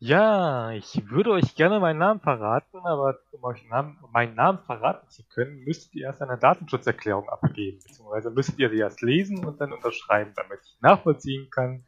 Ja, 0.00 0.70
ich 0.70 1.10
würde 1.10 1.32
euch 1.32 1.56
gerne 1.56 1.80
meinen 1.80 1.98
Namen 1.98 2.20
verraten, 2.20 2.78
aber 2.84 3.18
um 3.32 3.42
euch 3.42 3.66
Namen, 3.68 3.98
meinen 4.12 4.36
Namen 4.36 4.60
verraten 4.60 5.08
zu 5.10 5.24
können, 5.26 5.64
müsstet 5.64 5.92
ihr 5.96 6.06
erst 6.06 6.22
eine 6.22 6.38
Datenschutzerklärung 6.38 7.28
abgeben, 7.28 7.80
beziehungsweise 7.82 8.30
müsstet 8.30 8.60
ihr 8.60 8.70
sie 8.70 8.78
erst 8.78 9.02
lesen 9.02 9.44
und 9.44 9.60
dann 9.60 9.72
unterschreiben, 9.72 10.32
damit 10.36 10.60
ich 10.62 10.80
nachvollziehen 10.80 11.50
kann, 11.50 11.84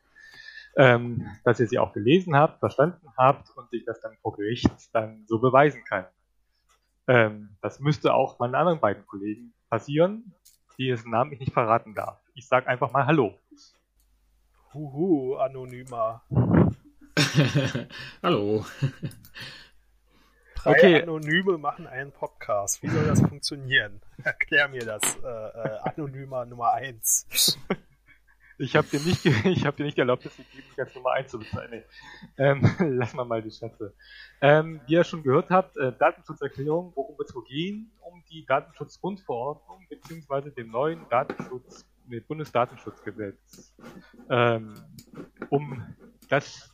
ähm, 0.77 1.25
dass 1.45 1.61
ihr 1.61 1.69
sie 1.69 1.79
auch 1.79 1.93
gelesen 1.93 2.35
habt, 2.35 2.59
verstanden 2.59 3.07
habt 3.17 3.51
und 3.57 3.73
ich 3.73 3.85
das 3.85 4.01
dann 4.01 4.17
vor 4.23 4.37
Gericht 4.37 4.69
dann 4.93 5.25
so 5.29 5.39
beweisen 5.39 5.85
kann. 5.85 6.07
Ähm, 7.07 7.57
das 7.63 7.79
müsste 7.79 8.13
auch 8.13 8.41
meinen 8.41 8.57
anderen 8.57 8.81
beiden 8.81 9.07
Kollegen 9.07 9.55
passieren, 9.69 10.35
die 10.79 10.89
dessen 10.89 11.13
Namen 11.13 11.31
ich 11.33 11.39
nicht 11.39 11.53
verraten 11.53 11.95
darf. 11.95 12.19
Ich 12.35 12.49
sage 12.49 12.67
einfach 12.67 12.91
mal 12.91 13.07
Hallo. 13.07 13.39
Huhu, 14.75 15.37
Anonymer. 15.37 16.25
Hallo. 18.23 18.65
Drei 20.57 20.71
Okay. 20.73 21.03
Anonyme 21.03 21.59
machen 21.59 21.87
einen 21.87 22.13
Podcast. 22.13 22.83
Wie 22.83 22.89
soll 22.89 23.07
das 23.07 23.21
funktionieren? 23.21 24.01
Erklär 24.25 24.69
mir 24.69 24.85
das, 24.85 25.03
äh, 25.23 25.29
äh, 25.29 25.79
Anonymer 25.85 26.45
Nummer 26.47 26.73
1. 26.73 27.59
Ich 28.63 28.77
habe 28.77 28.87
dir 28.89 29.01
nicht, 29.01 29.25
ich 29.25 29.65
habe 29.65 29.79
dir 29.79 29.85
nicht 29.85 29.97
erlaubt, 29.99 30.27
das 30.27 30.37
gegeben, 30.37 30.69
mich 30.69 30.79
als 30.79 30.95
Nummer 30.95 31.13
1 31.13 31.31
zu 31.31 31.39
bezeichnen. 31.39 31.83
Ähm, 32.37 32.71
lass 32.99 33.15
mal 33.15 33.25
mal 33.25 33.41
die 33.41 33.51
Schätze. 33.51 33.95
Ähm, 34.43 34.83
wie 34.87 34.93
ihr 34.93 35.05
schon 35.05 35.23
gehört 35.23 35.49
habt, 35.49 35.79
äh, 35.79 35.95
Datenschutzerklärung, 35.99 36.93
worum 36.95 37.17
wird 37.17 37.31
es 37.31 37.35
wohl 37.35 37.45
gehen? 37.45 37.91
Um 38.01 38.23
die 38.31 38.45
Datenschutzgrundverordnung 38.45 39.87
beziehungsweise 39.89 40.51
dem 40.51 40.71
neuen 40.71 41.09
Datenschutz, 41.09 41.87
nee, 42.07 42.21
Bundesdatenschutzgesetz. 42.21 43.75
Ähm, 44.29 44.75
um 45.49 45.97
das 46.29 46.71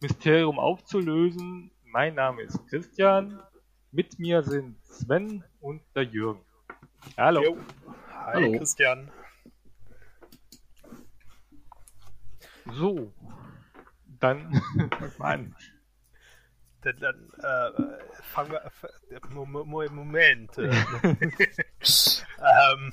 Mysterium 0.00 0.58
aufzulösen, 0.58 1.70
mein 1.84 2.14
Name 2.14 2.42
ist 2.42 2.58
Christian, 2.68 3.42
mit 3.92 4.18
mir 4.18 4.42
sind 4.42 4.82
Sven 4.86 5.44
und 5.60 5.82
der 5.94 6.04
Jürgen. 6.04 6.40
Hallo. 7.18 7.42
Jo. 7.42 7.58
Hi, 8.08 8.32
Hallo. 8.34 8.58
Christian. 8.58 9.10
So, 12.72 13.12
dann 14.20 14.62
fang 14.98 15.12
mal 15.18 15.32
an. 15.34 15.56
Dann, 16.82 16.96
dann 16.98 17.30
äh, 17.38 18.22
fangen 18.22 18.52
wir. 18.52 18.64
äh, 19.10 19.20
Mo- 19.28 19.44
Mo- 19.44 19.64
Mo- 19.64 19.90
Moment. 19.90 20.56
äh, 20.56 20.70
ähm, 22.38 22.92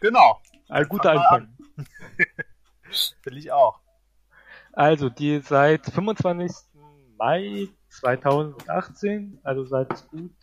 genau, 0.00 0.40
Ein 0.70 0.88
guter 0.88 1.10
Anfang. 1.12 1.54
will 3.24 3.36
ich 3.36 3.52
auch. 3.52 3.81
Also, 4.72 5.08
die 5.08 5.40
seit 5.40 5.86
25. 5.86 6.50
Mai 7.18 7.68
2018, 7.88 9.38
also 9.44 9.64
seit 9.64 10.08
gut, 10.08 10.34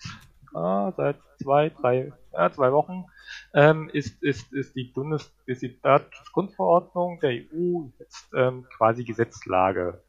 ah, 0.53 0.93
seit 0.95 1.17
zwei, 1.41 1.69
drei, 1.69 2.13
ja, 2.31 2.51
zwei 2.51 2.71
Wochen, 2.71 3.05
ähm, 3.53 3.89
ist, 3.91 4.21
ist, 4.23 4.53
ist 4.53 4.75
die 4.75 4.85
Bundes, 4.85 5.33
ist 5.45 5.61
die 5.61 5.79
Datenschutzgrundverordnung 5.81 7.19
der 7.19 7.31
EU 7.31 7.89
jetzt 7.99 8.29
ähm, 8.33 8.65
quasi 8.77 9.03
Gesetzlage 9.03 10.01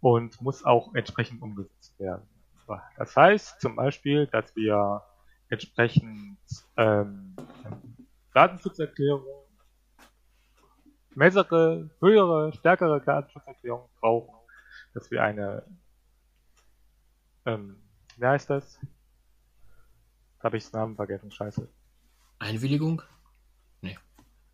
und 0.00 0.40
muss 0.40 0.64
auch 0.64 0.94
entsprechend 0.94 1.42
umgesetzt 1.42 1.98
werden. 1.98 2.26
Das 2.96 3.14
heißt 3.14 3.60
zum 3.60 3.76
Beispiel, 3.76 4.26
dass 4.26 4.56
wir 4.56 5.02
entsprechend 5.50 6.38
ähm, 6.76 7.36
Datenschutzerklärungen 8.32 9.45
bessere, 11.16 11.90
höhere, 12.00 12.52
stärkere 12.52 13.00
Datenschutzerklärung 13.00 13.88
brauchen, 14.00 14.34
dass 14.94 15.10
wir 15.10 15.22
eine, 15.22 15.64
ähm, 17.44 17.82
wie 18.16 18.26
heißt 18.26 18.50
das? 18.50 18.78
Jetzt 20.34 20.44
habe 20.44 20.56
ich 20.56 20.70
den 20.70 20.78
Namen 20.78 20.96
vergessen, 20.96 21.30
scheiße. 21.30 21.68
Einwilligung? 22.38 23.02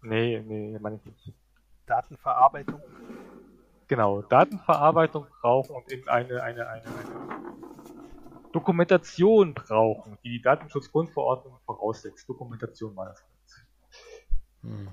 Nee, 0.03 0.41
nee, 0.41 0.79
meine 0.81 0.97
ich 0.97 1.05
nicht. 1.05 1.35
Datenverarbeitung. 1.87 2.81
Genau, 3.87 4.23
Datenverarbeitung 4.23 5.27
brauchen 5.41 5.77
und 5.77 5.93
eben 5.93 6.09
eine, 6.09 6.43
eine, 6.43 6.69
eine, 6.69 6.87
eine 6.87 7.43
Dokumentation 8.53 9.55
brauchen, 9.55 10.19
die 10.25 10.31
die 10.31 10.43
Datenschutzgrundverordnung 10.43 11.59
voraussetzt. 11.67 12.29
Dokumentation 12.29 12.97
war 12.97 13.07
das. 13.07 13.25
Hm. 14.63 14.89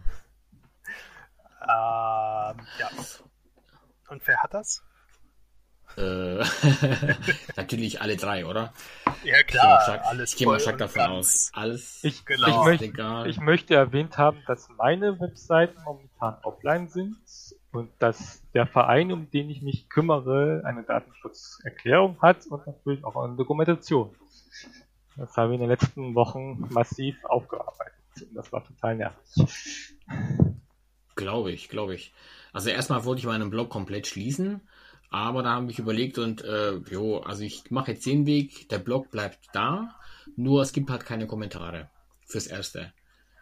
Ähm, 1.61 2.65
ja. 2.79 2.89
Und 4.09 4.21
wer 4.27 4.41
hat 4.43 4.53
das? 4.53 4.83
Äh, 5.97 6.43
natürlich 7.57 7.99
alle 8.01 8.15
drei, 8.15 8.45
oder? 8.45 8.73
Ja 9.23 9.39
Ich 9.39 9.47
gehe 9.47 9.61
mal 9.61 9.81
stark, 9.81 10.05
alles 10.05 10.31
ich 10.31 10.37
gehe 10.37 10.47
mal 10.47 10.53
voll 10.53 10.59
stark 10.61 10.73
und 10.75 10.81
davon 10.81 10.99
ganz. 11.01 11.09
aus. 11.11 11.51
Alles 11.53 12.03
Ich, 12.03 12.25
Genau. 12.25 12.47
ich, 12.47 12.55
ist 12.55 12.63
möchte, 12.65 12.85
egal. 12.85 13.29
ich 13.29 13.39
möchte 13.39 13.75
erwähnt 13.75 14.17
haben, 14.17 14.41
dass 14.47 14.69
meine 14.77 15.19
Webseiten 15.19 15.77
momentan 15.83 16.37
offline 16.43 16.87
sind 16.89 17.17
und 17.71 17.91
dass 17.99 18.41
der 18.53 18.67
Verein, 18.67 19.11
um 19.11 19.29
den 19.31 19.49
ich 19.49 19.61
mich 19.61 19.89
kümmere, 19.89 20.61
eine 20.65 20.83
Datenschutzerklärung 20.83 22.21
hat 22.21 22.45
und 22.47 22.65
natürlich 22.65 23.03
auch 23.03 23.15
eine 23.23 23.35
Dokumentation. 23.35 24.15
Das 25.17 25.35
haben 25.35 25.49
wir 25.49 25.55
in 25.55 25.61
den 25.61 25.69
letzten 25.69 26.15
Wochen 26.15 26.67
massiv 26.69 27.17
aufgearbeitet 27.25 27.93
und 28.21 28.35
das 28.35 28.51
war 28.53 28.63
total 28.63 28.95
nervig. 28.95 29.95
Glaube 31.19 31.51
ich, 31.51 31.67
glaube 31.67 31.95
ich. 31.95 32.13
Also 32.53 32.69
erstmal 32.69 33.03
wollte 33.03 33.19
ich 33.19 33.25
meinen 33.25 33.49
Blog 33.49 33.69
komplett 33.69 34.07
schließen, 34.07 34.61
aber 35.09 35.43
da 35.43 35.55
habe 35.55 35.69
ich 35.69 35.77
überlegt 35.77 36.17
und 36.17 36.41
äh, 36.43 36.77
jo, 36.89 37.19
also 37.19 37.43
ich 37.43 37.69
mache 37.71 37.91
jetzt 37.91 38.05
den 38.05 38.25
Weg, 38.25 38.69
der 38.69 38.79
Blog 38.79 39.11
bleibt 39.11 39.39
da, 39.51 39.95
nur 40.37 40.61
es 40.61 40.71
gibt 40.71 40.89
halt 40.89 41.05
keine 41.05 41.27
Kommentare 41.27 41.89
fürs 42.25 42.47
Erste. 42.47 42.93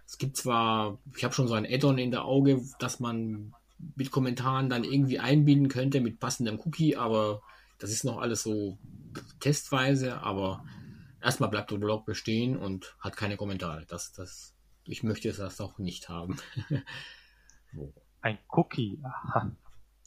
Es 0.08 0.18
gibt 0.18 0.38
zwar, 0.38 0.98
ich 1.16 1.24
habe 1.24 1.36
schon 1.36 1.48
so 1.48 1.54
ein 1.54 1.68
Add-on 1.68 2.00
in 2.00 2.10
der 2.10 2.26
Auge, 2.26 2.64
dass 2.80 3.00
man 3.00 3.54
mit 3.96 4.10
Kommentaren 4.10 4.70
dann 4.70 4.84
irgendwie 4.84 5.20
einbinden 5.20 5.68
könnte 5.68 6.02
mit 6.02 6.20
passendem 6.20 6.60
Cookie, 6.60 6.96
aber 6.96 7.44
das 7.78 7.92
ist 7.92 8.06
noch 8.06 8.18
alles 8.18 8.42
so 8.42 8.80
testweise, 9.40 10.22
aber 10.22 10.66
erstmal 11.22 11.50
bleibt 11.50 11.70
der 11.70 11.78
Blog 11.78 12.08
bestehen 12.08 12.58
und 12.58 12.96
hat 13.02 13.18
keine 13.18 13.38
Kommentare. 13.38 13.86
Das, 13.88 14.14
das, 14.14 14.56
ich 14.86 15.04
möchte 15.04 15.32
das 15.32 15.62
auch 15.62 15.78
nicht 15.78 16.10
haben. 16.10 16.38
Ein 18.22 18.38
Cookie, 18.50 19.00
aha. 19.04 19.52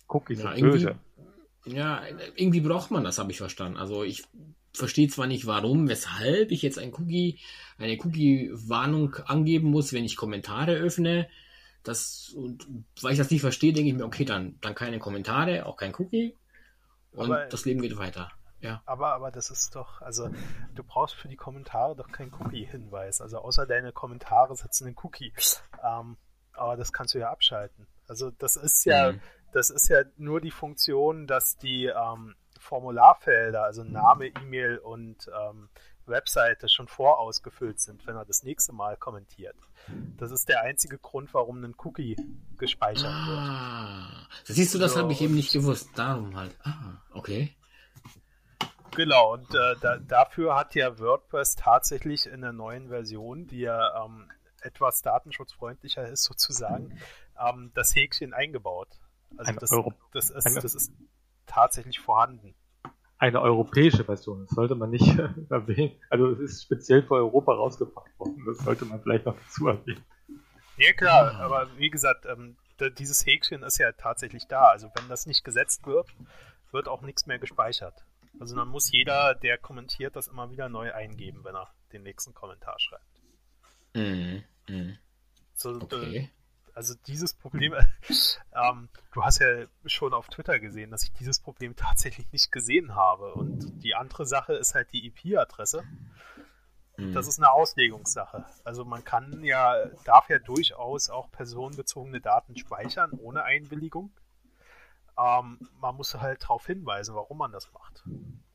Cookies 0.09 0.43
Ja, 0.43 0.51
sind 0.55 0.59
irgendwie- 0.59 0.85
böse. 0.85 0.99
Ja, 1.67 2.03
irgendwie 2.37 2.61
braucht 2.61 2.91
man 2.91 3.05
das, 3.05 3.19
habe 3.19 3.31
ich 3.31 3.39
verstanden. 3.39 3.77
Also 3.79 4.03
ich 4.03 4.25
verstehe 4.73 5.09
zwar 5.09 5.27
nicht, 5.27 5.47
warum, 5.47 5.89
weshalb 5.89 6.51
ich 6.51 6.63
jetzt 6.63 6.79
ein 6.79 6.93
Cookie, 6.95 7.39
eine 7.79 7.99
Cookie-Warnung 8.03 9.15
angeben 9.27 9.71
muss, 9.71 9.93
wenn 9.93 10.05
ich 10.05 10.17
Kommentare 10.17 10.73
öffne. 10.75 11.29
Das, 11.83 12.33
und 12.37 12.67
weil 13.03 13.13
ich 13.13 13.19
das 13.19 13.31
nicht 13.31 13.41
verstehe, 13.41 13.73
denke 13.73 13.91
ich 13.91 13.97
mir, 13.97 14.05
okay, 14.05 14.25
dann, 14.25 14.59
dann 14.61 14.75
keine 14.75 14.99
Kommentare, 14.99 15.67
auch 15.67 15.77
kein 15.77 15.95
Cookie. 15.97 16.37
Und 17.13 17.27
Aber- 17.33 17.47
das 17.47 17.65
Leben 17.65 17.81
geht 17.83 17.97
weiter. 17.99 18.31
Ja. 18.61 18.83
Aber, 18.85 19.15
aber 19.15 19.31
das 19.31 19.51
ist 19.51 19.75
doch, 19.75 20.03
also 20.03 20.29
du 20.75 20.85
brauchst 20.85 21.15
für 21.15 21.29
die 21.29 21.37
Kommentare 21.37 21.97
doch 21.97 22.09
keinen 22.13 22.33
Cookie-Hinweis. 22.35 23.21
Also 23.23 23.39
außer 23.39 23.67
deine 23.67 23.91
Kommentare 23.93 24.55
setzen 24.55 24.87
einen 24.87 24.97
Cookie. 25.03 25.33
Ähm, 25.83 26.17
aber 26.55 26.77
das 26.77 26.93
kannst 26.93 27.15
du 27.15 27.19
ja 27.19 27.31
abschalten. 27.31 27.87
Also 28.09 28.31
das 28.31 28.57
ist 28.57 28.85
ja, 28.85 29.13
Mhm. 29.13 29.21
das 29.53 29.71
ist 29.71 29.89
ja 29.89 30.03
nur 30.17 30.41
die 30.41 30.51
Funktion, 30.51 31.27
dass 31.27 31.57
die 31.59 31.87
ähm, 31.87 32.35
Formularfelder, 32.59 33.63
also 33.65 33.85
Name, 33.85 34.27
E-Mail 34.27 34.79
und 34.79 35.29
ähm, 35.29 35.69
Webseite 36.07 36.69
schon 36.69 36.89
vorausgefüllt 36.89 37.79
sind, 37.79 38.07
wenn 38.07 38.17
er 38.17 38.25
das 38.25 38.43
nächste 38.43 38.73
Mal 38.73 38.97
kommentiert. 38.97 39.55
Das 40.19 40.31
ist 40.33 40.49
der 40.49 40.63
einzige 40.63 40.99
Grund, 40.99 41.33
warum 41.35 41.63
ein 41.63 41.75
Cookie 41.79 42.17
gespeichert 42.59 43.05
wird. 43.05 43.39
Ah, 43.39 44.27
das 44.47 44.57
siehst 44.57 44.75
du, 44.75 44.79
das 44.79 44.95
So, 44.95 45.01
habe 45.01 45.13
ich 45.13 45.21
eben 45.23 45.35
nicht 45.35 45.53
gewusst. 45.53 45.89
Darum 45.95 46.37
halt. 46.37 46.57
Ah, 46.65 47.01
okay. 47.13 47.55
Genau, 48.97 49.35
und 49.35 49.55
äh, 49.55 49.77
da, 49.81 49.99
dafür 49.99 50.57
hat 50.57 50.75
ja 50.75 50.99
WordPress 50.99 51.55
tatsächlich 51.55 52.27
in 52.27 52.41
der 52.41 52.53
neuen 52.53 52.89
Version, 52.89 53.47
die 53.47 53.61
ja 53.61 54.05
ähm, 54.05 54.29
etwas 54.63 55.03
datenschutzfreundlicher 55.03 56.09
ist 56.09 56.25
sozusagen, 56.25 56.99
ähm, 57.39 57.71
das 57.75 57.95
Häkchen 57.95 58.33
eingebaut. 58.35 58.89
Also 59.37 59.53
das, 59.53 59.71
das, 60.13 60.31
ist, 60.31 60.57
das 60.65 60.75
ist 60.75 60.93
tatsächlich 61.47 62.01
vorhanden. 62.01 62.55
Eine 63.19 63.41
europäische 63.43 64.05
Version, 64.05 64.41
das 64.47 64.51
sollte 64.51 64.75
man 64.75 64.91
nicht 64.91 65.07
erwähnen. 65.51 65.95
Also 66.09 66.31
es 66.31 66.39
ist 66.41 66.63
speziell 66.63 67.03
für 67.03 67.15
Europa 67.17 67.53
rausgebracht 67.53 68.11
worden, 68.19 68.43
das 68.47 68.59
sollte 68.59 68.87
man 68.87 69.03
vielleicht 69.03 69.27
noch 69.27 69.37
dazu 69.39 69.69
erwähnen. 69.69 70.05
Ja 70.79 70.93
klar, 70.95 71.35
Ah. 71.35 71.45
aber 71.45 71.77
wie 71.77 71.91
gesagt, 71.91 72.25
ähm, 72.27 72.57
dieses 72.99 73.27
Häkchen 73.27 73.63
ist 73.63 73.77
ja 73.79 73.93
tatsächlich 73.93 74.47
da. 74.47 74.69
Also 74.69 74.91
wenn 74.95 75.09
das 75.09 75.27
nicht 75.27 75.45
gesetzt 75.45 75.87
wird, 75.87 76.09
wird 76.73 76.89
auch 76.89 77.03
nichts 77.03 77.27
mehr 77.27 77.39
gespeichert. 77.39 78.05
Also 78.39 78.57
dann 78.57 78.69
muss 78.69 78.91
jeder, 78.91 79.35
der 79.35 79.59
kommentiert, 79.59 80.17
das 80.17 80.29
immer 80.29 80.51
wieder 80.51 80.71
neu 80.71 80.93
eingeben, 80.95 81.45
wenn 81.45 81.55
er 81.55 81.69
den 81.93 82.03
nächsten 82.05 82.33
Kommentar 82.33 82.77
schreibt. 82.79 83.05
Mhm. 83.95 84.45
Mhm. 84.69 84.99
So, 85.55 85.79
d- 85.79 85.85
Okay. 85.97 86.31
Also 86.75 86.95
dieses 87.07 87.35
Problem, 87.35 87.75
ähm, 88.55 88.89
du 89.13 89.23
hast 89.25 89.41
ja 89.41 89.67
schon 89.87 90.15
auf 90.15 90.29
Twitter 90.29 90.59
gesehen, 90.61 90.91
dass 90.91 91.03
ich 91.03 91.13
dieses 91.13 91.41
Problem 91.41 91.77
tatsächlich 91.77 92.31
nicht 92.33 92.53
gesehen 92.53 92.95
habe. 92.95 93.35
Und 93.35 93.83
die 93.83 93.95
andere 93.95 94.25
Sache 94.25 94.55
ist 94.55 94.75
halt 94.75 94.93
die 94.93 95.07
IP-Adresse. 95.07 95.83
Mhm. 96.97 97.13
Das 97.13 97.27
ist 97.27 97.39
eine 97.39 97.51
Auslegungssache. 97.51 98.45
Also 98.65 98.85
man 98.85 99.05
kann 99.05 99.43
ja, 99.45 99.85
darf 100.05 100.29
ja 100.31 100.39
durchaus 100.39 101.11
auch 101.11 101.31
personenbezogene 101.33 102.21
Daten 102.21 102.57
speichern 102.57 103.13
ohne 103.13 103.43
Einwilligung. 103.43 104.13
Ähm, 105.19 105.59
man 105.81 105.97
muss 105.97 106.15
halt 106.15 106.43
darauf 106.45 106.67
hinweisen, 106.67 107.15
warum 107.15 107.39
man 107.39 107.53
das 107.53 107.71
macht. 107.73 108.05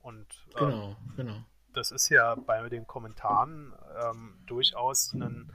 Und 0.01 0.25
ähm, 0.57 0.69
genau, 0.69 0.95
genau. 1.15 1.43
Das 1.75 1.91
ist 1.91 2.09
ja 2.09 2.35
bei 2.35 2.67
den 2.69 2.87
Kommentaren 2.87 3.73
ähm, 4.01 4.37
durchaus 4.45 5.13
ein 5.13 5.51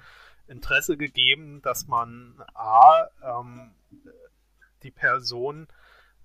Interesse 0.46 0.96
gegeben, 0.96 1.62
dass 1.62 1.86
man 1.86 2.42
A, 2.54 3.06
ähm, 3.22 3.72
die 4.82 4.90
Person, 4.90 5.68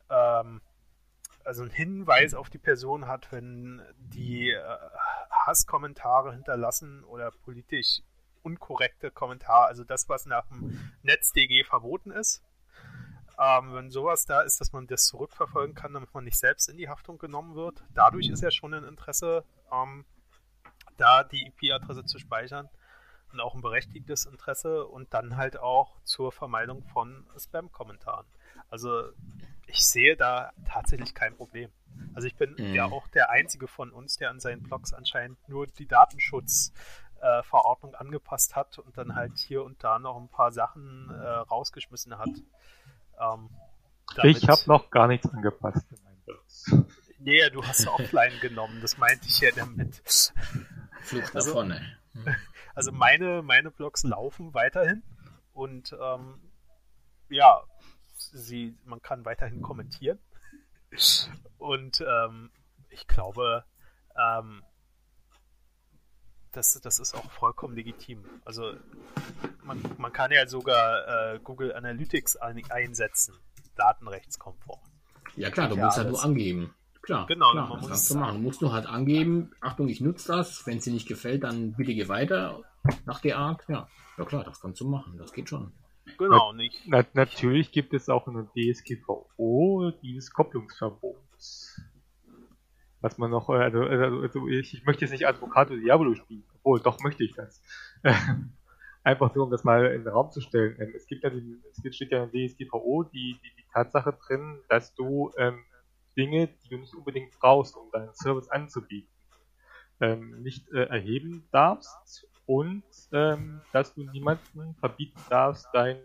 ähm, 0.09 0.61
also 1.43 1.61
einen 1.61 1.71
Hinweis 1.71 2.33
auf 2.33 2.49
die 2.49 2.57
Person 2.57 3.07
hat, 3.07 3.31
wenn 3.31 3.81
die 3.97 4.49
äh, 4.49 4.61
Hasskommentare 5.29 6.33
hinterlassen 6.33 7.03
oder 7.03 7.31
politisch 7.31 8.01
unkorrekte 8.41 9.11
Kommentare, 9.11 9.67
also 9.67 9.83
das, 9.83 10.09
was 10.09 10.25
nach 10.25 10.47
dem 10.47 10.91
NetzDG 11.03 11.63
verboten 11.63 12.11
ist. 12.11 12.43
Ähm, 13.37 13.73
wenn 13.73 13.91
sowas 13.91 14.25
da 14.25 14.41
ist, 14.41 14.61
dass 14.61 14.71
man 14.71 14.87
das 14.87 15.05
zurückverfolgen 15.05 15.75
kann, 15.75 15.93
damit 15.93 16.13
man 16.13 16.23
nicht 16.23 16.37
selbst 16.37 16.69
in 16.69 16.77
die 16.77 16.87
Haftung 16.87 17.17
genommen 17.17 17.55
wird. 17.55 17.83
Dadurch 17.93 18.29
ist 18.29 18.41
ja 18.41 18.51
schon 18.51 18.73
ein 18.73 18.85
Interesse, 18.85 19.43
ähm, 19.71 20.05
da 20.97 21.23
die 21.23 21.47
IP-Adresse 21.47 22.05
zu 22.05 22.19
speichern 22.19 22.69
und 23.31 23.39
auch 23.41 23.53
ein 23.53 23.61
berechtigtes 23.61 24.25
Interesse 24.25 24.85
und 24.85 25.13
dann 25.13 25.37
halt 25.37 25.57
auch 25.57 26.01
zur 26.03 26.31
Vermeidung 26.31 26.81
von 26.83 27.27
Spam-Kommentaren. 27.37 28.25
Also 28.69 29.03
ich 29.67 29.85
sehe 29.85 30.15
da 30.15 30.53
tatsächlich 30.65 31.13
kein 31.13 31.35
Problem. 31.35 31.69
Also 32.13 32.27
ich 32.27 32.35
bin 32.35 32.55
mhm. 32.57 32.73
ja 32.73 32.85
auch 32.85 33.09
der 33.09 33.29
Einzige 33.29 33.67
von 33.67 33.91
uns, 33.91 34.15
der 34.17 34.29
an 34.29 34.39
seinen 34.39 34.63
Blogs 34.63 34.93
anscheinend 34.93 35.37
nur 35.49 35.67
die 35.67 35.87
Datenschutzverordnung 35.87 37.93
äh, 37.93 37.97
angepasst 37.97 38.55
hat 38.55 38.79
und 38.79 38.97
dann 38.97 39.15
halt 39.15 39.37
hier 39.37 39.63
und 39.63 39.83
da 39.83 39.99
noch 39.99 40.17
ein 40.17 40.29
paar 40.29 40.51
Sachen 40.51 41.09
äh, 41.09 41.13
rausgeschmissen 41.13 42.17
hat. 42.17 42.29
Ähm, 43.19 43.49
ich 44.23 44.47
habe 44.47 44.61
noch 44.67 44.91
gar 44.91 45.07
nichts 45.07 45.27
angepasst 45.27 45.85
in 45.91 45.97
meinen 46.03 46.21
Blogs. 46.23 46.71
Nee, 47.25 47.49
du 47.49 47.63
hast 47.63 47.87
offline 47.87 48.39
genommen, 48.39 48.81
das 48.81 48.99
meinte 48.99 49.25
ich 49.27 49.39
ja 49.39 49.49
damit. 49.55 49.95
Flucht 51.01 51.33
nach 51.33 51.35
also, 51.35 51.53
vorne. 51.53 51.81
Hm. 52.13 52.35
Also 52.75 52.91
meine, 52.91 53.41
meine 53.41 53.71
Blogs 53.71 54.03
laufen 54.03 54.53
weiterhin 54.53 55.01
und 55.53 55.95
ähm, 55.97 56.41
ja, 57.29 57.63
sie, 58.17 58.77
man 58.83 59.01
kann 59.01 59.23
weiterhin 59.23 59.61
kommentieren. 59.61 60.19
Und 61.57 62.01
ähm, 62.01 62.51
ich 62.89 63.07
glaube, 63.07 63.63
ähm, 64.17 64.61
das, 66.51 66.73
das 66.81 66.99
ist 66.99 67.15
auch 67.15 67.31
vollkommen 67.31 67.77
legitim. 67.77 68.25
Also 68.43 68.73
man, 69.63 69.81
man 69.97 70.11
kann 70.11 70.33
ja 70.33 70.45
sogar 70.47 71.35
äh, 71.35 71.39
Google 71.39 71.73
Analytics 71.73 72.35
ein, 72.35 72.61
einsetzen, 72.69 73.35
datenrechtskonform. 73.77 74.81
Ja 75.37 75.49
klar, 75.49 75.69
du 75.69 75.77
ja, 75.77 75.85
musst 75.85 75.97
halt 75.97 76.09
nur 76.09 76.21
angeben. 76.21 76.75
Klar, 77.05 77.27
genau, 77.27 77.51
klar, 77.51 77.69
man 77.69 77.79
das 77.81 77.87
kannst 77.87 78.09
du 78.09 78.17
machen. 78.17 78.37
Du 78.37 78.41
musst 78.41 78.61
nur 78.63 78.73
halt 78.73 78.87
angeben, 78.87 79.51
Achtung, 79.61 79.87
ich 79.89 80.01
nutze 80.01 80.31
das, 80.31 80.65
wenn 80.65 80.79
es 80.79 80.85
dir 80.85 80.93
nicht 80.93 81.07
gefällt, 81.07 81.43
dann 81.43 81.73
bitte 81.73 81.93
geh 81.93 82.07
weiter 82.07 82.63
nach 83.05 83.21
der 83.21 83.37
Art. 83.37 83.63
Ja, 83.67 83.87
ja 84.17 84.25
klar, 84.25 84.43
das 84.43 84.59
kannst 84.59 84.81
du 84.81 84.89
machen, 84.89 85.15
das 85.17 85.31
geht 85.31 85.49
schon. 85.49 85.71
Genau, 86.17 86.51
nicht. 86.53 86.81
Na, 86.87 87.05
natürlich 87.13 87.71
gibt 87.71 87.93
es 87.93 88.09
auch 88.09 88.27
in 88.27 88.33
der 88.33 88.73
DSGVO 88.73 89.91
dieses 90.01 90.31
Kopplungsverbots. 90.31 91.79
Was 93.01 93.19
man 93.19 93.29
noch, 93.29 93.49
also, 93.49 93.81
also, 93.81 94.21
also 94.21 94.47
ich, 94.47 94.73
ich, 94.73 94.85
möchte 94.85 95.05
jetzt 95.05 95.11
nicht 95.11 95.27
Advocato 95.27 95.75
Diablo 95.75 96.15
spielen, 96.15 96.43
obwohl, 96.55 96.79
doch 96.79 96.99
möchte 97.01 97.23
ich 97.23 97.35
das. 97.35 97.61
Einfach 99.03 99.35
nur, 99.35 99.45
um 99.45 99.51
das 99.51 99.63
mal 99.63 99.85
in 99.93 100.03
den 100.03 100.11
Raum 100.11 100.31
zu 100.31 100.41
stellen. 100.41 100.75
Ähm, 100.79 100.93
es 100.95 101.05
gibt 101.05 101.23
ja 101.23 101.29
die, 101.29 101.61
es 101.83 101.95
steht 101.95 102.11
ja 102.11 102.23
in 102.23 102.31
der 102.31 102.47
DSGVO 102.47 103.03
die, 103.03 103.39
die, 103.43 103.51
die 103.57 103.65
Tatsache 103.71 104.17
drin, 104.25 104.59
dass 104.69 104.95
du 104.95 105.31
ähm, 105.37 105.63
Dinge, 106.17 106.47
die 106.47 106.69
du 106.69 106.77
nicht 106.77 106.93
unbedingt 106.93 107.37
brauchst, 107.39 107.75
um 107.75 107.91
deinen 107.91 108.13
Service 108.13 108.49
anzubieten, 108.49 109.09
ähm, 109.99 110.41
nicht 110.41 110.69
äh, 110.71 110.85
erheben 110.85 111.47
darfst 111.51 112.27
und 112.45 112.83
ähm, 113.11 113.61
dass 113.71 113.93
du 113.93 114.03
niemanden 114.03 114.75
verbieten 114.75 115.19
darfst, 115.29 115.67
dein, 115.73 115.97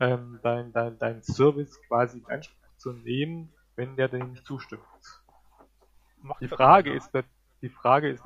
ähm, 0.00 0.40
dein, 0.42 0.72
dein, 0.72 0.98
dein 0.98 1.22
Service 1.22 1.80
quasi 1.88 2.18
in 2.18 2.26
Anspruch 2.26 2.76
zu 2.76 2.92
nehmen, 2.92 3.52
wenn 3.76 3.96
der 3.96 4.08
dir 4.08 4.24
nicht 4.24 4.46
zustimmt. 4.46 4.82
die 6.40 6.48
Frage 6.48 6.92
ist, 6.92 7.10
die 7.62 7.68
Frage 7.68 8.10
ist, 8.10 8.24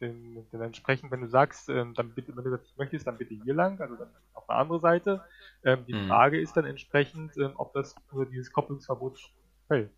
denn, 0.00 0.46
denn 0.52 0.60
entsprechend, 0.60 1.10
wenn 1.10 1.22
du 1.22 1.28
sagst, 1.28 1.68
ähm, 1.68 1.94
dann 1.94 2.10
bitte, 2.10 2.36
wenn 2.36 2.44
du 2.44 2.50
das 2.50 2.62
nicht 2.62 2.78
möchtest, 2.78 3.06
dann 3.06 3.16
bitte 3.16 3.34
hier 3.34 3.54
lang, 3.54 3.80
also 3.80 3.96
dann 3.96 4.10
auf 4.34 4.48
eine 4.48 4.58
andere 4.60 4.80
Seite. 4.80 5.24
Ähm, 5.64 5.84
die 5.86 5.94
mhm. 5.94 6.08
Frage 6.08 6.40
ist 6.40 6.56
dann 6.56 6.66
entsprechend, 6.66 7.36
ähm, 7.38 7.52
ob 7.56 7.72
das 7.72 7.94
nur 8.12 8.26
dieses 8.26 8.52
Kopplungsverbot 8.52 9.18
fällt. 9.66 9.92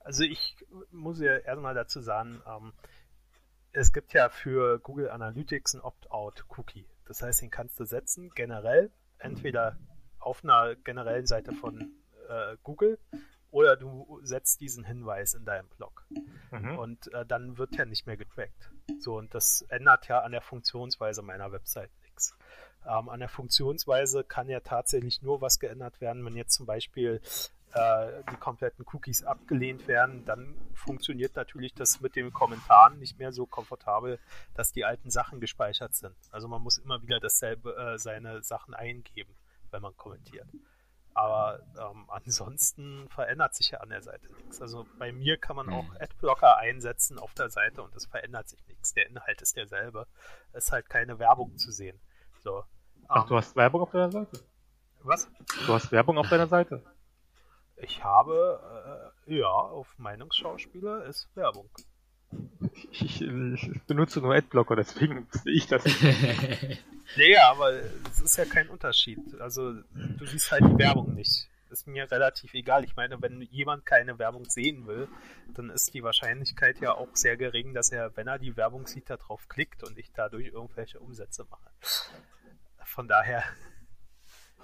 Also 0.00 0.24
ich 0.24 0.56
muss 0.90 1.20
ja 1.20 1.36
erstmal 1.36 1.74
dazu 1.74 2.00
sagen, 2.00 2.42
ähm, 2.46 2.72
es 3.72 3.92
gibt 3.92 4.12
ja 4.12 4.28
für 4.28 4.78
Google 4.78 5.10
Analytics 5.10 5.74
ein 5.74 5.80
Opt-out-Cookie. 5.80 6.86
Das 7.06 7.22
heißt, 7.22 7.42
den 7.42 7.50
kannst 7.50 7.78
du 7.80 7.84
setzen, 7.84 8.30
generell, 8.34 8.90
entweder 9.18 9.76
auf 10.18 10.44
einer 10.44 10.74
generellen 10.76 11.26
Seite 11.26 11.52
von 11.52 11.92
äh, 12.28 12.56
Google 12.62 12.98
oder 13.50 13.76
du 13.76 14.20
setzt 14.22 14.60
diesen 14.60 14.84
Hinweis 14.84 15.34
in 15.34 15.44
deinem 15.44 15.68
Blog. 15.68 16.06
Mhm. 16.50 16.78
Und 16.78 17.12
äh, 17.12 17.24
dann 17.24 17.56
wird 17.58 17.78
er 17.78 17.86
nicht 17.86 18.06
mehr 18.06 18.16
getrackt. 18.16 18.70
So, 18.98 19.16
und 19.16 19.34
das 19.34 19.62
ändert 19.68 20.08
ja 20.08 20.20
an 20.20 20.32
der 20.32 20.42
Funktionsweise 20.42 21.22
meiner 21.22 21.52
Website 21.52 21.90
nichts. 22.02 22.36
Ähm, 22.86 23.08
an 23.08 23.20
der 23.20 23.28
Funktionsweise 23.28 24.24
kann 24.24 24.48
ja 24.48 24.60
tatsächlich 24.60 25.22
nur 25.22 25.40
was 25.40 25.58
geändert 25.58 26.00
werden, 26.00 26.24
wenn 26.24 26.36
jetzt 26.36 26.54
zum 26.54 26.66
Beispiel 26.66 27.20
äh, 27.74 28.22
die 28.30 28.36
kompletten 28.36 28.84
Cookies 28.92 29.24
abgelehnt 29.24 29.88
werden, 29.88 30.24
dann 30.24 30.54
funktioniert 30.74 31.36
natürlich 31.36 31.74
das 31.74 32.00
mit 32.00 32.16
den 32.16 32.32
Kommentaren 32.32 32.98
nicht 32.98 33.18
mehr 33.18 33.32
so 33.32 33.46
komfortabel, 33.46 34.18
dass 34.54 34.72
die 34.72 34.84
alten 34.84 35.10
Sachen 35.10 35.40
gespeichert 35.40 35.94
sind. 35.94 36.14
Also 36.30 36.48
man 36.48 36.62
muss 36.62 36.78
immer 36.78 37.02
wieder 37.02 37.20
dasselbe, 37.20 37.76
äh, 37.76 37.98
seine 37.98 38.42
Sachen 38.42 38.74
eingeben, 38.74 39.34
wenn 39.70 39.82
man 39.82 39.96
kommentiert. 39.96 40.46
Aber 41.14 41.60
ähm, 41.78 42.06
ansonsten 42.08 43.08
verändert 43.08 43.54
sich 43.54 43.70
ja 43.70 43.78
an 43.78 43.88
der 43.88 44.02
Seite 44.02 44.32
nichts. 44.32 44.60
Also 44.60 44.86
bei 44.98 45.12
mir 45.12 45.36
kann 45.36 45.54
man 45.54 45.68
auch 45.68 45.88
hm. 45.88 45.96
Adblocker 46.00 46.56
einsetzen 46.58 47.18
auf 47.18 47.34
der 47.34 47.50
Seite 47.50 47.82
und 47.82 47.94
es 47.94 48.06
verändert 48.06 48.48
sich 48.48 48.66
nichts. 48.66 48.94
Der 48.94 49.08
Inhalt 49.08 49.40
ist 49.40 49.56
derselbe. 49.56 50.06
Es 50.52 50.66
ist 50.66 50.72
halt 50.72 50.88
keine 50.88 51.20
Werbung 51.20 51.56
zu 51.56 51.70
sehen. 51.70 52.00
So, 52.42 52.64
Ach, 53.08 53.22
ähm, 53.22 53.28
du 53.28 53.36
hast 53.36 53.54
Werbung 53.56 53.82
auf 53.82 53.90
deiner 53.90 54.10
Seite? 54.10 54.40
Was? 55.02 55.28
Du 55.66 55.74
hast 55.74 55.92
Werbung 55.92 56.18
auf 56.18 56.28
deiner 56.28 56.48
Seite? 56.48 56.82
Ich 57.76 58.04
habe, 58.04 59.12
äh, 59.26 59.34
ja, 59.38 59.48
auf 59.48 59.88
Meinungsschauspieler 59.98 61.04
ist 61.06 61.28
Werbung. 61.34 61.68
Ich, 62.90 63.20
ich 63.22 63.82
benutze 63.86 64.20
nur 64.20 64.34
Adblocker, 64.34 64.76
deswegen 64.76 65.26
sehe 65.30 65.52
ich 65.52 65.66
das 65.66 65.84
nicht. 65.84 66.02
nee, 67.16 67.36
aber 67.36 67.72
es 68.10 68.20
ist 68.20 68.36
ja 68.36 68.44
kein 68.44 68.68
Unterschied. 68.68 69.18
Also, 69.40 69.72
du 69.72 70.26
siehst 70.26 70.50
halt 70.50 70.62
die 70.62 70.78
Werbung 70.78 71.14
nicht. 71.14 71.48
Ist 71.70 71.86
mir 71.86 72.10
relativ 72.10 72.54
egal. 72.54 72.84
Ich 72.84 72.94
meine, 72.94 73.20
wenn 73.20 73.40
jemand 73.42 73.84
keine 73.84 74.18
Werbung 74.18 74.44
sehen 74.48 74.86
will, 74.86 75.08
dann 75.54 75.70
ist 75.70 75.92
die 75.92 76.04
Wahrscheinlichkeit 76.04 76.80
ja 76.80 76.94
auch 76.94 77.08
sehr 77.14 77.36
gering, 77.36 77.74
dass 77.74 77.90
er, 77.90 78.16
wenn 78.16 78.28
er 78.28 78.38
die 78.38 78.56
Werbung 78.56 78.86
sieht, 78.86 79.10
darauf 79.10 79.48
klickt 79.48 79.82
und 79.82 79.98
ich 79.98 80.12
dadurch 80.12 80.46
irgendwelche 80.46 81.00
Umsätze 81.00 81.44
mache. 81.50 81.70
Von 82.84 83.08
daher 83.08 83.42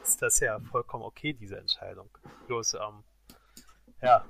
ist 0.02 0.22
das 0.22 0.40
ja 0.40 0.58
vollkommen 0.60 1.04
okay, 1.04 1.32
diese 1.32 1.58
Entscheidung. 1.58 2.10
Bloß, 2.46 2.74
ähm, 2.74 3.04
ja, 4.02 4.24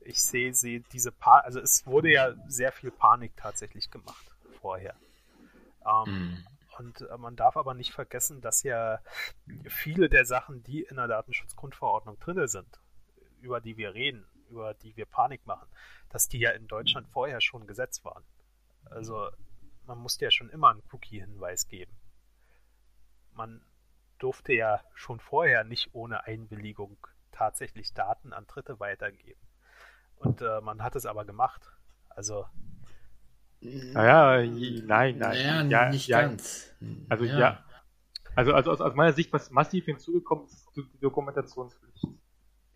ich 0.00 0.22
sehe 0.22 0.54
sehe 0.54 0.80
diese 0.92 1.10
pa 1.10 1.40
also 1.40 1.60
es 1.60 1.86
wurde 1.86 2.12
ja 2.12 2.34
sehr 2.46 2.72
viel 2.72 2.90
Panik 2.90 3.36
tatsächlich 3.36 3.90
gemacht 3.90 4.30
vorher. 4.60 4.94
Ähm, 5.84 6.12
mhm. 6.12 6.46
Und 6.78 7.00
äh, 7.00 7.16
man 7.16 7.36
darf 7.36 7.56
aber 7.56 7.74
nicht 7.74 7.92
vergessen, 7.92 8.40
dass 8.40 8.62
ja 8.62 9.00
viele 9.66 10.08
der 10.08 10.26
Sachen, 10.26 10.62
die 10.62 10.82
in 10.82 10.96
der 10.96 11.08
Datenschutzgrundverordnung 11.08 12.18
drin 12.18 12.46
sind, 12.48 12.80
über 13.40 13.60
die 13.60 13.76
wir 13.76 13.94
reden, 13.94 14.26
über 14.50 14.74
die 14.74 14.96
wir 14.96 15.06
Panik 15.06 15.46
machen, 15.46 15.68
dass 16.10 16.28
die 16.28 16.38
ja 16.38 16.50
in 16.50 16.68
Deutschland 16.68 17.08
vorher 17.08 17.40
schon 17.40 17.66
Gesetz 17.66 18.04
waren. 18.04 18.24
Also 18.84 19.28
man 19.86 19.98
musste 19.98 20.26
ja 20.26 20.30
schon 20.30 20.50
immer 20.50 20.70
einen 20.70 20.82
Cookie-Hinweis 20.92 21.68
geben. 21.68 21.92
Man 23.32 23.64
durfte 24.18 24.52
ja 24.52 24.80
schon 24.94 25.20
vorher 25.20 25.64
nicht 25.64 25.94
ohne 25.94 26.24
Einwilligung 26.24 26.96
tatsächlich 27.32 27.92
Daten 27.92 28.32
an 28.32 28.46
Dritte 28.46 28.80
weitergeben. 28.80 29.40
Und 30.16 30.40
äh, 30.40 30.60
man 30.60 30.82
hat 30.82 30.96
es 30.96 31.06
aber 31.06 31.24
gemacht. 31.24 31.70
Also. 32.08 32.46
Naja, 33.60 34.42
nein, 34.46 34.82
nein. 34.86 35.18
Naja, 35.18 35.62
ja, 35.62 35.88
nicht 35.90 36.08
ja, 36.08 36.22
ganz. 36.22 36.74
Also 37.08 37.24
ja. 37.24 37.38
ja. 37.38 37.64
Also, 38.34 38.52
also 38.52 38.70
aus, 38.70 38.80
aus 38.80 38.94
meiner 38.94 39.12
Sicht, 39.12 39.32
was 39.32 39.50
massiv 39.50 39.86
hinzugekommen 39.86 40.44
ist, 40.46 40.66
ist 40.76 40.76
die 40.76 41.00
Dokumentationspflicht. 41.00 42.06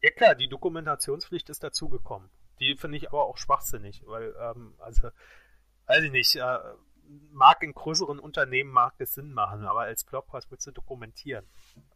Ja 0.03 0.11
klar, 0.11 0.35
die 0.35 0.49
Dokumentationspflicht 0.49 1.51
ist 1.51 1.63
dazugekommen. 1.63 2.31
Die 2.61 2.77
finde 2.77 2.97
ich 2.97 3.09
aber 3.09 3.25
auch 3.25 3.37
schwachsinnig, 3.37 4.03
weil, 4.07 4.35
ähm, 4.41 4.75
also, 4.79 5.11
weiß 5.87 6.05
ich 6.05 6.13
nicht, 6.13 6.35
äh, 6.37 6.59
mag 7.33 7.63
in 7.63 7.73
größeren 7.73 8.19
Unternehmen 8.19 8.71
mag 8.71 8.95
es 8.99 9.15
Sinn 9.15 9.33
machen, 9.33 9.65
aber 9.65 9.81
als 9.83 10.05
Blog, 10.05 10.27
was 10.31 10.51
willst 10.51 10.67
du 10.67 10.73
dokumentieren? 10.73 11.45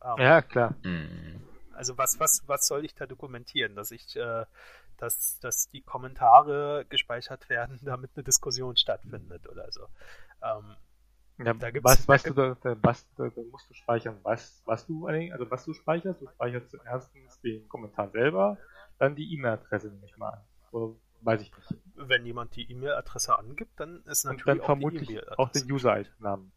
Ähm, 0.02 0.14
ja, 0.18 0.42
klar. 0.42 0.74
Mhm. 0.82 1.40
Also 1.72 1.98
was, 1.98 2.18
was, 2.20 2.42
was 2.46 2.66
soll 2.66 2.84
ich 2.84 2.94
da 2.94 3.06
dokumentieren? 3.06 3.74
Dass 3.74 3.90
ich, 3.90 4.16
äh, 4.16 4.44
dass, 4.98 5.38
dass 5.40 5.68
die 5.70 5.82
Kommentare 5.82 6.86
gespeichert 6.88 7.48
werden, 7.48 7.78
damit 7.82 8.12
eine 8.14 8.24
Diskussion 8.24 8.76
stattfindet 8.76 9.48
oder 9.48 9.70
so. 9.70 9.86
Ähm, 10.42 10.76
ja, 11.38 11.52
da 11.52 11.70
gibt's, 11.70 11.84
was, 11.84 12.08
was, 12.08 12.22
da 12.22 12.30
du, 12.30 12.56
da, 12.62 12.76
was 12.82 13.06
da, 13.16 13.28
da, 13.28 13.42
musst 13.50 13.68
du 13.68 13.74
speichern? 13.74 14.16
Was, 14.22 14.62
was 14.66 14.86
du 14.86 15.08
also 15.08 15.50
was 15.50 15.64
du 15.64 15.74
speicherst? 15.74 16.20
Du 16.20 16.28
speicherst 16.28 16.76
erstens 16.84 17.40
den 17.40 17.68
Kommentar 17.68 18.08
selber, 18.10 18.56
dann 18.98 19.16
die 19.16 19.34
E-Mail-Adresse 19.34 19.88
nehme 19.88 20.06
ich 20.06 20.16
mal. 20.16 20.44
Oder 20.70 20.94
weiß 21.22 21.42
ich 21.42 21.52
nicht. 21.56 21.74
Wenn 21.94 22.26
jemand 22.26 22.56
die 22.56 22.70
E-Mail-Adresse 22.70 23.38
angibt, 23.38 23.78
dann 23.78 24.02
ist 24.04 24.24
natürlich 24.24 24.46
Und 24.46 24.58
dann 24.58 24.64
vermutlich 24.64 25.28
auch, 25.30 25.38
auch 25.38 25.48
den 25.50 25.70
User-Namen. 25.70 26.52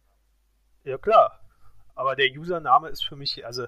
Ja 0.84 0.98
klar, 0.98 1.39
aber 1.96 2.15
der 2.15 2.29
Username 2.32 2.89
ist 2.89 3.03
für 3.03 3.15
mich, 3.15 3.46
also 3.46 3.67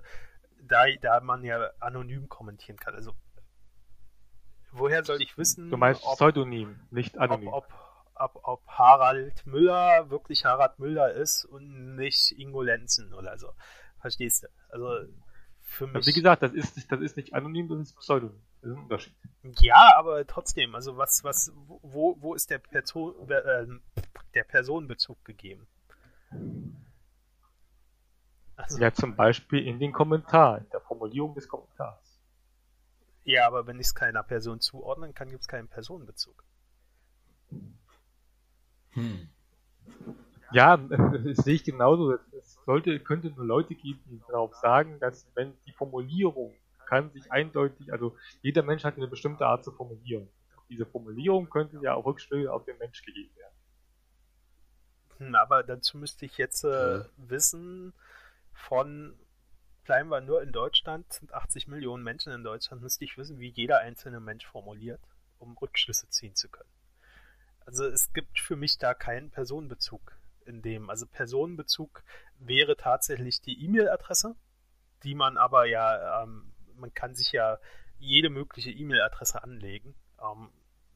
da, 0.61 0.85
da 1.01 1.19
man 1.19 1.43
ja 1.43 1.69
anonym 1.79 2.29
kommentieren 2.29 2.77
kann. 2.77 2.95
Also 2.95 3.13
woher 4.71 5.03
soll 5.03 5.21
ich 5.21 5.37
wissen? 5.37 5.69
Du 5.69 5.77
meinst 5.77 6.03
ob, 6.03 6.15
Pseudonym, 6.15 6.79
nicht 6.91 7.17
anonym. 7.17 7.49
Ob, 7.49 7.65
ob, 8.13 8.35
ob, 8.35 8.47
ob, 8.47 8.67
Harald 8.67 9.45
Müller 9.45 10.09
wirklich 10.09 10.45
Harald 10.45 10.77
Müller 10.79 11.11
ist 11.11 11.45
und 11.45 11.95
nicht 11.95 12.31
Ingo 12.37 12.61
Lenzen 12.61 13.13
oder 13.13 13.37
so. 13.37 13.51
Verstehst 13.99 14.43
du? 14.43 14.47
Also 14.69 15.11
für 15.69 15.87
mich. 15.87 16.05
Wie 16.05 16.13
gesagt, 16.13 16.43
das 16.43 16.53
ist, 16.53 16.91
das 16.91 17.01
ist 17.01 17.17
nicht 17.17 17.33
anonym, 17.33 17.67
das 17.69 17.79
ist 17.79 17.97
Pseudonym. 17.97 18.41
Das 18.61 18.71
ist 18.71 18.77
ein 18.77 18.83
Unterschied. 18.83 19.13
Ja, 19.59 19.93
aber 19.97 20.25
trotzdem, 20.27 20.75
also 20.75 20.97
was, 20.97 21.23
was, 21.23 21.53
wo, 21.65 22.17
wo 22.19 22.33
ist 22.33 22.49
der, 22.49 22.59
Person, 22.59 23.13
äh, 23.29 23.65
der 24.33 24.43
Personenbezug 24.43 25.23
gegeben? 25.23 25.65
Also, 28.57 28.79
ja, 28.79 28.93
zum 28.93 29.15
Beispiel 29.15 29.65
in 29.65 29.79
den 29.79 29.93
Kommentaren, 29.93 30.65
in 30.65 30.69
der 30.71 30.81
Formulierung 30.81 31.33
des 31.35 31.47
Kommentars. 31.47 32.19
Ja, 33.23 33.47
aber 33.47 33.67
wenn 33.67 33.79
ich 33.79 33.87
es 33.87 33.95
keiner 33.95 34.23
Person 34.23 34.59
zuordnen 34.59 35.13
kann, 35.13 35.29
gibt 35.29 35.41
es 35.41 35.47
keinen 35.47 35.67
Personenbezug. 35.67 36.43
Hm. 38.91 39.29
Ja, 40.51 40.77
das 40.77 41.37
sehe 41.37 41.55
ich 41.55 41.63
genauso. 41.63 42.17
Es 42.69 42.71
sollte, 42.71 42.99
könnte 42.99 43.31
nur 43.31 43.45
Leute 43.47 43.73
geben, 43.73 43.99
die 44.05 44.21
darauf 44.27 44.53
sagen, 44.53 44.99
dass 44.99 45.25
wenn 45.33 45.57
die 45.65 45.71
Formulierung 45.71 46.53
kann 46.85 47.09
sich 47.09 47.31
eindeutig, 47.31 47.91
also 47.91 48.15
jeder 48.43 48.61
Mensch 48.61 48.83
hat 48.83 48.95
eine 48.95 49.07
bestimmte 49.07 49.47
Art 49.47 49.63
zu 49.63 49.71
formulieren. 49.71 50.29
Diese 50.69 50.85
Formulierung 50.85 51.49
könnte 51.49 51.79
ja 51.81 51.95
auch 51.95 52.05
Rückschlüsse 52.05 52.53
auf 52.53 52.65
den 52.65 52.77
Mensch 52.77 53.03
gegeben 53.03 53.35
werden. 53.35 53.55
Hm, 55.17 55.33
aber 55.33 55.63
dazu 55.63 55.97
müsste 55.97 56.27
ich 56.27 56.37
jetzt 56.37 56.63
äh, 56.63 57.05
wissen, 57.17 57.91
von, 58.53 59.17
bleiben 59.83 60.09
wir 60.09 60.21
nur 60.21 60.43
in 60.43 60.51
Deutschland, 60.51 61.11
sind 61.11 61.33
80 61.33 61.67
Millionen 61.69 62.03
Menschen 62.03 62.31
in 62.33 62.43
Deutschland, 62.43 62.83
müsste 62.83 63.03
ich 63.03 63.17
wissen, 63.17 63.39
wie 63.39 63.49
jeder 63.49 63.79
einzelne 63.79 64.19
Mensch 64.19 64.45
formuliert, 64.45 65.01
um 65.39 65.57
Rückschlüsse 65.57 66.07
ziehen 66.09 66.35
zu 66.35 66.49
können. 66.49 66.69
Also 67.65 67.85
es 67.85 68.13
gibt 68.13 68.39
für 68.39 68.55
mich 68.55 68.77
da 68.77 68.93
keinen 68.93 69.31
Personenbezug 69.31 70.19
in 70.45 70.61
dem. 70.61 70.89
Also 70.89 71.05
Personenbezug 71.05 72.03
wäre 72.39 72.75
tatsächlich 72.77 73.41
die 73.41 73.63
E-Mail-Adresse, 73.65 74.35
die 75.03 75.15
man 75.15 75.37
aber 75.37 75.65
ja, 75.65 76.23
ähm, 76.23 76.53
man 76.75 76.93
kann 76.93 77.13
sich 77.13 77.31
ja 77.31 77.59
jede 77.97 78.29
mögliche 78.29 78.71
E-Mail-Adresse 78.71 79.43
anlegen. 79.43 79.95
Ähm, 80.21 80.49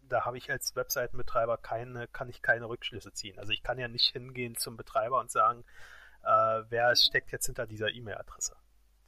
da 0.10 0.26
habe 0.26 0.38
ich 0.38 0.52
als 0.52 0.76
Webseitenbetreiber 0.76 1.58
keine, 1.58 2.08
kann 2.08 2.30
ich 2.30 2.42
keine 2.42 2.68
Rückschlüsse 2.68 3.14
ziehen. 3.14 3.40
Also 3.40 3.52
ich 3.52 3.64
kann 3.64 3.80
ja 3.80 3.88
nicht 3.88 4.12
hingehen 4.12 4.56
zum 4.56 4.78
Betreiber 4.78 5.20
und 5.20 5.32
sagen, 5.32 5.64
äh, 6.24 6.64
wer 6.70 6.96
steckt 6.96 7.32
jetzt 7.32 7.46
hinter 7.46 7.68
dieser 7.68 7.90
E-Mail-Adresse. 7.90 8.56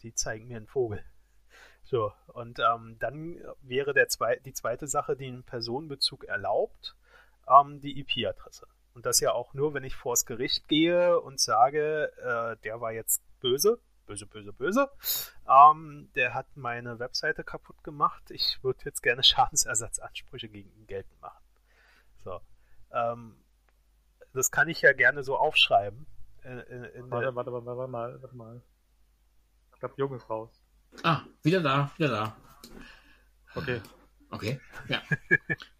Die 0.04 0.14
zeigen 0.14 0.48
mir 0.48 0.58
einen 0.58 0.68
Vogel. 0.68 1.04
So, 1.84 2.12
und 2.28 2.60
ähm, 2.60 2.98
dann 3.00 3.40
wäre 3.62 3.94
der 3.94 4.08
zwei, 4.08 4.38
die 4.38 4.54
zweite 4.54 4.88
Sache, 4.88 5.16
die 5.16 5.28
einen 5.28 5.44
Personenbezug 5.44 6.24
erlaubt, 6.24 6.96
ähm, 7.48 7.80
die 7.80 8.00
IP-Adresse. 8.00 8.68
Und 8.96 9.06
das 9.06 9.20
ja 9.20 9.34
auch 9.34 9.54
nur, 9.54 9.74
wenn 9.74 9.84
ich 9.84 9.94
vors 9.94 10.26
Gericht 10.26 10.70
gehe 10.70 11.20
und 11.20 11.42
sage, 11.42 12.14
äh, 12.18 12.56
der 12.64 12.80
war 12.80 12.94
jetzt 12.94 13.22
böse, 13.42 13.78
böse, 14.06 14.26
böse, 14.26 14.54
böse. 14.54 14.90
Ähm, 15.48 16.10
der 16.16 16.34
hat 16.34 16.48
meine 16.56 16.98
Webseite 16.98 17.44
kaputt 17.44 17.84
gemacht. 17.84 18.24
Ich 18.32 18.64
würde 18.64 18.86
jetzt 18.86 19.04
gerne 19.04 19.22
Schadensersatzansprüche 19.26 20.48
gegen 20.48 20.72
ihn 20.72 20.88
geltend 20.88 21.20
machen. 21.22 21.44
So. 22.24 22.40
Ähm, 22.92 23.36
das 24.34 24.50
kann 24.50 24.70
ich 24.70 24.82
ja 24.82 24.94
gerne 24.94 25.24
so 25.24 25.38
aufschreiben. 25.38 26.08
In, 26.44 26.60
in 26.60 27.12
warte, 27.12 27.36
warte, 27.36 27.52
warte, 27.52 27.66
warte 27.66 27.92
mal, 27.92 28.22
warte 28.22 28.36
mal. 28.36 28.62
Ich 29.74 29.80
glaube, 29.80 29.96
Jung 29.98 30.16
ist 30.16 30.30
raus. 30.30 30.62
Ah, 31.04 31.24
wieder 31.44 31.60
da, 31.60 31.92
wieder 31.98 32.10
da. 32.10 32.38
Okay. 33.56 33.82
Okay, 34.30 34.60
ja. 34.88 35.02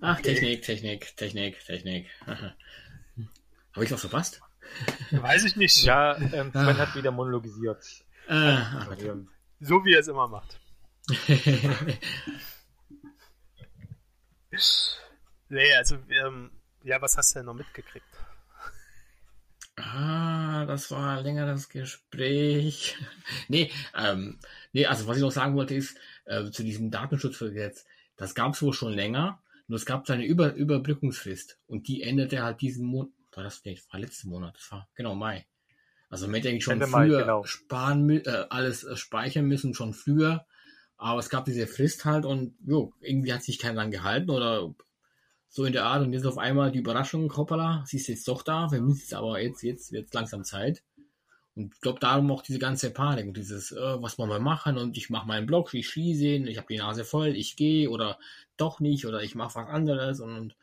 Ach, 0.00 0.18
okay. 0.18 0.34
Technik, 0.34 0.62
Technik, 0.62 1.16
Technik, 1.16 1.64
Technik. 1.64 2.08
Habe 2.26 3.84
ich 3.84 3.90
was 3.90 4.00
verpasst? 4.00 4.40
Weiß 5.10 5.44
ich 5.44 5.56
nicht. 5.56 5.84
Ja, 5.84 6.16
ähm, 6.16 6.50
Sven 6.50 6.68
ah. 6.68 6.78
hat 6.78 6.94
wieder 6.94 7.10
monologisiert. 7.10 7.84
Ah, 8.28 8.86
so 9.60 9.84
wie 9.84 9.94
er 9.94 10.00
es 10.00 10.08
immer 10.08 10.26
macht. 10.28 10.58
nee, 15.48 15.74
also, 15.74 15.98
ähm, 16.08 16.50
ja, 16.82 17.00
was 17.00 17.16
hast 17.16 17.34
du 17.34 17.38
denn 17.38 17.46
noch 17.46 17.54
mitgekriegt? 17.54 18.06
Ah, 19.76 20.64
das 20.66 20.90
war 20.90 21.18
ein 21.18 21.24
längeres 21.24 21.68
Gespräch. 21.68 22.96
nee, 23.48 23.70
ähm, 23.94 24.38
nee, 24.72 24.86
also 24.86 25.06
was 25.06 25.18
ich 25.18 25.22
noch 25.22 25.30
sagen 25.30 25.54
wollte 25.54 25.74
ist, 25.74 25.96
äh, 26.24 26.50
zu 26.50 26.64
diesem 26.64 26.90
Datenschutzgesetz, 26.90 27.84
das 28.16 28.34
gab 28.34 28.54
es 28.54 28.62
wohl 28.62 28.72
schon 28.72 28.94
länger, 28.94 29.40
nur 29.68 29.76
es 29.76 29.86
gab 29.86 30.06
seine 30.06 30.24
Über 30.24 30.54
Überbrückungsfrist 30.54 31.58
und 31.66 31.88
die 31.88 32.02
endete 32.02 32.42
halt 32.42 32.60
diesen 32.60 32.86
Monat, 32.86 33.12
war 33.32 33.44
das 33.44 33.64
nicht, 33.64 33.92
war 33.92 34.00
letzten 34.00 34.28
Monat, 34.28 34.56
das 34.56 34.70
war 34.70 34.88
genau 34.94 35.14
Mai. 35.14 35.46
Also 36.08 36.26
man 36.26 36.36
hätte 36.36 36.50
eigentlich 36.50 36.64
schon 36.64 36.74
Ende 36.74 36.86
früher 36.86 37.18
Mai, 37.18 37.22
genau. 37.22 37.44
sparen, 37.44 38.10
äh, 38.10 38.46
alles 38.48 38.84
äh, 38.84 38.96
speichern 38.96 39.46
müssen, 39.46 39.74
schon 39.74 39.92
früher, 39.92 40.46
aber 40.96 41.18
es 41.18 41.28
gab 41.28 41.44
diese 41.44 41.66
Frist 41.66 42.04
halt 42.04 42.24
und 42.24 42.56
jo, 42.64 42.94
irgendwie 43.00 43.32
hat 43.32 43.42
sich 43.42 43.58
keiner 43.58 43.74
dran 43.80 43.90
gehalten 43.90 44.30
oder 44.30 44.74
so 45.48 45.64
in 45.64 45.72
der 45.72 45.84
Art 45.84 46.02
und 46.02 46.12
jetzt 46.12 46.26
auf 46.26 46.38
einmal 46.38 46.70
die 46.70 46.78
Überraschung, 46.78 47.34
hoppala, 47.36 47.84
sie 47.86 47.96
ist 47.96 48.08
jetzt 48.08 48.28
doch 48.28 48.42
da, 48.42 48.70
wir 48.70 48.80
müssen 48.80 49.02
es 49.04 49.12
aber 49.12 49.40
jetzt, 49.40 49.62
jetzt 49.62 49.92
wird 49.92 50.12
langsam 50.14 50.44
Zeit. 50.44 50.82
Und 51.56 51.74
ich 51.74 51.80
glaube, 51.80 52.00
darum 52.00 52.30
auch 52.30 52.42
diese 52.42 52.58
ganze 52.58 52.90
Panik 52.90 53.26
und 53.26 53.36
dieses, 53.36 53.72
äh, 53.72 54.02
was 54.02 54.18
wollen 54.18 54.30
wir 54.30 54.38
machen? 54.38 54.76
Und 54.76 54.98
ich 54.98 55.08
mache 55.08 55.26
meinen 55.26 55.46
Blog, 55.46 55.72
ich 55.72 55.88
schließe 55.88 56.24
ihn, 56.26 56.46
ich 56.46 56.58
habe 56.58 56.68
die 56.68 56.76
Nase 56.76 57.04
voll, 57.04 57.34
ich 57.34 57.56
gehe 57.56 57.88
oder 57.88 58.18
doch 58.58 58.78
nicht 58.78 59.06
oder 59.06 59.22
ich 59.22 59.34
mache 59.34 59.54
was 59.54 59.66
anderes 59.68 60.20
und, 60.20 60.36
und 60.36 60.56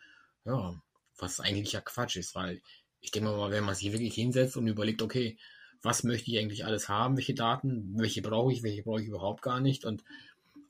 ja, 0.46 0.80
was 1.18 1.40
eigentlich 1.40 1.74
ja 1.74 1.82
Quatsch 1.82 2.16
ist, 2.16 2.36
weil 2.36 2.62
ich 3.02 3.12
denke 3.12 3.30
mal, 3.30 3.52
wenn 3.52 3.64
man 3.64 3.76
sich 3.76 3.92
wirklich 3.92 4.14
hinsetzt 4.14 4.56
und 4.56 4.68
überlegt, 4.68 5.02
okay, 5.02 5.38
was 5.82 6.04
möchte 6.04 6.32
ich 6.32 6.40
eigentlich 6.40 6.64
alles 6.64 6.90
haben, 6.90 7.18
welche 7.18 7.34
Daten, 7.34 7.94
welche 7.98 8.22
brauche 8.22 8.54
ich, 8.54 8.64
welche 8.64 8.84
brauche 8.84 9.02
ich 9.02 9.08
überhaupt 9.08 9.42
gar 9.42 9.60
nicht? 9.60 9.86
Und 9.86 10.04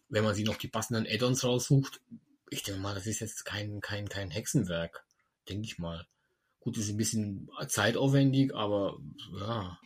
wenn 0.09 0.23
man 0.23 0.33
sich 0.33 0.45
noch 0.45 0.57
die 0.57 0.67
passenden 0.67 1.05
Add-ons 1.05 1.43
raussucht, 1.43 2.01
ich 2.49 2.63
denke 2.63 2.81
mal, 2.81 2.95
das 2.95 3.07
ist 3.07 3.19
jetzt 3.19 3.45
kein, 3.45 3.81
kein, 3.81 4.07
kein 4.07 4.31
Hexenwerk, 4.31 5.05
denke 5.49 5.65
ich 5.65 5.77
mal. 5.79 6.07
Gut, 6.59 6.77
ist 6.77 6.89
ein 6.89 6.97
bisschen 6.97 7.49
zeitaufwendig, 7.67 8.55
aber 8.55 8.97
ja, 9.37 9.77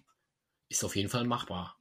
ist 0.70 0.84
auf 0.84 0.96
jeden 0.96 1.10
Fall 1.10 1.26
machbar. 1.26 1.78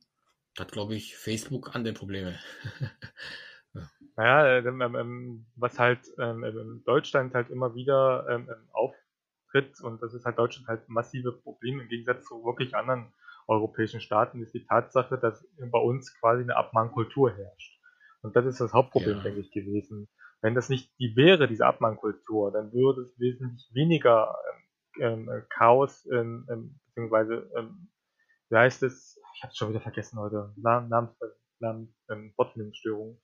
Da 0.54 0.64
hat, 0.64 0.72
glaube 0.72 0.94
ich, 0.94 1.16
Facebook 1.16 1.74
andere 1.74 1.94
Probleme. 1.94 2.38
ja. 2.80 2.90
Naja, 4.18 4.66
ähm, 4.66 4.80
ähm, 4.80 4.94
ähm, 4.94 5.46
was 5.56 5.78
halt 5.78 6.00
ähm, 6.18 6.42
in 6.42 6.82
Deutschland 6.86 7.34
halt 7.34 7.50
immer 7.50 7.74
wieder 7.74 8.26
ähm, 8.30 8.48
ähm, 8.48 8.68
auftritt, 8.72 9.78
und 9.82 10.00
das 10.00 10.14
ist 10.14 10.24
halt 10.24 10.38
Deutschland 10.38 10.68
halt 10.68 10.88
massive 10.88 11.32
Probleme 11.32 11.82
im 11.82 11.88
Gegensatz 11.90 12.24
zu 12.24 12.42
wirklich 12.42 12.74
anderen 12.74 13.12
europäischen 13.46 14.00
Staaten, 14.00 14.42
ist 14.42 14.54
die 14.54 14.64
Tatsache, 14.64 15.18
dass 15.18 15.46
bei 15.70 15.78
uns 15.78 16.18
quasi 16.18 16.42
eine 16.42 16.56
Abmahnkultur 16.56 17.30
herrscht. 17.36 17.78
Und 18.22 18.34
das 18.34 18.46
ist 18.46 18.60
das 18.60 18.72
Hauptproblem, 18.72 19.18
ja. 19.18 19.22
denke 19.22 19.40
ich, 19.40 19.50
gewesen. 19.52 20.08
Wenn 20.40 20.54
das 20.54 20.68
nicht 20.68 20.90
die 20.98 21.14
wäre, 21.14 21.46
diese 21.46 21.66
Abmahnkultur, 21.66 22.52
dann 22.52 22.72
würde 22.72 23.02
es 23.02 23.18
wesentlich 23.18 23.68
weniger 23.72 24.34
ähm, 24.98 25.28
ähm, 25.28 25.42
Chaos, 25.48 26.08
ähm, 26.10 26.78
beziehungsweise, 26.86 27.50
ähm, 27.56 27.88
wie 28.50 28.56
heißt 28.56 28.82
es, 28.82 29.20
ich 29.34 29.42
habe 29.42 29.50
es 29.50 29.56
schon 29.56 29.70
wieder 29.70 29.80
vergessen 29.80 30.18
heute, 30.18 30.52
Namens, 30.56 31.16
Namens 31.58 31.90
ähm, 32.10 32.32
Wortfindungsstörung, 32.36 33.20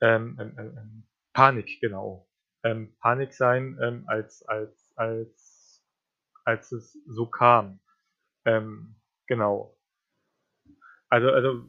ähm, 0.00 0.38
ähm, 0.40 0.54
ähm, 0.58 1.04
Panik, 1.32 1.80
genau. 1.80 2.28
Ähm, 2.64 2.96
Panik 3.00 3.32
sein, 3.32 3.78
ähm, 3.82 4.04
als, 4.06 4.42
als, 4.46 4.92
als, 4.96 5.84
als 6.44 6.72
es 6.72 6.98
so 7.06 7.26
kam. 7.26 7.80
Ähm, 8.44 8.96
genau. 9.26 9.76
Also, 11.08 11.30
also 11.30 11.64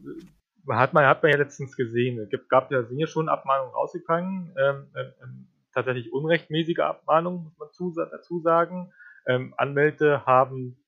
hat 0.69 0.93
man, 0.93 1.05
hat 1.05 1.23
man 1.23 1.31
ja 1.31 1.37
letztens 1.37 1.75
gesehen. 1.75 2.19
Es 2.19 2.47
gab 2.49 2.71
ja, 2.71 2.83
sind 2.83 2.99
ja 2.99 3.07
schon 3.07 3.29
Abmahnungen 3.29 3.73
rausgegangen. 3.73 4.53
Ähm, 4.57 4.91
ähm, 4.95 5.13
ähm, 5.23 5.47
tatsächlich 5.73 6.11
unrechtmäßige 6.11 6.79
Abmahnungen, 6.79 7.43
muss 7.43 7.57
man 7.57 7.71
zu, 7.71 7.93
dazu 7.95 8.41
sagen. 8.41 8.91
Ähm, 9.27 9.53
Anwälte 9.57 10.25
haben 10.25 10.83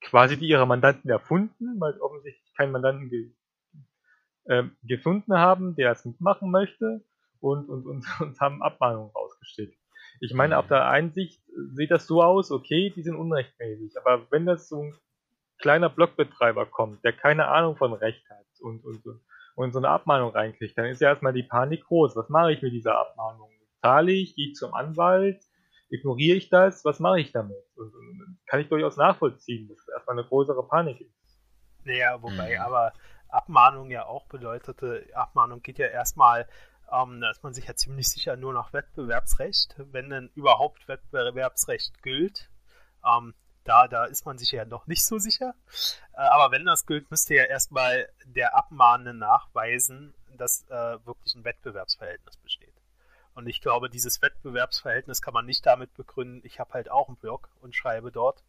quasi 0.00 0.36
die 0.38 0.48
ihre 0.48 0.66
Mandanten 0.66 1.10
erfunden, 1.10 1.80
weil 1.80 1.98
offensichtlich 2.00 2.54
keinen 2.54 2.72
Mandanten 2.72 3.08
ge 3.08 3.32
ähm, 4.48 4.76
gefunden 4.82 5.34
haben, 5.34 5.76
der 5.76 5.92
es 5.92 6.04
mitmachen 6.06 6.50
möchte 6.50 7.04
und, 7.40 7.68
und, 7.68 7.86
und, 7.86 8.04
und 8.20 8.40
haben 8.40 8.62
Abmahnungen 8.62 9.10
rausgeschickt. 9.10 9.78
Ich 10.20 10.34
meine, 10.34 10.58
auf 10.58 10.66
der 10.66 10.88
einen 10.88 11.12
Sicht 11.12 11.42
sieht 11.74 11.90
das 11.90 12.06
so 12.06 12.22
aus, 12.22 12.50
okay, 12.50 12.92
die 12.94 13.02
sind 13.02 13.16
unrechtmäßig, 13.16 13.96
aber 13.98 14.26
wenn 14.30 14.46
das 14.46 14.68
so 14.68 14.82
ein 14.82 14.94
kleiner 15.58 15.88
Blogbetreiber 15.90 16.66
kommt, 16.66 17.04
der 17.04 17.12
keine 17.12 17.48
Ahnung 17.48 17.76
von 17.76 17.92
Recht 17.92 18.28
hat 18.30 18.46
und, 18.60 18.84
und, 18.84 19.02
und 19.54 19.72
so 19.72 19.78
eine 19.78 19.88
Abmahnung 19.88 20.30
reinkriegt, 20.30 20.76
dann 20.78 20.86
ist 20.86 21.00
ja 21.00 21.10
erstmal 21.10 21.32
die 21.32 21.42
Panik 21.42 21.84
groß. 21.84 22.16
Was 22.16 22.28
mache 22.28 22.52
ich 22.52 22.62
mit 22.62 22.72
dieser 22.72 22.98
Abmahnung? 22.98 23.50
Zahle 23.80 24.12
ich, 24.12 24.34
gehe 24.34 24.48
ich 24.48 24.54
zum 24.54 24.74
Anwalt, 24.74 25.40
ignoriere 25.90 26.36
ich 26.36 26.48
das, 26.48 26.84
was 26.84 27.00
mache 27.00 27.20
ich 27.20 27.32
damit? 27.32 27.56
Und, 27.76 27.94
und, 27.94 28.38
kann 28.46 28.60
ich 28.60 28.68
durchaus 28.68 28.96
nachvollziehen, 28.96 29.68
dass 29.68 29.88
erstmal 29.88 30.18
eine 30.18 30.26
größere 30.26 30.66
Panik 30.66 31.00
ist. 31.00 31.38
Naja, 31.84 32.20
wobei 32.22 32.56
mhm. 32.56 32.62
aber 32.62 32.92
Abmahnung 33.28 33.90
ja 33.90 34.06
auch 34.06 34.26
bedeutete, 34.26 35.06
Abmahnung 35.14 35.62
geht 35.62 35.78
ja 35.78 35.86
erstmal, 35.86 36.48
ähm, 36.90 37.20
da 37.20 37.30
ist 37.30 37.42
man 37.42 37.52
sich 37.52 37.66
ja 37.66 37.74
ziemlich 37.74 38.08
sicher 38.08 38.36
nur 38.36 38.52
nach 38.52 38.72
Wettbewerbsrecht, 38.72 39.76
wenn 39.78 40.10
denn 40.10 40.30
überhaupt 40.34 40.88
Wettbewerbsrecht 40.88 42.02
gilt. 42.02 42.50
Ähm, 43.04 43.34
da, 43.64 43.86
da 43.86 44.06
ist 44.06 44.24
man 44.24 44.38
sich 44.38 44.50
ja 44.52 44.64
noch 44.64 44.86
nicht 44.86 45.04
so 45.04 45.18
sicher. 45.18 45.54
Äh, 46.14 46.22
aber 46.22 46.50
wenn 46.52 46.64
das 46.64 46.86
gilt, 46.86 47.10
müsste 47.10 47.34
ja 47.34 47.44
erstmal 47.44 48.08
der 48.24 48.56
Abmahnende 48.56 49.12
nachweisen, 49.12 50.14
dass 50.38 50.64
äh, 50.70 51.04
wirklich 51.04 51.34
ein 51.34 51.44
Wettbewerbsverhältnis 51.44 52.36
besteht. 52.38 52.47
Und 53.38 53.46
ich 53.46 53.60
glaube, 53.60 53.88
dieses 53.88 54.20
Wettbewerbsverhältnis 54.20 55.22
kann 55.22 55.32
man 55.32 55.46
nicht 55.46 55.64
damit 55.64 55.94
begründen, 55.94 56.40
ich 56.42 56.58
habe 56.58 56.72
halt 56.72 56.90
auch 56.90 57.06
einen 57.06 57.18
Blog 57.18 57.48
und 57.60 57.72
schreibe 57.72 58.10
dort. 58.10 58.42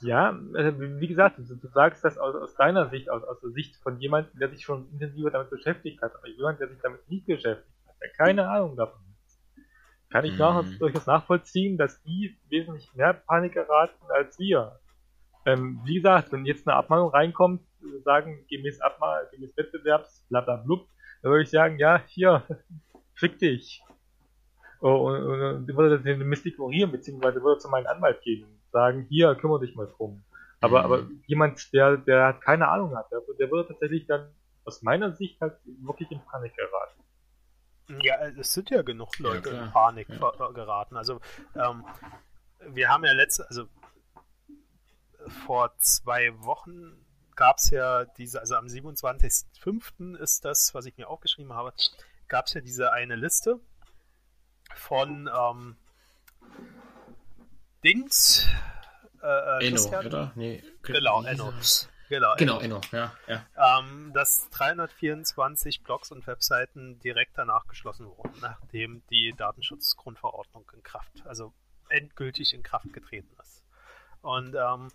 Ja, 0.00 0.30
äh, 0.54 0.72
wie 0.74 1.06
gesagt, 1.06 1.36
du, 1.36 1.54
du 1.54 1.68
sagst 1.68 2.02
das 2.02 2.16
aus, 2.16 2.34
aus, 2.34 2.54
deiner 2.54 2.88
Sicht, 2.88 3.10
aus, 3.10 3.22
aus 3.24 3.42
der 3.42 3.50
Sicht 3.50 3.76
von 3.76 4.00
jemandem, 4.00 4.38
der 4.38 4.48
sich 4.48 4.64
schon 4.64 4.90
intensiver 4.90 5.30
damit 5.30 5.50
beschäftigt 5.50 6.00
hat. 6.00 6.16
Aber 6.16 6.28
jemand, 6.28 6.60
der 6.60 6.68
sich 6.68 6.78
damit 6.80 7.06
nicht 7.10 7.26
beschäftigt 7.26 7.68
hat, 7.86 7.94
der 8.00 8.08
keine 8.08 8.48
Ahnung 8.48 8.74
davon 8.74 9.00
hat, 9.00 9.62
kann 10.08 10.24
ich 10.24 10.38
mhm. 10.38 10.78
durchaus 10.78 11.04
nachvollziehen, 11.04 11.76
dass 11.76 12.02
die 12.02 12.34
wesentlich 12.48 12.94
mehr 12.94 13.12
Panik 13.12 13.52
geraten 13.52 14.02
als 14.08 14.38
wir. 14.38 14.80
Ähm, 15.44 15.82
wie 15.84 15.96
gesagt, 15.96 16.32
wenn 16.32 16.46
jetzt 16.46 16.66
eine 16.66 16.74
Abmahnung 16.78 17.10
reinkommt, 17.10 17.60
sagen 18.02 18.46
gemäß 18.48 18.80
Abmahnung, 18.80 19.28
gemäß 19.32 19.54
Wettbewerbs, 19.58 20.24
bla 20.30 20.40
bla 20.40 20.56
blub, 20.56 20.88
dann 21.20 21.32
würde 21.32 21.42
ich 21.42 21.50
sagen, 21.50 21.78
ja, 21.78 22.00
hier, 22.06 22.44
fick 23.14 23.38
dich. 23.38 23.82
Oh, 24.82 25.08
und, 25.08 25.22
und, 25.22 25.40
und 25.40 25.76
würde 25.76 26.00
den 26.00 26.18
Mist 26.28 26.44
ignorieren, 26.44 26.90
beziehungsweise 26.90 27.40
würde 27.40 27.60
zu 27.60 27.68
meinem 27.68 27.86
Anwalt 27.86 28.20
gehen 28.22 28.44
und 28.44 28.60
sagen, 28.72 29.06
hier, 29.08 29.34
kümmere 29.36 29.60
dich 29.60 29.76
mal 29.76 29.86
drum. 29.86 30.24
Aber, 30.60 30.80
mhm. 30.80 30.84
aber 30.84 31.10
jemand, 31.26 31.72
der, 31.72 31.96
der 31.98 32.32
keine 32.34 32.68
Ahnung 32.68 32.96
hat, 32.96 33.10
der, 33.12 33.20
der 33.38 33.50
würde 33.50 33.68
tatsächlich 33.68 34.06
dann 34.06 34.34
aus 34.64 34.82
meiner 34.82 35.12
Sicht 35.12 35.40
halt 35.40 35.54
wirklich 35.64 36.10
in 36.10 36.20
Panik 36.24 36.54
geraten. 36.56 37.02
Ja, 38.02 38.26
es 38.38 38.52
sind 38.52 38.70
ja 38.70 38.82
genug 38.82 39.18
Leute 39.18 39.50
ja, 39.50 39.64
in 39.64 39.70
Panik 39.70 40.08
ja. 40.08 40.50
geraten. 40.50 40.96
Also 40.96 41.20
ähm, 41.54 41.84
wir 42.66 42.88
haben 42.88 43.04
ja 43.04 43.12
letzte, 43.12 43.46
also 43.48 43.66
vor 45.46 45.74
zwei 45.78 46.32
Wochen 46.38 47.04
gab 47.36 47.58
es 47.58 47.70
ja 47.70 48.04
diese, 48.04 48.40
also 48.40 48.56
am 48.56 48.66
27.05. 48.66 50.16
ist 50.16 50.44
das, 50.44 50.74
was 50.74 50.86
ich 50.86 50.96
mir 50.96 51.08
aufgeschrieben 51.08 51.52
habe, 51.52 51.72
gab 52.28 52.46
es 52.46 52.54
ja 52.54 52.60
diese 52.60 52.92
eine 52.92 53.16
Liste, 53.16 53.60
von 54.76 55.28
ähm, 55.32 55.76
Dings. 57.84 58.46
Äh, 59.22 59.26
äh 59.26 59.68
Enno, 59.68 59.98
oder? 59.98 60.32
Nee, 60.34 60.62
genau, 60.82 61.22
Enno. 61.22 61.52
Genau, 62.08 62.34
genau 62.36 62.60
Enno, 62.60 62.80
ja. 62.92 63.12
ja. 63.26 63.46
Ähm, 63.56 64.12
dass 64.12 64.50
324 64.50 65.82
Blogs 65.82 66.12
und 66.12 66.26
Webseiten 66.26 66.98
direkt 67.00 67.38
danach 67.38 67.66
geschlossen 67.68 68.06
wurden, 68.06 68.38
nachdem 68.42 69.02
die 69.08 69.32
Datenschutzgrundverordnung 69.34 70.70
in 70.74 70.82
Kraft, 70.82 71.24
also 71.24 71.54
endgültig 71.88 72.52
in 72.52 72.62
Kraft 72.62 72.92
getreten 72.92 73.34
ist. 73.40 73.64
Und 74.20 74.54
ähm, 74.54 74.88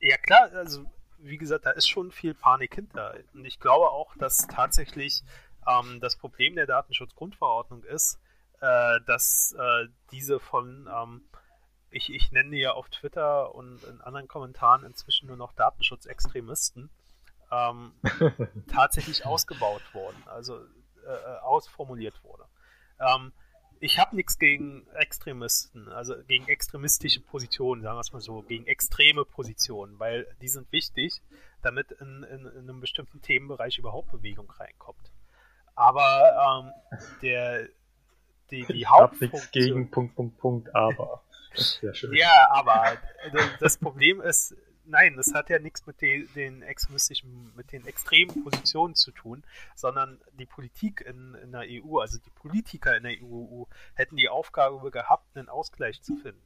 ja 0.00 0.16
klar, 0.16 0.50
also 0.54 0.84
wie 1.18 1.38
gesagt, 1.38 1.66
da 1.66 1.70
ist 1.70 1.88
schon 1.88 2.12
viel 2.12 2.34
Panik 2.34 2.74
hinter. 2.74 3.14
Und 3.32 3.44
ich 3.44 3.58
glaube 3.58 3.90
auch, 3.90 4.14
dass 4.16 4.46
tatsächlich 4.46 5.22
ähm, 5.66 6.00
das 6.00 6.16
Problem 6.16 6.54
der 6.54 6.66
Datenschutzgrundverordnung 6.66 7.84
ist, 7.84 8.18
äh, 8.60 9.00
dass 9.06 9.54
äh, 9.58 9.88
diese 10.10 10.40
von, 10.40 10.88
ähm, 10.92 11.22
ich, 11.90 12.12
ich 12.12 12.32
nenne 12.32 12.56
ja 12.56 12.72
auf 12.72 12.88
Twitter 12.88 13.54
und 13.54 13.82
in 13.84 14.00
anderen 14.00 14.28
Kommentaren 14.28 14.84
inzwischen 14.84 15.28
nur 15.28 15.36
noch 15.36 15.52
Datenschutzextremisten, 15.52 16.90
ähm, 17.50 17.92
tatsächlich 18.68 19.26
ausgebaut 19.26 19.82
wurden, 19.92 20.22
also 20.26 20.58
äh, 20.58 21.12
äh, 21.12 21.38
ausformuliert 21.40 22.22
wurde. 22.24 22.44
Ähm, 22.98 23.32
ich 23.80 23.98
habe 23.98 24.16
nichts 24.16 24.38
gegen 24.38 24.86
Extremisten, 24.94 25.88
also 25.88 26.14
gegen 26.26 26.48
extremistische 26.48 27.20
Positionen, 27.20 27.82
sagen 27.82 27.96
wir 27.96 28.00
es 28.00 28.12
mal 28.12 28.20
so, 28.20 28.40
gegen 28.42 28.66
extreme 28.66 29.24
Positionen, 29.26 29.98
weil 29.98 30.26
die 30.40 30.48
sind 30.48 30.70
wichtig, 30.72 31.20
damit 31.60 31.90
in, 31.92 32.22
in, 32.22 32.46
in 32.46 32.58
einem 32.58 32.80
bestimmten 32.80 33.20
Themenbereich 33.20 33.78
überhaupt 33.78 34.10
Bewegung 34.10 34.50
reinkommt. 34.50 35.12
Aber 35.74 36.64
ähm, 36.64 37.00
der, 37.20 37.68
die, 38.50 38.64
die 38.64 38.86
Hauptfunktion. 38.86 39.48
gegen 39.50 39.90
Punkt, 39.90 40.14
Punkt, 40.14 40.38
Punkt, 40.38 40.74
aber. 40.74 41.22
Ja, 42.12 42.48
aber 42.50 42.98
das 43.60 43.78
Problem 43.78 44.20
ist, 44.20 44.56
nein, 44.86 45.16
das 45.16 45.32
hat 45.34 45.50
ja 45.50 45.58
nichts 45.58 45.86
mit 45.86 46.00
den, 46.00 46.28
den 46.34 46.62
extremistischen, 46.62 47.52
mit 47.54 47.72
den 47.72 47.86
extremen 47.86 48.42
Positionen 48.42 48.94
zu 48.94 49.12
tun, 49.12 49.44
sondern 49.74 50.20
die 50.32 50.46
Politik 50.46 51.00
in, 51.00 51.34
in 51.34 51.52
der 51.52 51.62
EU, 51.62 51.98
also 51.98 52.18
die 52.18 52.30
Politiker 52.30 52.96
in 52.96 53.04
der 53.04 53.12
EU, 53.22 53.64
hätten 53.94 54.16
die 54.16 54.28
Aufgabe 54.28 54.90
gehabt, 54.90 55.36
einen 55.36 55.48
Ausgleich 55.48 56.02
zu 56.02 56.16
finden. 56.16 56.42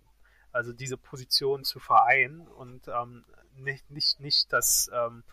Also 0.53 0.73
diese 0.73 0.97
Position 0.97 1.65
zu 1.65 1.79
vereinen 1.79 2.47
und 2.49 2.89
ähm, 2.89 3.25
nicht, 3.57 3.91
nicht, 3.91 4.21
nicht 4.21 4.53
das, 4.53 4.91
ähm, 4.93 5.25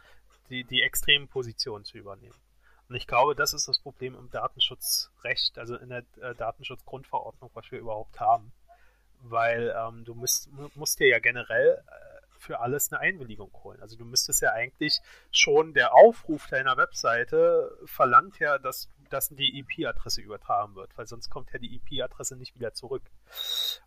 die, 0.49 0.63
die 0.63 0.81
extremen 0.81 1.27
Positionen 1.27 1.85
zu 1.85 1.97
übernehmen. 1.97 2.35
Und 2.87 2.95
ich 2.95 3.07
glaube, 3.07 3.35
das 3.35 3.53
ist 3.53 3.67
das 3.67 3.79
Problem 3.79 4.15
im 4.15 4.29
Datenschutzrecht, 4.29 5.57
also 5.57 5.75
in 5.75 5.89
der 5.89 6.03
äh, 6.21 6.35
Datenschutzgrundverordnung, 6.35 7.49
was 7.53 7.71
wir 7.71 7.79
überhaupt 7.79 8.19
haben. 8.19 8.51
Weil 9.21 9.75
ähm, 9.75 10.05
du 10.05 10.13
musst, 10.13 10.49
musst 10.75 10.99
dir 10.99 11.07
ja 11.07 11.19
generell 11.19 11.83
äh, 11.87 12.15
für 12.37 12.59
alles 12.59 12.91
eine 12.91 13.01
Einwilligung 13.01 13.51
holen. 13.63 13.81
Also 13.81 13.97
du 13.97 14.05
müsstest 14.05 14.41
ja 14.41 14.51
eigentlich 14.51 15.01
schon 15.31 15.73
der 15.73 15.93
Aufruf 15.95 16.47
deiner 16.47 16.77
Webseite 16.77 17.75
verlangt 17.85 18.39
ja, 18.39 18.59
dass, 18.59 18.87
dass 19.09 19.29
die 19.29 19.59
IP-Adresse 19.59 20.21
übertragen 20.21 20.75
wird, 20.75 20.95
weil 20.95 21.07
sonst 21.07 21.29
kommt 21.29 21.51
ja 21.53 21.59
die 21.59 21.75
IP-Adresse 21.75 22.35
nicht 22.35 22.53
wieder 22.55 22.73
zurück. 22.73 23.03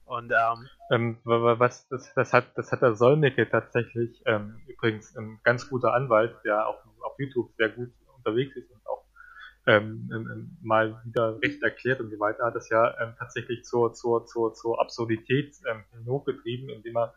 Und 0.07 0.33
ähm, 0.33 0.69
ähm, 0.91 1.19
was 1.25 1.87
das, 1.89 2.13
das 2.15 2.33
hat 2.33 2.47
das 2.57 2.73
hat 2.73 2.83
der 2.83 2.95
Solmecke 2.95 3.49
tatsächlich 3.49 4.23
ähm, 4.27 4.61
übrigens 4.67 5.17
ein 5.17 5.39
ganz 5.45 5.69
guter 5.69 5.95
Anwalt, 5.95 6.37
der 6.45 6.67
auch 6.67 6.83
auf 7.03 7.19
YouTube 7.19 7.53
sehr 7.57 7.69
gut 7.69 7.93
unterwegs 8.17 8.57
ist 8.57 8.71
ähm, 9.69 10.11
ähm, 10.13 10.57
mal 10.63 11.01
wieder 11.05 11.41
recht 11.43 11.63
erklärt 11.63 12.01
und 12.01 12.11
so 12.11 12.19
weiter, 12.19 12.47
hat 12.47 12.55
das 12.55 12.71
ja 12.71 12.99
ähm, 13.01 13.15
tatsächlich 13.19 13.65
zur, 13.65 13.93
zur, 13.93 14.25
zur, 14.25 14.55
zur 14.55 14.81
Absurdität 14.81 15.55
ähm, 15.71 15.85
hochgetrieben, 16.07 16.71
indem 16.71 16.97
er 16.97 17.15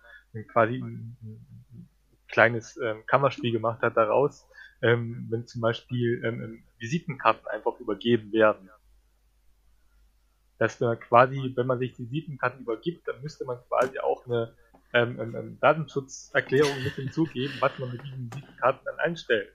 quasi 0.51 0.75
ein, 0.75 1.17
ein 1.23 1.89
kleines 2.27 2.77
ähm, 2.77 3.05
Kammerspiel 3.07 3.53
gemacht 3.53 3.81
hat 3.81 3.95
daraus, 3.95 4.47
ähm, 4.81 5.27
wenn 5.29 5.47
zum 5.47 5.61
Beispiel 5.61 6.21
ähm, 6.25 6.41
ähm 6.41 6.63
Visitenkarten 6.77 7.47
einfach 7.47 7.79
übergeben 7.79 8.33
werden. 8.33 8.69
Dass 10.57 10.79
man 10.79 10.99
quasi, 10.99 11.53
wenn 11.55 11.67
man 11.67 11.79
sich 11.79 11.93
die 11.93 12.09
Visitenkarten 12.09 12.61
übergibt, 12.61 13.07
dann 13.07 13.21
müsste 13.21 13.45
man 13.45 13.59
quasi 13.69 13.99
auch 13.99 14.25
eine 14.25 14.53
ähm, 14.93 15.19
ähm, 15.19 15.57
Datenschutzerklärung 15.61 16.83
mit 16.83 16.93
hinzugeben, 16.95 17.55
was 17.59 17.77
man 17.79 17.91
mit 17.91 18.03
diesen 18.03 18.33
Visitenkarten 18.33 18.81
dann 18.83 18.99
einstellt. 18.99 19.53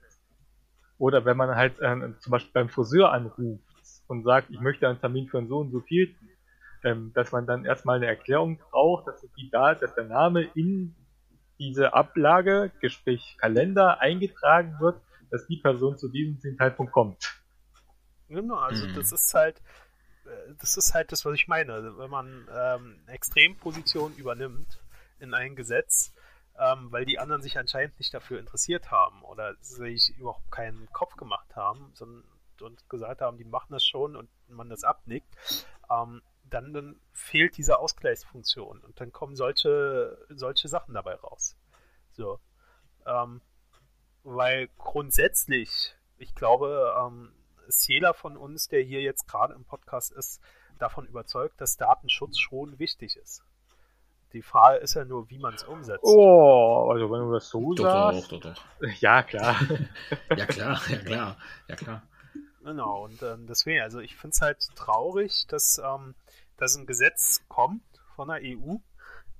Oder 0.97 1.25
wenn 1.25 1.37
man 1.37 1.55
halt 1.55 1.79
äh, 1.79 1.95
zum 2.19 2.31
Beispiel 2.31 2.53
beim 2.53 2.69
Friseur 2.69 3.11
anruft 3.11 3.63
und 4.07 4.23
sagt, 4.23 4.49
ich 4.49 4.59
möchte 4.59 4.87
einen 4.87 4.99
Termin 4.99 5.27
für 5.27 5.37
einen 5.37 5.47
so 5.47 5.59
und 5.59 5.71
so 5.71 5.81
viel, 5.81 6.15
ähm, 6.83 7.11
dass 7.13 7.31
man 7.31 7.45
dann 7.45 7.65
erstmal 7.65 7.97
eine 7.97 8.07
Erklärung 8.07 8.57
braucht, 8.57 9.07
dass 9.07 9.21
die 9.37 9.49
da, 9.49 9.75
dass 9.75 9.93
der 9.95 10.05
Name 10.05 10.43
in 10.55 10.95
diese 11.59 11.93
Ablage, 11.93 12.71
Gespräch 12.81 13.37
Kalender 13.39 13.99
eingetragen 13.99 14.77
wird, 14.79 15.01
dass 15.31 15.47
die 15.47 15.57
Person 15.57 15.97
zu 15.97 16.09
diesem 16.09 16.39
Zeitpunkt 16.57 16.93
kommt. 16.93 17.41
Genau, 18.29 18.55
also 18.55 18.87
mhm. 18.87 18.95
das 18.95 19.11
ist 19.11 19.33
halt, 19.33 19.61
äh, 20.25 20.53
das 20.59 20.77
ist 20.77 20.93
halt 20.93 21.11
das, 21.11 21.25
was 21.25 21.33
ich 21.35 21.47
meine. 21.47 21.97
Wenn 21.97 22.09
man 22.09 22.47
ähm, 22.53 22.99
Extremposition 23.07 24.15
übernimmt 24.15 24.79
in 25.19 25.33
ein 25.33 25.55
Gesetz, 25.55 26.13
ähm, 26.59 26.91
weil 26.91 27.05
die 27.05 27.19
anderen 27.19 27.41
sich 27.41 27.57
anscheinend 27.57 27.97
nicht 27.99 28.13
dafür 28.13 28.39
interessiert 28.39 28.91
haben 28.91 29.23
oder 29.23 29.55
sich 29.61 30.15
überhaupt 30.17 30.51
keinen 30.51 30.87
Kopf 30.91 31.15
gemacht 31.15 31.55
haben 31.55 31.91
sondern, 31.93 32.23
und 32.61 32.89
gesagt 32.89 33.21
haben, 33.21 33.37
die 33.37 33.45
machen 33.45 33.71
das 33.73 33.85
schon 33.85 34.15
und 34.15 34.29
man 34.47 34.69
das 34.69 34.83
abnickt, 34.83 35.27
ähm, 35.91 36.21
dann, 36.43 36.73
dann 36.73 36.99
fehlt 37.11 37.57
diese 37.57 37.77
Ausgleichsfunktion 37.79 38.79
und 38.79 38.99
dann 38.99 39.11
kommen 39.11 39.35
solche, 39.35 40.17
solche 40.29 40.67
Sachen 40.67 40.93
dabei 40.93 41.15
raus. 41.15 41.55
So. 42.11 42.39
Ähm, 43.05 43.41
weil 44.23 44.69
grundsätzlich, 44.77 45.95
ich 46.17 46.33
glaube, 46.35 46.95
ähm, 46.99 47.33
ist 47.67 47.87
jeder 47.87 48.13
von 48.13 48.37
uns, 48.37 48.67
der 48.67 48.81
hier 48.81 49.01
jetzt 49.01 49.27
gerade 49.27 49.53
im 49.53 49.65
Podcast 49.65 50.11
ist, 50.11 50.41
davon 50.79 51.05
überzeugt, 51.05 51.59
dass 51.59 51.77
Datenschutz 51.77 52.37
schon 52.39 52.79
wichtig 52.79 53.17
ist. 53.17 53.43
Die 54.33 54.41
Frage 54.41 54.77
ist 54.79 54.93
ja 54.93 55.05
nur, 55.05 55.29
wie 55.29 55.39
man 55.39 55.53
es 55.53 55.63
umsetzt. 55.63 56.03
Oh, 56.03 56.89
also 56.91 57.09
wenn 57.09 57.21
du 57.21 57.31
das 57.31 57.49
so 57.49 57.73
Doch, 57.73 57.83
sagst. 57.83 58.31
doch, 58.31 58.39
doch, 58.39 58.53
doch. 58.53 58.63
Ja, 58.99 59.23
klar. 59.23 59.55
Ja 60.35 60.45
klar, 60.45 60.81
ja 60.89 60.97
klar, 60.97 61.37
ja 61.67 61.75
klar. 61.75 62.03
Genau, 62.61 63.05
und 63.05 63.23
ähm, 63.23 63.47
deswegen, 63.47 63.81
also 63.81 63.99
ich 63.99 64.17
finde 64.17 64.33
es 64.33 64.41
halt 64.41 64.75
traurig, 64.75 65.47
dass, 65.47 65.81
ähm, 65.83 66.15
dass 66.57 66.75
ein 66.75 66.85
Gesetz 66.85 67.41
kommt 67.47 67.81
von 68.15 68.27
der 68.27 68.41
EU, 68.43 68.75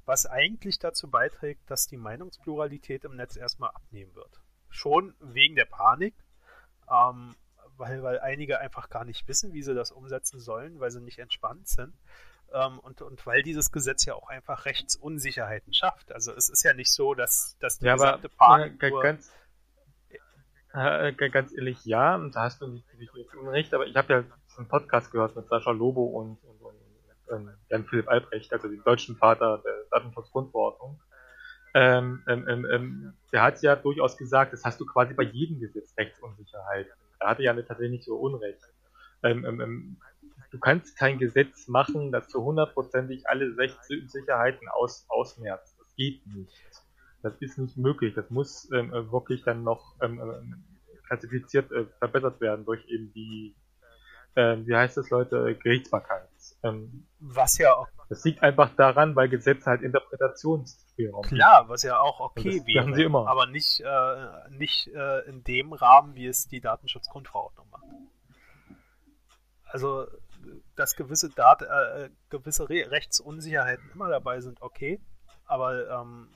was 0.06 0.26
eigentlich 0.26 0.80
dazu 0.80 1.10
beiträgt, 1.10 1.70
dass 1.70 1.88
die 1.88 1.98
Meinungspluralität 1.98 3.04
im 3.04 3.18
Netz 3.18 3.36
erstmal 3.36 3.72
abnehmen 3.72 4.16
wird. 4.16 4.40
Schon 4.70 5.14
wegen 5.20 5.56
der 5.56 5.66
Panik, 5.66 6.16
ähm, 6.90 7.36
weil, 7.76 8.02
weil 8.02 8.20
einige 8.20 8.60
einfach 8.60 8.90
gar 8.90 9.04
nicht 9.04 9.28
wissen, 9.28 9.52
wie 9.52 9.62
sie 9.62 9.76
das 9.76 9.92
umsetzen 9.92 10.40
sollen, 10.40 10.80
weil 10.80 10.92
sie 10.92 11.02
nicht 11.02 11.20
entspannt 11.20 11.68
sind. 11.68 11.94
Ähm, 12.54 12.80
und, 12.80 13.02
und 13.02 13.26
weil 13.26 13.44
dieses 13.44 13.72
Gesetz 13.72 14.06
ja 14.06 14.16
auch 14.16 14.30
einfach 14.30 14.66
Rechtsunsicherheiten 14.66 15.74
schafft. 15.74 16.12
Also 16.12 16.32
es 16.34 16.50
ist 16.50 16.64
ja 16.64 16.74
nicht 16.74 16.92
so, 16.92 17.14
dass, 17.14 17.58
dass 17.60 17.80
die 17.80 17.86
Ja, 17.86 17.94
gesamte 17.94 18.30
nur... 18.90 19.04
ganz, 19.04 19.32
äh, 20.74 21.14
ganz 21.14 21.54
ehrlich, 21.54 21.84
ja, 21.86 22.16
und 22.16 22.36
da 22.36 22.44
hast 22.44 22.62
du 22.62 22.68
nicht, 22.68 22.86
nicht, 22.96 23.14
nicht 23.14 23.34
Unrecht, 23.36 23.74
aber 23.74 23.86
ich 23.86 23.96
habe 23.96 24.14
ja 24.14 24.24
einen 24.58 24.68
Podcast 24.68 25.12
gehört 25.12 25.36
mit 25.36 25.48
Sascha 25.48 25.72
Lobo 25.72 26.06
und, 26.06 26.38
und, 26.44 26.62
und 26.62 26.76
ähm, 27.32 27.52
Jan-Philipp 27.70 28.08
Albrecht, 28.08 28.52
also 28.54 28.68
dem 28.68 28.84
deutschen 28.84 29.16
Vater 29.18 29.62
der 29.64 29.74
Datenschutzgrundverordnung. 29.92 31.02
Ähm, 31.74 32.24
ähm, 32.28 32.48
ähm, 32.48 32.68
ähm, 32.72 33.14
der 33.32 33.44
hat 33.44 33.62
ja 33.62 33.76
durchaus 33.76 34.18
gesagt, 34.18 34.54
das 34.54 34.64
hast 34.64 34.80
du 34.80 34.86
quasi 34.86 35.14
bei 35.14 35.24
jedem 35.24 35.60
Gesetz 35.60 35.94
Rechtsunsicherheit. 35.98 36.88
Er 37.20 37.30
hatte 37.30 37.44
ja 37.44 37.54
tatsächlich 37.54 37.92
nicht 37.92 38.06
so 38.06 38.16
Unrecht. 38.16 38.62
Ähm, 39.24 39.46
ähm, 39.46 39.98
du 40.52 40.60
kannst 40.60 40.98
kein 40.98 41.18
Gesetz 41.20 41.68
machen, 41.68 42.12
das 42.12 42.28
zu 42.28 42.44
hundertprozentig 42.44 43.28
alle 43.28 43.58
Rechtssicherheiten 43.58 44.68
aus, 44.70 45.06
ausmerzt. 45.10 45.76
Das 45.80 45.96
geht 45.96 46.26
nicht. 46.28 46.52
Das 47.24 47.34
ist 47.40 47.58
nicht 47.58 47.78
möglich. 47.78 48.14
Das 48.14 48.30
muss 48.30 48.70
ähm, 48.72 48.94
äh, 48.94 49.12
wirklich 49.12 49.44
dann 49.44 49.64
noch 49.64 49.96
ähm, 50.02 50.64
klassifiziert, 51.08 51.72
äh, 51.72 51.86
verbessert 52.00 52.40
werden 52.42 52.66
durch 52.66 52.86
eben 52.88 53.12
die, 53.14 53.56
ähm, 54.36 54.68
wie 54.68 54.76
heißt 54.76 54.98
das, 54.98 55.10
Leute, 55.10 55.56
Gerichtsbarkeit. 55.56 56.28
Ähm, 56.64 57.08
Was 57.20 57.58
ja 57.58 57.74
auch 57.74 57.88
das 58.10 58.24
liegt 58.24 58.42
einfach 58.42 58.74
daran, 58.76 59.16
weil 59.16 59.28
Gesetze 59.28 59.70
halt 59.70 59.82
Interpretationsspielraum. 59.82 61.24
Klar, 61.24 61.68
was 61.68 61.84
ja 61.84 62.00
auch 62.00 62.20
okay 62.22 62.60
Das 62.60 62.68
wäre, 62.68 62.96
sie 62.96 63.04
immer. 63.04 63.28
aber 63.28 63.48
nicht, 63.48 63.82
äh, 63.82 64.50
nicht 64.50 64.88
äh, 64.88 65.28
in 65.28 65.44
dem 65.44 65.74
Rahmen, 65.74 66.16
wie 66.16 66.28
es 66.28 66.48
die 66.48 66.62
Datenschutzgrundverordnung 66.62 67.70
macht. 67.70 67.84
Also, 69.66 70.08
dass 70.78 70.96
gewisse, 70.96 71.30
Dat 71.30 71.62
äh, 71.62 72.10
gewisse 72.30 72.70
Re 72.70 72.90
Rechtsunsicherheiten 72.90 73.90
immer 73.92 74.10
dabei 74.10 74.40
sind, 74.42 74.62
okay, 74.62 75.02
aber 75.46 75.90
ähm, 75.90 76.30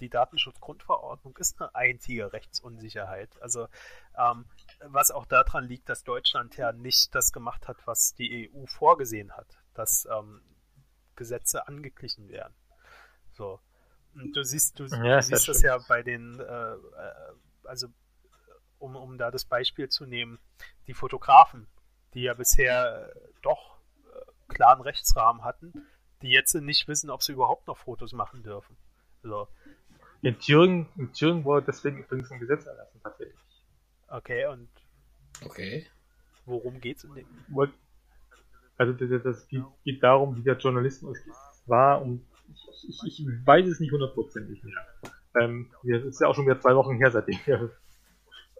die 0.00 0.08
Datenschutzgrundverordnung 0.08 1.36
ist 1.36 1.60
eine 1.60 1.74
einzige 1.74 2.32
Rechtsunsicherheit. 2.32 3.40
Also, 3.42 3.68
ähm, 4.16 4.46
was 4.84 5.10
auch 5.10 5.26
daran 5.26 5.64
liegt, 5.64 5.88
dass 5.88 6.04
Deutschland 6.04 6.56
ja 6.56 6.72
nicht 6.72 7.14
das 7.14 7.32
gemacht 7.32 7.68
hat, 7.68 7.76
was 7.86 8.14
die 8.14 8.50
EU 8.50 8.66
vorgesehen 8.66 9.32
hat, 9.36 9.58
dass 9.74 10.06
ähm, 10.10 10.42
Gesetze 11.16 11.68
angeglichen 11.68 12.28
werden. 12.28 12.54
So. 13.32 13.60
Und 14.14 14.34
du 14.34 14.42
siehst, 14.42 14.78
du, 14.78 14.84
Ja, 14.86 15.16
du 15.16 15.22
siehst 15.22 15.48
das 15.48 15.56
das 15.56 15.62
ja 15.62 15.78
bei 15.86 16.02
den, 16.02 16.40
äh, 16.40 16.72
äh, 16.72 16.78
also 17.64 17.88
um, 18.78 18.96
um 18.96 19.18
da 19.18 19.30
das 19.30 19.44
Beispiel 19.44 19.88
zu 19.88 20.06
nehmen, 20.06 20.38
die 20.86 20.94
Fotografen, 20.94 21.68
die 22.14 22.22
ja 22.22 22.34
bisher 22.34 23.10
äh, 23.14 23.28
doch 23.42 23.78
äh, 24.04 24.52
klaren 24.52 24.80
Rechtsrahmen 24.82 25.44
hatten, 25.44 25.86
die 26.22 26.30
jetzt 26.30 26.54
nicht 26.54 26.88
wissen, 26.88 27.10
ob 27.10 27.22
sie 27.22 27.32
überhaupt 27.32 27.66
noch 27.66 27.78
Fotos 27.78 28.12
machen 28.12 28.42
dürfen. 28.42 28.76
So. 29.22 29.48
In 30.22 30.38
Thüringen, 30.38 30.88
in 30.96 31.12
Thüringen 31.12 31.44
wurde 31.44 31.66
deswegen 31.66 31.98
übrigens 31.98 32.30
ein 32.30 32.40
Gesetz 32.40 32.66
erlassen, 32.66 33.00
tatsächlich. 33.02 33.38
Okay, 34.08 34.46
und 34.46 34.68
Okay. 35.44 35.86
worum 36.44 36.80
geht's 36.80 37.04
in 37.04 37.14
dem? 37.14 37.26
Also 38.76 38.92
das, 38.94 39.22
das 39.22 39.48
geht, 39.48 39.62
geht 39.84 40.02
darum, 40.02 40.36
wie 40.36 40.42
der 40.42 40.56
Journalismus 40.56 41.18
war 41.66 42.02
und 42.02 42.26
ich, 42.88 43.04
ich, 43.04 43.20
ich 43.20 43.26
weiß 43.46 43.66
es 43.68 43.78
nicht 43.80 43.92
hundertprozentig 43.92 44.62
mehr. 44.64 44.74
Ähm, 45.40 45.70
das 45.84 46.02
ist 46.04 46.20
ja 46.20 46.26
auch 46.26 46.34
schon 46.34 46.46
wieder 46.46 46.60
zwei 46.60 46.74
Wochen 46.74 46.96
her, 46.96 47.10
seitdem 47.10 47.38
wir 47.44 47.70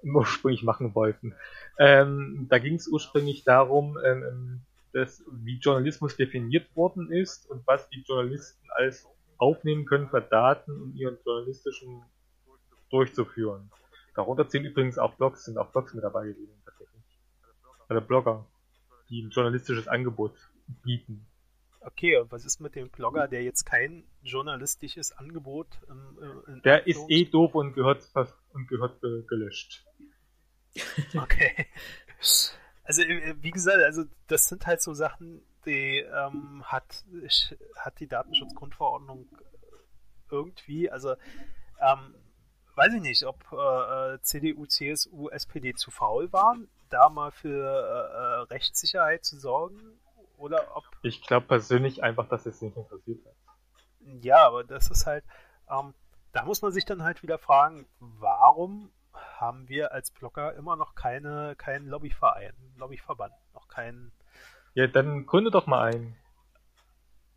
ursprünglich 0.02 0.62
machen 0.62 0.94
wollten. 0.94 1.34
Ähm, 1.78 2.46
da 2.48 2.58
ging 2.58 2.74
es 2.74 2.88
ursprünglich 2.88 3.44
darum, 3.44 3.98
ähm, 4.04 4.60
dass, 4.92 5.22
wie 5.30 5.58
Journalismus 5.58 6.16
definiert 6.16 6.74
worden 6.74 7.12
ist 7.12 7.48
und 7.48 7.66
was 7.66 7.88
die 7.90 8.02
Journalisten 8.02 8.68
als 8.70 9.06
aufnehmen 9.38 9.86
können 9.86 10.08
für 10.08 10.20
Daten, 10.20 10.72
um 10.72 10.94
ihren 10.94 11.18
journalistischen 11.24 12.02
durchzuführen. 12.90 13.70
Darunter 14.14 14.48
zählen 14.48 14.64
übrigens 14.64 14.98
auch 14.98 15.14
Blogs, 15.14 15.44
sind 15.44 15.56
auch 15.56 15.70
Blogs 15.70 15.94
mit 15.94 16.04
dabei 16.04 16.26
gewesen 16.26 16.60
tatsächlich. 16.64 17.04
Also 17.88 18.04
Blogger, 18.04 18.46
die 19.08 19.22
ein 19.22 19.30
journalistisches 19.30 19.88
Angebot 19.88 20.34
bieten. 20.82 21.26
Okay, 21.80 22.18
und 22.18 22.30
was 22.30 22.44
ist 22.44 22.60
mit 22.60 22.74
dem 22.74 22.90
Blogger, 22.90 23.26
der 23.26 23.42
jetzt 23.42 23.64
kein 23.64 24.04
journalistisches 24.22 25.12
Angebot 25.12 25.66
im, 25.88 26.58
äh, 26.58 26.60
Der 26.60 26.86
ist 26.86 27.00
eh 27.08 27.24
doof 27.24 27.54
und 27.54 27.72
gehört 27.72 28.06
und 28.52 28.68
gehört 28.68 29.02
äh, 29.02 29.22
gelöscht. 29.22 29.86
Okay. 31.16 31.66
Also, 32.82 33.02
äh, 33.02 33.36
wie 33.40 33.52
gesagt, 33.52 33.78
also 33.84 34.02
das 34.26 34.48
sind 34.48 34.66
halt 34.66 34.82
so 34.82 34.94
Sachen, 34.94 35.42
die 35.64 35.98
ähm, 35.98 36.64
hat, 36.64 37.04
hat 37.76 38.00
die 38.00 38.08
Datenschutzgrundverordnung 38.08 39.28
irgendwie, 40.28 40.90
also 40.90 41.12
ähm, 41.80 42.14
weiß 42.74 42.94
ich 42.94 43.00
nicht, 43.00 43.22
ob 43.24 43.36
äh, 43.52 44.14
äh, 44.14 44.20
CDU, 44.22 44.66
CSU, 44.66 45.28
SPD 45.28 45.74
zu 45.74 45.92
faul 45.92 46.32
waren, 46.32 46.68
da 46.88 47.08
mal 47.08 47.30
für 47.30 47.48
äh, 47.48 48.16
äh, 48.16 48.52
Rechtssicherheit 48.52 49.24
zu 49.24 49.38
sorgen, 49.38 50.00
oder 50.40 50.74
ob 50.74 50.84
Ich 51.02 51.26
glaube 51.26 51.46
persönlich 51.46 52.02
einfach, 52.02 52.26
dass 52.28 52.46
es 52.46 52.60
nicht 52.62 52.76
interessiert 52.76 53.24
hat. 53.26 53.34
Ja, 54.22 54.46
aber 54.46 54.64
das 54.64 54.90
ist 54.90 55.06
halt, 55.06 55.24
ähm, 55.70 55.94
da 56.32 56.44
muss 56.44 56.62
man 56.62 56.72
sich 56.72 56.86
dann 56.86 57.02
halt 57.02 57.22
wieder 57.22 57.38
fragen, 57.38 57.86
warum 57.98 58.90
haben 59.38 59.68
wir 59.68 59.92
als 59.92 60.10
Blogger 60.10 60.54
immer 60.54 60.76
noch 60.76 60.94
keine, 60.94 61.54
keinen 61.56 61.86
Lobbyverein, 61.86 62.52
Lobbyverband, 62.76 63.32
noch 63.54 63.68
keinen. 63.68 64.12
Ja, 64.74 64.86
dann 64.86 65.26
gründe 65.26 65.50
doch 65.50 65.66
mal 65.66 65.92
einen. 65.92 66.16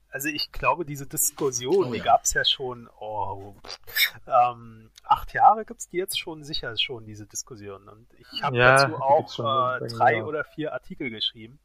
Also 0.10 0.30
ich 0.30 0.52
glaube, 0.52 0.86
diese 0.86 1.08
Diskussion, 1.08 1.88
Oh 1.88 1.92
die 1.92 1.98
ja. 1.98 2.04
gab 2.04 2.24
es 2.24 2.34
ja 2.34 2.46
schon, 2.46 2.88
oh, 3.00 3.56
ähm, 4.28 4.92
acht 5.04 5.34
Jahre 5.34 5.66
gibt 5.66 5.80
es 5.80 5.90
die 5.90 5.98
jetzt 5.98 6.20
schon 6.20 6.44
sicher 6.44 6.78
schon, 6.78 7.06
diese 7.06 7.26
Diskussion. 7.26 7.90
Und 7.90 8.08
ich 8.14 8.44
habe 8.44 8.56
Ja, 8.56 8.76
dazu 8.76 8.96
auch 9.02 9.80
äh, 9.82 9.88
drei 9.88 10.18
ja. 10.18 10.24
oder 10.24 10.44
vier 10.44 10.72
Artikel 10.72 11.10
geschrieben. 11.10 11.60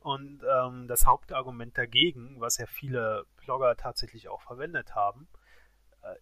Und 0.00 0.42
ähm, 0.42 0.88
das 0.88 1.04
Hauptargument 1.04 1.76
dagegen, 1.76 2.40
was 2.40 2.56
ja 2.56 2.64
viele 2.64 3.26
Blogger 3.44 3.76
tatsächlich 3.76 4.30
auch 4.30 4.40
verwendet 4.40 4.94
haben, 4.94 5.28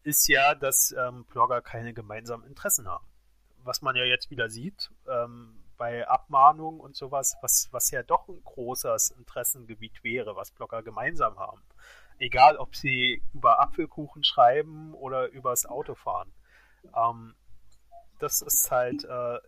ist 0.03 0.29
ja, 0.29 0.55
dass 0.55 0.95
ähm, 0.97 1.25
Blogger 1.27 1.62
keine 1.62 1.95
gemeinsamen 1.95 2.45
Interessen 2.47 2.88
haben. 2.88 3.07
Was 3.64 3.83
man 3.83 3.97
ja 3.97 4.05
jetzt 4.05 4.31
wieder 4.31 4.49
sieht, 4.49 4.91
ähm, 5.09 5.62
bei 5.77 6.07
Abmahnungen 6.07 6.81
und 6.81 6.97
sowas, 6.97 7.37
was, 7.41 7.69
was 7.71 7.91
ja 7.91 8.03
doch 8.03 8.29
ein 8.29 8.43
großes 8.43 9.11
Interessengebiet 9.12 10.03
wäre, 10.03 10.37
was 10.37 10.51
Blogger 10.51 10.83
gemeinsam 10.83 11.38
haben. 11.38 11.62
Egal, 12.19 12.57
ob 12.57 12.75
sie 12.75 13.23
über 13.33 13.61
Apfelkuchen 13.61 14.25
schreiben 14.25 14.93
oder 14.95 15.29
übers 15.29 15.67
Autofahren. 15.67 16.33
Ähm, 16.95 17.35
das 18.19 18.43
ist 18.43 18.71
halt, 18.71 19.05
äh, 19.05 19.38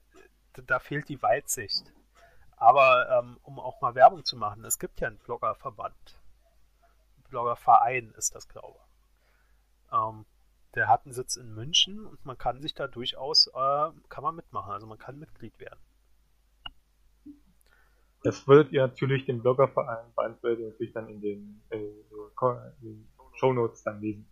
da 0.52 0.78
fehlt 0.78 1.08
die 1.08 1.20
Weitsicht. 1.20 1.92
Aber 2.56 3.08
ähm, 3.10 3.38
um 3.42 3.58
auch 3.58 3.80
mal 3.80 3.94
Werbung 3.94 4.24
zu 4.24 4.36
machen, 4.36 4.64
es 4.64 4.78
gibt 4.78 5.00
ja 5.00 5.08
einen 5.08 5.18
Bloggerverband. 5.18 6.20
Bloggerverein 7.28 8.12
ist 8.16 8.34
das, 8.34 8.48
glaube 8.48 8.78
ich. 8.78 8.89
Ähm, 9.92 10.24
der 10.74 10.88
hat 10.88 11.04
einen 11.04 11.12
Sitz 11.12 11.36
in 11.36 11.54
München 11.54 12.06
und 12.06 12.24
man 12.24 12.38
kann 12.38 12.60
sich 12.62 12.74
da 12.74 12.86
durchaus, 12.86 13.48
äh, 13.48 13.90
kann 14.08 14.22
man 14.22 14.36
mitmachen, 14.36 14.72
also 14.72 14.86
man 14.86 14.98
kann 14.98 15.18
Mitglied 15.18 15.58
werden. 15.58 15.80
Das 18.22 18.46
würdet 18.46 18.72
ihr 18.72 18.82
natürlich 18.86 19.24
den 19.24 19.40
Bloggerverein 19.40 20.12
beantworten 20.14 20.68
natürlich 20.68 20.92
dann 20.92 21.08
in 21.08 21.20
den, 21.20 21.62
äh, 21.70 21.78
den 22.82 23.08
Shownotes 23.34 23.82
dann 23.82 24.00
lesen. 24.00 24.28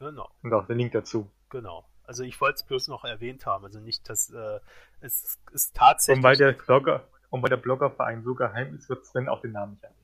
Genau. 0.00 0.28
Und 0.42 0.52
auch 0.52 0.66
den 0.66 0.78
Link 0.78 0.92
dazu. 0.92 1.30
Genau. 1.48 1.88
Also 2.04 2.24
ich 2.24 2.40
wollte 2.40 2.56
es 2.56 2.62
bloß 2.64 2.88
noch 2.88 3.04
erwähnt 3.04 3.46
haben. 3.46 3.64
Also 3.64 3.78
nicht, 3.78 4.08
dass 4.08 4.30
äh, 4.30 4.58
es 5.00 5.38
ist 5.52 5.76
tatsächlich. 5.76 6.18
Und 6.18 6.24
weil 6.24 6.36
der 6.36 6.52
Blogger, 6.52 7.06
und 7.30 7.42
weil 7.42 7.50
der 7.50 7.56
Bloggerverein 7.56 8.24
so 8.24 8.34
geheim 8.34 8.74
ist, 8.74 8.88
wird 8.88 9.06
Sven 9.06 9.28
auch 9.28 9.40
den 9.40 9.52
Namen 9.52 9.74
nicht 9.74 9.84
erwähnen. 9.84 10.01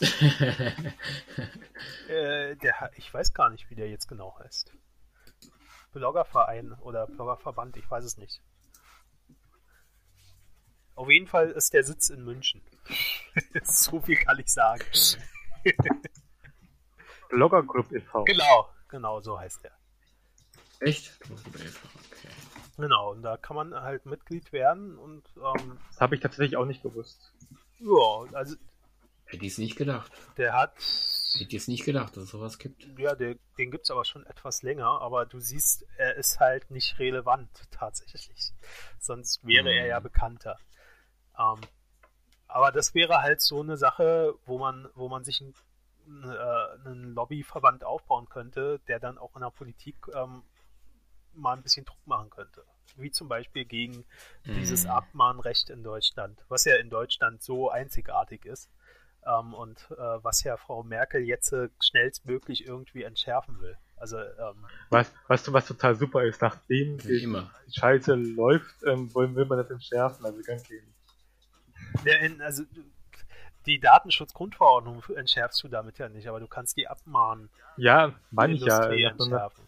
äh, 2.08 2.56
der, 2.56 2.90
ich 2.96 3.12
weiß 3.12 3.34
gar 3.34 3.50
nicht, 3.50 3.68
wie 3.70 3.74
der 3.74 3.88
jetzt 3.88 4.08
genau 4.08 4.38
heißt. 4.38 4.72
Bloggerverein 5.92 6.72
oder 6.80 7.06
Bloggerverband, 7.06 7.76
ich 7.76 7.90
weiß 7.90 8.04
es 8.04 8.16
nicht. 8.16 8.40
Auf 10.94 11.10
jeden 11.10 11.26
Fall 11.26 11.50
ist 11.50 11.74
der 11.74 11.84
Sitz 11.84 12.10
in 12.10 12.24
München. 12.24 12.62
so 13.62 14.00
viel 14.00 14.16
kann 14.16 14.38
ich 14.38 14.48
sagen. 14.48 14.84
Bloggerclub 17.28 17.92
e.V. 17.92 18.24
Genau, 18.24 18.68
genau, 18.88 19.20
so 19.20 19.38
heißt 19.38 19.64
der. 19.64 19.72
Echt? 20.80 21.18
Okay. 21.24 21.68
Genau, 22.76 23.10
und 23.10 23.22
da 23.22 23.36
kann 23.36 23.56
man 23.56 23.74
halt 23.74 24.06
Mitglied 24.06 24.52
werden 24.52 24.96
und 24.96 25.28
ähm, 25.36 25.78
das 25.88 26.00
habe 26.00 26.14
ich 26.14 26.20
tatsächlich 26.20 26.56
auch 26.56 26.64
nicht 26.64 26.82
gewusst. 26.82 27.34
Ja, 27.80 28.24
also 28.32 28.56
hätte 29.28 29.44
ich 29.44 29.52
es 29.52 29.58
nicht 29.58 29.76
gedacht. 29.76 30.10
Der 30.36 30.52
hat 30.54 30.74
hätte 31.34 31.56
ich 31.56 31.62
es 31.62 31.68
nicht 31.68 31.84
gedacht, 31.84 32.16
dass 32.16 32.24
es 32.24 32.30
sowas 32.30 32.58
gibt. 32.58 32.86
Ja, 32.98 33.14
der, 33.14 33.36
den 33.58 33.70
gibt 33.70 33.84
es 33.84 33.90
aber 33.90 34.04
schon 34.04 34.24
etwas 34.26 34.62
länger, 34.62 35.00
aber 35.00 35.26
du 35.26 35.38
siehst, 35.38 35.84
er 35.96 36.16
ist 36.16 36.40
halt 36.40 36.70
nicht 36.70 36.98
relevant 36.98 37.50
tatsächlich. 37.70 38.52
Sonst 38.98 39.44
wäre 39.44 39.70
hm. 39.70 39.78
er 39.78 39.86
ja 39.86 40.00
bekannter. 40.00 40.58
Ähm, 41.38 41.60
aber 42.46 42.72
das 42.72 42.94
wäre 42.94 43.20
halt 43.20 43.40
so 43.40 43.60
eine 43.60 43.76
Sache, 43.76 44.34
wo 44.46 44.58
man, 44.58 44.88
wo 44.94 45.08
man 45.08 45.24
sich 45.24 45.40
ein, 45.40 45.54
äh, 46.24 46.86
einen 46.86 47.14
Lobbyverband 47.14 47.84
aufbauen 47.84 48.28
könnte, 48.28 48.80
der 48.88 48.98
dann 48.98 49.18
auch 49.18 49.34
in 49.36 49.42
der 49.42 49.50
Politik 49.50 49.96
ähm, 50.14 50.42
mal 51.34 51.56
ein 51.56 51.62
bisschen 51.62 51.84
Druck 51.84 52.06
machen 52.06 52.30
könnte. 52.30 52.64
Wie 52.96 53.10
zum 53.10 53.28
Beispiel 53.28 53.66
gegen 53.66 54.06
mhm. 54.44 54.54
dieses 54.54 54.86
Abmahnrecht 54.86 55.68
in 55.68 55.82
Deutschland, 55.82 56.42
was 56.48 56.64
ja 56.64 56.76
in 56.76 56.88
Deutschland 56.88 57.42
so 57.42 57.70
einzigartig 57.70 58.46
ist. 58.46 58.70
Ähm, 59.28 59.54
und 59.54 59.78
äh, 59.90 59.96
was 60.22 60.42
ja 60.44 60.56
Frau 60.56 60.82
Merkel 60.82 61.22
jetzt 61.22 61.52
äh, 61.52 61.68
schnellstmöglich 61.80 62.66
irgendwie 62.66 63.02
entschärfen 63.02 63.60
will. 63.60 63.76
Also, 63.96 64.18
ähm, 64.18 64.64
weißt, 64.90 65.12
weißt, 65.26 65.48
du, 65.48 65.52
was 65.52 65.66
total 65.66 65.96
super 65.96 66.22
ist? 66.24 66.40
Nachdem 66.40 66.98
die 66.98 67.24
immer. 67.24 67.50
Scheiße 67.76 68.14
läuft, 68.14 68.82
ähm, 68.84 69.12
wollen, 69.14 69.34
will 69.34 69.44
man 69.44 69.58
das 69.58 69.70
entschärfen, 69.70 70.24
also 70.24 70.40
ganz 70.42 70.68
wenig. 70.70 70.84
In, 72.22 72.40
also 72.40 72.62
die 73.66 73.80
Datenschutzgrundverordnung 73.80 75.02
entschärfst 75.14 75.62
du 75.62 75.68
damit 75.68 75.98
ja 75.98 76.08
nicht, 76.08 76.28
aber 76.28 76.40
du 76.40 76.46
kannst 76.46 76.76
die 76.76 76.88
abmahnen. 76.88 77.50
Ja, 77.76 78.14
meine 78.30 78.54
ich 78.54 78.62
ja. 78.62 78.84
Entschärfen. 78.84 79.64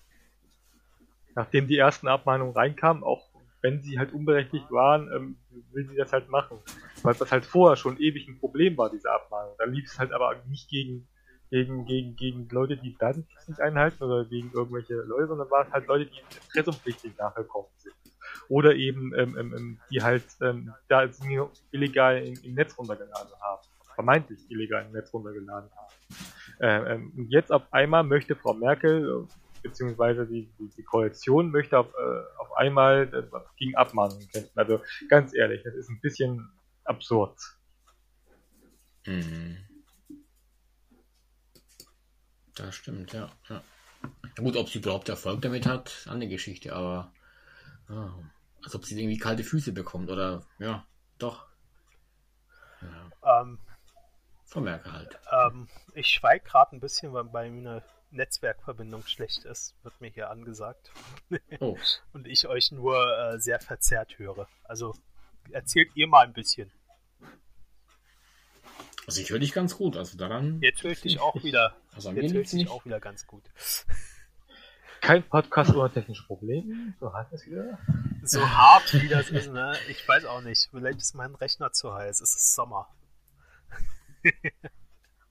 Nachdem 1.34 1.66
die 1.66 1.76
ersten 1.76 2.08
Abmahnungen 2.08 2.54
reinkamen, 2.54 3.02
auch 3.02 3.28
wenn 3.62 3.82
sie 3.82 3.98
halt 3.98 4.12
unberechtigt 4.12 4.70
waren, 4.70 5.10
ähm, 5.12 5.36
will 5.72 5.86
sie 5.88 5.96
das 5.96 6.12
halt 6.12 6.28
machen. 6.28 6.58
Weil 7.02 7.14
das 7.14 7.32
halt 7.32 7.44
vorher 7.44 7.76
schon 7.76 7.98
ewig 7.98 8.28
ein 8.28 8.38
Problem 8.38 8.76
war, 8.76 8.90
diese 8.90 9.10
Abmahnung. 9.10 9.54
Da 9.58 9.64
lief 9.64 9.86
es 9.86 9.98
halt 9.98 10.12
aber 10.12 10.34
nicht 10.48 10.68
gegen, 10.68 11.08
gegen, 11.50 11.84
gegen, 11.84 12.16
gegen 12.16 12.48
Leute, 12.50 12.76
die 12.76 12.96
Datenschutz 12.96 13.48
nicht 13.48 13.60
einhalten 13.60 14.02
oder 14.02 14.24
gegen 14.24 14.50
irgendwelche 14.52 14.94
Leute, 14.94 15.28
sondern 15.28 15.50
war 15.50 15.66
es 15.66 15.72
halt 15.72 15.86
Leute, 15.86 16.06
die 16.06 16.20
impressumspflichtig 16.46 17.16
nachgekommen 17.16 17.70
sind. 17.76 17.94
Oder 18.48 18.74
eben, 18.74 19.12
ähm, 19.16 19.36
ähm, 19.38 19.54
ähm 19.56 19.80
die 19.90 20.02
halt 20.02 20.24
ähm, 20.40 20.72
da 20.88 21.08
illegal 21.70 22.18
im, 22.18 22.38
im 22.42 22.54
Netz 22.54 22.76
runtergeladen 22.78 23.32
haben. 23.40 23.62
Vermeintlich 23.94 24.40
illegal 24.50 24.86
im 24.86 24.92
Netz 24.92 25.12
runtergeladen 25.12 25.70
haben. 25.70 25.94
Ähm, 26.60 26.86
ähm, 26.86 27.12
und 27.16 27.30
jetzt 27.30 27.52
auf 27.52 27.62
einmal 27.72 28.04
möchte 28.04 28.36
Frau 28.36 28.54
Merkel 28.54 29.26
beziehungsweise 29.62 30.26
die, 30.26 30.48
die, 30.58 30.70
die 30.76 30.82
Koalition 30.82 31.50
möchte 31.50 31.78
auf, 31.78 31.88
äh, 31.88 32.40
auf 32.40 32.52
einmal 32.56 33.08
äh, 33.12 33.38
gegen 33.56 33.74
Abmahnungen 33.76 34.26
kämpfen. 34.28 34.58
Also 34.58 34.80
ganz 35.08 35.34
ehrlich, 35.34 35.62
das 35.62 35.74
ist 35.74 35.90
ein 35.90 36.00
bisschen 36.00 36.50
absurd. 36.90 37.38
Mhm. 39.06 39.58
Das 42.54 42.74
stimmt, 42.74 43.12
ja. 43.12 43.30
ja. 43.48 43.62
Gut, 44.36 44.56
ob 44.56 44.68
sie 44.68 44.78
überhaupt 44.78 45.08
Erfolg 45.08 45.40
damit 45.42 45.66
hat, 45.66 46.06
eine 46.10 46.28
Geschichte, 46.28 46.74
aber 46.74 47.12
ja, 47.88 48.14
als 48.62 48.74
ob 48.74 48.84
sie 48.84 49.00
irgendwie 49.00 49.18
kalte 49.18 49.44
Füße 49.44 49.72
bekommt 49.72 50.10
oder 50.10 50.44
ja, 50.58 50.86
doch. 51.18 51.46
Ja. 52.82 53.40
Ähm, 53.40 53.58
Vermerke 54.44 54.92
halt. 54.92 55.18
Ähm, 55.30 55.68
ich 55.94 56.08
schweige 56.08 56.44
gerade 56.44 56.76
ein 56.76 56.80
bisschen, 56.80 57.12
weil 57.12 57.24
bei 57.24 57.48
mir 57.50 57.84
Netzwerkverbindung 58.10 59.06
schlecht 59.06 59.44
ist, 59.44 59.76
wird 59.84 60.00
mir 60.00 60.10
hier 60.10 60.30
angesagt. 60.30 60.90
Oh. 61.60 61.78
Und 62.12 62.26
ich 62.26 62.46
euch 62.48 62.72
nur 62.72 62.96
äh, 63.18 63.38
sehr 63.38 63.60
verzerrt 63.60 64.18
höre. 64.18 64.48
Also 64.64 64.94
erzählt 65.50 65.90
ihr 65.94 66.08
mal 66.08 66.26
ein 66.26 66.32
bisschen. 66.32 66.70
Also 69.10 69.22
ich 69.22 69.30
höre 69.30 69.40
dich 69.40 69.52
ganz 69.52 69.76
gut, 69.76 69.96
also 69.96 70.16
daran. 70.16 70.60
Jetzt 70.62 70.84
höre 70.84 70.92
ich 70.92 71.00
dich 71.00 71.18
auch 71.18 71.34
wieder. 71.42 71.74
Also 71.92 72.12
jetzt 72.12 72.32
höre 72.32 72.42
ich 72.42 72.50
dich 72.50 72.70
auch 72.70 72.84
wieder 72.84 73.00
ganz 73.00 73.26
gut. 73.26 73.42
Kein 75.00 75.28
Podcast 75.28 75.74
ohne 75.74 75.92
technische 75.92 76.24
Probleme. 76.28 76.94
So 77.00 77.12
hart 77.12 77.32
es 77.32 77.44
wieder. 77.44 77.76
So 78.22 78.48
hart 78.48 78.94
wie 78.94 79.08
das 79.08 79.30
ist, 79.30 79.50
ne? 79.50 79.76
Ich 79.88 80.06
weiß 80.06 80.26
auch 80.26 80.42
nicht. 80.42 80.68
Vielleicht 80.70 81.00
ist 81.00 81.16
mein 81.16 81.34
Rechner 81.34 81.72
zu 81.72 81.92
heiß. 81.92 82.20
Es 82.20 82.36
ist 82.36 82.54
Sommer. 82.54 82.86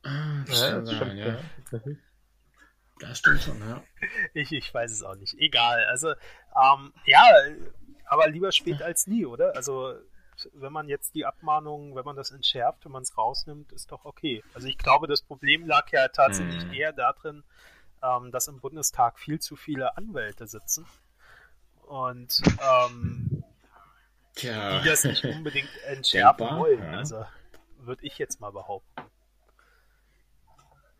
ah, 0.04 0.44
ja, 0.46 0.82
das 0.82 0.94
stimmt, 0.94 1.14
ja. 1.14 1.40
Das 3.00 3.18
stimmt 3.18 3.42
schon, 3.42 3.60
ja. 3.62 3.82
Ich, 4.34 4.52
ich 4.52 4.74
weiß 4.74 4.92
es 4.92 5.04
auch 5.04 5.16
nicht. 5.16 5.36
Egal. 5.36 5.86
Also, 5.86 6.10
ähm, 6.10 6.92
ja, 7.06 7.24
aber 8.08 8.28
lieber 8.28 8.52
spät 8.52 8.82
als 8.82 9.08
nie, 9.08 9.26
oder? 9.26 9.56
Also, 9.56 9.94
wenn 10.54 10.72
man 10.72 10.88
jetzt 10.88 11.16
die 11.16 11.26
Abmahnung, 11.26 11.96
wenn 11.96 12.06
man 12.06 12.16
das 12.16 12.32
entschärft, 12.32 12.86
wenn 12.86 12.92
man 12.92 13.04
es 13.04 13.18
rausnimmt, 13.18 13.72
ist 13.72 13.92
doch 13.92 14.06
okay. 14.06 14.44
Also 14.54 14.68
ich 14.68 14.78
glaube, 14.78 15.08
das 15.08 15.22
Problem 15.22 15.66
lag 15.66 15.92
ja 15.92 16.08
tatsächlich 16.08 16.64
hm. 16.64 16.74
eher 16.74 16.94
darin, 16.94 17.44
ähm, 18.04 18.32
dass 18.32 18.48
im 18.48 18.60
Bundestag 18.60 19.20
viel 19.20 19.40
zu 19.40 19.56
viele 19.56 19.98
Anwälte 19.98 20.48
sitzen 20.48 20.86
und 21.88 22.42
ähm, 22.62 23.44
die 24.38 24.48
das 24.86 25.04
nicht 25.04 25.26
unbedingt 25.26 25.70
entschärfen 25.88 26.38
Denkbar, 26.38 26.60
wollen. 26.60 26.84
Ja. 26.84 26.98
Also 26.98 27.26
würde 27.80 28.06
ich 28.06 28.18
jetzt 28.18 28.40
mal 28.40 28.52
behaupten. 28.52 29.04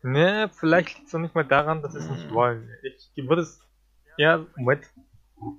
Ne, 0.02 0.50
vielleicht 0.52 0.96
liegt 0.96 1.06
es 1.08 1.12
noch 1.12 1.20
nicht 1.20 1.34
mal 1.34 1.44
daran, 1.44 1.82
dass 1.82 1.92
sie 1.92 1.98
es 1.98 2.08
nicht 2.08 2.24
hm. 2.24 2.34
wollen. 2.34 2.70
Ich 3.14 3.28
würde 3.28 3.42
es 3.42 3.60
eher, 4.16 4.46
Moment, 4.56 4.84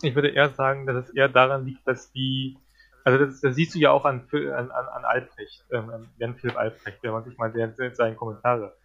ich 0.01 0.15
würde 0.15 0.29
eher 0.29 0.49
sagen, 0.49 0.85
dass 0.85 1.07
es 1.07 1.15
eher 1.15 1.29
daran 1.29 1.65
liegt, 1.65 1.87
dass 1.87 2.11
die, 2.11 2.57
also 3.03 3.25
das, 3.25 3.41
das 3.41 3.55
siehst 3.55 3.75
du 3.75 3.79
ja 3.79 3.91
auch 3.91 4.05
an, 4.05 4.27
an, 4.31 4.71
an 4.71 5.05
Albrecht, 5.05 5.65
ähm, 5.71 6.09
Jan 6.17 6.35
Philipp 6.35 6.57
Albrecht, 6.57 6.99
wenn 7.01 7.11
man 7.11 7.23
sich 7.23 7.37
mal 7.37 7.51
seine 7.93 8.15
Kommentare 8.15 8.75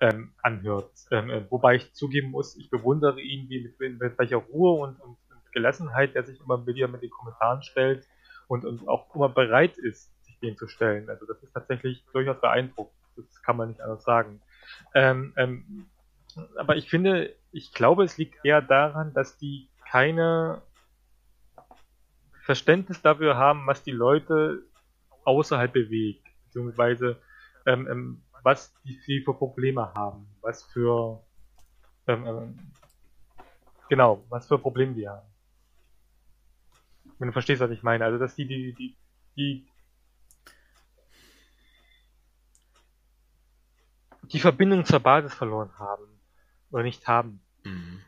ähm, 0.00 0.32
anhört. 0.42 0.90
Ähm, 1.10 1.30
äh, 1.30 1.50
wobei 1.50 1.76
ich 1.76 1.92
zugeben 1.94 2.30
muss, 2.30 2.56
ich 2.56 2.70
bewundere 2.70 3.20
ihn, 3.20 3.48
wie 3.48 3.62
mit, 3.78 4.00
mit 4.00 4.18
welcher 4.18 4.36
Ruhe 4.36 4.80
und, 4.80 5.00
und, 5.00 5.16
und 5.30 5.52
Gelassenheit 5.52 6.14
er 6.14 6.24
sich 6.24 6.40
immer 6.40 6.66
wieder 6.66 6.88
mit 6.88 7.02
den 7.02 7.10
Kommentaren 7.10 7.62
stellt 7.62 8.06
und, 8.48 8.64
und 8.64 8.88
auch 8.88 9.14
immer 9.14 9.28
bereit 9.28 9.76
ist, 9.78 10.10
sich 10.24 10.38
denen 10.40 10.56
zu 10.56 10.68
stellen. 10.68 11.08
Also 11.08 11.26
das 11.26 11.42
ist 11.42 11.52
tatsächlich 11.52 12.04
durchaus 12.12 12.40
beeindruckend. 12.40 12.94
Das 13.16 13.42
kann 13.42 13.56
man 13.56 13.68
nicht 13.70 13.80
anders 13.80 14.04
sagen. 14.04 14.42
Ähm, 14.94 15.32
ähm, 15.36 15.86
aber 16.56 16.76
ich 16.76 16.90
finde, 16.90 17.34
ich 17.52 17.72
glaube, 17.72 18.04
es 18.04 18.18
liegt 18.18 18.44
eher 18.44 18.60
daran, 18.60 19.14
dass 19.14 19.38
die 19.38 19.68
keine 19.90 20.62
Verständnis 22.46 23.02
dafür 23.02 23.36
haben, 23.36 23.66
was 23.66 23.82
die 23.82 23.90
Leute 23.90 24.62
außerhalb 25.24 25.72
bewegt, 25.72 26.24
beziehungsweise 26.44 27.20
ähm, 27.66 27.86
ähm 27.90 28.22
was 28.42 28.72
die 28.84 28.94
sie 29.04 29.22
für 29.22 29.34
Probleme 29.34 29.92
haben, 29.94 30.28
was 30.40 30.62
für 30.62 31.20
ähm, 32.06 32.24
ähm, 32.24 32.58
genau, 33.88 34.24
was 34.28 34.46
für 34.46 34.56
Probleme 34.56 34.94
die 34.94 35.08
haben. 35.08 35.26
Wenn 37.18 37.26
du 37.26 37.32
verstehst, 37.32 37.60
was 37.60 37.72
ich 37.72 37.82
meine. 37.82 38.04
Also 38.04 38.18
dass 38.18 38.36
die, 38.36 38.46
die, 38.46 38.72
die, 38.74 38.96
die 39.36 39.66
die 44.32 44.38
Verbindung 44.38 44.84
zur 44.84 45.00
Basis 45.00 45.34
verloren 45.34 45.76
haben. 45.78 46.04
Oder 46.70 46.82
nicht 46.82 47.06
haben. 47.08 47.40
Mhm. 47.64 48.00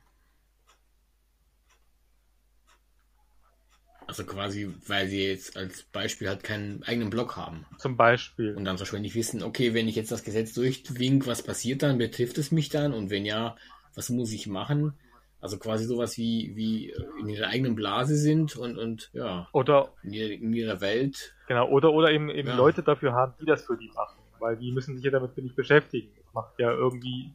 Also 4.09 4.25
quasi, 4.25 4.75
weil 4.87 5.07
sie 5.07 5.25
jetzt 5.25 5.57
als 5.57 5.85
Beispiel 5.85 6.29
halt 6.29 6.43
keinen 6.43 6.83
eigenen 6.83 7.11
Blog 7.11 7.37
haben. 7.37 7.67
Zum 7.79 7.97
Beispiel. 7.97 8.57
Und 8.57 8.65
dann 8.65 8.77
zum 8.77 8.85
Beispiel 8.85 9.01
nicht 9.01 9.15
wissen, 9.15 9.43
okay, 9.43 9.75
wenn 9.75 9.87
ich 9.87 9.95
jetzt 9.95 10.11
das 10.11 10.25
Gesetz 10.25 10.55
durchwink, 10.55 11.27
was 11.27 11.43
passiert 11.43 11.83
dann? 11.83 11.99
Betrifft 11.99 12.39
es 12.39 12.51
mich 12.51 12.71
dann? 12.71 12.93
Und 12.93 13.11
wenn 13.11 13.25
ja, 13.25 13.57
was 13.95 14.09
muss 14.09 14.33
ich 14.33 14.47
machen? 14.47 14.95
Also 15.41 15.59
quasi 15.59 15.85
sowas 15.85 16.19
wie, 16.19 16.57
wie 16.57 16.93
in 17.21 17.29
ihrer 17.29 17.49
eigenen 17.49 17.77
Blase 17.77 18.17
sind 18.17 18.57
und, 18.57 18.77
und 18.77 19.11
ja. 19.13 19.49
Oder 19.53 19.93
in, 20.03 20.13
ihrer, 20.13 20.33
in 20.33 20.53
ihrer 20.53 20.81
Welt. 20.81 21.37
Genau, 21.47 21.69
oder, 21.69 21.93
oder 21.93 22.11
eben, 22.11 22.29
eben 22.29 22.49
ja. 22.49 22.57
Leute 22.57 22.83
dafür 22.83 23.13
haben, 23.13 23.35
die 23.41 23.47
das 23.47 23.65
für 23.65 23.77
die 23.77 23.91
machen 23.95 24.19
weil 24.41 24.57
die 24.57 24.73
müssen 24.73 24.97
sich 24.97 25.05
ja 25.05 25.11
damit 25.11 25.37
nicht 25.39 25.57
beschäftigen. 25.57 26.11
Das 26.17 26.35
macht 26.35 26.59
ja 26.59 26.71
irgendwie 26.73 27.33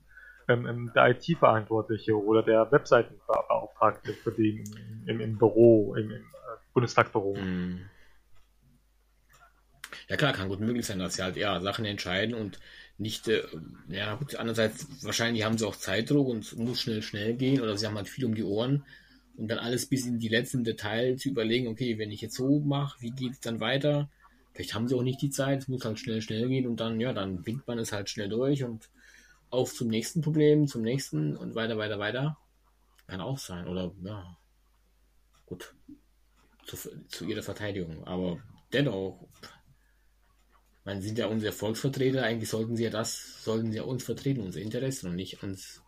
ähm, 0.48 0.66
ähm 0.68 0.92
der 0.96 1.10
IT-Verantwortliche 1.10 2.16
oder 2.16 2.44
der 2.44 2.72
Webseitenbeauftragte 2.72 4.14
für 4.14 4.32
den 4.32 4.64
im, 5.06 5.20
im 5.20 5.38
Büro, 5.38 5.96
im, 5.96 6.12
im 6.12 6.22
äh, 6.22 6.24
Bundestagsbüro. 6.74 7.36
Mhm. 7.36 7.82
Ja 10.10 10.18
klar, 10.18 10.34
kann 10.34 10.50
gut 10.50 10.60
möglich 10.60 10.86
sein, 10.86 11.00
dass 11.00 11.16
sie 11.16 11.24
halt 11.24 11.38
ja 11.38 11.62
Sachen 11.62 11.86
entscheiden 11.86 12.34
und 12.34 12.60
nicht, 12.98 13.28
äh, 13.28 13.44
ja 13.88 14.16
gut, 14.16 14.36
andererseits 14.36 14.88
wahrscheinlich 15.04 15.44
haben 15.44 15.58
sie 15.58 15.68
auch 15.68 15.76
Zeitdruck 15.76 16.28
und 16.28 16.44
es 16.44 16.56
muss 16.56 16.82
schnell, 16.82 17.02
schnell 17.02 17.34
gehen 17.36 17.62
oder 17.62 17.78
sie 17.78 17.86
haben 17.86 17.96
halt 17.96 18.10
viel 18.10 18.26
um 18.26 18.36
die 18.36 18.44
Ohren 18.44 18.86
und 19.38 19.48
dann 19.48 19.60
alles 19.60 19.88
bis 19.88 20.06
in 20.06 20.20
die 20.20 20.28
letzten 20.28 20.64
Details 20.64 21.22
zu 21.22 21.30
überlegen, 21.30 21.68
okay, 21.68 21.98
wenn 21.98 22.12
ich 22.12 22.22
jetzt 22.22 22.36
so 22.36 22.60
mache, 22.60 23.02
wie 23.02 23.12
geht 23.12 23.34
es 23.34 23.40
dann 23.40 23.60
weiter? 23.60 24.10
Vielleicht 24.54 24.76
haben 24.76 24.88
sie 24.88 24.96
auch 24.96 25.02
nicht 25.02 25.22
die 25.22 25.32
Zeit, 25.32 25.62
es 25.62 25.68
muss 25.68 25.84
halt 25.84 26.00
schnell, 26.00 26.22
schnell 26.22 26.48
gehen 26.48 26.68
und 26.68 26.80
dann, 26.80 27.00
ja, 27.00 27.14
dann 27.14 27.46
winkt 27.46 27.68
man 27.68 27.80
es 27.80 27.92
halt 27.92 28.10
schnell 28.10 28.30
durch 28.30 28.64
und 28.64 28.90
auf 29.54 29.74
zum 29.74 29.88
nächsten 29.88 30.22
Problem, 30.22 30.68
zum 30.68 30.82
nächsten 30.82 31.38
und 31.38 31.56
weiter, 31.56 31.78
weiter, 31.78 32.00
weiter. 32.00 32.38
Kann 33.08 33.22
auch 33.22 33.38
sein, 33.38 33.68
oder 33.68 33.94
ja. 34.02 34.38
Gut. 35.46 35.76
Zu, 36.66 36.78
zu 37.08 37.26
ihrer 37.26 37.44
Verteidigung. 37.44 38.06
Aber 38.06 38.42
dennoch, 38.72 39.28
man 40.86 41.02
sind 41.02 41.18
ja 41.18 41.28
unsere 41.28 41.52
Volksvertreter, 41.52 42.24
eigentlich 42.24 42.50
sollten 42.50 42.76
sie 42.76 42.86
ja 42.86 42.90
das, 42.90 43.44
sollten 43.44 43.72
sie 43.72 43.78
ja 43.78 43.84
uns 43.84 44.04
vertreten, 44.04 44.42
unsere 44.42 44.64
Interessen 44.64 45.10
und 45.10 45.16
nicht 45.16 45.44
uns 45.44 45.84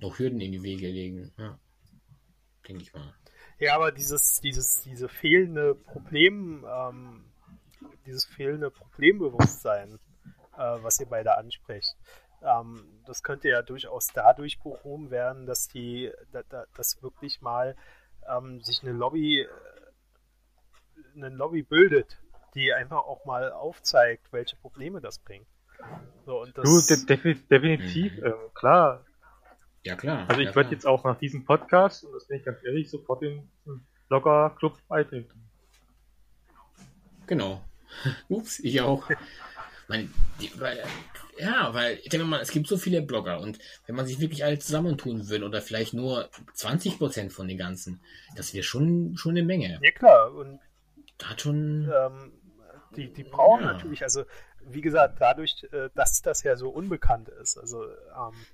noch 0.00 0.18
Hürden 0.18 0.40
in 0.40 0.52
die 0.52 0.62
Wege 0.62 0.88
legen. 0.88 1.32
Ja. 1.38 1.58
Denke 2.68 2.82
ich 2.82 2.92
mal. 2.92 3.14
Ja, 3.58 3.76
aber 3.76 3.92
dieses, 3.92 4.40
dieses, 4.40 4.82
diese 4.82 5.08
fehlende 5.08 5.74
Problem, 5.74 6.66
ähm, 6.68 7.24
dieses 8.06 8.24
fehlende 8.24 8.70
Problembewusstsein, 8.70 9.98
äh, 10.56 10.82
was 10.82 11.00
ihr 11.00 11.06
beide 11.06 11.36
ansprecht, 11.36 11.96
ähm, 12.44 13.02
das 13.06 13.22
könnte 13.22 13.48
ja 13.48 13.62
durchaus 13.62 14.08
dadurch 14.08 14.60
behoben 14.60 15.10
werden, 15.10 15.46
dass 15.46 15.68
die, 15.68 16.12
da, 16.32 16.42
da, 16.48 16.64
dass 16.76 17.02
wirklich 17.02 17.40
mal 17.40 17.76
ähm, 18.28 18.60
sich 18.62 18.82
eine 18.82 18.92
Lobby, 18.92 19.40
äh, 19.40 19.48
eine 21.14 21.28
Lobby 21.28 21.62
bildet 21.62 22.18
die 22.54 22.72
einfach 22.72 22.98
auch 22.98 23.24
mal 23.24 23.52
aufzeigt, 23.52 24.32
welche 24.32 24.56
Probleme 24.56 25.00
das 25.00 25.18
bringt. 25.18 25.46
So, 26.26 26.42
und 26.42 26.56
das 26.56 26.86
du, 26.86 26.94
de 26.94 27.34
definitiv, 27.50 28.16
mhm. 28.18 28.26
äh, 28.26 28.32
klar. 28.54 29.04
Ja, 29.84 29.96
klar. 29.96 30.26
Also 30.28 30.40
ich 30.40 30.48
ja, 30.48 30.54
werde 30.54 30.70
jetzt 30.70 30.86
auch 30.86 31.04
nach 31.04 31.18
diesem 31.18 31.44
Podcast, 31.44 32.04
und 32.04 32.12
das 32.12 32.26
bin 32.26 32.38
ich 32.38 32.44
ganz 32.44 32.62
ehrlich, 32.64 32.88
sofort 32.88 33.22
den 33.22 33.50
Blogger-Club 34.08 34.78
beitreten. 34.88 35.48
Genau. 37.26 37.64
Ups, 38.28 38.60
ich 38.60 38.80
auch. 38.80 39.08
Meine, 39.92 40.08
die, 40.40 40.50
weil, 40.58 40.82
ja, 41.36 41.74
weil 41.74 41.98
ich 42.02 42.08
denke 42.08 42.24
mal, 42.24 42.40
es 42.40 42.50
gibt 42.50 42.66
so 42.66 42.78
viele 42.78 43.02
Blogger 43.02 43.40
und 43.40 43.58
wenn 43.84 43.94
man 43.94 44.06
sich 44.06 44.20
wirklich 44.20 44.42
alle 44.42 44.58
zusammentun 44.58 45.28
will 45.28 45.44
oder 45.44 45.60
vielleicht 45.60 45.92
nur 45.92 46.30
20% 46.56 47.28
von 47.28 47.46
den 47.46 47.58
ganzen, 47.58 48.00
das 48.34 48.54
wäre 48.54 48.62
schon, 48.62 49.18
schon 49.18 49.32
eine 49.32 49.42
Menge. 49.42 49.78
Ja 49.82 49.90
klar, 49.90 50.32
und 50.32 50.60
hat 51.22 51.42
schon. 51.42 51.92
Ähm, 51.94 52.32
die, 52.96 53.12
die 53.12 53.22
brauchen 53.22 53.64
ja. 53.64 53.74
natürlich, 53.74 54.02
also 54.02 54.24
wie 54.62 54.80
gesagt, 54.80 55.20
dadurch, 55.20 55.62
äh, 55.72 55.90
dass 55.94 56.22
das 56.22 56.42
ja 56.42 56.56
so 56.56 56.70
unbekannt 56.70 57.28
ist, 57.28 57.58
also 57.58 57.84
ähm, 57.84 58.46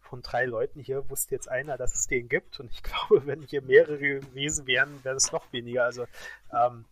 von 0.00 0.22
drei 0.22 0.46
Leuten 0.46 0.80
hier 0.80 1.10
wusste 1.10 1.34
jetzt 1.34 1.50
einer, 1.50 1.76
dass 1.76 1.94
es 1.94 2.06
den 2.06 2.30
gibt 2.30 2.60
und 2.60 2.70
ich 2.70 2.82
glaube, 2.82 3.26
wenn 3.26 3.42
hier 3.42 3.60
mehrere 3.60 3.98
gewesen 3.98 4.66
wären, 4.66 5.04
wäre 5.04 5.16
es 5.16 5.32
noch 5.32 5.52
weniger. 5.52 5.84
Also 5.84 6.06
ähm, 6.50 6.86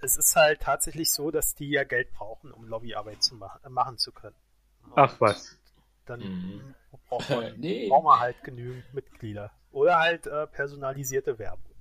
es 0.00 0.16
ist 0.16 0.36
halt 0.36 0.60
tatsächlich 0.60 1.10
so, 1.10 1.30
dass 1.30 1.54
die 1.54 1.70
ja 1.70 1.84
Geld 1.84 2.12
brauchen, 2.12 2.52
um 2.52 2.66
Lobbyarbeit 2.66 3.22
zu 3.22 3.34
machen, 3.34 3.60
äh, 3.64 3.68
machen 3.68 3.98
zu 3.98 4.12
können. 4.12 4.36
Und 4.84 4.92
Ach 4.96 5.20
was. 5.20 5.58
Dann 6.06 6.20
mhm. 6.20 6.74
braucht, 7.08 7.30
man, 7.30 7.58
nee. 7.58 7.88
braucht 7.88 8.04
man 8.04 8.20
halt 8.20 8.42
genügend 8.44 8.92
Mitglieder. 8.94 9.50
Oder 9.70 9.98
halt 9.98 10.26
äh, 10.26 10.46
personalisierte 10.46 11.38
Werbung. 11.38 11.74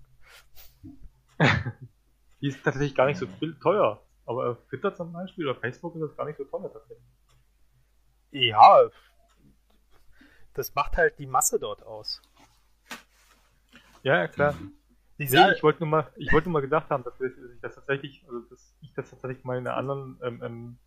die 2.41 2.47
ist 2.47 2.63
tatsächlich 2.63 2.95
gar 2.95 3.05
nicht 3.05 3.19
so 3.19 3.27
teuer. 3.61 4.01
Aber 4.25 4.57
Twitter 4.67 4.93
zum 4.93 5.13
Beispiel 5.13 5.47
oder 5.47 5.59
Facebook 5.59 5.95
ist 5.95 6.01
das 6.01 6.17
gar 6.17 6.25
nicht 6.25 6.37
so 6.37 6.43
teuer 6.43 6.71
tatsächlich. 6.71 7.07
Ja, 8.31 8.89
das 10.53 10.75
macht 10.75 10.97
halt 10.97 11.17
die 11.19 11.27
Masse 11.27 11.59
dort 11.59 11.83
aus. 11.83 12.21
Ja, 14.03 14.27
klar. 14.27 14.53
Mhm. 14.53 14.73
Nee, 15.17 15.51
ich 15.55 15.63
wollte 15.63 15.79
nur 15.79 15.89
mal, 15.89 16.11
ich 16.15 16.31
wollte 16.31 16.49
nur 16.49 16.53
mal 16.53 16.61
gedacht 16.61 16.89
haben, 16.89 17.03
dass 17.03 17.19
ich 17.19 17.33
das 17.61 17.75
tatsächlich, 17.75 18.23
also 18.27 18.41
dass 18.41 18.73
ich 18.81 18.93
das 18.93 19.09
tatsächlich 19.09 19.43
mal 19.43 19.57
in 19.57 19.67
einem 19.67 19.77
anderen 19.77 20.19
ähm, 20.23 20.43
ähm, 20.43 20.77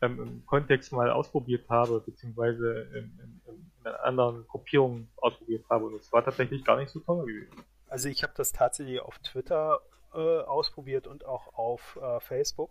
ähm, 0.00 0.42
Kontext 0.46 0.92
mal 0.92 1.10
ausprobiert 1.10 1.68
habe, 1.68 2.00
beziehungsweise 2.00 2.82
in, 2.94 3.18
in, 3.18 3.40
in, 3.46 3.70
einer 3.84 4.04
anderen 4.04 4.46
Gruppierung 4.48 5.08
ausprobiert 5.16 5.64
habe 5.70 5.86
und 5.86 5.94
es 5.94 6.12
war 6.12 6.24
tatsächlich 6.24 6.64
gar 6.64 6.76
nicht 6.76 6.90
so 6.90 7.00
teuer 7.00 7.24
gewesen. 7.24 7.52
Also 7.88 8.08
ich 8.08 8.22
habe 8.22 8.32
das 8.36 8.52
tatsächlich 8.52 9.00
auf 9.00 9.18
Twitter 9.20 9.80
äh, 10.12 10.18
ausprobiert 10.18 11.06
und 11.06 11.24
auch 11.24 11.54
auf 11.54 11.98
äh, 12.02 12.20
Facebook. 12.20 12.70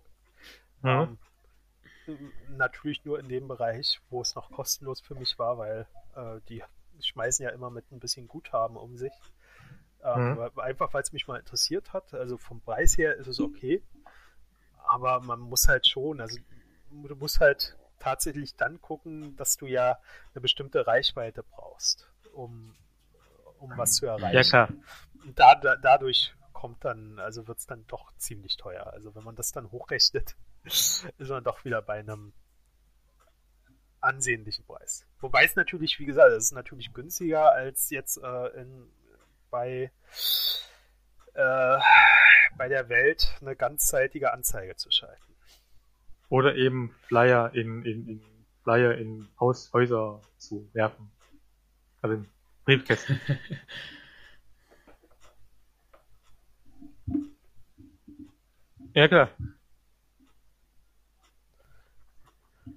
Mhm. 0.82 1.17
Ähm, 2.08 2.32
natürlich 2.50 3.04
nur 3.04 3.20
in 3.20 3.28
dem 3.28 3.48
Bereich, 3.48 4.00
wo 4.10 4.22
es 4.22 4.36
noch 4.36 4.52
kostenlos 4.52 5.02
für 5.02 5.15
mich 5.15 5.38
war, 5.39 5.58
weil 5.58 5.88
äh, 6.15 6.39
die 6.50 6.63
schmeißen 7.02 7.43
ja 7.43 7.52
immer 7.52 7.70
mit 7.70 7.91
ein 7.91 8.00
bisschen 8.00 8.28
Guthaben 8.28 8.78
um 8.78 8.98
sich. 8.98 9.12
Ähm, 10.04 10.36
mhm. 10.36 10.60
Einfach 10.60 10.94
weil 10.94 11.02
es 11.02 11.12
mich 11.12 11.28
mal 11.28 11.40
interessiert 11.40 11.94
hat. 11.94 12.14
Also 12.14 12.38
vom 12.38 12.62
Preis 12.62 12.98
her 12.98 13.16
ist 13.16 13.28
es 13.28 13.40
okay. 13.40 13.84
Aber 14.88 15.20
man 15.22 15.40
muss 15.40 15.68
halt 15.68 15.86
schon, 15.88 16.22
also 16.22 16.38
du 16.92 17.16
musst 17.16 17.40
halt 17.40 17.78
tatsächlich 18.00 18.56
dann 18.56 18.82
gucken, 18.82 19.36
dass 19.36 19.58
du 19.58 19.66
ja 19.66 20.00
eine 20.34 20.42
bestimmte 20.42 20.88
Reichweite 20.88 21.44
brauchst, 21.44 22.10
um, 22.34 22.76
um 23.60 23.72
was 23.76 23.96
zu 23.96 24.06
erreichen. 24.06 24.36
Ja, 24.36 24.44
klar. 24.44 24.70
Und 25.26 25.38
da, 25.38 25.56
da, 25.56 25.76
dadurch 25.76 26.34
kommt 26.54 26.86
dann, 26.86 27.20
also 27.20 27.48
wird 27.48 27.60
es 27.60 27.68
dann 27.68 27.86
doch 27.88 28.16
ziemlich 28.18 28.58
teuer. 28.58 28.88
Also 28.94 29.14
wenn 29.16 29.24
man 29.24 29.36
das 29.36 29.52
dann 29.52 29.72
hochrechnet, 29.72 30.36
ist 30.64 31.06
man 31.20 31.44
doch 31.44 31.66
wieder 31.66 31.82
bei 31.82 32.00
einem 32.00 32.34
ansehnlichen 34.00 34.66
Preis. 34.66 35.06
Wobei 35.20 35.44
es 35.44 35.56
natürlich, 35.56 36.00
wie 36.00 36.06
gesagt, 36.06 36.32
es 36.32 36.46
ist 36.46 36.52
natürlich 36.54 36.94
günstiger 36.94 37.52
als 37.52 37.90
jetzt 37.90 38.18
äh, 38.18 38.48
in, 38.62 38.90
bei, 39.50 39.92
äh, 41.34 41.78
bei 42.58 42.68
der 42.68 42.90
Welt 42.90 43.36
eine 43.42 43.56
ganzzeitige 43.56 44.34
Anzeige 44.34 44.76
zu 44.76 44.92
schalten. 44.92 45.36
Oder 46.30 46.56
eben 46.56 46.92
Flyer 47.08 47.54
in, 47.54 47.84
in, 47.86 48.08
in 48.08 48.22
Flyer 48.64 48.98
in 48.98 49.30
Haushäuser 49.40 50.22
zu 50.38 50.70
werfen. 50.74 51.12
Also 52.02 52.16
in 52.16 52.28
Briefkästen. 52.66 53.20
Ja, 58.98 59.08
klar. 59.08 59.30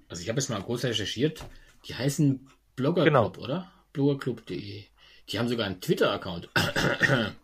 Also 0.07 0.21
ich 0.21 0.29
habe 0.29 0.39
jetzt 0.39 0.49
mal 0.49 0.61
kurz 0.61 0.83
recherchiert. 0.83 1.43
Die 1.85 1.95
heißen 1.95 2.47
Bloggerclub, 2.75 3.33
genau. 3.33 3.43
oder? 3.43 3.71
Bloggerclub.de. 3.91 4.85
Die 5.31 5.39
haben 5.39 5.47
sogar 5.47 5.65
einen 5.65 5.79
Twitter-Account. 5.79 6.49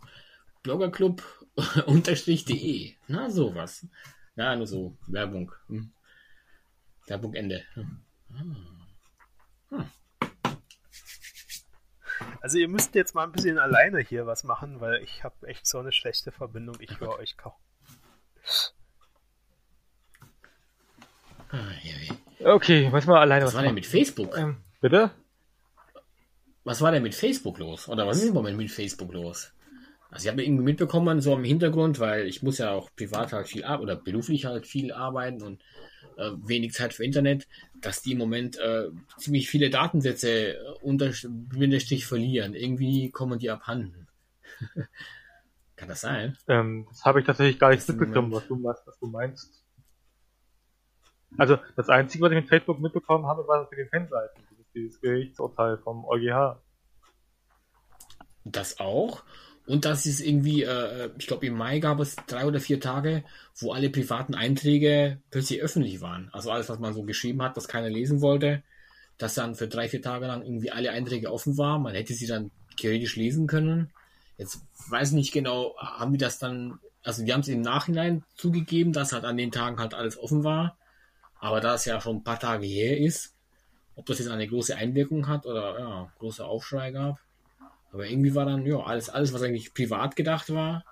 Bloggerclub-de. 0.63 2.95
Na, 3.07 3.29
sowas. 3.29 3.87
Ja, 4.35 4.55
nur 4.55 4.67
so. 4.67 4.97
Werbung. 5.07 5.51
Hm. 5.67 5.91
Werbung 7.07 7.33
Ende. 7.33 7.63
Hm. 7.73 8.03
Hm. 9.69 9.89
Also 12.41 12.57
ihr 12.57 12.67
müsst 12.67 12.95
jetzt 12.95 13.15
mal 13.15 13.23
ein 13.23 13.31
bisschen 13.31 13.57
alleine 13.57 13.99
hier 13.99 14.25
was 14.25 14.43
machen, 14.43 14.81
weil 14.81 15.01
ich 15.03 15.23
habe 15.23 15.47
echt 15.47 15.65
so 15.65 15.79
eine 15.79 15.91
schlechte 15.91 16.31
Verbindung. 16.31 16.75
Ich 16.79 16.99
höre 16.99 17.17
euch 17.17 17.37
kaum. 17.37 17.53
Okay, 22.43 22.91
was 22.91 23.05
mal 23.05 23.21
alleine 23.21 23.45
was. 23.45 23.53
Was 23.53 23.57
war 23.57 23.63
denn 23.63 23.75
mit 23.75 23.85
Facebook? 23.85 24.37
Ähm, 24.37 24.57
bitte? 24.81 25.11
Was 26.67 26.81
war 26.81 26.91
denn 26.91 27.03
mit 27.03 27.15
Facebook 27.15 27.59
los? 27.59 27.87
Oder 27.87 28.05
was 28.05 28.17
ist 28.17 28.27
im 28.27 28.33
Moment 28.33 28.57
mit 28.57 28.69
Facebook 28.69 29.13
los? 29.13 29.53
Also 30.11 30.25
ich 30.25 30.31
habe 30.31 30.43
irgendwie 30.43 30.65
mitbekommen, 30.65 31.21
so 31.21 31.33
im 31.33 31.45
Hintergrund, 31.45 32.01
weil 32.01 32.27
ich 32.27 32.43
muss 32.43 32.57
ja 32.57 32.71
auch 32.71 32.89
privat 32.93 33.31
halt 33.31 33.47
viel 33.47 33.63
arbeiten 33.63 33.83
oder 33.83 33.95
beruflich 33.95 34.43
halt 34.43 34.67
viel 34.67 34.91
arbeiten 34.91 35.41
und 35.43 35.61
äh, 36.17 36.31
wenig 36.43 36.73
Zeit 36.73 36.93
für 36.93 37.05
Internet, 37.05 37.47
dass 37.79 38.01
die 38.01 38.11
im 38.11 38.17
Moment 38.17 38.59
äh, 38.59 38.89
ziemlich 39.17 39.49
viele 39.49 39.69
Datensätze 39.69 40.55
äh, 40.55 40.57
unter 40.81 41.13
Bindestrich 41.29 42.05
verlieren. 42.05 42.53
Irgendwie 42.53 43.11
kommen 43.11 43.39
die 43.39 43.49
abhanden. 43.49 44.09
Kann 45.77 45.87
das 45.87 46.01
sein? 46.01 46.37
Ähm, 46.49 46.85
das 46.89 47.05
habe 47.05 47.21
ich 47.21 47.25
tatsächlich 47.25 47.59
gar 47.59 47.69
nicht 47.69 47.87
mitbekommen, 47.87 48.33
was 48.33 48.45
du, 48.45 48.61
was, 48.61 48.85
was 48.85 48.99
du 48.99 49.07
meinst. 49.07 49.63
Also 51.37 51.59
das 51.77 51.87
Einzige, 51.87 52.25
was 52.25 52.31
ich 52.31 52.37
mit 52.37 52.49
Facebook 52.49 52.81
mitbekommen 52.81 53.25
habe, 53.25 53.47
war 53.47 53.67
für 53.67 53.75
die 53.77 53.87
Fanseiten, 53.89 54.43
dieses, 54.77 55.01
Gerichtsurteil 55.01 55.77
vom 55.77 56.05
EuGH. 56.05 56.61
Das 58.45 58.79
auch. 58.79 59.23
Und 59.65 59.83
das 59.83 60.05
ist 60.05 60.21
irgendwie, 60.21 60.63
äh, 60.63 61.09
ich 61.17 61.27
glaube 61.27 61.45
im 61.45 61.55
Mai 61.55 61.79
gab 61.79 61.99
es 61.99 62.15
drei 62.27 62.45
oder 62.45 62.61
vier 62.61 62.79
Tage, 62.79 63.25
wo 63.59 63.73
alle 63.73 63.89
privaten 63.89 64.33
Einträge 64.33 65.21
plötzlich 65.29 65.61
öffentlich 65.61 65.99
waren. 65.99 66.29
Also 66.31 66.51
alles, 66.51 66.69
was 66.69 66.79
man 66.79 66.93
so 66.93 67.03
geschrieben 67.03 67.41
hat, 67.41 67.57
was 67.57 67.67
keiner 67.67 67.89
lesen 67.89 68.21
wollte, 68.21 68.63
dass 69.17 69.33
dann 69.33 69.55
für 69.55 69.67
drei, 69.67 69.89
vier 69.89 70.01
Tage 70.01 70.25
lang 70.25 70.41
irgendwie 70.41 70.71
alle 70.71 70.91
Einträge 70.91 71.31
offen 71.31 71.57
waren. 71.57 71.81
Man 71.81 71.95
hätte 71.95 72.13
sie 72.13 72.27
dann 72.27 72.51
theoretisch 72.77 73.17
lesen 73.17 73.45
können. 73.47 73.91
Jetzt 74.37 74.61
weiß 74.89 75.09
ich 75.09 75.15
nicht 75.15 75.33
genau, 75.33 75.75
haben 75.77 76.13
die 76.13 76.19
das 76.19 76.39
dann, 76.39 76.79
also 77.03 77.25
die 77.25 77.33
haben 77.33 77.41
es 77.41 77.49
im 77.49 77.61
Nachhinein 77.61 78.23
zugegeben, 78.35 78.93
dass 78.93 79.11
halt 79.11 79.25
an 79.25 79.35
den 79.35 79.51
Tagen 79.51 79.79
halt 79.79 79.93
alles 79.93 80.17
offen 80.17 80.45
war. 80.45 80.77
Aber 81.39 81.59
da 81.59 81.75
es 81.75 81.85
ja 81.85 81.99
schon 81.99 82.17
ein 82.17 82.23
paar 82.23 82.39
Tage 82.39 82.65
her 82.65 82.97
ist, 82.97 83.36
ob 83.97 84.05
das 84.05 84.19
jetzt 84.19 84.29
eine 84.29 84.47
große 84.47 84.75
Einwirkung 84.75 85.27
hat 85.27 85.45
oder 85.45 85.79
ja, 85.79 86.11
großer 86.19 86.45
Aufschrei 86.45 86.91
gab. 86.91 87.19
Aber 87.91 88.05
irgendwie 88.05 88.35
war 88.35 88.45
dann, 88.45 88.65
ja, 88.65 88.77
alles, 88.77 89.09
alles, 89.09 89.33
was 89.33 89.41
eigentlich 89.41 89.73
privat 89.73 90.15
gedacht 90.15 90.53
war, 90.53 90.85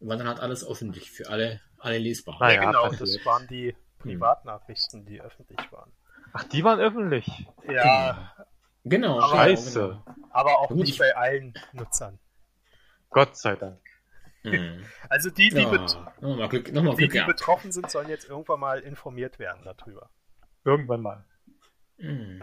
war 0.00 0.16
dann 0.16 0.28
halt 0.28 0.40
alles 0.40 0.66
öffentlich 0.66 1.10
für 1.10 1.28
alle, 1.28 1.60
alle 1.78 1.98
lesbar. 1.98 2.38
Ja, 2.40 2.52
ja 2.52 2.64
genau, 2.66 2.88
das 2.90 3.18
waren 3.24 3.46
die 3.48 3.74
Privatnachrichten, 3.98 5.04
die 5.04 5.20
öffentlich 5.20 5.58
waren. 5.72 5.92
Ach, 6.32 6.44
die 6.44 6.62
waren 6.62 6.80
öffentlich? 6.80 7.46
Ja. 7.68 8.34
Genau. 8.84 9.20
Aber, 9.20 9.36
Scheiße. 9.36 10.02
Aber 10.30 10.58
auch 10.58 10.70
nicht 10.70 10.98
bei 10.98 11.16
allen 11.16 11.54
Nutzern. 11.72 12.18
Gott 13.10 13.36
sei 13.36 13.56
Dank. 13.56 13.80
Mhm. 14.42 14.84
Also 15.08 15.30
die, 15.30 15.48
die, 15.48 15.62
ja. 15.62 15.70
bet 15.70 15.98
nochmal 16.20 16.48
Glück, 16.48 16.72
nochmal 16.72 16.96
die, 16.96 17.08
Glück, 17.08 17.24
die 17.24 17.32
betroffen 17.32 17.72
sind, 17.72 17.90
sollen 17.90 18.08
jetzt 18.08 18.28
irgendwann 18.28 18.60
mal 18.60 18.80
informiert 18.80 19.38
werden 19.38 19.62
darüber. 19.64 20.10
Irgendwann 20.64 21.00
mal. 21.00 21.24
Mhm. 21.98 22.42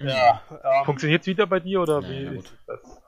Ja. 0.00 0.42
Ähm, 0.50 0.84
Funktioniert 0.84 1.22
es 1.22 1.26
wieder 1.26 1.46
bei 1.46 1.60
dir 1.60 1.80
oder 1.80 2.02
wie 2.08 2.38
ist 2.38 2.52
das? 2.66 3.02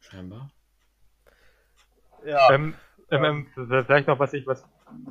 Scheinbar. 0.00 0.50
Ja. 2.24 2.50
Ähm, 2.50 2.74
ähm, 3.10 3.24
ähm, 3.24 3.46
vielleicht 3.84 4.08
noch 4.08 4.18
was 4.18 4.32
ich, 4.32 4.46
was 4.46 4.64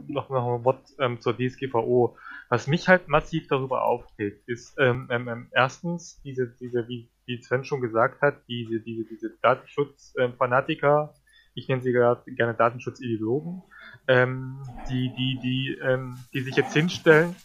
noch, 0.08 0.30
noch 0.30 0.58
ein 0.58 0.64
Wort 0.64 0.94
ähm, 1.00 1.20
zur 1.20 1.38
DSGVO. 1.38 2.18
Was 2.50 2.68
mich 2.68 2.88
halt 2.88 3.08
massiv 3.08 3.48
darüber 3.48 3.84
aufregt, 3.84 4.48
ist 4.48 4.78
ähm, 4.80 5.08
ähm, 5.12 5.28
ähm, 5.28 5.48
erstens 5.52 6.22
diese, 6.24 6.48
diese, 6.60 6.88
wie, 6.88 7.10
wie 7.26 7.42
Sven 7.42 7.64
schon 7.64 7.82
gesagt 7.82 8.22
hat, 8.22 8.42
diese, 8.48 8.80
diese, 8.80 9.04
diese 9.06 9.38
Datenschutzfanatiker, 9.42 11.14
ich 11.54 11.68
nenne 11.68 11.82
sie 11.82 11.92
gerne 11.92 12.54
Datenschutzideologen, 12.54 13.64
ähm, 14.08 14.58
die, 14.90 15.14
die, 15.18 15.40
die, 15.42 15.78
ähm, 15.82 16.18
die 16.34 16.42
sich 16.42 16.56
jetzt 16.56 16.74
hinstellen, 16.74 17.36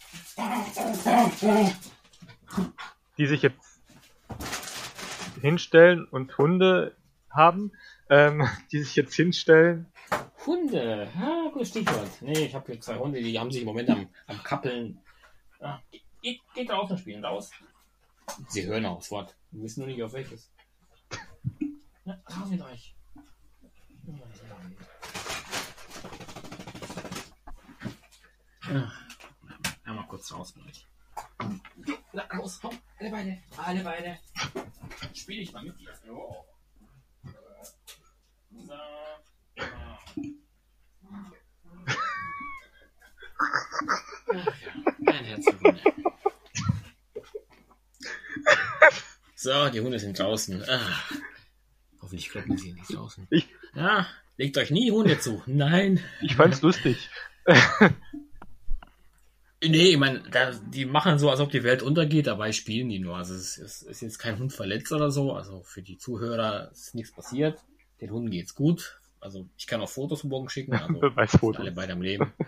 die 3.17 3.27
sich 3.27 3.41
jetzt 3.41 3.79
hinstellen 5.41 6.05
und 6.05 6.37
Hunde 6.37 6.95
haben, 7.29 7.71
ähm, 8.09 8.47
die 8.71 8.79
sich 8.79 8.95
jetzt 8.95 9.15
hinstellen. 9.15 9.87
Hunde, 10.45 11.09
ah, 11.17 11.49
gutes 11.51 11.69
Stichwort. 11.69 12.21
Nee, 12.21 12.45
ich 12.45 12.55
habe 12.55 12.71
hier 12.71 12.81
zwei 12.81 12.97
Hunde, 12.97 13.21
die 13.21 13.39
haben 13.39 13.51
sich 13.51 13.61
im 13.61 13.67
Moment 13.67 13.89
am, 13.89 14.07
am 14.27 14.43
Kappeln. 14.43 14.99
Ah, 15.59 15.79
geht, 16.21 16.41
geht 16.53 16.69
draußen 16.69 16.97
spielen, 16.97 17.25
raus. 17.25 17.51
Sie 18.47 18.65
hören 18.65 18.85
aufs 18.85 19.11
Wort. 19.11 19.35
Wir 19.51 19.63
wissen 19.63 19.81
nur 19.81 19.89
nicht 19.89 20.03
auf 20.03 20.13
welches. 20.13 20.49
Ja, 22.07 22.19
raus 22.37 22.51
mit 22.51 22.61
euch. 22.61 22.93
Ja, 28.75 29.93
mal 29.93 30.05
kurz 30.07 30.33
euch. 30.33 30.85
Na, 32.11 32.23
raus, 32.23 32.59
komm, 32.61 32.77
alle 32.99 33.09
Beine, 33.09 33.41
alle 33.55 33.83
Beine. 33.83 34.19
Spiel 35.13 35.43
ich 35.43 35.53
mal 35.53 35.63
mit 35.63 35.79
dir. 35.79 35.93
Oh. 36.09 36.43
So. 38.51 38.73
Ein 45.07 45.25
Herzenswunde. 45.25 45.81
So, 49.35 49.69
die 49.69 49.79
Hunde 49.79 49.99
sind 49.99 50.19
draußen. 50.19 50.65
Ach, 50.67 51.11
hoffentlich 52.01 52.29
kloppen 52.29 52.57
sie 52.57 52.73
nicht 52.73 52.93
draußen. 52.93 53.25
Ich, 53.29 53.47
ja, 53.73 54.05
legt 54.35 54.57
euch 54.57 54.71
nie 54.71 54.91
Hunde 54.91 55.17
zu. 55.17 55.41
Nein. 55.45 56.03
Ich 56.21 56.35
fand's 56.35 56.61
lustig. 56.61 57.09
nee, 59.69 59.91
ich 59.91 59.97
meine, 59.97 60.23
die 60.67 60.85
machen 60.85 61.19
so, 61.19 61.29
als 61.29 61.39
ob 61.39 61.51
die 61.51 61.63
Welt 61.63 61.83
untergeht, 61.83 62.27
dabei 62.27 62.51
spielen 62.51 62.89
die 62.89 62.99
nur. 62.99 63.17
Also 63.17 63.35
es 63.35 63.57
ist, 63.57 63.83
ist 63.83 64.01
jetzt 64.01 64.19
kein 64.19 64.39
Hund 64.39 64.53
verletzt 64.53 64.91
oder 64.91 65.11
so. 65.11 65.33
Also 65.33 65.61
für 65.63 65.81
die 65.81 65.97
Zuhörer 65.97 66.71
ist 66.71 66.95
nichts 66.95 67.11
passiert. 67.11 67.59
Den 68.01 68.11
Hunden 68.11 68.31
geht's 68.31 68.55
gut. 68.55 68.99
Also 69.19 69.47
ich 69.57 69.67
kann 69.67 69.81
auch 69.81 69.89
Fotos 69.89 70.23
morgen 70.23 70.49
schicken. 70.49 70.73
Also 70.73 70.93
Beweisfotos. 70.99 71.61
Alle 71.61 71.71
beide 71.71 71.93
am 71.93 72.01
Leben. 72.01 72.33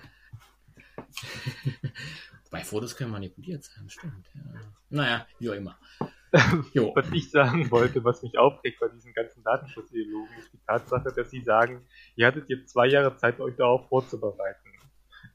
Bei 2.52 2.64
Fotos 2.64 2.96
können 2.96 3.12
manipuliert 3.12 3.64
sein, 3.64 3.90
stimmt. 3.90 4.28
Ja. 4.34 4.42
Naja, 4.90 5.28
wie 5.40 5.50
auch 5.50 5.56
immer. 5.56 5.78
Jo. 6.74 6.94
Was 6.94 7.12
ich 7.12 7.32
sagen 7.32 7.72
wollte, 7.72 8.04
was 8.04 8.22
mich 8.22 8.38
aufregt 8.38 8.80
bei 8.80 8.90
diesen 8.90 9.14
ganzen 9.14 9.44
Datenschutzideologen, 9.44 10.38
ist 10.38 10.54
die 10.54 10.60
Tatsache, 10.68 11.12
dass 11.16 11.32
sie 11.32 11.42
sagen, 11.42 11.86
ihr 12.16 12.28
hattet 12.28 12.50
jetzt 12.50 12.70
zwei 12.70 12.88
Jahre 12.88 13.16
Zeit, 13.16 13.40
euch 13.40 13.56
darauf 13.56 13.88
vorzubereiten. 13.88 14.67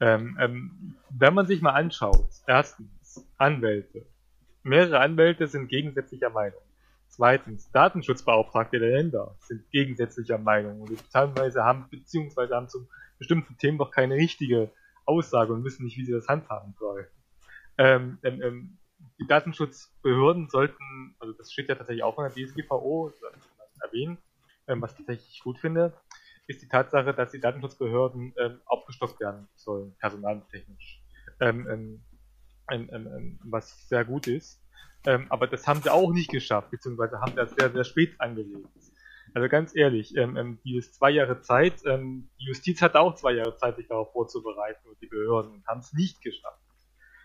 Ähm, 0.02 0.36
ähm, 0.40 0.96
wenn 1.10 1.32
man 1.32 1.46
sich 1.46 1.62
mal 1.62 1.74
anschaut, 1.74 2.28
erstens, 2.48 3.24
Anwälte. 3.38 4.04
Mehrere 4.64 4.98
Anwälte 4.98 5.46
sind 5.46 5.68
gegensätzlicher 5.68 6.28
Meinung. 6.28 6.60
Zweitens, 7.06 7.70
Datenschutzbeauftragte 7.70 8.80
der 8.80 8.96
Länder 8.96 9.36
sind 9.42 9.70
gegensätzlicher 9.70 10.38
Meinung 10.38 10.80
und 10.80 11.12
teilweise 11.12 11.62
haben, 11.62 11.86
beziehungsweise 11.88 12.56
haben 12.56 12.68
zu 12.68 12.88
bestimmten 13.18 13.56
Themen 13.58 13.78
noch 13.78 13.92
keine 13.92 14.16
richtige 14.16 14.72
Aussage 15.04 15.52
und 15.52 15.62
wissen 15.62 15.84
nicht, 15.84 15.96
wie 15.96 16.04
sie 16.04 16.12
das 16.12 16.26
handhaben 16.26 16.74
sollen. 16.80 17.06
Ähm, 17.78 18.18
ähm, 18.24 18.42
ähm, 18.42 18.78
die 19.20 19.26
Datenschutzbehörden 19.28 20.48
sollten, 20.48 21.14
also 21.20 21.32
das 21.32 21.52
steht 21.52 21.68
ja 21.68 21.76
tatsächlich 21.76 22.02
auch 22.02 22.18
in 22.18 22.24
der 22.24 22.34
DSGVO, 22.34 23.12
erwähnen, 23.80 24.18
ähm, 24.66 24.82
was 24.82 24.92
ich 24.92 24.98
tatsächlich 24.98 25.40
gut 25.44 25.60
finde, 25.60 25.92
ist 26.46 26.62
die 26.62 26.68
Tatsache, 26.68 27.14
dass 27.14 27.30
die 27.30 27.40
Datenschutzbehörden 27.40 28.34
ähm, 28.38 28.60
aufgestockt 28.66 29.20
werden 29.20 29.48
sollen, 29.54 29.94
personaltechnisch. 29.98 31.02
Ähm, 31.40 32.02
was 33.44 33.88
sehr 33.88 34.04
gut 34.04 34.26
ist. 34.26 34.62
Ähm, 35.04 35.26
aber 35.28 35.46
das 35.46 35.66
haben 35.66 35.82
sie 35.82 35.90
auch 35.90 36.12
nicht 36.12 36.30
geschafft, 36.30 36.70
beziehungsweise 36.70 37.20
haben 37.20 37.34
das 37.34 37.50
sehr, 37.50 37.70
sehr 37.70 37.84
spät 37.84 38.20
angelegt. 38.20 38.68
Also 39.34 39.48
ganz 39.48 39.74
ehrlich, 39.74 40.16
ähm, 40.16 40.36
ähm, 40.36 40.58
die 40.64 40.76
ist 40.76 40.94
zwei 40.94 41.10
Jahre 41.10 41.40
Zeit, 41.40 41.74
ähm, 41.86 42.28
die 42.38 42.46
Justiz 42.46 42.82
hat 42.82 42.94
auch 42.94 43.14
zwei 43.14 43.32
Jahre 43.32 43.56
Zeit, 43.56 43.76
sich 43.76 43.88
darauf 43.88 44.12
vorzubereiten 44.12 44.86
und 44.88 45.00
die 45.00 45.06
Behörden 45.06 45.64
haben 45.66 45.80
es 45.80 45.92
nicht 45.92 46.20
geschafft. 46.22 46.60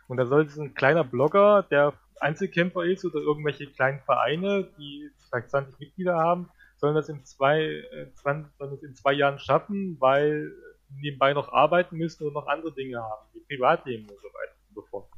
Und 0.07 0.18
da 0.18 0.26
sollte 0.26 0.61
ein 0.61 0.74
kleiner 0.74 1.03
Blogger, 1.03 1.63
der 1.63 1.93
Einzelkämpfer 2.20 2.84
ist 2.86 3.03
oder 3.03 3.20
irgendwelche 3.20 3.68
kleinen 3.68 3.99
Vereine, 3.99 4.70
die 4.78 5.11
vielleicht 5.30 5.49
20 5.49 5.80
Mitglieder 5.80 6.15
haben, 6.15 6.49
sollen 6.78 6.95
das 6.95 7.09
in 7.09 7.25
zwei, 7.25 7.61
äh, 7.61 8.13
20, 8.13 8.55
sollen 8.57 8.71
das 8.71 8.84
in 8.84 8.95
zwei 8.95 9.13
Jahren 9.13 9.39
schaffen, 9.39 9.97
weil 9.99 10.51
nebenbei 10.89 11.34
noch 11.34 11.51
arbeiten 11.51 11.97
müssen 11.97 12.25
und 12.28 12.34
noch 12.34 12.47
andere 12.47 12.73
Dinge 12.73 13.01
haben, 13.01 13.28
wie 13.34 13.41
Privatleben 13.41 14.03
und 14.03 14.19
so 14.21 14.28
weiter 14.28 14.55
und 14.69 14.75
so 14.75 14.82
fort. 14.84 15.09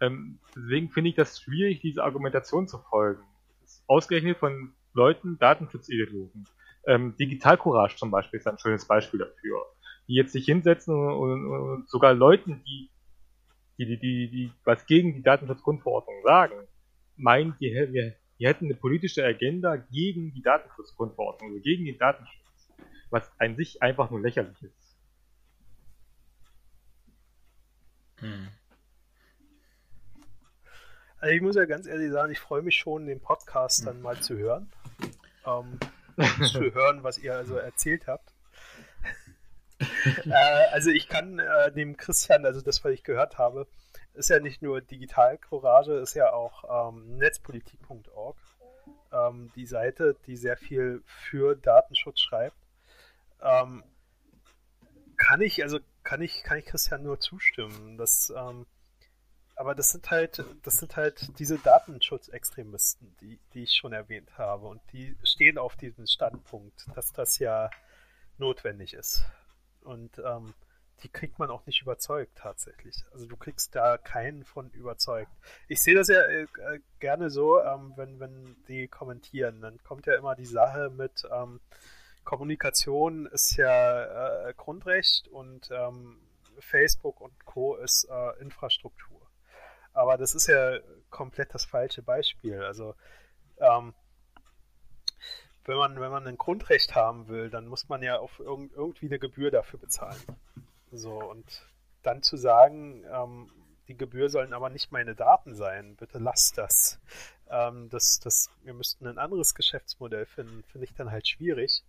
Ähm, 0.00 0.38
deswegen 0.56 0.90
finde 0.90 1.10
ich 1.10 1.16
das 1.16 1.40
schwierig, 1.40 1.80
diese 1.80 2.02
Argumentation 2.02 2.66
zu 2.66 2.78
folgen. 2.78 3.22
Ausgerechnet 3.86 4.38
von 4.38 4.74
Leuten, 4.94 5.38
Datenschutzideologen. 5.38 6.46
Ähm, 6.86 7.16
Digital 7.16 7.56
Courage 7.58 7.96
zum 7.96 8.10
Beispiel 8.10 8.40
ist 8.40 8.46
ein 8.46 8.58
schönes 8.58 8.86
Beispiel 8.86 9.20
dafür. 9.20 9.64
Die 10.08 10.14
jetzt 10.14 10.32
sich 10.32 10.46
hinsetzen 10.46 10.94
und, 10.94 11.46
und, 11.46 11.70
und 11.70 11.88
sogar 11.88 12.14
Leuten, 12.14 12.62
die, 12.64 12.90
die, 13.78 13.86
die, 13.86 13.98
die, 13.98 14.30
die 14.30 14.52
was 14.64 14.86
gegen 14.86 15.14
die 15.14 15.22
Datenschutzgrundverordnung 15.22 16.22
sagen, 16.22 16.54
meinen, 17.16 17.56
die, 17.60 17.72
wir, 17.72 18.14
die 18.38 18.46
hätten 18.46 18.66
eine 18.66 18.74
politische 18.74 19.24
Agenda 19.24 19.76
gegen 19.76 20.32
die 20.32 20.42
Datenschutzgrundverordnung, 20.42 21.50
also 21.50 21.62
gegen 21.62 21.84
den 21.84 21.98
Datenschutz. 21.98 22.40
Was 23.10 23.30
an 23.38 23.56
sich 23.56 23.82
einfach 23.82 24.10
nur 24.10 24.20
lächerlich 24.20 24.60
ist. 24.62 24.96
Hm. 28.18 28.48
Also 31.18 31.34
ich 31.34 31.42
muss 31.42 31.56
ja 31.56 31.64
ganz 31.64 31.86
ehrlich 31.86 32.10
sagen, 32.10 32.32
ich 32.32 32.40
freue 32.40 32.62
mich 32.62 32.76
schon, 32.76 33.06
den 33.06 33.20
Podcast 33.20 33.86
dann 33.86 34.02
mal 34.02 34.20
zu 34.20 34.36
hören. 34.36 34.70
Ähm, 35.46 35.78
zu 36.44 36.74
hören, 36.74 37.02
was 37.02 37.18
ihr 37.18 37.34
also 37.34 37.56
erzählt 37.56 38.06
habt. 38.06 38.32
äh, 40.24 40.30
also 40.72 40.90
ich 40.90 41.08
kann 41.08 41.38
äh, 41.38 41.72
dem 41.72 41.96
Christian, 41.96 42.44
also 42.44 42.60
das, 42.60 42.84
was 42.84 42.92
ich 42.92 43.04
gehört 43.04 43.38
habe, 43.38 43.66
ist 44.14 44.30
ja 44.30 44.40
nicht 44.40 44.62
nur 44.62 44.80
Digital 44.80 45.38
Courage, 45.38 45.94
ist 45.94 46.14
ja 46.14 46.32
auch 46.32 46.88
ähm, 46.88 47.16
netzpolitik.org. 47.16 48.36
Ähm, 49.12 49.52
die 49.54 49.66
Seite, 49.66 50.16
die 50.26 50.36
sehr 50.36 50.56
viel 50.56 51.02
für 51.06 51.54
Datenschutz 51.56 52.20
schreibt. 52.20 52.56
Ähm, 53.40 53.84
kann 55.16 55.40
ich, 55.40 55.62
also 55.62 55.78
kann 56.02 56.22
ich, 56.22 56.42
kann 56.42 56.58
ich 56.58 56.66
Christian 56.66 57.02
nur 57.02 57.20
zustimmen, 57.20 57.96
dass 57.96 58.32
ähm, 58.36 58.66
aber 59.56 59.74
das 59.74 59.90
sind 59.90 60.10
halt, 60.10 60.44
das 60.62 60.78
sind 60.78 60.96
halt 60.96 61.38
diese 61.38 61.58
Datenschutzextremisten, 61.58 63.16
die, 63.20 63.38
die 63.52 63.62
ich 63.62 63.74
schon 63.74 63.92
erwähnt 63.92 64.36
habe. 64.36 64.66
Und 64.66 64.80
die 64.92 65.16
stehen 65.22 65.58
auf 65.58 65.76
diesem 65.76 66.06
Standpunkt, 66.06 66.86
dass 66.94 67.12
das 67.12 67.38
ja 67.38 67.70
notwendig 68.38 68.94
ist. 68.94 69.24
Und 69.82 70.18
ähm, 70.18 70.54
die 71.04 71.10
kriegt 71.10 71.38
man 71.38 71.50
auch 71.50 71.64
nicht 71.66 71.82
überzeugt 71.82 72.36
tatsächlich. 72.36 73.04
Also 73.12 73.26
du 73.26 73.36
kriegst 73.36 73.74
da 73.74 73.98
keinen 73.98 74.44
von 74.44 74.70
überzeugt. 74.70 75.30
Ich 75.68 75.80
sehe 75.82 75.94
das 75.94 76.08
ja 76.08 76.20
äh, 76.22 76.46
gerne 76.98 77.30
so, 77.30 77.62
ähm, 77.62 77.92
wenn, 77.96 78.18
wenn 78.18 78.56
die 78.68 78.88
kommentieren, 78.88 79.60
dann 79.60 79.78
kommt 79.84 80.06
ja 80.06 80.16
immer 80.16 80.34
die 80.34 80.46
Sache 80.46 80.90
mit 80.90 81.22
ähm, 81.30 81.60
Kommunikation 82.24 83.26
ist 83.26 83.56
ja 83.56 84.48
äh, 84.48 84.54
Grundrecht 84.54 85.28
und 85.28 85.70
ähm, 85.70 86.18
Facebook 86.58 87.20
und 87.20 87.44
Co. 87.44 87.76
ist 87.76 88.08
äh, 88.10 88.40
Infrastruktur. 88.40 89.20
Aber 89.92 90.16
das 90.16 90.34
ist 90.34 90.46
ja 90.46 90.78
komplett 91.10 91.54
das 91.54 91.66
falsche 91.66 92.02
Beispiel. 92.02 92.62
Also 92.62 92.94
ähm, 93.58 93.94
wenn 95.66 95.76
man, 95.76 96.00
wenn 96.00 96.10
man 96.10 96.26
ein 96.26 96.38
Grundrecht 96.38 96.94
haben 96.94 97.28
will, 97.28 97.50
dann 97.50 97.66
muss 97.66 97.88
man 97.88 98.02
ja 98.02 98.18
auf 98.18 98.40
irg 98.40 98.70
irgendwie 98.74 99.06
eine 99.06 99.18
Gebühr 99.18 99.50
dafür 99.50 99.78
bezahlen. 99.78 100.20
So, 100.96 101.18
und 101.18 101.66
dann 102.02 102.22
zu 102.22 102.36
sagen, 102.36 103.04
ähm, 103.10 103.50
die 103.88 103.96
Gebühr 103.96 104.30
sollen 104.30 104.52
aber 104.52 104.70
nicht 104.70 104.92
meine 104.92 105.14
Daten 105.14 105.54
sein, 105.54 105.96
bitte 105.96 106.18
lasst 106.18 106.56
das. 106.58 107.00
Ähm, 107.48 107.88
das, 107.90 108.20
das 108.20 108.50
wir 108.62 108.74
müssten 108.74 109.06
ein 109.06 109.18
anderes 109.18 109.54
Geschäftsmodell 109.54 110.26
finden, 110.26 110.62
finde 110.64 110.86
ich 110.86 110.94
dann 110.94 111.10
halt 111.10 111.28
schwierig. 111.28 111.84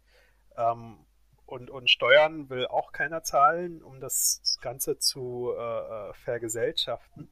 Ähm, 0.57 1.05
und, 1.45 1.69
und 1.69 1.89
Steuern 1.89 2.49
will 2.49 2.65
auch 2.67 2.91
keiner 2.91 3.23
zahlen, 3.23 3.83
um 3.83 3.99
das 3.99 4.57
Ganze 4.61 4.97
zu 4.97 5.53
äh, 5.55 6.09
äh 6.09 6.13
vergesellschaften. 6.13 7.29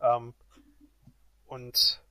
Ähm, 0.00 0.34
und 1.46 2.02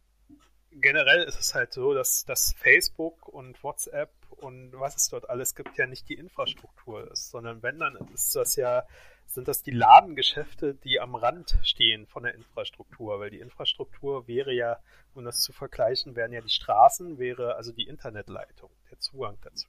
generell 0.81 1.23
ist 1.23 1.39
es 1.39 1.53
halt 1.53 1.73
so, 1.73 1.93
dass, 1.93 2.25
dass 2.25 2.53
Facebook 2.53 3.27
und 3.27 3.61
WhatsApp 3.63 4.11
und 4.29 4.71
was 4.73 4.95
es 4.95 5.09
dort 5.09 5.29
alles 5.29 5.55
gibt, 5.55 5.77
ja 5.77 5.87
nicht 5.87 6.07
die 6.09 6.13
Infrastruktur 6.13 7.11
ist, 7.11 7.29
sondern 7.31 7.63
wenn, 7.63 7.79
dann 7.79 7.95
ist 8.13 8.35
das 8.35 8.55
ja, 8.55 8.83
sind 9.25 9.47
das 9.47 9.63
die 9.63 9.71
Ladengeschäfte, 9.71 10.75
die 10.75 10.99
am 10.99 11.15
Rand 11.15 11.57
stehen 11.63 12.07
von 12.07 12.23
der 12.23 12.35
Infrastruktur, 12.35 13.19
weil 13.19 13.29
die 13.29 13.39
Infrastruktur 13.39 14.27
wäre 14.27 14.53
ja, 14.53 14.79
um 15.13 15.25
das 15.25 15.41
zu 15.41 15.53
vergleichen, 15.53 16.15
wären 16.15 16.31
ja 16.31 16.41
die 16.41 16.49
Straßen, 16.49 17.17
wäre 17.17 17.55
also 17.55 17.71
die 17.71 17.87
Internetleitung, 17.87 18.69
der 18.89 18.99
Zugang 18.99 19.37
dazu. 19.41 19.67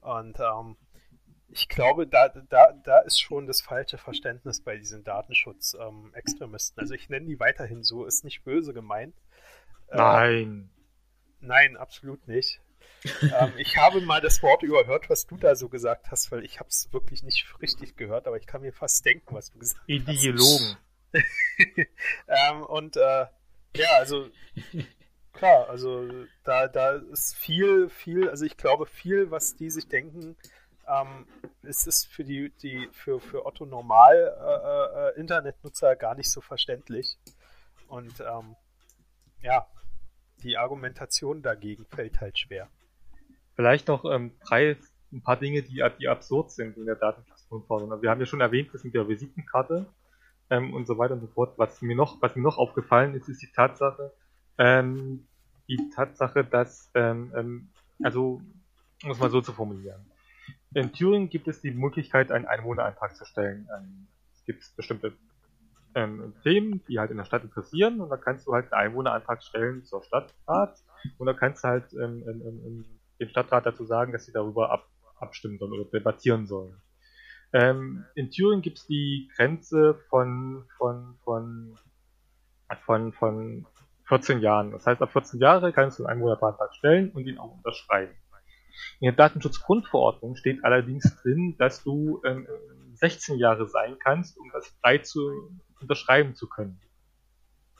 Und 0.00 0.38
ähm, 0.40 0.76
ich 1.48 1.68
glaube, 1.68 2.06
da, 2.06 2.28
da, 2.28 2.72
da 2.72 2.98
ist 3.00 3.20
schon 3.20 3.46
das 3.46 3.60
falsche 3.60 3.98
Verständnis 3.98 4.62
bei 4.62 4.76
diesen 4.76 5.04
Datenschutz-Extremisten. 5.04 6.78
Ähm, 6.78 6.82
also 6.82 6.94
ich 6.94 7.08
nenne 7.08 7.26
die 7.26 7.38
weiterhin 7.38 7.82
so, 7.84 8.04
ist 8.04 8.24
nicht 8.24 8.42
böse 8.42 8.72
gemeint. 8.72 9.14
Äh, 9.92 9.96
nein. 9.96 10.70
Äh, 11.40 11.46
nein, 11.46 11.76
absolut 11.76 12.26
nicht. 12.26 12.60
ähm, 13.22 13.52
ich 13.56 13.76
habe 13.76 14.00
mal 14.00 14.20
das 14.20 14.42
Wort 14.42 14.62
überhört, 14.62 15.10
was 15.10 15.26
du 15.26 15.36
da 15.36 15.54
so 15.54 15.68
gesagt 15.68 16.10
hast, 16.10 16.30
weil 16.30 16.44
ich 16.44 16.60
habe 16.60 16.68
es 16.68 16.92
wirklich 16.92 17.22
nicht 17.22 17.46
richtig 17.60 17.96
gehört, 17.96 18.26
aber 18.26 18.36
ich 18.36 18.46
kann 18.46 18.62
mir 18.62 18.72
fast 18.72 19.04
denken, 19.04 19.34
was 19.34 19.50
du 19.50 19.58
gesagt 19.58 19.80
Ideologen. 19.86 20.76
hast. 21.12 21.24
Ideologen. 21.64 21.86
ähm, 22.28 22.62
und 22.62 22.96
äh, 22.96 23.26
ja, 23.76 23.88
also 23.98 24.28
klar, 25.32 25.68
also 25.68 26.08
da, 26.44 26.68
da 26.68 26.92
ist 26.92 27.34
viel, 27.36 27.88
viel, 27.88 28.28
also 28.28 28.44
ich 28.44 28.56
glaube 28.56 28.86
viel, 28.86 29.30
was 29.30 29.56
die 29.56 29.70
sich 29.70 29.88
denken, 29.88 30.36
ähm, 30.86 31.26
es 31.62 31.86
ist 31.86 32.06
für 32.06 32.24
die, 32.24 32.50
die 32.62 32.88
für, 32.92 33.20
für 33.20 33.46
Otto 33.46 33.66
Normal 33.66 34.16
äh, 34.16 35.18
äh, 35.18 35.20
Internetnutzer 35.20 35.96
gar 35.96 36.14
nicht 36.14 36.30
so 36.30 36.40
verständlich. 36.40 37.18
Und 37.88 38.20
ähm, 38.20 38.56
ja, 39.42 39.66
die 40.42 40.56
Argumentation 40.56 41.42
dagegen 41.42 41.86
fällt 41.86 42.20
halt 42.20 42.38
schwer. 42.38 42.68
Vielleicht 43.54 43.88
noch 43.88 44.04
ähm, 44.04 44.32
drei, 44.46 44.76
ein 45.12 45.22
paar 45.22 45.36
Dinge, 45.36 45.62
die, 45.62 45.82
die 45.98 46.08
absurd 46.08 46.50
sind 46.50 46.76
in 46.76 46.86
der 46.86 46.96
Datenschutzgrundverordnung. 46.96 48.02
Wir 48.02 48.10
haben 48.10 48.20
ja 48.20 48.26
schon 48.26 48.40
erwähnt, 48.40 48.70
das 48.72 48.84
mit 48.84 48.94
der 48.94 49.08
Visitenkarte 49.08 49.86
ähm, 50.50 50.72
und 50.72 50.86
so 50.86 50.98
weiter 50.98 51.14
und 51.14 51.20
so 51.20 51.26
fort. 51.28 51.58
Was 51.58 51.82
mir 51.82 51.96
noch, 51.96 52.20
was 52.22 52.34
mir 52.34 52.42
noch 52.42 52.58
aufgefallen 52.58 53.14
ist, 53.14 53.28
ist 53.28 53.42
die 53.42 53.52
Tatsache, 53.52 54.12
ähm, 54.58 55.26
die 55.68 55.90
Tatsache, 55.94 56.44
dass, 56.44 56.90
ähm, 56.94 57.32
ähm, 57.36 57.68
also, 58.02 58.40
um 59.04 59.10
es 59.10 59.18
mal 59.18 59.30
so 59.30 59.40
zu 59.40 59.52
formulieren. 59.52 60.04
In 60.74 60.92
Thüringen 60.92 61.28
gibt 61.28 61.48
es 61.48 61.60
die 61.60 61.70
Möglichkeit, 61.70 62.32
einen 62.32 62.46
Einwohnerantrag 62.46 63.14
zu 63.14 63.24
stellen. 63.24 63.68
Ähm, 63.76 64.06
es 64.34 64.44
gibt 64.44 64.76
bestimmte 64.76 65.12
ähm, 65.94 66.34
Themen, 66.42 66.82
die 66.88 66.98
halt 66.98 67.10
in 67.10 67.16
der 67.16 67.24
Stadt 67.24 67.44
interessieren 67.44 68.00
und 68.00 68.10
da 68.10 68.16
kannst 68.16 68.46
du 68.46 68.52
halt 68.52 68.72
einen 68.72 68.88
Einwohnerantrag 68.88 69.42
stellen 69.42 69.84
zur 69.84 70.02
Stadtrat 70.02 70.78
und 71.18 71.26
da 71.26 71.32
kannst 71.32 71.64
du 71.64 71.68
halt 71.68 71.92
ähm, 71.94 72.24
ähm, 72.26 72.42
ähm, 72.44 72.84
dem 73.20 73.28
Stadtrat 73.28 73.66
dazu 73.66 73.84
sagen, 73.84 74.12
dass 74.12 74.24
sie 74.24 74.32
darüber 74.32 74.70
ab, 74.70 74.88
abstimmen 75.16 75.58
sollen 75.58 75.72
oder 75.72 75.84
debattieren 75.84 76.46
sollen. 76.46 76.80
Ähm, 77.52 78.04
in 78.14 78.30
Thüringen 78.30 78.62
gibt 78.62 78.78
es 78.78 78.86
die 78.86 79.30
Grenze 79.36 79.94
von, 80.08 80.64
von, 80.76 81.18
von, 81.22 81.78
von, 82.84 83.12
von 83.12 83.66
14 84.06 84.40
Jahren. 84.40 84.72
Das 84.72 84.86
heißt, 84.86 85.02
ab 85.02 85.12
14 85.12 85.38
Jahre 85.38 85.72
kannst 85.72 85.98
du 85.98 86.06
einen 86.06 86.18
Einwohnerantrag 86.18 86.74
stellen 86.74 87.10
und 87.10 87.26
ihn 87.26 87.38
auch 87.38 87.52
unterschreiben. 87.52 88.14
In 89.00 89.06
der 89.06 89.12
Datenschutzgrundverordnung 89.12 90.36
steht 90.36 90.64
allerdings 90.64 91.14
drin, 91.22 91.56
dass 91.58 91.82
du 91.82 92.22
ähm, 92.24 92.46
16 92.94 93.38
Jahre 93.38 93.68
sein 93.68 93.96
kannst, 93.98 94.38
um 94.38 94.50
das 94.52 94.66
frei 94.80 94.98
zu 94.98 95.50
unterschreiben 95.82 96.34
zu 96.34 96.48
können. 96.48 96.80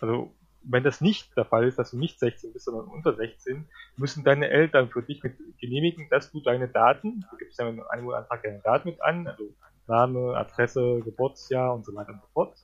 Also, 0.01 0.35
wenn 0.65 0.85
das 0.85 1.01
nicht 1.01 1.37
der 1.37 1.45
Fall 1.45 1.67
ist, 1.67 1.79
dass 1.79 1.91
du 1.91 1.99
nicht 1.99 2.21
16 2.21 2.53
bist, 2.53 2.67
sondern 2.67 2.87
unter 2.87 3.15
16, 3.15 3.67
müssen 3.97 4.25
deine 4.25 4.49
Eltern 4.49 4.91
für 4.91 5.03
dich 5.03 5.23
mit 5.23 5.37
genehmigen, 5.59 6.09
dass 6.11 6.31
du 6.31 6.41
deine 6.41 6.69
Daten, 6.69 7.25
du 7.31 7.37
gibst 7.37 7.59
ja 7.59 7.65
mit 7.65 7.81
einem 7.81 7.89
Einwohnerantrag 7.89 8.43
deine 8.43 8.61
Daten 8.61 8.91
mit 8.91 9.03
an, 9.03 9.27
also 9.27 9.55
Name, 9.87 10.37
Adresse, 10.37 11.01
Geburtsjahr 11.05 11.75
und 11.75 11.85
so 11.85 11.95
weiter 11.95 12.13
und 12.13 12.21
so 12.21 12.29
fort, 12.33 12.57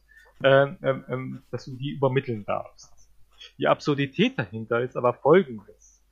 ähm, 0.45 0.79
ähm, 0.83 1.05
ähm 1.09 1.43
dass 1.51 1.65
du 1.65 1.77
die 1.77 1.91
übermitteln 1.91 2.45
darfst. 2.45 2.93
Die 3.59 3.67
Absurdität 3.67 4.39
dahinter 4.39 4.81
ist 4.81 4.97
aber 4.97 5.15
folgendes. 5.15 6.03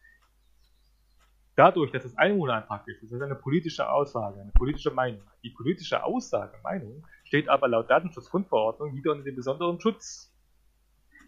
Dadurch, 1.56 1.90
dass 1.90 2.04
es 2.04 2.16
Einwohnerantrag 2.18 2.86
ist, 2.86 3.02
das 3.02 3.12
ist 3.12 3.22
eine 3.22 3.34
politische 3.34 3.88
Aussage, 3.88 4.40
eine 4.40 4.52
politische 4.52 4.90
Meinung. 4.90 5.22
Die 5.42 5.50
politische 5.50 6.04
Aussage, 6.04 6.58
Meinung, 6.62 7.06
steht 7.26 7.48
aber 7.48 7.68
laut 7.68 7.90
Datenschutzgrundverordnung 7.90 8.94
wieder 8.94 9.12
unter 9.12 9.24
dem 9.24 9.36
besonderen 9.36 9.80
Schutz. 9.80 10.32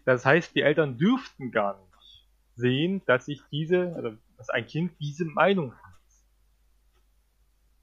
Das 0.05 0.25
heißt, 0.25 0.55
die 0.55 0.61
Eltern 0.61 0.97
dürften 0.97 1.51
gar 1.51 1.77
nicht 1.77 1.89
sehen, 2.55 3.01
dass 3.05 3.25
sich 3.25 3.41
diese, 3.51 3.93
also 3.95 4.17
dass 4.37 4.49
ein 4.49 4.65
Kind 4.65 4.93
diese 4.99 5.25
Meinung 5.25 5.73
hat. 5.73 5.83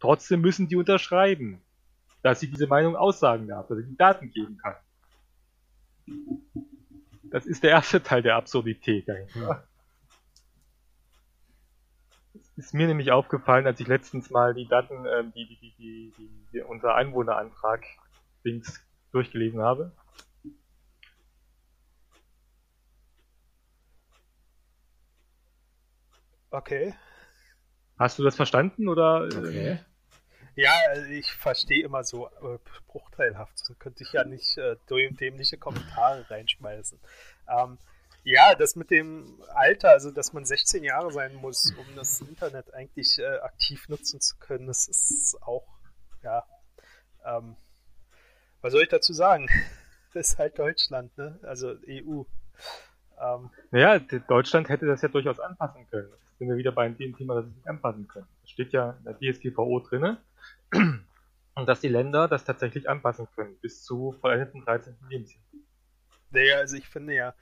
Trotzdem 0.01 0.41
müssen 0.41 0.69
die 0.69 0.77
unterschreiben, 0.77 1.63
dass 2.23 2.41
sie 2.41 2.51
diese 2.51 2.67
Meinung 2.67 2.97
aussagen 2.97 3.49
darf, 3.49 3.69
dass 3.69 3.79
sie 3.79 3.87
die 3.87 3.97
Daten 3.97 4.31
geben 4.31 4.59
kann. 4.59 4.75
Das 7.25 7.47
ist 7.47 7.63
der 7.63 7.71
erste 7.71 8.03
Teil 8.03 8.23
der 8.23 8.37
Absurdität 8.37 9.09
dahinter. 9.09 9.67
ist 12.57 12.73
mir 12.73 12.87
nämlich 12.87 13.13
aufgefallen, 13.13 13.67
als 13.67 13.81
ich 13.81 13.87
letztens 13.87 14.31
mal 14.31 14.55
die 14.55 14.67
Daten, 14.67 15.05
äh, 15.05 15.25
die, 15.35 15.47
die, 15.47 15.57
die, 15.61 16.13
die, 16.17 16.31
die, 16.53 16.61
unser 16.63 16.95
Einwohnerantrag 16.95 17.85
Dings 18.47 18.83
durchgelesen 19.13 19.61
habe. 19.61 19.93
Okay. 26.51 26.95
Hast 27.99 28.19
du 28.19 28.23
das 28.23 28.37
verstanden 28.37 28.89
oder? 28.89 29.25
Okay. 29.25 29.79
Ja, 30.55 30.73
also 30.89 31.05
ich 31.11 31.31
verstehe 31.33 31.85
immer 31.85 32.03
so 32.03 32.29
äh, 32.29 32.59
bruchteilhaft. 32.87 33.59
So 33.59 33.75
könnte 33.75 34.05
ich 34.05 34.13
ja 34.13 34.25
nicht 34.25 34.57
äh, 34.57 34.77
dämliche 34.89 35.59
Kommentare 35.59 36.31
reinschmeißen. 36.31 36.99
Ähm, 37.49 37.79
ja, 38.23 38.55
das 38.55 38.75
mit 38.75 38.91
dem 38.91 39.41
Alter, 39.55 39.91
also 39.91 40.11
dass 40.11 40.33
man 40.33 40.47
16 40.47 40.83
Jahre 40.83 41.13
sein 41.13 41.35
muss, 41.35 41.75
um 41.79 41.95
das 41.95 42.23
Internet 42.23 42.73
eigentlich 42.73 43.19
äh, 43.19 43.39
aktiv 43.41 43.89
nutzen 43.89 44.21
zu 44.21 44.37
können, 44.39 44.67
das 44.67 44.89
ist 44.89 45.37
auch, 45.43 45.67
ja, 46.23 46.43
ähm, 47.25 47.57
was 48.67 48.73
soll 48.73 48.83
ich 48.83 48.89
dazu 48.89 49.13
sagen? 49.13 49.49
Das 50.13 50.29
ist 50.29 50.39
halt 50.39 50.59
Deutschland, 50.59 51.19
ne? 51.19 51.39
Also 51.43 51.75
EU. 51.87 52.23
Ähm, 53.21 53.51
naja, 53.71 53.99
Deutschland 53.99 54.71
hätte 54.71 54.87
das 54.87 55.03
ja 55.03 55.09
durchaus 55.09 55.39
anpassen 55.39 55.87
können. 55.91 56.09
Jetzt 56.11 56.39
sind 56.39 56.49
wir 56.49 56.57
wieder 56.57 56.73
bei 56.73 56.89
dem 56.89 57.15
Thema, 57.15 57.35
das 57.35 57.45
sie 57.45 57.51
nicht 57.51 57.69
anpassen 57.69 58.09
können. 58.09 58.27
Es 58.43 58.49
steht 58.49 58.73
ja 58.73 58.93
in 58.93 59.05
der 59.05 59.19
DSGVO 59.19 59.81
drin, 59.81 60.17
und 61.55 61.69
dass 61.69 61.81
die 61.81 61.89
Länder 61.89 62.29
das 62.29 62.45
tatsächlich 62.45 62.89
anpassen 62.89 63.29
können, 63.37 63.59
bis 63.61 63.85
zu 63.85 64.13
vollendeten 64.13 64.65
13. 64.65 64.97
Lebensjahr. 65.11 65.45
Naja, 66.31 66.57
also 66.57 66.77
ich 66.77 66.89
finde 66.89 67.15
ja, 67.15 67.35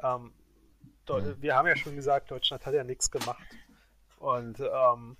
ähm, 0.00 0.32
wir 1.40 1.56
haben 1.56 1.66
ja 1.66 1.74
schon 1.74 1.96
gesagt, 1.96 2.30
Deutschland 2.30 2.64
hat 2.64 2.74
ja 2.74 2.84
nichts 2.84 3.10
gemacht. 3.10 3.44
Und 4.18 4.60
ähm, 4.60 5.16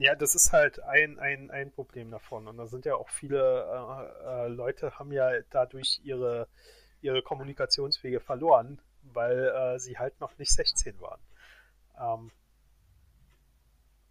ja, 0.00 0.14
das 0.14 0.34
ist 0.34 0.52
halt 0.52 0.82
ein, 0.82 1.18
ein, 1.18 1.50
ein 1.50 1.70
Problem 1.72 2.10
davon. 2.10 2.48
Und 2.48 2.56
da 2.56 2.66
sind 2.66 2.86
ja 2.86 2.94
auch 2.94 3.10
viele 3.10 3.38
äh, 4.24 4.46
äh, 4.46 4.48
Leute, 4.48 4.98
haben 4.98 5.12
ja 5.12 5.30
dadurch 5.50 6.00
ihre, 6.02 6.48
ihre 7.02 7.22
Kommunikationswege 7.22 8.18
verloren, 8.20 8.80
weil 9.02 9.48
äh, 9.48 9.78
sie 9.78 9.98
halt 9.98 10.18
noch 10.18 10.38
nicht 10.38 10.52
16 10.52 10.98
waren. 11.02 11.20
Ähm, 12.00 12.30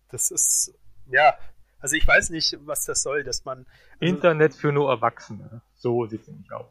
das 0.09 0.29
ist, 0.29 0.75
ja, 1.07 1.35
Also 1.79 1.95
ich 1.95 2.07
weiß 2.07 2.29
nicht, 2.29 2.57
was 2.67 2.85
das 2.85 3.01
soll, 3.01 3.23
dass 3.23 3.45
man. 3.45 3.65
Also, 3.99 4.13
Internet 4.13 4.53
für 4.53 4.71
nur 4.71 4.91
Erwachsene. 4.91 5.61
So 5.75 6.05
sieht 6.05 6.21
es 6.21 6.27
nämlich 6.27 6.51
aus. 6.51 6.67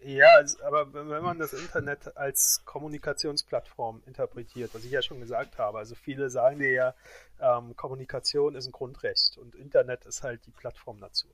Ja, 0.00 0.28
also, 0.36 0.62
aber 0.62 0.92
wenn 0.94 1.22
man 1.22 1.38
das 1.40 1.52
Internet 1.52 2.16
als 2.16 2.62
Kommunikationsplattform 2.64 4.02
interpretiert, 4.06 4.72
was 4.72 4.84
ich 4.84 4.92
ja 4.92 5.02
schon 5.02 5.20
gesagt 5.20 5.58
habe, 5.58 5.78
also 5.78 5.96
viele 5.96 6.30
sagen 6.30 6.60
dir 6.60 6.70
ja, 6.70 6.94
ähm, 7.40 7.74
Kommunikation 7.74 8.54
ist 8.54 8.66
ein 8.66 8.72
Grundrecht 8.72 9.38
und 9.38 9.56
Internet 9.56 10.04
ist 10.04 10.22
halt 10.22 10.46
die 10.46 10.52
Plattform 10.52 11.00
dazu. 11.00 11.28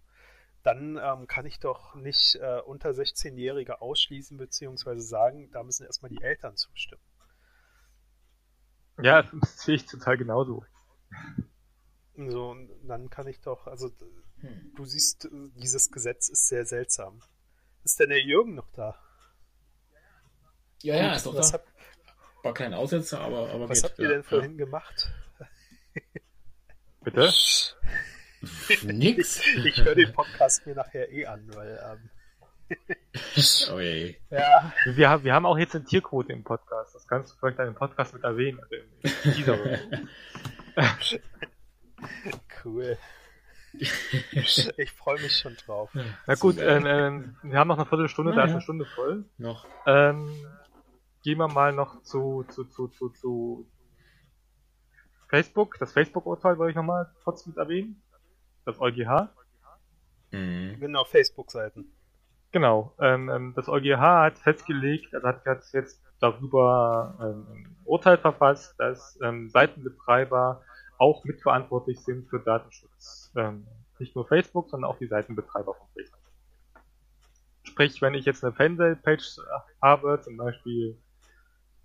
Dann 0.62 0.99
ähm, 1.03 1.27
kann 1.27 1.45
ich 1.45 1.61
doch 1.61 1.95
nicht 1.95 2.37
äh, 2.37 2.61
unter 2.65 2.91
16-Jährige 2.91 3.83
ausschließen, 3.83 4.39
beziehungsweise 4.39 5.03
sagen, 5.03 5.51
da 5.51 5.62
müssen 5.62 5.85
erstmal 5.85 6.11
die 6.11 6.23
Eltern 6.23 6.57
zustimmen. 6.57 7.03
Ja, 9.03 9.23
das 9.41 9.61
sehe 9.61 9.75
ich 9.75 9.85
total 9.85 10.17
genauso. 10.17 10.65
So, 12.17 12.51
und 12.53 12.71
dann 12.85 13.11
kann 13.11 13.27
ich 13.27 13.41
doch, 13.41 13.67
also 13.67 13.91
hm. 14.41 14.73
du 14.75 14.87
siehst, 14.87 15.29
dieses 15.57 15.91
Gesetz 15.91 16.31
ist 16.31 16.47
sehr 16.47 16.65
seltsam. 16.65 17.21
Ist 17.85 18.01
denn 18.01 18.09
der 18.09 18.22
Jürgen 18.22 18.55
noch 18.55 18.70
da? 18.72 18.99
Ja, 20.82 20.97
ja, 20.97 21.14
ist 21.14 21.26
doch 21.26 21.35
da. 21.35 21.53
Hab... 21.53 21.66
War 22.43 22.55
kein 22.55 22.74
Aussetzer, 22.74 23.20
aber, 23.20 23.51
aber 23.51 23.68
Was 23.68 23.82
geht, 23.82 23.91
habt 23.91 23.99
ihr 23.99 24.05
ja, 24.05 24.11
denn 24.12 24.22
vorhin 24.22 24.59
ja. 24.59 24.64
gemacht? 24.64 25.11
Bitte? 27.03 27.32
Nix. 28.82 29.41
Ich, 29.41 29.66
ich 29.66 29.85
höre 29.85 29.95
den 29.95 30.12
Podcast 30.12 30.66
mir 30.66 30.74
nachher 30.74 31.11
eh 31.12 31.26
an, 31.26 31.47
weil. 31.55 31.78
Ähm... 31.91 32.11
oh 33.72 33.80
je. 33.80 34.16
Ja. 34.30 34.72
Wir, 34.87 35.11
haben, 35.11 35.24
wir 35.24 35.35
haben 35.35 35.47
auch 35.47 35.59
jetzt 35.59 35.74
eine 35.74 35.85
Tierquote 35.85 36.32
im 36.32 36.45
Podcast. 36.45 36.95
Das 36.95 37.07
kannst 37.07 37.32
du 37.32 37.37
vielleicht 37.39 37.59
in 37.59 37.66
deinem 37.66 37.74
Podcast 37.74 38.14
mit 38.14 38.24
erwähnen. 38.24 38.61
Also 40.74 41.16
cool. 42.64 42.99
Ich 43.79 44.93
freue 44.93 45.20
mich 45.20 45.37
schon 45.37 45.57
drauf. 45.57 45.91
Na 46.27 46.35
gut, 46.35 46.57
ähm, 46.59 46.87
ähm, 46.87 47.37
wir 47.43 47.59
haben 47.59 47.68
noch 47.68 47.79
eine 47.79 47.87
Viertelstunde, 47.87 48.33
ja, 48.33 48.37
da 48.37 48.45
ist 48.45 48.53
eine 48.53 48.61
Stunde 48.61 48.85
voll. 48.85 49.25
Noch. 49.39 49.66
Ähm, 49.87 50.29
gehen 51.22 51.39
wir 51.39 51.49
mal 51.49 51.72
noch 51.72 52.03
zu, 52.03 52.45
zu, 52.51 52.64
zu, 52.64 52.89
zu, 52.89 53.09
zu 53.11 53.66
Facebook. 55.29 55.77
Das 55.79 55.93
Facebook-Urteil 55.93 56.59
wollte 56.59 56.70
ich 56.70 56.77
nochmal 56.77 57.11
kurz 57.25 57.47
mit 57.47 57.57
erwähnen. 57.57 58.01
Das 58.64 58.81
EuGH. 58.81 59.29
Mhm. 60.31 60.79
Genau, 60.81 61.05
Facebook-Seiten. 61.05 61.87
Genau. 62.53 62.95
Ähm, 63.01 63.29
ähm 63.29 63.53
das 63.57 63.68
EuGH 63.68 63.99
hat 63.99 64.39
festgelegt, 64.39 65.14
also 65.14 65.27
hat 65.27 65.64
jetzt 65.72 66.01
darüber 66.20 67.16
ähm, 67.20 67.47
ein 67.51 67.77
Urteil 67.85 68.18
verfasst, 68.18 68.75
dass 68.79 69.18
ähm, 69.22 69.51
Seitenbetreiber 69.51 70.62
auch 70.99 71.25
mitverantwortlich 71.25 72.01
sind 72.01 72.29
für 72.29 72.41
Datenschutz. 72.41 73.33
Ähm, 73.37 73.67
nicht 73.99 74.15
nur 74.15 74.27
Facebook, 74.27 74.69
sondern 74.71 74.91
auch 74.91 74.99
die 74.99 75.07
Seitenbetreiber 75.07 75.75
von 75.75 75.87
Facebook. 75.95 76.21
Sprich, 77.63 78.03
wenn 78.03 78.15
ich 78.15 78.25
jetzt 78.25 78.45
eine 78.45 78.53
Fanpage 78.53 79.39
habe, 79.81 80.21
zum 80.23 80.37
Beispiel, 80.37 80.99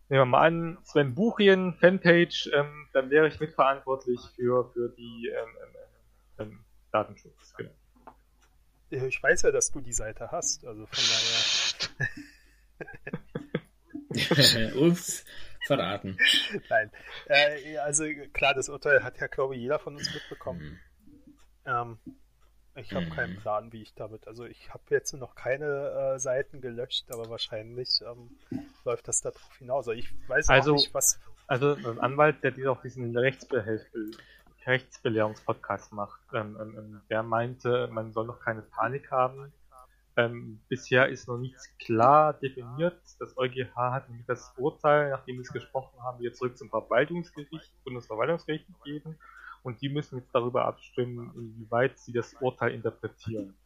nehmen 0.10 0.22
wir 0.22 0.26
mal 0.26 0.48
an, 0.48 0.78
Sven 0.84 1.16
Buchien 1.16 1.74
Fanpage, 1.76 2.50
ähm, 2.54 2.88
dann 2.94 3.10
wäre 3.10 3.28
ich 3.28 3.40
mitverantwortlich 3.40 4.20
für, 4.36 4.70
für 4.74 4.90
die 4.90 5.30
ähm, 5.30 5.50
ähm, 5.64 6.52
ähm 6.52 6.66
Datenschutz. 6.92 7.54
Genau. 7.56 7.72
Ich 8.90 9.22
weiß 9.22 9.44
ja, 9.44 9.52
dass 9.52 9.72
du 9.72 9.82
die 9.82 9.94
Seite 9.94 10.32
hast, 10.32 10.66
also 10.66 10.88
von 10.88 11.04
daher. 11.04 12.10
Ups 14.82 15.24
verraten. 15.70 16.18
Nein. 16.70 16.92
Äh, 17.28 17.78
also 17.78 18.06
klar, 18.34 18.54
das 18.54 18.70
Urteil 18.70 19.04
hat 19.04 19.20
ja, 19.20 19.28
glaube 19.28 19.56
ich, 19.56 19.62
jeder 19.62 19.80
von 19.80 19.96
uns 19.96 20.14
mitbekommen. 20.14 20.60
Mhm. 20.60 20.80
Ähm, 21.66 22.00
ich 22.76 22.94
habe 22.94 23.06
mhm. 23.06 23.10
keinen 23.12 23.38
Plan, 23.38 23.72
wie 23.74 23.82
ich 23.82 23.94
damit. 23.94 24.28
Also 24.28 24.46
ich 24.46 24.74
habe 24.74 24.84
jetzt 24.90 25.14
noch 25.14 25.36
keine 25.36 26.16
äh, 26.16 26.20
Seiten 26.20 26.62
gelöscht, 26.62 27.12
aber 27.12 27.30
wahrscheinlich 27.30 28.02
ähm, 28.02 28.38
läuft 28.86 29.08
das 29.08 29.22
darauf 29.22 29.58
hinaus. 29.58 29.88
Also 29.88 30.00
ich 30.00 30.14
weiß 30.28 30.50
also, 30.50 30.74
auch 30.74 30.78
nicht, 30.78 30.94
was. 30.94 31.20
Also 31.48 31.74
ein 31.74 32.00
Anwalt, 32.00 32.44
der 32.44 32.72
auch 32.72 32.82
diesen 32.82 33.18
Rechtsbehelf 33.18 33.82
Rechtsbelehrungspodcast 34.66 35.94
macht, 35.94 36.20
ähm, 36.34 36.58
ähm, 36.62 36.76
ähm, 36.78 37.02
der 37.10 37.24
meinte, 37.24 37.88
man 37.92 38.12
soll 38.14 38.26
noch 38.26 38.40
keine 38.40 38.62
Panik 38.62 39.10
haben. 39.10 39.52
Ähm, 40.20 40.60
bisher 40.68 41.08
ist 41.08 41.30
noch 41.30 41.38
nichts 41.38 41.70
klar 41.78 42.34
definiert. 42.34 43.00
Das 43.20 43.38
EuGH 43.38 43.74
hat 43.74 44.10
nämlich 44.10 44.26
das 44.26 44.52
Urteil, 44.58 45.12
nachdem 45.12 45.38
wir 45.38 45.44
es 45.44 45.54
gesprochen 45.54 45.98
haben, 46.04 46.20
wieder 46.20 46.34
zurück 46.34 46.58
zum 46.58 46.70
Verwaltungsgericht, 46.70 47.72
Bundesverwaltungsgericht 47.86 48.68
gegeben. 48.68 49.18
Und 49.64 49.82
die 49.82 49.88
müssen 49.88 50.20
jetzt 50.20 50.36
darüber 50.36 50.66
abstimmen, 50.66 51.32
inwieweit 51.36 51.98
sie 52.00 52.12
das 52.12 52.34
Urteil 52.42 52.74
interpretieren. 52.74 53.58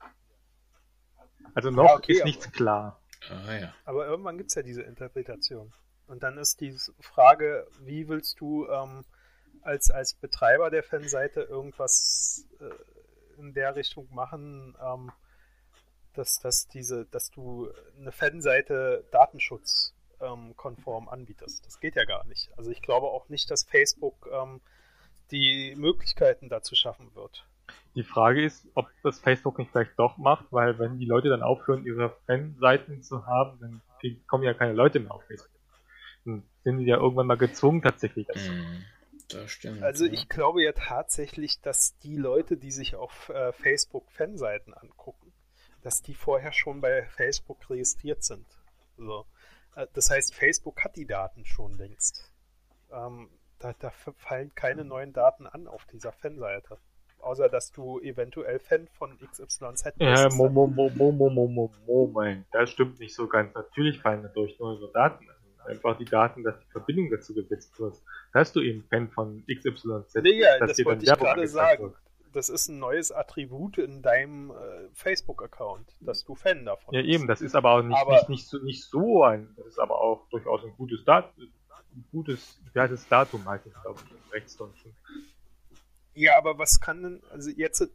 Also 1.56 1.72
noch 1.72 1.86
ja, 1.86 1.95
okay, 1.95 2.14
ist 2.14 2.26
nichts 2.26 2.45
aber, 2.45 2.56
klar. 2.56 3.01
Ah, 3.32 3.54
ja. 3.54 3.74
Aber 3.86 4.06
irgendwann 4.06 4.38
gibt 4.38 4.49
es 4.49 4.56
ja 4.56 4.62
diese 4.62 4.84
Interpretation. 4.84 5.74
Und 6.06 6.22
dann 6.22 6.38
ist 6.38 6.62
die 6.62 6.78
Frage, 6.99 7.66
wie 7.80 8.08
willst 8.08 8.39
du 8.39 8.68
ähm, 8.68 9.06
als, 9.64 9.89
als 9.89 10.14
Betreiber 10.14 10.70
der 10.70 10.84
Fanseite 10.84 11.41
irgendwas 11.41 12.47
äh, 12.60 13.39
in 13.39 13.56
der 13.56 13.76
Richtung 13.76 14.08
machen, 14.14 14.78
ähm, 14.80 15.12
dass, 16.14 16.39
dass 16.39 16.68
diese, 16.68 17.05
dass 17.05 17.30
du 17.32 17.70
eine 17.99 18.11
Fanseite 18.11 19.05
datenschutzkonform 19.11 21.03
ähm, 21.03 21.09
anbietest. 21.09 21.66
Das 21.66 21.80
geht 21.80 21.95
ja 21.95 22.05
gar 22.05 22.26
nicht. 22.26 22.51
Also 22.57 22.72
ich 22.72 22.82
glaube 22.82 23.07
auch 23.07 23.30
nicht, 23.30 23.49
dass 23.51 23.64
Facebook 23.64 24.30
ähm, 24.32 24.61
die 25.32 25.76
Möglichkeiten 25.78 26.49
dazu 26.49 26.76
schaffen 26.76 27.14
wird. 27.16 27.45
Die 27.95 28.03
Frage 28.03 28.43
ist, 28.43 28.68
ob 28.74 28.88
das 29.03 29.20
Facebook 29.20 29.59
nicht 29.59 29.72
vielleicht 29.72 29.97
doch 29.97 30.18
macht, 30.18 30.45
weil 30.51 30.80
wenn 30.80 30.97
die 30.97 31.05
Leute 31.05 31.30
dann 31.30 31.43
aufhören, 31.43 31.86
ihre 31.86 32.16
Fanseiten 32.26 33.03
zu 33.03 33.26
haben, 33.26 33.59
dann 33.59 33.82
kommen 34.28 34.43
ja 34.43 34.53
keine 34.53 34.74
Leute 34.74 34.99
mehr 34.99 35.14
auf 35.14 35.24
Facebook. 35.26 35.51
Dann 36.26 36.43
sind 36.64 36.80
sie 36.80 36.86
ja 36.86 36.97
irgendwann 36.97 37.28
mal 37.28 37.38
gezwungen 37.38 37.82
tatsächlich 37.82 38.28
dazu. 38.28 38.51
Das 39.30 39.51
stimmt. 39.51 39.84
Also 39.84 40.05
ich 40.05 40.30
glaube 40.30 40.64
ja 40.64 40.72
tatsächlich, 40.74 41.61
dass 41.61 41.97
die 41.99 42.18
Leute, 42.18 42.57
die 42.57 42.72
sich 42.72 42.95
auf 42.95 43.30
äh, 43.30 43.51
Facebook 43.53 44.11
Fanseiten 44.11 44.74
angucken, 44.74 45.32
dass 45.84 46.01
die 46.01 46.15
vorher 46.15 46.51
schon 46.51 46.81
bei 46.81 47.05
Facebook 47.05 47.69
registriert 47.69 48.23
sind. 48.23 48.45
So. 48.97 49.25
Äh, 49.75 49.88
das 49.93 50.09
heißt, 50.09 50.34
Facebook 50.34 50.84
hat 50.84 50.95
die 50.95 51.05
Daten 51.05 51.45
schon 51.45 51.77
längst. 51.77 52.31
Ähm, 52.91 53.29
da, 53.59 53.73
da, 53.79 53.91
fallen 53.91 54.53
keine 54.55 54.84
neuen 54.84 55.13
Daten 55.13 55.47
an 55.47 55.67
auf 55.67 55.86
dieser 55.86 56.11
Fanseite. 56.11 56.77
Außer, 57.19 57.47
dass 57.47 57.71
du 57.71 57.99
eventuell 58.01 58.59
Fan 58.59 58.88
von 58.88 59.17
XYZ 59.17 59.59
bist. 59.69 59.95
Ja, 59.99 60.27
mo, 60.34 60.49
mo, 60.49 60.67
mo, 60.67 60.89
mo, 60.89 61.11
mo, 61.11 61.29
mo, 61.29 61.47
mo, 61.47 61.71
Moment. 61.88 62.45
Das 62.51 62.69
stimmt 62.69 62.99
nicht 62.99 63.15
so 63.15 63.27
ganz. 63.27 63.53
Natürlich 63.55 64.01
fallen 64.01 64.23
dadurch 64.23 64.59
neue 64.59 64.91
Daten 64.93 65.29
an. 65.29 65.36
Einfach 65.65 65.97
die 65.97 66.03
Daten, 66.03 66.43
dass 66.43 66.59
die 66.59 66.69
Verbindung 66.71 67.09
dazu 67.09 67.34
gesetzt 67.34 67.79
wird. 67.79 67.95
Da 68.34 68.41
hast 68.41 68.53
du 68.57 68.59
eben 68.59 68.84
Fan 68.89 69.09
von 69.09 69.45
XYZ. 69.45 70.15
Nee, 70.21 70.41
ja, 70.41 70.59
das 70.59 70.84
wollte 70.84 71.05
ich 71.05 71.13
gerade 71.13 71.47
sagen. 71.47 71.84
Wird 71.84 72.03
das 72.34 72.49
ist 72.49 72.67
ein 72.67 72.79
neues 72.79 73.11
Attribut 73.11 73.77
in 73.77 74.01
deinem 74.01 74.51
äh, 74.51 74.89
Facebook-Account, 74.93 75.95
dass 76.01 76.23
du 76.25 76.36
Fan 76.36 76.65
davon 76.65 76.93
ja, 76.93 77.01
bist. 77.01 77.09
Ja, 77.09 77.19
eben, 77.19 77.27
das 77.27 77.41
ist 77.41 77.55
aber 77.55 77.71
auch 77.71 77.81
nicht, 77.81 77.97
aber, 77.97 78.15
nicht, 78.15 78.29
nicht, 78.29 78.47
so, 78.47 78.57
nicht 78.59 78.84
so 78.84 79.23
ein, 79.23 79.53
das 79.55 79.67
ist 79.67 79.79
aber 79.79 80.01
auch 80.01 80.27
durchaus 80.29 80.63
ein 80.63 80.75
gutes 80.75 81.03
Datum, 81.05 81.31
ein 81.95 82.05
gutes, 82.11 82.59
wie 82.73 82.79
heißt 82.79 82.91
das 82.91 83.07
Datum 83.07 83.43
glaube 83.43 83.61
ich, 83.65 84.11
im 84.11 84.31
Rechtsdeutschen. 84.31 84.95
Ja, 86.15 86.38
aber 86.38 86.57
was 86.57 86.79
kann 86.79 87.03
denn, 87.03 87.23
also 87.31 87.49
jetzt 87.49 87.88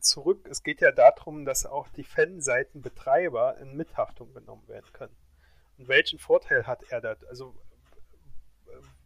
zurück, 0.00 0.46
es 0.50 0.62
geht 0.62 0.80
ja 0.80 0.92
darum, 0.92 1.44
dass 1.44 1.66
auch 1.66 1.88
die 1.88 2.04
Fanseitenbetreiber 2.04 3.58
in 3.58 3.76
Mithaftung 3.76 4.32
genommen 4.32 4.66
werden 4.68 4.90
können. 4.92 5.14
Und 5.78 5.88
welchen 5.88 6.18
Vorteil 6.18 6.66
hat 6.66 6.82
er 6.90 7.00
da? 7.00 7.16
Also, 7.28 7.54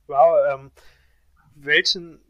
war, 0.06 0.54
ähm, 0.54 0.70
welchen 1.54 2.20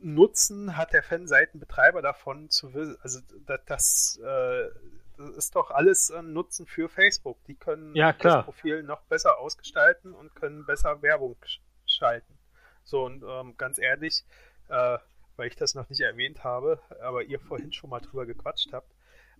Nutzen 0.00 0.76
hat 0.76 0.92
der 0.92 1.02
Fanseitenbetreiber 1.02 2.02
davon 2.02 2.50
zu 2.50 2.74
wissen? 2.74 2.96
Also 3.02 3.20
das, 3.46 3.60
das, 3.66 4.20
äh, 4.22 4.68
das, 5.16 5.30
ist 5.36 5.56
doch 5.56 5.70
alles 5.70 6.10
ein 6.10 6.32
Nutzen 6.32 6.66
für 6.66 6.88
Facebook. 6.88 7.42
Die 7.44 7.54
können 7.54 7.94
ja, 7.94 8.12
das 8.12 8.44
Profil 8.44 8.82
noch 8.82 9.02
besser 9.02 9.38
ausgestalten 9.38 10.12
und 10.12 10.34
können 10.34 10.66
besser 10.66 11.02
Werbung 11.02 11.36
schalten. 11.86 12.38
So 12.84 13.04
und 13.04 13.24
ähm, 13.26 13.56
ganz 13.56 13.78
ehrlich, 13.78 14.24
äh, 14.68 14.98
weil 15.36 15.48
ich 15.48 15.56
das 15.56 15.74
noch 15.74 15.88
nicht 15.88 16.00
erwähnt 16.00 16.44
habe, 16.44 16.80
aber 17.02 17.24
ihr 17.24 17.40
vorhin 17.40 17.72
schon 17.72 17.90
mal 17.90 18.00
drüber 18.00 18.26
gequatscht 18.26 18.72
habt, 18.72 18.94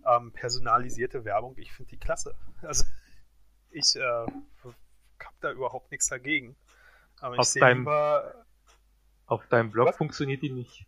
ähm, 0.06 0.32
personalisierte 0.32 1.24
Werbung, 1.24 1.54
ich 1.58 1.72
finde 1.72 1.90
die 1.90 1.98
klasse. 1.98 2.34
Also 2.62 2.84
ich 3.70 3.96
äh, 3.96 4.00
habe 4.00 5.36
da 5.40 5.52
überhaupt 5.52 5.90
nichts 5.90 6.08
dagegen. 6.08 6.56
Aber 7.20 7.36
ich 7.36 7.44
sehe 7.44 7.72
lieber 7.72 8.45
auf 9.26 9.46
deinem 9.48 9.70
Blog 9.70 9.88
Was? 9.88 9.96
funktioniert 9.96 10.42
die 10.42 10.50
nicht. 10.50 10.86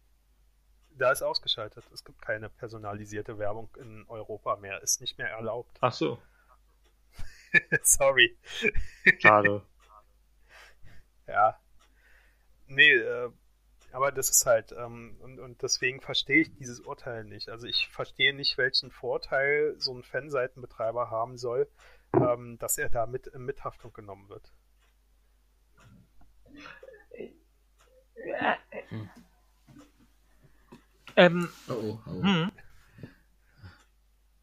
Da 0.91 1.13
ist 1.13 1.23
ausgeschaltet. 1.23 1.85
Es 1.93 2.05
gibt 2.05 2.21
keine 2.23 2.49
personalisierte 2.49 3.39
Werbung 3.39 3.71
in 3.79 4.05
Europa 4.09 4.57
mehr. 4.57 4.83
Ist 4.83 5.01
nicht 5.01 5.19
mehr 5.19 5.29
erlaubt. 5.31 5.77
Ach 5.81 5.93
so. 5.93 6.21
Sorry. 7.83 8.37
Schade. 9.19 9.63
ja. 11.27 11.59
Nee, 12.67 12.93
äh, 12.93 13.31
aber 13.93 14.13
das 14.13 14.29
ist 14.29 14.45
halt, 14.45 14.73
ähm, 14.73 15.17
und, 15.21 15.39
und 15.39 15.63
deswegen 15.63 16.01
verstehe 16.01 16.43
ich 16.43 16.55
dieses 16.57 16.81
Urteil 16.81 17.25
nicht. 17.25 17.49
Also 17.49 17.67
ich 17.67 17.89
verstehe 17.89 18.35
nicht, 18.35 18.59
welchen 18.59 18.91
Vorteil 18.91 19.75
so 19.79 19.95
ein 19.95 20.03
Fanseitenbetreiber 20.03 21.11
haben 21.11 21.39
soll, 21.39 21.69
ähm, 22.15 22.59
dass 22.59 22.77
er 22.77 22.91
da 22.91 23.07
mit 23.07 23.29
in 23.29 23.45
Mithaftung 23.45 23.93
genommen 23.93 24.29
wird. 24.29 24.53
Hm. 28.89 29.11
Ähm, 31.17 31.49
Oh, 31.69 31.73
oh, 31.73 31.99
oh. 32.07 32.23
hm. 32.23 32.53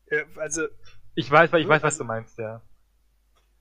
Äh, 0.08 0.26
also 0.38 0.68
Ich 1.16 1.30
weiß, 1.32 1.54
ich 1.54 1.68
weiß, 1.68 1.84
was 1.84 1.98
du 1.98 2.04
meinst, 2.04 2.38
ja. 2.38 2.62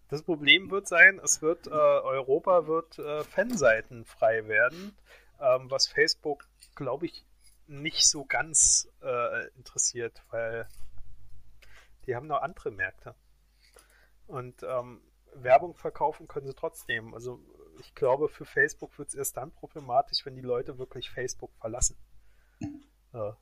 das 0.08 0.22
Problem 0.22 0.70
wird 0.70 0.88
sein, 0.88 1.20
es 1.22 1.40
wird, 1.40 1.66
äh, 1.66 1.70
Europa 1.70 2.66
wird 2.66 2.98
äh, 2.98 3.22
Fanseiten 3.24 4.04
frei 4.04 4.46
werden, 4.48 4.96
ähm, 5.40 5.70
was 5.70 5.86
Facebook, 5.86 6.48
glaube 6.74 7.06
ich, 7.06 7.24
nicht 7.66 8.08
so 8.08 8.24
ganz 8.24 8.88
äh, 9.02 9.46
interessiert, 9.56 10.22
weil 10.30 10.68
die 12.06 12.14
haben 12.14 12.26
noch 12.26 12.42
andere 12.42 12.70
Märkte. 12.70 13.14
Und 14.26 14.62
ähm, 14.62 15.00
Werbung 15.34 15.74
verkaufen 15.74 16.28
können 16.28 16.46
sie 16.46 16.54
trotzdem. 16.54 17.14
Also 17.14 17.40
ich 17.78 17.94
glaube, 17.94 18.28
für 18.28 18.44
Facebook 18.44 18.98
wird 18.98 19.08
es 19.08 19.14
erst 19.14 19.36
dann 19.36 19.50
problematisch, 19.52 20.24
wenn 20.26 20.34
die 20.34 20.42
Leute 20.42 20.78
wirklich 20.78 21.10
Facebook 21.10 21.50
verlassen. 21.60 21.96
Äh, 23.12 23.32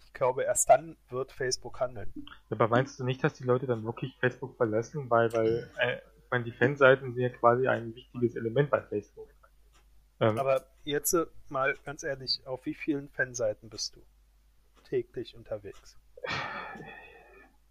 ich 0.00 0.12
glaube, 0.12 0.42
erst 0.42 0.68
dann 0.68 0.96
wird 1.08 1.32
Facebook 1.32 1.80
handeln. 1.80 2.12
Aber 2.50 2.68
meinst 2.68 2.98
du 2.98 3.04
nicht, 3.04 3.22
dass 3.22 3.34
die 3.34 3.44
Leute 3.44 3.66
dann 3.66 3.84
wirklich 3.84 4.16
Facebook 4.18 4.56
verlassen? 4.56 5.08
Weil, 5.08 5.32
weil, 5.32 5.70
äh, 5.78 5.96
ich 5.96 6.30
meine, 6.30 6.44
die 6.44 6.52
Fanseiten 6.52 7.14
sind 7.14 7.22
ja 7.22 7.28
quasi 7.30 7.66
ein 7.68 7.94
wichtiges 7.94 8.36
Element 8.36 8.70
bei 8.70 8.82
Facebook. 8.82 9.28
Ähm, 10.20 10.38
Aber 10.38 10.66
jetzt 10.84 11.16
mal 11.48 11.74
ganz 11.84 12.02
ehrlich, 12.02 12.40
auf 12.46 12.66
wie 12.66 12.74
vielen 12.74 13.08
Fanseiten 13.08 13.70
bist 13.70 13.96
du 13.96 14.02
täglich 14.84 15.34
unterwegs? 15.34 15.96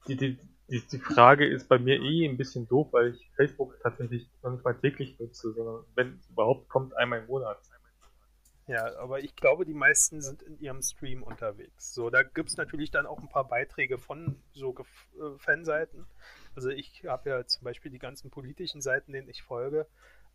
die, 0.08 0.16
die, 0.16 0.40
die, 0.70 0.82
die 0.88 1.00
Frage 1.00 1.48
ist 1.48 1.68
bei 1.68 1.80
mir 1.80 2.00
eh 2.02 2.26
ein 2.28 2.38
bisschen 2.38 2.68
doof, 2.68 2.90
weil 2.92 3.16
ich 3.16 3.32
Facebook 3.36 3.80
tatsächlich 3.82 4.30
noch 4.44 4.52
nicht 4.52 4.64
mal 4.64 4.74
täglich 4.74 5.20
nutze, 5.20 5.54
sondern 5.54 5.84
wenn 5.96 6.14
es 6.14 6.30
überhaupt 6.30 6.70
kommt, 6.70 6.96
einmal 6.96 7.20
im 7.20 7.28
Monat. 7.28 7.60
Ja, 8.68 8.96
aber 9.00 9.24
ich 9.24 9.36
glaube, 9.36 9.66
die 9.66 9.74
meisten 9.74 10.22
sind 10.22 10.44
in 10.44 10.60
ihrem 10.60 10.84
Stream 10.84 11.24
unterwegs. 11.24 11.92
So, 11.96 12.12
da 12.12 12.22
gibt 12.22 12.50
es 12.50 12.58
natürlich 12.58 12.92
dann 12.92 13.08
auch 13.08 13.18
ein 13.18 13.28
paar 13.28 13.48
Beiträge 13.48 13.98
von 13.98 14.40
so 14.54 14.76
äh, 14.76 15.40
Fanseiten. 15.40 16.06
Also 16.56 16.70
ich 16.70 17.04
habe 17.08 17.32
ja 17.32 17.46
zum 17.48 17.64
Beispiel 17.64 17.92
die 17.92 17.98
ganzen 17.98 18.30
politischen 18.30 18.82
Seiten, 18.82 19.12
denen 19.12 19.28
ich 19.28 19.42
folge. 19.42 19.88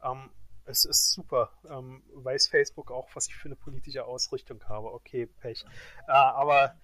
Ähm, 0.02 0.30
es 0.64 0.84
ist 0.84 1.12
super. 1.12 1.52
Ähm, 1.70 2.02
weiß 2.12 2.48
Facebook 2.48 2.90
auch, 2.90 3.08
was 3.14 3.28
ich 3.28 3.36
für 3.36 3.46
eine 3.46 3.56
politische 3.56 4.04
Ausrichtung 4.04 4.60
habe. 4.64 4.92
Okay, 4.92 5.26
Pech. 5.26 5.64
Äh, 6.08 6.12
aber 6.12 6.74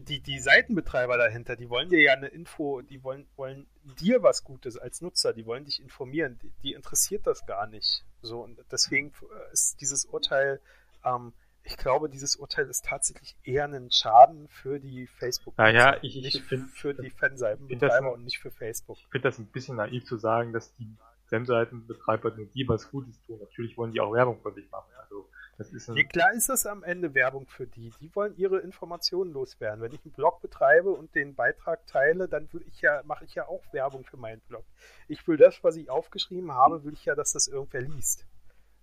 die, 0.00 0.20
die 0.20 0.38
Seitenbetreiber 0.38 1.16
dahinter, 1.16 1.56
die 1.56 1.68
wollen 1.70 1.88
dir 1.88 2.00
ja 2.00 2.12
eine 2.12 2.28
Info, 2.28 2.82
die 2.82 3.02
wollen, 3.02 3.26
wollen 3.36 3.66
dir 4.00 4.22
was 4.22 4.44
Gutes 4.44 4.76
als 4.76 5.00
Nutzer, 5.00 5.32
die 5.32 5.46
wollen 5.46 5.64
dich 5.64 5.80
informieren, 5.82 6.38
die, 6.42 6.50
die 6.62 6.72
interessiert 6.74 7.26
das 7.26 7.46
gar 7.46 7.66
nicht. 7.66 8.04
So, 8.22 8.40
und 8.42 8.58
deswegen 8.70 9.08
äh, 9.08 9.52
ist 9.52 9.80
dieses 9.80 10.04
Urteil, 10.04 10.60
ähm, 11.04 11.32
ich 11.62 11.76
glaube, 11.76 12.08
dieses 12.08 12.36
Urteil 12.36 12.68
ist 12.68 12.84
tatsächlich 12.84 13.36
eher 13.42 13.64
ein 13.64 13.90
Schaden 13.90 14.46
für 14.48 14.78
die 14.78 15.06
facebook 15.08 15.58
Naja, 15.58 15.96
ich- 16.02 16.16
ich 16.16 16.22
nicht 16.24 16.42
find- 16.44 16.70
für 16.70 16.94
die 16.94 17.10
Fanseitenbetreiber 17.10 18.12
und 18.12 18.24
nicht 18.24 18.38
für 18.38 18.50
Facebook. 18.52 18.98
Ich 18.98 19.06
finde 19.10 19.28
das 19.28 19.38
ein 19.38 19.46
bisschen 19.46 19.76
naiv 19.76 20.04
zu 20.04 20.16
sagen, 20.16 20.52
dass 20.52 20.72
die 20.74 20.88
Fanseitenbetreiber 21.28 22.30
nur 22.36 22.46
die 22.46 22.68
was 22.68 22.90
Gutes 22.90 23.20
tun. 23.22 23.38
Natürlich 23.40 23.76
wollen 23.76 23.92
die 23.92 24.00
auch 24.00 24.12
Werbung 24.12 24.40
für 24.42 24.52
sich 24.52 24.70
machen. 24.70 24.90
Also, 25.02 25.28
Ja, 25.58 26.04
klar 26.04 26.32
ist 26.32 26.48
das 26.48 26.66
am 26.66 26.82
Ende 26.82 27.14
Werbung 27.14 27.46
für 27.46 27.66
die. 27.66 27.90
Die 28.00 28.14
wollen 28.14 28.36
ihre 28.36 28.58
Informationen 28.58 29.32
loswerden. 29.32 29.80
Wenn 29.80 29.92
ich 29.92 30.04
einen 30.04 30.12
Blog 30.12 30.42
betreibe 30.42 30.90
und 30.90 31.14
den 31.14 31.34
Beitrag 31.34 31.86
teile, 31.86 32.28
dann 32.28 32.52
will 32.52 32.62
ich 32.68 32.82
ja, 32.82 33.02
mache 33.04 33.24
ich 33.24 33.34
ja 33.34 33.48
auch 33.48 33.62
Werbung 33.72 34.04
für 34.04 34.18
meinen 34.18 34.40
Blog. 34.42 34.64
Ich 35.08 35.26
will 35.26 35.38
das, 35.38 35.64
was 35.64 35.76
ich 35.76 35.88
aufgeschrieben 35.88 36.52
habe, 36.52 36.84
will 36.84 36.92
ich 36.92 37.04
ja, 37.06 37.14
dass 37.14 37.32
das 37.32 37.48
irgendwer 37.48 37.80
liest. 37.80 38.26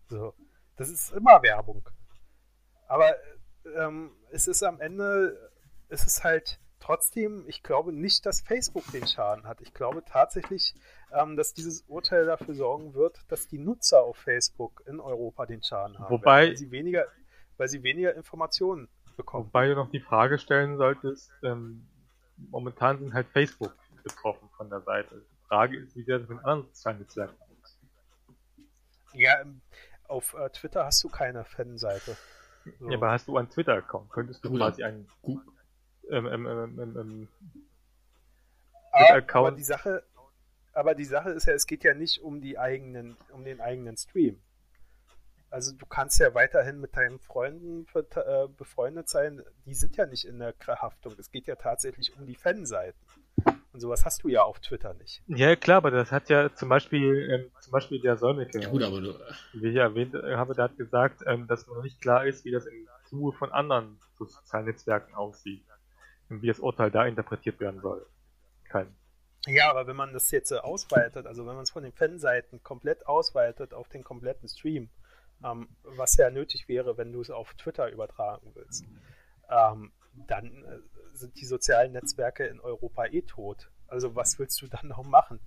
So. 0.10 0.34
Das 0.76 0.90
ist 0.90 1.14
immer 1.14 1.44
Werbung. 1.44 1.88
Aber 2.88 3.16
ähm, 3.78 4.12
es 4.32 4.48
ist 4.48 4.64
am 4.64 4.80
Ende, 4.80 5.52
es 5.90 6.06
ist 6.06 6.24
halt 6.24 6.60
trotzdem, 6.80 7.46
ich 7.48 7.64
glaube 7.64 7.94
nicht, 7.94 8.26
dass 8.26 8.42
Facebook 8.42 8.92
den 8.92 9.08
Schaden 9.08 9.46
hat. 9.46 9.62
Ich 9.62 9.74
glaube 9.74 10.04
tatsächlich, 10.04 10.76
ähm, 11.16 11.36
dass 11.38 11.54
dieses 11.54 11.82
Urteil 11.88 12.26
dafür 12.26 12.54
sorgen 12.56 12.94
wird, 12.94 13.20
dass 13.30 13.48
die 13.48 13.58
Nutzer 13.60 14.02
auf 14.02 14.18
Facebook 14.18 14.84
in 14.86 15.00
Europa 15.00 15.46
den 15.46 15.62
Schaden 15.64 15.98
haben. 16.00 16.10
Wobei- 16.10 16.42
werden, 16.42 16.50
weil 16.52 16.58
sie 16.58 16.72
weniger, 16.72 17.06
weil 17.58 17.68
sie 17.68 17.84
weniger 17.84 18.16
Informationen 18.16 18.88
bekommen. 19.18 19.46
wobei 19.46 19.68
du 19.68 19.76
noch 19.76 19.90
die 19.92 20.00
Frage 20.00 20.40
stellen 20.40 20.78
solltest, 20.78 21.32
ähm, 21.44 21.88
momentan 22.38 23.00
sind 23.00 23.14
halt 23.14 23.28
Facebook 23.28 23.74
betroffen 24.04 24.50
von 24.58 24.70
der 24.70 24.82
Seite. 24.82 25.22
Die 25.32 25.48
Frage 25.48 25.78
ist, 25.78 25.96
wie 25.96 26.00
sieht 26.00 26.10
das 26.10 26.28
mit 26.28 26.40
anderen 26.40 26.64
sozialen 26.68 27.00
Netzwerken? 27.00 27.36
Ja, 29.14 29.40
ähm, 29.42 29.62
auf 30.08 30.34
äh, 30.34 30.50
Twitter 30.50 30.86
hast 30.86 31.04
du 31.04 31.10
keine 31.10 31.44
Fanseite. 31.46 32.18
So. 32.80 32.90
Ja, 32.90 32.98
aber 32.98 33.12
hast 33.12 33.28
du 33.28 33.38
einen 33.38 33.50
Twitter-Account? 33.50 34.10
Könntest 34.10 34.44
du 34.44 34.50
Oder- 34.50 34.70
quasi 34.72 34.84
einen 34.84 35.08
ähm, 36.10 36.26
ähm, 36.28 36.46
ähm, 36.48 36.80
ähm, 36.80 36.98
ähm, 36.98 37.28
aber, 38.92 39.06
aber 39.10 39.14
Account- 39.18 39.58
die 39.60 39.64
Sache, 39.64 40.04
aber 40.74 40.96
die 40.96 41.06
Sache 41.06 41.30
ist 41.30 41.46
ja, 41.46 41.54
es 41.54 41.68
geht 41.68 41.84
ja 41.84 41.94
nicht 41.94 42.22
um 42.22 42.42
die 42.42 42.58
eigenen, 42.58 43.16
um 43.32 43.44
den 43.44 43.62
eigenen 43.62 43.96
Stream. 43.98 44.42
Also 45.50 45.72
du 45.72 45.86
kannst 45.86 46.20
ja 46.20 46.34
weiterhin 46.34 46.80
mit 46.80 46.98
deinen 46.98 47.20
Freunden 47.20 47.86
äh, 47.94 48.48
befreundet 48.58 49.08
sein. 49.08 49.44
Die 49.68 49.76
sind 49.76 49.96
ja 49.98 50.08
nicht 50.08 50.26
in 50.26 50.40
der 50.40 50.56
Haftung. 50.68 51.14
Es 51.20 51.30
geht 51.30 51.46
ja 51.46 51.56
tatsächlich 51.56 52.18
um 52.18 52.26
die 52.26 52.34
Fanseiten. 52.34 53.00
Und 53.72 53.80
sowas 53.80 54.04
hast 54.04 54.24
du 54.24 54.30
ja 54.30 54.42
auf 54.42 54.60
Twitter 54.60 54.96
nicht. 54.96 55.22
Ja, 55.28 55.56
klar, 55.56 55.78
aber 55.78 55.92
das 55.92 56.12
hat 56.12 56.30
ja 56.30 56.54
zum 56.56 56.70
Beispiel, 56.70 57.30
ähm, 57.30 57.52
zum 57.60 57.72
Beispiel 57.72 58.02
der 58.02 58.18
Solmecke, 58.18 58.60
Ja 58.60 58.70
gut, 58.70 58.82
aber 58.82 59.00
du, 59.00 59.14
wie 59.54 59.70
ich 59.70 59.76
erwähnt 59.76 60.16
äh, 60.16 60.36
habe, 60.36 60.56
der 60.56 60.66
hat 60.66 60.78
gesagt, 60.78 61.22
ähm, 61.28 61.46
dass 61.46 61.68
noch 61.68 61.84
nicht 61.84 62.02
klar 62.02 62.26
ist, 62.26 62.46
wie 62.46 62.52
das 62.52 62.66
im 62.66 62.88
Zuge 63.06 63.38
von 63.38 63.52
anderen 63.52 64.00
so 64.18 64.26
sozialen 64.26 64.66
Netzwerken 64.66 65.14
aussieht. 65.14 65.64
Und 66.30 66.42
wie 66.42 66.48
das 66.48 66.60
Urteil 66.60 66.90
da 66.90 67.06
interpretiert 67.06 67.60
werden 67.60 67.80
soll. 67.82 68.06
Kein. 68.64 68.88
Ja, 69.46 69.70
aber 69.70 69.88
wenn 69.88 69.96
man 69.96 70.14
das 70.14 70.32
jetzt 70.32 70.52
äh, 70.52 70.58
ausweitet, 70.58 71.28
also 71.28 71.46
wenn 71.46 71.56
man 71.56 71.64
es 71.64 71.72
von 71.72 71.84
den 71.84 71.92
Fanseiten 71.92 72.64
komplett 72.64 73.06
ausweitet 73.08 73.74
auf 73.74 73.90
den 73.90 74.04
kompletten 74.04 74.48
Stream, 74.48 74.90
ähm, 75.44 75.68
was 75.84 76.16
ja 76.16 76.30
nötig 76.30 76.68
wäre, 76.70 76.98
wenn 76.98 77.12
du 77.12 77.20
es 77.22 77.30
auf 77.30 77.54
Twitter 77.56 77.90
übertragen 77.92 78.52
willst, 78.56 78.86
ähm, 79.50 79.92
dann 80.28 80.64
äh, 80.64 80.80
sind 81.14 81.40
die 81.40 81.46
sozialen 81.46 81.92
Netzwerke 81.92 82.46
in 82.46 82.62
Europa 82.62 83.06
eh 83.06 83.24
tot. 83.24 83.70
Also 83.88 84.16
was 84.16 84.40
willst 84.40 84.62
du 84.62 84.68
dann 84.68 84.88
noch 84.88 85.04
machen? 85.04 85.40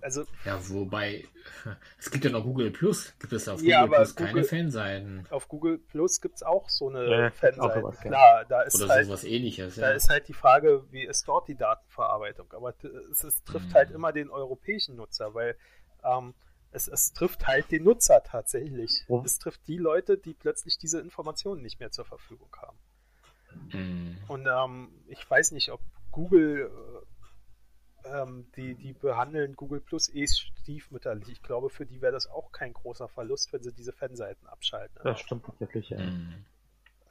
Also 0.00 0.24
ja, 0.44 0.58
wobei, 0.68 1.24
es 1.98 2.10
gibt 2.10 2.24
ja 2.24 2.30
noch 2.30 2.44
Google 2.44 2.70
Plus. 2.70 3.12
Gibt 3.18 3.32
es 3.32 3.48
auf 3.48 3.60
Ja, 3.62 3.80
Google 3.82 3.94
aber 3.94 4.04
Plus 4.04 4.14
keine 4.14 4.28
Google- 4.30 4.44
Fanseiten? 4.44 5.26
auf 5.30 5.48
Google 5.48 5.78
Plus 5.78 6.20
gibt 6.20 6.36
es 6.36 6.42
auch 6.42 6.68
so 6.68 6.88
eine 6.88 7.10
Ja, 7.10 7.30
Fanseite. 7.30 7.80
sowas, 7.80 7.96
ja. 8.04 8.08
Klar, 8.10 8.44
da 8.44 8.62
ist 8.62 8.76
Oder 8.76 8.88
halt 8.94 9.06
sowas 9.06 9.24
ähnliches, 9.24 9.74
Da 9.76 9.90
ja. 9.90 9.96
ist 9.96 10.08
halt 10.08 10.28
die 10.28 10.34
Frage, 10.34 10.84
wie 10.90 11.04
ist 11.04 11.26
dort 11.26 11.48
die 11.48 11.56
Datenverarbeitung? 11.56 12.52
Aber 12.52 12.74
es, 13.10 13.24
es 13.24 13.42
trifft 13.44 13.70
Mhm. 13.70 13.74
halt 13.74 13.90
immer 13.90 14.12
den 14.12 14.30
europäischen 14.30 14.96
Nutzer, 14.96 15.34
weil 15.34 15.56
ähm, 16.04 16.34
es, 16.70 16.86
es 16.86 17.12
trifft 17.12 17.46
halt 17.46 17.70
den 17.72 17.82
Nutzer 17.84 18.22
tatsächlich. 18.22 19.04
Wo- 19.08 19.22
Es 19.24 19.38
trifft 19.38 19.66
die 19.66 19.78
Leute, 19.78 20.18
die 20.18 20.34
plötzlich 20.34 20.78
diese 20.78 21.00
Informationen 21.00 21.62
nicht 21.62 21.80
mehr 21.80 21.90
zur 21.90 22.04
Verfügung 22.04 22.54
haben. 22.60 22.78
Hm. 23.70 24.18
Und 24.28 24.46
ähm, 24.46 24.90
ich 25.08 25.28
weiß 25.28 25.52
nicht, 25.52 25.70
ob 25.70 25.80
Google, 26.10 26.70
äh, 26.70 27.06
ähm, 28.12 28.46
die, 28.56 28.74
die 28.74 28.92
behandeln 28.92 29.56
Google 29.56 29.80
Plus 29.80 30.12
eh 30.14 30.26
stiefmütterlich. 30.26 31.28
Ich 31.28 31.42
glaube, 31.42 31.70
für 31.70 31.86
die 31.86 32.00
wäre 32.00 32.12
das 32.12 32.28
auch 32.28 32.52
kein 32.52 32.72
großer 32.72 33.08
Verlust, 33.08 33.52
wenn 33.52 33.62
sie 33.62 33.72
diese 33.72 33.92
Fanseiten 33.92 34.46
abschalten. 34.48 35.00
Das 35.04 35.20
stimmt 35.20 35.46
tatsächlich, 35.46 35.90
ja. 35.90 35.98
Hm. 35.98 36.44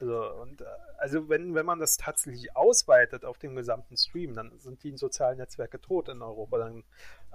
Also, 0.00 0.32
und, 0.34 0.60
äh, 0.60 0.64
also 0.98 1.28
wenn, 1.28 1.54
wenn 1.54 1.66
man 1.66 1.80
das 1.80 1.96
tatsächlich 1.96 2.56
ausweitet 2.56 3.24
auf 3.24 3.38
den 3.38 3.56
gesamten 3.56 3.96
Stream, 3.96 4.34
dann 4.34 4.58
sind 4.58 4.82
die 4.84 4.96
sozialen 4.96 5.38
Netzwerke 5.38 5.80
tot 5.80 6.08
in 6.08 6.22
Europa, 6.22 6.58
dann 6.58 6.84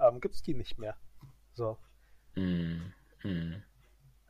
ähm, 0.00 0.20
gibt 0.20 0.34
es 0.34 0.42
die 0.42 0.54
nicht 0.54 0.78
mehr. 0.78 0.96
So. 1.52 1.76
Hm. 2.34 2.92
Hm. 3.18 3.62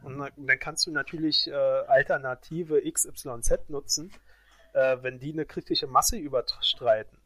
Und 0.03 0.19
dann, 0.19 0.33
dann 0.37 0.59
kannst 0.59 0.87
du 0.87 0.91
natürlich 0.91 1.47
äh, 1.47 1.53
Alternative 1.53 2.83
XYZ 2.91 3.69
nutzen. 3.69 4.13
Äh, 4.75 4.99
wenn 5.03 5.21
die 5.21 5.33
eine 5.33 5.47
kritische 5.47 5.87
Masse 5.87 6.17
überstreiten, 6.17 7.17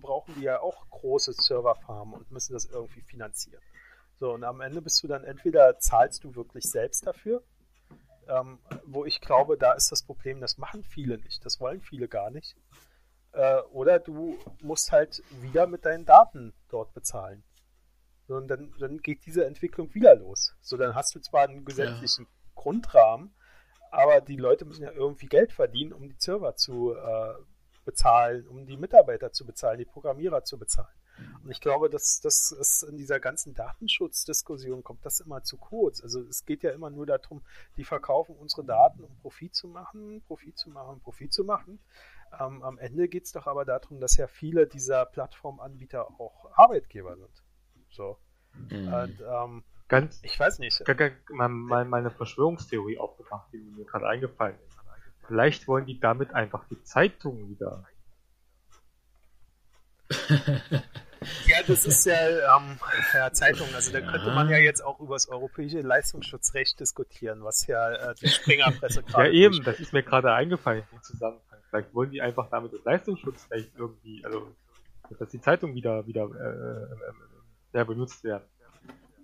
brauchen 0.00 0.34
die 0.34 0.42
ja 0.42 0.60
auch 0.60 0.88
große 0.90 1.32
Serverfarmen 1.32 2.14
und 2.14 2.30
müssen 2.30 2.52
das 2.52 2.66
irgendwie 2.66 3.02
finanzieren. 3.02 3.62
So, 4.18 4.32
und 4.32 4.44
am 4.44 4.60
Ende 4.60 4.80
bist 4.80 5.02
du 5.02 5.08
dann 5.08 5.24
entweder 5.24 5.78
zahlst 5.78 6.24
du 6.24 6.34
wirklich 6.34 6.64
selbst 6.70 7.06
dafür, 7.06 7.42
ähm, 8.28 8.58
wo 8.86 9.04
ich 9.04 9.20
glaube, 9.20 9.56
da 9.58 9.72
ist 9.72 9.90
das 9.90 10.02
Problem, 10.02 10.40
das 10.40 10.58
machen 10.58 10.84
viele 10.84 11.18
nicht, 11.18 11.44
das 11.44 11.60
wollen 11.60 11.80
viele 11.80 12.08
gar 12.08 12.30
nicht. 12.30 12.56
Äh, 13.32 13.60
oder 13.72 13.98
du 13.98 14.38
musst 14.62 14.92
halt 14.92 15.22
wieder 15.40 15.66
mit 15.66 15.84
deinen 15.84 16.04
Daten 16.04 16.54
dort 16.68 16.94
bezahlen. 16.94 17.42
So, 18.26 18.36
und 18.36 18.48
dann, 18.48 18.72
dann 18.78 18.98
geht 18.98 19.26
diese 19.26 19.44
Entwicklung 19.44 19.92
wieder 19.94 20.14
los. 20.14 20.54
So, 20.62 20.76
dann 20.76 20.94
hast 20.94 21.14
du 21.14 21.20
zwar 21.20 21.48
einen 21.48 21.64
gesetzlichen 21.64 22.24
ja. 22.24 22.30
Grundrahmen, 22.54 23.34
aber 23.90 24.20
die 24.20 24.36
Leute 24.36 24.64
müssen 24.64 24.84
ja 24.84 24.92
irgendwie 24.92 25.26
Geld 25.26 25.52
verdienen, 25.52 25.92
um 25.92 26.08
die 26.08 26.16
Server 26.18 26.56
zu 26.56 26.94
äh, 26.94 27.34
bezahlen, 27.84 28.46
um 28.48 28.66
die 28.66 28.76
Mitarbeiter 28.76 29.32
zu 29.32 29.46
bezahlen, 29.46 29.78
die 29.78 29.84
Programmierer 29.84 30.44
zu 30.44 30.58
bezahlen. 30.58 30.94
Und 31.44 31.50
ich 31.50 31.60
glaube, 31.60 31.88
dass 31.90 32.20
das 32.20 32.50
ist 32.50 32.82
in 32.82 32.96
dieser 32.96 33.20
ganzen 33.20 33.54
Datenschutzdiskussion 33.54 34.82
kommt 34.82 35.04
das 35.04 35.20
immer 35.20 35.42
zu 35.42 35.56
kurz. 35.58 36.02
Also 36.02 36.20
es 36.22 36.44
geht 36.44 36.62
ja 36.62 36.72
immer 36.72 36.90
nur 36.90 37.06
darum, 37.06 37.42
die 37.76 37.84
verkaufen 37.84 38.34
unsere 38.34 38.64
Daten, 38.64 39.04
um 39.04 39.16
Profit 39.18 39.54
zu 39.54 39.68
machen, 39.68 40.22
Profit 40.26 40.58
zu 40.58 40.70
machen, 40.70 41.00
Profit 41.00 41.32
zu 41.32 41.44
machen. 41.44 41.78
Ähm, 42.40 42.62
am 42.62 42.78
Ende 42.78 43.08
geht 43.08 43.24
es 43.24 43.32
doch 43.32 43.46
aber 43.46 43.64
darum, 43.64 44.00
dass 44.00 44.16
ja 44.16 44.26
viele 44.26 44.66
dieser 44.66 45.06
Plattformanbieter 45.06 46.08
auch 46.18 46.50
Arbeitgeber 46.56 47.16
sind. 47.16 47.42
So. 47.90 48.18
Mhm. 48.70 48.92
Und, 48.92 49.20
ähm, 49.20 49.64
Ganz, 49.86 50.20
ich 50.24 50.40
weiß 50.40 50.60
nicht. 50.60 50.82
Mal, 51.28 51.48
mal, 51.48 51.84
mal 51.84 51.98
eine 51.98 52.10
Verschwörungstheorie 52.10 52.98
aufgemacht, 52.98 53.52
die 53.52 53.58
mir 53.58 53.84
gerade 53.84 54.08
eingefallen 54.08 54.58
ist. 54.66 54.73
Vielleicht 55.26 55.68
wollen 55.68 55.86
die 55.86 55.98
damit 56.00 56.34
einfach 56.34 56.64
die 56.68 56.82
Zeitung 56.82 57.48
wieder 57.48 57.84
ja, 61.46 61.62
das 61.66 61.86
ist 61.86 62.04
ja, 62.06 62.14
ähm, 62.56 62.78
ja 63.14 63.32
Zeitung. 63.32 63.66
Also 63.74 63.92
da 63.92 64.00
könnte 64.00 64.30
man 64.32 64.48
ja 64.48 64.58
jetzt 64.58 64.84
auch 64.84 65.00
über 65.00 65.14
das 65.14 65.28
europäische 65.28 65.80
Leistungsschutzrecht 65.80 66.78
diskutieren, 66.78 67.42
was 67.42 67.66
ja 67.66 67.92
äh, 67.92 68.14
die 68.16 68.28
Springerpresse 68.28 69.02
gerade. 69.06 69.28
ja, 69.28 69.32
eben, 69.32 69.62
das 69.64 69.80
ist 69.80 69.92
mir 69.92 70.02
gerade 70.02 70.32
eingefallen 70.32 70.84
im 70.92 71.02
Zusammenhang. 71.02 71.40
Vielleicht 71.70 71.94
wollen 71.94 72.10
die 72.10 72.20
einfach 72.20 72.48
damit 72.50 72.72
das 72.72 72.84
Leistungsschutzrecht 72.84 73.72
irgendwie, 73.76 74.24
also 74.24 74.54
dass 75.18 75.28
die 75.28 75.40
Zeitung 75.40 75.74
wieder 75.74 76.06
wieder 76.06 76.28
äh, 77.72 77.78
äh, 77.78 77.84
benutzt 77.84 78.24
werden. 78.24 78.44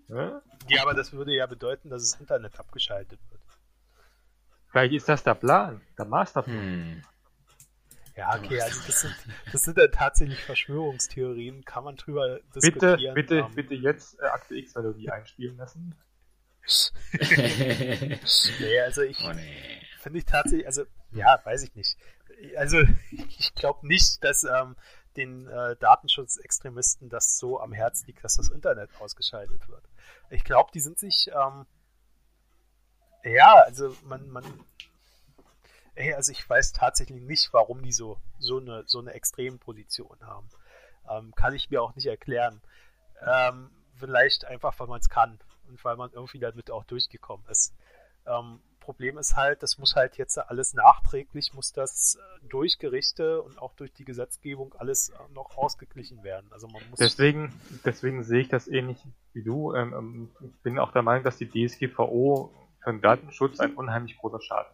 Ja? 0.08 0.42
ja, 0.68 0.82
aber 0.82 0.94
das 0.94 1.12
würde 1.12 1.32
ja 1.32 1.46
bedeuten, 1.46 1.90
dass 1.90 2.10
das 2.10 2.20
Internet 2.20 2.58
abgeschaltet 2.58 3.20
wird. 3.30 3.39
Vielleicht 4.70 4.94
ist 4.94 5.08
das 5.08 5.22
der 5.22 5.34
Plan, 5.34 5.80
der 5.98 6.04
Masterplan. 6.04 6.56
Hm. 6.56 7.02
Ja, 8.16 8.36
okay, 8.36 8.60
also 8.60 8.80
das 8.86 9.00
sind, 9.00 9.14
das 9.52 9.62
sind 9.62 9.78
dann 9.78 9.90
tatsächlich 9.92 10.42
Verschwörungstheorien, 10.42 11.64
kann 11.64 11.84
man 11.84 11.96
drüber 11.96 12.40
diskutieren. 12.54 13.14
Bitte, 13.14 13.14
bitte, 13.14 13.44
um, 13.44 13.48
ähm. 13.48 13.54
bitte 13.54 13.74
jetzt 13.74 14.20
äh, 14.20 14.26
Akte 14.26 14.56
X-Melodie 14.56 15.10
einspielen 15.10 15.56
lassen. 15.56 15.94
nee, 18.60 18.80
also 18.80 19.02
ich 19.02 19.18
oh, 19.24 19.32
nee. 19.32 19.80
finde 20.00 20.18
ich 20.18 20.24
tatsächlich, 20.26 20.66
also 20.66 20.84
ja, 21.12 21.40
weiß 21.44 21.62
ich 21.62 21.74
nicht. 21.74 21.96
Also 22.56 22.80
ich 23.10 23.54
glaube 23.54 23.86
nicht, 23.86 24.22
dass 24.22 24.44
ähm, 24.44 24.76
den 25.16 25.46
äh, 25.46 25.76
Datenschutzextremisten 25.76 27.08
das 27.08 27.38
so 27.38 27.58
am 27.60 27.72
Herz 27.72 28.06
liegt, 28.06 28.22
dass 28.22 28.36
das 28.36 28.50
Internet 28.50 28.90
ausgeschaltet 29.00 29.66
wird. 29.68 29.84
Ich 30.28 30.44
glaube, 30.44 30.70
die 30.74 30.80
sind 30.80 30.98
sich 30.98 31.30
ähm, 31.34 31.66
ja, 33.24 33.54
also 33.66 33.94
man, 34.04 34.28
man 34.30 34.44
Hey, 36.00 36.14
also 36.14 36.32
ich 36.32 36.48
weiß 36.48 36.72
tatsächlich 36.72 37.20
nicht, 37.20 37.52
warum 37.52 37.82
die 37.82 37.92
so, 37.92 38.16
so 38.38 38.58
eine, 38.58 38.84
so 38.86 39.00
eine 39.00 39.12
Extremposition 39.12 40.16
haben. 40.22 40.48
Ähm, 41.10 41.34
kann 41.34 41.54
ich 41.54 41.68
mir 41.68 41.82
auch 41.82 41.94
nicht 41.94 42.06
erklären. 42.06 42.62
Ähm, 43.20 43.70
vielleicht 43.96 44.46
einfach, 44.46 44.78
weil 44.78 44.86
man 44.86 45.00
es 45.00 45.10
kann 45.10 45.38
und 45.68 45.84
weil 45.84 45.96
man 45.96 46.10
irgendwie 46.12 46.38
damit 46.38 46.70
auch 46.70 46.84
durchgekommen 46.84 47.46
ist. 47.48 47.74
Ähm, 48.26 48.60
Problem 48.80 49.18
ist 49.18 49.36
halt, 49.36 49.62
das 49.62 49.76
muss 49.76 49.94
halt 49.94 50.16
jetzt 50.16 50.38
alles 50.38 50.72
nachträglich, 50.72 51.52
muss 51.52 51.72
das 51.72 52.16
äh, 52.16 52.48
durch 52.48 52.78
Gerichte 52.78 53.42
und 53.42 53.60
auch 53.60 53.74
durch 53.74 53.92
die 53.92 54.06
Gesetzgebung 54.06 54.74
alles 54.78 55.10
äh, 55.10 55.14
noch 55.34 55.56
ausgeglichen 55.58 56.24
werden. 56.24 56.50
Also 56.50 56.66
man 56.66 56.82
muss 56.88 56.98
deswegen, 56.98 57.52
deswegen 57.84 58.24
sehe 58.24 58.40
ich 58.40 58.48
das 58.48 58.68
ähnlich 58.68 58.98
wie 59.34 59.42
du. 59.42 59.74
Ähm, 59.74 59.92
ähm, 59.92 60.30
ich 60.40 60.62
bin 60.62 60.78
auch 60.78 60.92
der 60.92 61.02
Meinung, 61.02 61.24
dass 61.24 61.36
die 61.36 61.48
DSGVO 61.50 62.54
für 62.82 62.90
den 62.90 63.00
Datenschutz 63.00 63.60
ein 63.60 63.74
unheimlich 63.74 64.18
großer 64.18 64.40
Schaden 64.40 64.72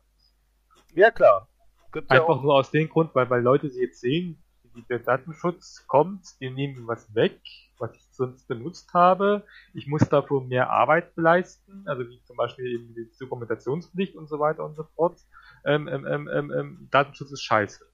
ja, 0.96 1.10
klar. 1.10 1.48
Gibt 1.92 2.10
Einfach 2.10 2.36
ja 2.36 2.42
nur 2.42 2.54
aus 2.54 2.70
dem 2.70 2.88
Grund, 2.88 3.14
weil, 3.14 3.28
weil 3.30 3.42
Leute 3.42 3.70
sie 3.70 3.82
jetzt 3.82 4.00
sehen, 4.00 4.42
der 4.90 4.98
Datenschutz 4.98 5.86
kommt, 5.86 6.38
die 6.40 6.50
nehmen 6.50 6.86
was 6.86 7.14
weg, 7.14 7.40
was 7.78 7.94
ich 7.94 8.02
sonst 8.12 8.46
benutzt 8.46 8.92
habe. 8.92 9.44
Ich 9.72 9.86
muss 9.86 10.06
dafür 10.08 10.42
mehr 10.42 10.70
Arbeit 10.70 11.16
leisten, 11.16 11.84
also 11.86 12.06
wie 12.08 12.22
zum 12.24 12.36
Beispiel 12.36 12.66
eben 12.66 12.94
die 12.94 13.10
Dokumentationspflicht 13.18 14.16
und 14.16 14.28
so 14.28 14.38
weiter 14.38 14.64
und 14.64 14.74
so 14.74 14.84
fort. 14.94 15.18
Ähm, 15.64 15.88
ähm, 15.88 16.06
ähm, 16.06 16.28
ähm, 16.28 16.52
ähm 16.52 16.88
Datenschutz 16.90 17.30
ist 17.30 17.42
scheiße. 17.42 17.86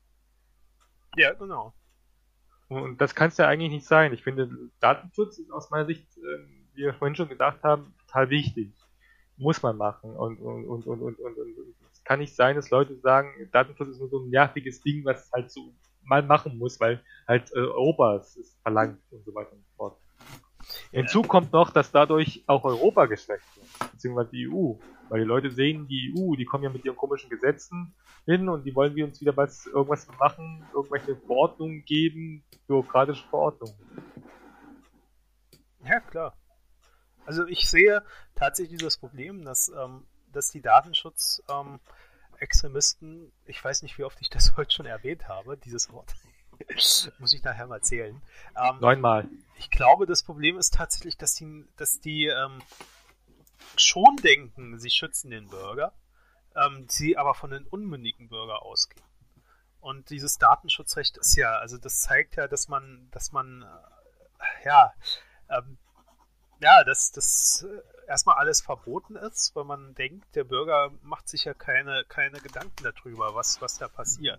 Ja, 1.16 1.34
genau. 1.34 1.72
Und 2.68 3.00
das 3.00 3.14
kann 3.14 3.28
es 3.28 3.36
ja 3.36 3.46
eigentlich 3.46 3.70
nicht 3.70 3.86
sein. 3.86 4.12
Ich 4.12 4.24
finde, 4.24 4.50
Datenschutz 4.80 5.38
ist 5.38 5.52
aus 5.52 5.70
meiner 5.70 5.86
Sicht, 5.86 6.06
ähm, 6.16 6.68
wie 6.74 6.82
wir 6.82 6.94
vorhin 6.94 7.14
schon 7.14 7.28
gesagt 7.28 7.62
haben, 7.62 7.94
total 8.06 8.30
wichtig. 8.30 8.72
Muss 9.36 9.62
man 9.62 9.76
machen. 9.76 10.14
Und, 10.16 10.38
und, 10.40 10.66
und, 10.66 10.86
und, 10.86 11.00
und, 11.00 11.18
und, 11.18 11.38
und 11.38 11.74
kann 12.04 12.18
nicht 12.18 12.34
sein, 12.34 12.56
dass 12.56 12.70
Leute 12.70 12.96
sagen, 12.96 13.48
Datenschutz 13.52 13.88
ist 13.88 14.00
nur 14.00 14.08
so 14.08 14.20
ein 14.20 14.30
nerviges 14.30 14.80
Ding, 14.80 15.04
was 15.04 15.30
halt 15.32 15.50
so 15.50 15.72
mal 16.02 16.22
machen 16.22 16.58
muss, 16.58 16.80
weil 16.80 17.02
halt 17.28 17.50
äh, 17.52 17.60
Europa 17.60 18.16
es, 18.16 18.36
es 18.36 18.58
verlangt 18.62 19.00
und 19.10 19.24
so 19.24 19.34
weiter 19.34 19.52
und 19.52 19.64
so 19.64 19.76
fort. 19.76 19.98
Hinzu 20.90 21.22
kommt 21.22 21.52
noch, 21.52 21.70
dass 21.70 21.90
dadurch 21.90 22.44
auch 22.46 22.64
Europa 22.64 23.06
geschwächt 23.06 23.44
wird, 23.56 23.92
beziehungsweise 23.92 24.30
die 24.30 24.48
EU. 24.48 24.74
Weil 25.08 25.20
die 25.20 25.26
Leute 25.26 25.50
sehen, 25.50 25.86
die 25.88 26.14
EU, 26.16 26.36
die 26.36 26.44
kommen 26.44 26.64
ja 26.64 26.70
mit 26.70 26.84
ihren 26.84 26.96
komischen 26.96 27.28
Gesetzen 27.28 27.94
hin 28.24 28.48
und 28.48 28.64
die 28.64 28.74
wollen 28.74 28.94
wir 28.94 29.04
uns 29.04 29.20
wieder 29.20 29.36
was, 29.36 29.66
irgendwas 29.66 30.06
machen, 30.18 30.64
irgendwelche 30.72 31.16
Verordnungen 31.16 31.84
geben, 31.84 32.44
bürokratische 32.66 33.26
Verordnungen. 33.28 33.74
Ja, 35.84 36.00
klar. 36.00 36.34
Also 37.26 37.46
ich 37.46 37.70
sehe 37.70 38.02
tatsächlich 38.34 38.80
das 38.80 38.96
Problem, 38.96 39.44
dass 39.44 39.68
ähm, 39.68 40.04
dass 40.32 40.50
die 40.50 40.62
Datenschutz-Extremisten, 40.62 43.24
ähm, 43.24 43.32
ich 43.44 43.62
weiß 43.62 43.82
nicht, 43.82 43.98
wie 43.98 44.04
oft 44.04 44.18
ich 44.20 44.30
das 44.30 44.52
heute 44.56 44.72
schon 44.72 44.86
erwähnt 44.86 45.28
habe, 45.28 45.56
dieses 45.56 45.92
Wort. 45.92 46.14
Muss 47.18 47.32
ich 47.32 47.42
nachher 47.42 47.66
mal 47.66 47.82
zählen. 47.82 48.22
Ähm, 48.56 48.78
Neunmal. 48.80 49.28
Ich 49.56 49.68
glaube, 49.70 50.06
das 50.06 50.22
Problem 50.22 50.58
ist 50.58 50.74
tatsächlich, 50.74 51.16
dass 51.16 51.34
die, 51.34 51.66
dass 51.76 51.98
die 52.00 52.26
ähm, 52.26 52.62
schon 53.76 54.14
denken, 54.22 54.78
sie 54.78 54.90
schützen 54.90 55.30
den 55.30 55.48
Bürger, 55.48 55.94
ähm, 56.54 56.86
sie 56.88 57.16
aber 57.16 57.34
von 57.34 57.50
den 57.50 57.66
unmündigen 57.66 58.28
Bürger 58.28 58.62
ausgehen. 58.62 59.02
Und 59.80 60.10
dieses 60.10 60.38
Datenschutzrecht 60.38 61.16
ist 61.16 61.34
ja, 61.36 61.56
also 61.58 61.78
das 61.78 62.02
zeigt 62.02 62.36
ja, 62.36 62.46
dass 62.46 62.68
man, 62.68 63.08
dass 63.10 63.32
man, 63.32 63.62
äh, 63.62 63.66
ja, 64.64 64.92
ähm, 65.48 65.78
ja, 66.62 66.84
dass 66.84 67.12
das 67.12 67.66
äh, 67.68 68.08
erstmal 68.08 68.36
alles 68.36 68.62
verboten 68.62 69.16
ist, 69.16 69.54
weil 69.54 69.64
man 69.64 69.94
denkt, 69.94 70.34
der 70.34 70.44
Bürger 70.44 70.92
macht 71.02 71.28
sich 71.28 71.44
ja 71.44 71.54
keine, 71.54 72.04
keine 72.08 72.40
Gedanken 72.40 72.84
darüber, 72.84 73.34
was, 73.34 73.60
was 73.60 73.78
da 73.78 73.88
passiert. 73.88 74.38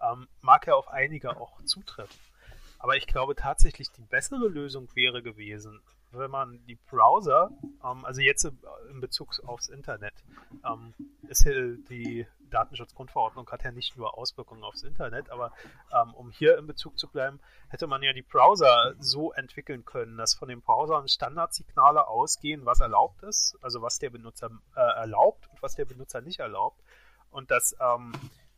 Ähm, 0.00 0.28
mag 0.40 0.66
ja 0.66 0.74
auf 0.74 0.88
einige 0.88 1.36
auch 1.36 1.62
zutreffen. 1.64 2.16
Aber 2.78 2.96
ich 2.96 3.06
glaube 3.06 3.34
tatsächlich, 3.34 3.90
die 3.90 4.02
bessere 4.02 4.48
Lösung 4.48 4.88
wäre 4.94 5.22
gewesen, 5.22 5.80
wenn 6.18 6.30
man 6.30 6.64
die 6.66 6.76
Browser, 6.76 7.50
ähm, 7.84 8.04
also 8.04 8.20
jetzt 8.20 8.44
in 8.44 9.00
Bezug 9.00 9.40
aufs 9.46 9.68
Internet, 9.68 10.14
ähm, 10.64 10.94
ist 11.28 11.42
hier 11.42 11.76
die 11.88 12.26
Datenschutzgrundverordnung 12.50 13.48
hat 13.50 13.64
ja 13.64 13.72
nicht 13.72 13.96
nur 13.96 14.16
Auswirkungen 14.16 14.62
aufs 14.62 14.82
Internet, 14.82 15.30
aber 15.30 15.52
ähm, 15.92 16.14
um 16.14 16.30
hier 16.30 16.58
in 16.58 16.66
Bezug 16.66 16.98
zu 16.98 17.08
bleiben, 17.08 17.40
hätte 17.68 17.86
man 17.86 18.02
ja 18.02 18.12
die 18.12 18.22
Browser 18.22 18.94
so 18.98 19.32
entwickeln 19.32 19.84
können, 19.84 20.16
dass 20.16 20.34
von 20.34 20.48
den 20.48 20.60
Browsern 20.60 21.08
Standardsignale 21.08 22.06
ausgehen, 22.06 22.64
was 22.64 22.80
erlaubt 22.80 23.22
ist, 23.22 23.58
also 23.62 23.82
was 23.82 23.98
der 23.98 24.10
Benutzer 24.10 24.50
äh, 24.74 24.80
erlaubt 24.80 25.48
und 25.50 25.62
was 25.62 25.74
der 25.74 25.84
Benutzer 25.84 26.20
nicht 26.20 26.40
erlaubt. 26.40 26.80
Und 27.30 27.50
dass 27.50 27.76
ähm, 27.80 28.12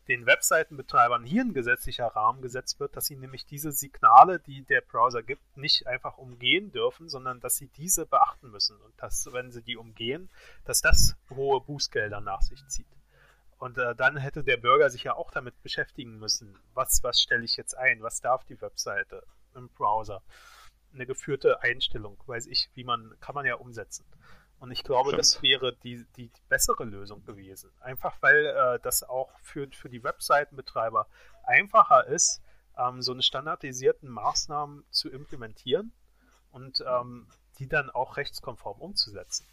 den 0.08 0.24
Webseitenbetreibern 0.24 1.22
hier 1.22 1.42
ein 1.42 1.52
gesetzlicher 1.52 2.06
Rahmen 2.06 2.40
gesetzt 2.40 2.80
wird, 2.80 2.96
dass 2.96 3.06
sie 3.06 3.16
nämlich 3.16 3.44
diese 3.44 3.72
Signale, 3.72 4.40
die 4.40 4.62
der 4.62 4.80
Browser 4.80 5.22
gibt, 5.22 5.56
nicht 5.56 5.86
einfach 5.86 6.16
umgehen 6.16 6.72
dürfen, 6.72 7.08
sondern 7.08 7.40
dass 7.40 7.56
sie 7.56 7.68
diese 7.68 8.06
beachten 8.06 8.50
müssen 8.50 8.76
und 8.78 8.94
dass, 8.96 9.28
wenn 9.32 9.52
sie 9.52 9.62
die 9.62 9.76
umgehen, 9.76 10.30
dass 10.64 10.80
das 10.80 11.14
hohe 11.30 11.60
Bußgelder 11.60 12.20
nach 12.20 12.40
sich 12.40 12.66
zieht. 12.68 12.86
Und 13.58 13.76
äh, 13.76 13.94
dann 13.94 14.16
hätte 14.16 14.44
der 14.44 14.56
Bürger 14.56 14.88
sich 14.88 15.04
ja 15.04 15.14
auch 15.14 15.30
damit 15.30 15.62
beschäftigen 15.62 16.18
müssen. 16.18 16.56
Was, 16.74 17.02
was 17.02 17.20
stelle 17.20 17.44
ich 17.44 17.56
jetzt 17.56 17.76
ein? 17.76 18.02
Was 18.02 18.20
darf 18.20 18.44
die 18.44 18.60
Webseite 18.60 19.24
im 19.54 19.68
Browser? 19.70 20.22
Eine 20.94 21.06
geführte 21.06 21.60
Einstellung, 21.60 22.16
weiß 22.26 22.46
ich, 22.46 22.70
wie 22.74 22.84
man, 22.84 23.14
kann 23.20 23.34
man 23.34 23.44
ja 23.44 23.56
umsetzen. 23.56 24.06
Und 24.60 24.72
ich 24.72 24.82
glaube, 24.82 25.10
Stimmt. 25.10 25.20
das 25.20 25.42
wäre 25.42 25.76
die, 25.76 26.04
die, 26.16 26.30
bessere 26.48 26.84
Lösung 26.84 27.24
gewesen. 27.24 27.70
Einfach 27.80 28.16
weil 28.20 28.46
äh, 28.46 28.80
das 28.82 29.02
auch 29.04 29.30
für, 29.40 29.68
für 29.70 29.88
die 29.88 30.02
Webseitenbetreiber 30.02 31.06
einfacher 31.44 32.06
ist, 32.08 32.42
ähm, 32.76 33.02
so 33.02 33.12
eine 33.12 33.22
standardisierten 33.22 34.08
Maßnahmen 34.08 34.84
zu 34.90 35.10
implementieren 35.10 35.92
und 36.50 36.82
ähm, 36.86 37.28
die 37.58 37.68
dann 37.68 37.90
auch 37.90 38.16
rechtskonform 38.16 38.80
umzusetzen. 38.80 39.46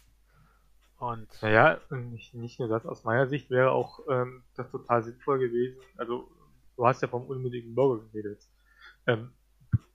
Und 0.98 1.28
naja, 1.42 1.78
nicht, 1.90 2.34
nicht 2.34 2.58
nur 2.58 2.68
das, 2.68 2.86
aus 2.86 3.04
meiner 3.04 3.26
Sicht 3.26 3.50
wäre 3.50 3.70
auch 3.70 4.00
ähm, 4.08 4.44
das 4.54 4.70
total 4.70 5.02
sinnvoll 5.02 5.38
gewesen. 5.38 5.78
Also, 5.96 6.30
du 6.76 6.86
hast 6.86 7.02
ja 7.02 7.08
vom 7.08 7.26
unmündigen 7.26 7.74
Bürger 7.74 8.02
geredet. 8.06 8.48
Ähm, 9.06 9.32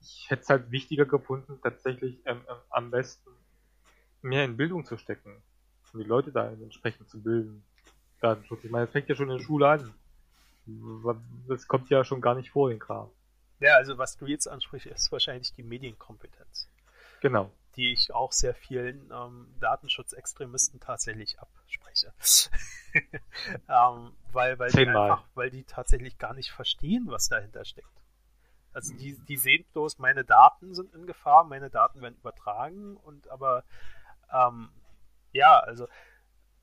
ich 0.00 0.26
hätte 0.28 0.42
es 0.42 0.48
halt 0.48 0.70
wichtiger 0.70 1.06
gefunden, 1.06 1.58
tatsächlich 1.60 2.20
ähm, 2.24 2.42
ähm, 2.48 2.56
am 2.70 2.90
besten 2.90 3.30
mehr 4.22 4.44
in 4.44 4.56
Bildung 4.56 4.84
zu 4.84 4.96
stecken. 4.96 5.42
Und 5.92 6.00
die 6.00 6.08
Leute 6.08 6.32
da 6.32 6.48
entsprechend 6.48 7.08
zu 7.10 7.22
bilden. 7.22 7.64
Datenschutz. 8.20 8.64
Ich 8.64 8.70
meine, 8.70 8.86
das 8.86 8.92
fängt 8.92 9.08
ja 9.08 9.14
schon 9.14 9.30
in 9.30 9.38
der 9.38 9.44
Schule 9.44 9.68
an. 9.68 9.94
Das 11.48 11.66
kommt 11.66 11.90
ja 11.90 12.04
schon 12.04 12.20
gar 12.20 12.34
nicht 12.34 12.50
vor, 12.50 12.70
den 12.70 12.78
Kram. 12.78 13.10
Ja, 13.58 13.76
also 13.76 13.98
was 13.98 14.16
du 14.16 14.26
jetzt 14.26 14.48
ansprichst, 14.48 14.86
ist 14.86 15.12
wahrscheinlich 15.12 15.52
die 15.54 15.62
Medienkompetenz. 15.62 16.68
Genau. 17.20 17.50
Die 17.76 17.92
ich 17.92 18.12
auch 18.12 18.32
sehr 18.32 18.54
vielen 18.54 19.10
ähm, 19.12 19.46
Datenschutzextremisten 19.60 20.80
tatsächlich 20.80 21.38
abspreche. 21.38 22.12
ähm, 23.68 24.12
weil, 24.32 24.58
weil, 24.58 24.70
die 24.70 24.88
einfach, 24.88 25.24
weil 25.34 25.50
die 25.50 25.64
tatsächlich 25.64 26.18
gar 26.18 26.34
nicht 26.34 26.50
verstehen, 26.50 27.04
was 27.06 27.28
dahinter 27.28 27.64
steckt. 27.64 27.88
Also 28.72 28.94
die, 28.94 29.18
die 29.28 29.36
sehen 29.36 29.64
bloß, 29.72 29.98
meine 29.98 30.24
Daten 30.24 30.74
sind 30.74 30.94
in 30.94 31.06
Gefahr, 31.06 31.44
meine 31.44 31.70
Daten 31.70 32.00
werden 32.00 32.16
übertragen 32.16 32.96
und 32.96 33.28
aber 33.30 33.64
ähm, 34.32 34.70
ja, 35.32 35.58
also 35.58 35.88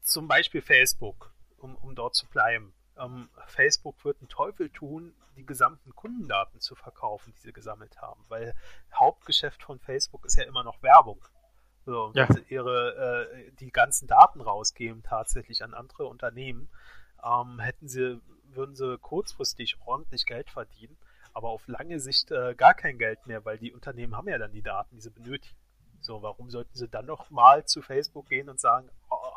zum 0.01 0.28
Beispiel 0.28 0.61
Facebook, 0.61 1.34
um, 1.57 1.76
um 1.76 1.95
dort 1.95 2.15
zu 2.15 2.28
bleiben. 2.28 2.74
Ähm, 2.97 3.30
Facebook 3.47 4.03
wird 4.03 4.20
einen 4.20 4.30
Teufel 4.30 4.70
tun, 4.70 5.13
die 5.36 5.45
gesamten 5.45 5.95
Kundendaten 5.95 6.59
zu 6.59 6.76
verkaufen, 6.76 7.34
die 7.34 7.39
sie 7.39 7.53
gesammelt 7.53 8.01
haben, 8.01 8.24
weil 8.28 8.53
Hauptgeschäft 8.93 9.63
von 9.63 9.80
Facebook 9.80 10.26
ist 10.26 10.38
ja 10.38 10.43
immer 10.43 10.63
noch 10.63 10.82
Werbung. 10.84 11.24
So, 11.86 12.11
ja. 12.13 12.28
wenn 12.28 12.36
sie 12.36 12.53
ihre, 12.53 13.30
äh, 13.32 13.51
die 13.53 13.72
ganzen 13.72 14.07
Daten 14.07 14.41
rausgeben 14.41 15.01
tatsächlich 15.01 15.63
an 15.63 15.74
andere 15.74 16.07
Unternehmen, 16.07 16.70
ähm, 17.24 17.59
hätten 17.59 17.88
sie, 17.88 18.22
würden 18.43 18.76
sie 18.76 18.97
kurzfristig 18.97 19.78
ordentlich 19.86 20.26
Geld 20.26 20.49
verdienen 20.49 20.97
aber 21.34 21.49
auf 21.49 21.67
lange 21.67 21.99
Sicht 21.99 22.32
äh, 22.32 22.55
gar 22.55 22.74
kein 22.74 22.97
Geld 22.97 23.26
mehr, 23.28 23.45
weil 23.45 23.57
die 23.57 23.72
Unternehmen 23.72 24.15
haben 24.15 24.28
ja 24.28 24.38
dann 24.38 24.51
die 24.51 24.61
Daten, 24.61 24.95
die 24.95 25.01
sie 25.01 25.09
benötigen. 25.09 25.55
So, 26.10 26.24
warum 26.24 26.49
sollten 26.49 26.76
sie 26.76 26.88
dann 26.88 27.05
noch 27.05 27.30
mal 27.30 27.66
zu 27.66 27.84
Facebook 27.84 28.30
gehen 28.30 28.49
und 28.49 28.60
sagen, 28.60 28.89
oh, 29.12 29.36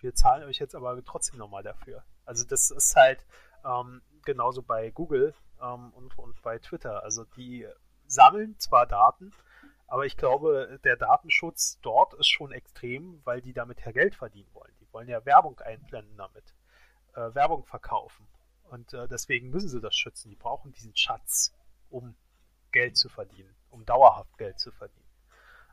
wir 0.00 0.16
zahlen 0.16 0.42
euch 0.48 0.58
jetzt 0.58 0.74
aber 0.74 1.00
trotzdem 1.04 1.38
nochmal 1.38 1.62
dafür? 1.62 2.02
Also 2.24 2.44
das 2.44 2.72
ist 2.72 2.96
halt 2.96 3.24
ähm, 3.64 4.02
genauso 4.24 4.62
bei 4.62 4.90
Google 4.90 5.32
ähm, 5.62 5.92
und, 5.92 6.18
und 6.18 6.42
bei 6.42 6.58
Twitter. 6.58 7.04
Also 7.04 7.22
die 7.36 7.68
sammeln 8.08 8.58
zwar 8.58 8.88
Daten, 8.88 9.32
aber 9.86 10.06
ich 10.06 10.16
glaube, 10.16 10.80
der 10.82 10.96
Datenschutz 10.96 11.78
dort 11.82 12.14
ist 12.14 12.26
schon 12.26 12.50
extrem, 12.50 13.20
weil 13.24 13.40
die 13.40 13.52
damit 13.52 13.78
ja 13.86 13.92
Geld 13.92 14.16
verdienen 14.16 14.52
wollen. 14.54 14.74
Die 14.80 14.92
wollen 14.92 15.08
ja 15.08 15.24
Werbung 15.24 15.60
einblenden 15.60 16.16
damit, 16.16 16.52
äh, 17.14 17.32
Werbung 17.32 17.64
verkaufen. 17.64 18.26
Und 18.64 18.92
äh, 18.92 19.06
deswegen 19.06 19.50
müssen 19.50 19.68
sie 19.68 19.80
das 19.80 19.94
schützen. 19.94 20.30
Die 20.30 20.36
brauchen 20.36 20.72
diesen 20.72 20.96
Schatz, 20.96 21.54
um 21.90 22.16
Geld 22.72 22.96
zu 22.96 23.08
verdienen, 23.08 23.54
um 23.70 23.84
dauerhaft 23.86 24.36
Geld 24.36 24.58
zu 24.58 24.72
verdienen. 24.72 24.97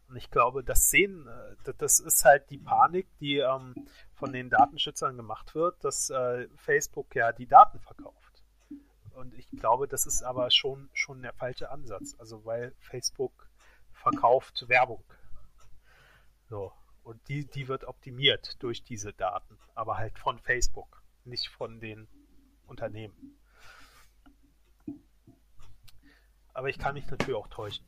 Und 0.08 0.18
ich 0.18 0.30
glaube, 0.30 0.64
das 0.64 0.90
sehen, 0.90 1.28
äh, 1.28 1.74
das 1.78 2.00
ist 2.00 2.26
halt 2.26 2.50
die 2.50 2.58
Panik, 2.58 3.08
die 3.20 3.38
ähm, 3.38 3.74
von 4.14 4.32
den 4.32 4.50
Datenschützern 4.50 5.18
gemacht 5.18 5.56
wird, 5.56 5.84
dass 5.84 6.10
äh, 6.10 6.48
Facebook 6.56 7.16
ja 7.16 7.32
die 7.32 7.48
Daten 7.48 7.80
verkauft. 7.80 8.44
Und 9.12 9.34
ich 9.34 9.50
glaube, 9.52 9.88
das 9.88 10.06
ist 10.06 10.24
aber 10.24 10.52
schon, 10.52 10.90
schon 10.94 11.22
der 11.22 11.34
falsche 11.34 11.72
Ansatz. 11.72 12.16
Also 12.20 12.46
weil 12.46 12.74
Facebook 12.80 13.50
verkauft 13.94 14.68
Werbung. 14.68 15.04
So. 16.50 16.72
Und 17.04 17.28
die, 17.28 17.46
die 17.46 17.68
wird 17.68 17.84
optimiert 17.84 18.62
durch 18.64 18.84
diese 18.84 19.14
Daten, 19.14 19.60
aber 19.76 19.98
halt 19.98 20.18
von 20.18 20.40
Facebook, 20.40 21.04
nicht 21.24 21.50
von 21.50 21.80
den 21.80 22.08
Unternehmen. 22.66 23.40
Aber 26.54 26.70
ich 26.70 26.80
kann 26.80 26.96
mich 26.96 27.06
natürlich 27.06 27.36
auch 27.36 27.48
täuschen. 27.48 27.86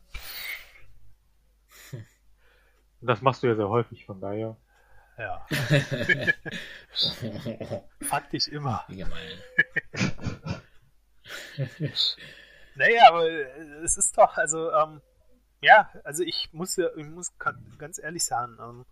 Das 3.01 3.21
machst 3.21 3.43
du 3.43 3.47
ja 3.47 3.55
sehr 3.55 3.69
häufig, 3.69 4.05
von 4.05 4.19
daher. 4.19 4.57
Ja. 5.17 5.45
Faktisch 8.01 8.47
immer. 8.47 8.85
naja, 12.75 13.01
aber 13.07 13.27
es 13.83 13.97
ist 13.97 14.15
doch, 14.17 14.37
also, 14.37 14.71
ähm, 14.71 15.01
ja, 15.61 15.89
also 16.03 16.23
ich 16.23 16.49
muss 16.51 16.75
ja, 16.75 16.89
ich 16.95 17.05
muss 17.05 17.33
ganz 17.77 17.97
ehrlich 17.97 18.23
sagen, 18.25 18.57
ähm, 18.61 18.85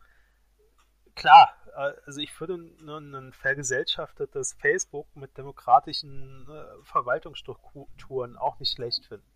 klar, 1.16 1.54
äh, 1.76 1.94
also 2.06 2.20
ich 2.22 2.40
würde 2.40 2.56
ein 2.56 3.34
vergesellschaftetes 3.34 4.56
Facebook 4.60 5.08
mit 5.16 5.38
demokratischen 5.38 6.48
äh, 6.50 6.84
Verwaltungsstrukturen 6.84 8.36
auch 8.38 8.60
nicht 8.60 8.74
schlecht 8.76 9.06
finden. 9.06 9.30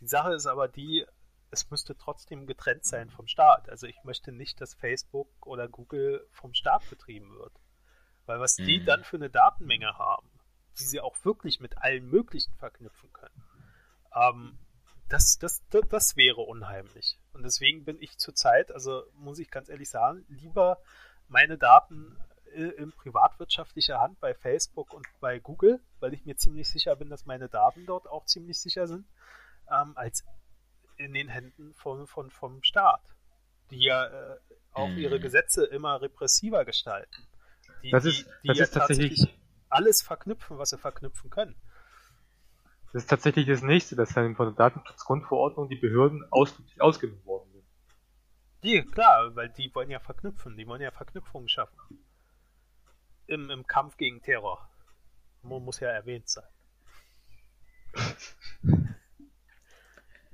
Die 0.00 0.08
Sache 0.08 0.32
ist 0.32 0.46
aber 0.46 0.68
die, 0.68 1.06
es 1.52 1.70
müsste 1.70 1.96
trotzdem 1.96 2.46
getrennt 2.46 2.84
sein 2.84 3.10
vom 3.10 3.28
Staat. 3.28 3.68
Also 3.68 3.86
ich 3.86 4.02
möchte 4.04 4.32
nicht, 4.32 4.60
dass 4.60 4.74
Facebook 4.74 5.28
oder 5.46 5.68
Google 5.68 6.26
vom 6.30 6.54
Staat 6.54 6.88
betrieben 6.88 7.38
wird. 7.38 7.52
Weil 8.24 8.40
was 8.40 8.56
die 8.56 8.80
mhm. 8.80 8.86
dann 8.86 9.04
für 9.04 9.16
eine 9.16 9.28
Datenmenge 9.30 9.98
haben, 9.98 10.30
die 10.78 10.84
sie 10.84 11.00
auch 11.00 11.22
wirklich 11.24 11.60
mit 11.60 11.76
allen 11.78 12.08
möglichen 12.08 12.54
verknüpfen 12.54 13.12
können, 13.12 13.44
ähm, 14.14 14.58
das, 15.10 15.38
das, 15.38 15.62
das, 15.68 15.82
das 15.90 16.16
wäre 16.16 16.40
unheimlich. 16.40 17.20
Und 17.34 17.42
deswegen 17.42 17.84
bin 17.84 18.00
ich 18.00 18.16
zurzeit, 18.16 18.72
also 18.72 19.02
muss 19.12 19.38
ich 19.38 19.50
ganz 19.50 19.68
ehrlich 19.68 19.90
sagen, 19.90 20.24
lieber 20.28 20.78
meine 21.28 21.58
Daten 21.58 22.16
in 22.54 22.92
privatwirtschaftlicher 22.92 24.00
Hand 24.00 24.20
bei 24.20 24.34
Facebook 24.34 24.92
und 24.92 25.06
bei 25.20 25.38
Google, 25.38 25.80
weil 26.00 26.14
ich 26.14 26.24
mir 26.24 26.36
ziemlich 26.36 26.68
sicher 26.68 26.96
bin, 26.96 27.10
dass 27.10 27.26
meine 27.26 27.48
Daten 27.48 27.86
dort 27.86 28.06
auch 28.06 28.24
ziemlich 28.24 28.58
sicher 28.58 28.86
sind, 28.86 29.06
ähm, 29.70 29.92
als 29.96 30.24
in 31.02 31.12
den 31.12 31.28
Händen 31.28 31.74
von, 31.74 32.06
von, 32.06 32.30
vom 32.30 32.62
Staat, 32.62 33.02
die 33.70 33.84
ja 33.84 34.06
äh, 34.06 34.38
auch 34.72 34.88
mhm. 34.88 34.98
ihre 34.98 35.20
Gesetze 35.20 35.64
immer 35.64 36.00
repressiver 36.00 36.64
gestalten. 36.64 37.28
Die, 37.82 37.90
das 37.90 38.04
ist, 38.04 38.26
die, 38.26 38.30
die 38.42 38.48
das 38.48 38.58
ja 38.58 38.64
ist 38.64 38.74
tatsächlich 38.74 39.38
alles 39.68 40.02
verknüpfen, 40.02 40.58
was 40.58 40.70
sie 40.70 40.78
verknüpfen 40.78 41.30
können. 41.30 41.56
Das 42.92 43.04
ist 43.04 43.08
tatsächlich 43.08 43.46
das 43.46 43.62
nächste, 43.62 43.96
dass 43.96 44.12
dann 44.12 44.36
von 44.36 44.46
der 44.46 44.54
Datenschutzgrundverordnung 44.54 45.68
die 45.68 45.76
Behörden 45.76 46.24
ausdrücklich 46.30 46.80
ausgenommen 46.80 47.24
worden 47.24 47.50
sind. 47.52 47.64
Die, 48.62 48.82
klar, 48.82 49.34
weil 49.34 49.48
die 49.48 49.74
wollen 49.74 49.90
ja 49.90 49.98
verknüpfen, 49.98 50.56
die 50.56 50.66
wollen 50.66 50.82
ja 50.82 50.90
Verknüpfungen 50.90 51.48
schaffen. 51.48 51.76
Im, 53.26 53.50
im 53.50 53.66
Kampf 53.66 53.96
gegen 53.96 54.20
Terror. 54.20 54.68
Muss 55.42 55.80
ja 55.80 55.88
erwähnt 55.88 56.28
sein. 56.28 56.46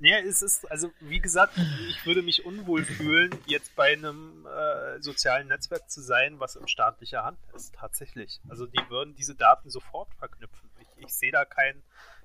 Ja, 0.01 0.17
es 0.19 0.41
ist, 0.41 0.69
also 0.71 0.91
wie 1.01 1.19
gesagt, 1.19 1.57
ich 1.89 2.05
würde 2.05 2.21
mich 2.21 2.45
unwohl 2.45 2.85
fühlen, 2.85 3.37
jetzt 3.47 3.75
bei 3.75 3.91
einem 3.93 4.45
äh, 4.45 5.01
sozialen 5.01 5.49
Netzwerk 5.49 5.89
zu 5.89 6.01
sein, 6.01 6.39
was 6.39 6.55
in 6.55 6.69
staatlicher 6.69 7.25
Hand 7.25 7.37
ist, 7.53 7.75
tatsächlich. 7.75 8.39
Also 8.47 8.65
die 8.65 8.81
würden 8.89 9.15
diese 9.15 9.35
Daten 9.35 9.69
sofort 9.69 10.13
verknüpfen. 10.13 10.69
Ich, 10.79 11.05
ich 11.05 11.13
sehe 11.13 11.33
da 11.33 11.43
kein, 11.43 11.83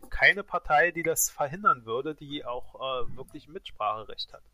keine 0.08 0.44
Partei, 0.44 0.92
die 0.92 1.02
das 1.02 1.30
verhindern 1.30 1.84
würde, 1.84 2.14
die 2.14 2.44
auch 2.44 2.76
äh, 2.76 3.16
wirklich 3.16 3.48
Mitspracherecht 3.48 4.32
hat. 4.32 4.44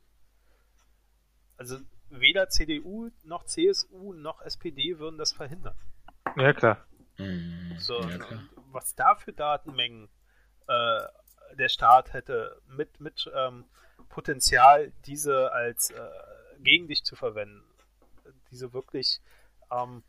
Also 1.58 1.78
weder 2.08 2.48
CDU 2.48 3.10
noch 3.22 3.44
CSU 3.44 4.14
noch 4.14 4.40
SPD 4.40 4.98
würden 4.98 5.18
das 5.18 5.32
verhindern. 5.32 5.76
Ja, 6.36 6.54
klar. 6.54 6.86
Mhm. 7.18 7.76
So, 7.78 8.00
ja, 8.00 8.16
klar. 8.16 8.42
Was 8.72 8.94
da 8.94 9.14
für 9.14 9.34
Datenmengen 9.34 10.08
äh, 10.68 11.00
der 11.54 11.68
Staat 11.68 12.12
hätte 12.12 12.60
mit, 12.68 13.00
mit 13.00 13.30
ähm, 13.34 13.64
Potenzial, 14.08 14.92
diese 15.06 15.52
als 15.52 15.90
äh, 15.90 16.08
gegen 16.58 16.88
dich 16.88 17.04
zu 17.04 17.16
verwenden, 17.16 17.62
diese 18.50 18.72
wirklich 18.72 19.20
ähm, 19.70 20.02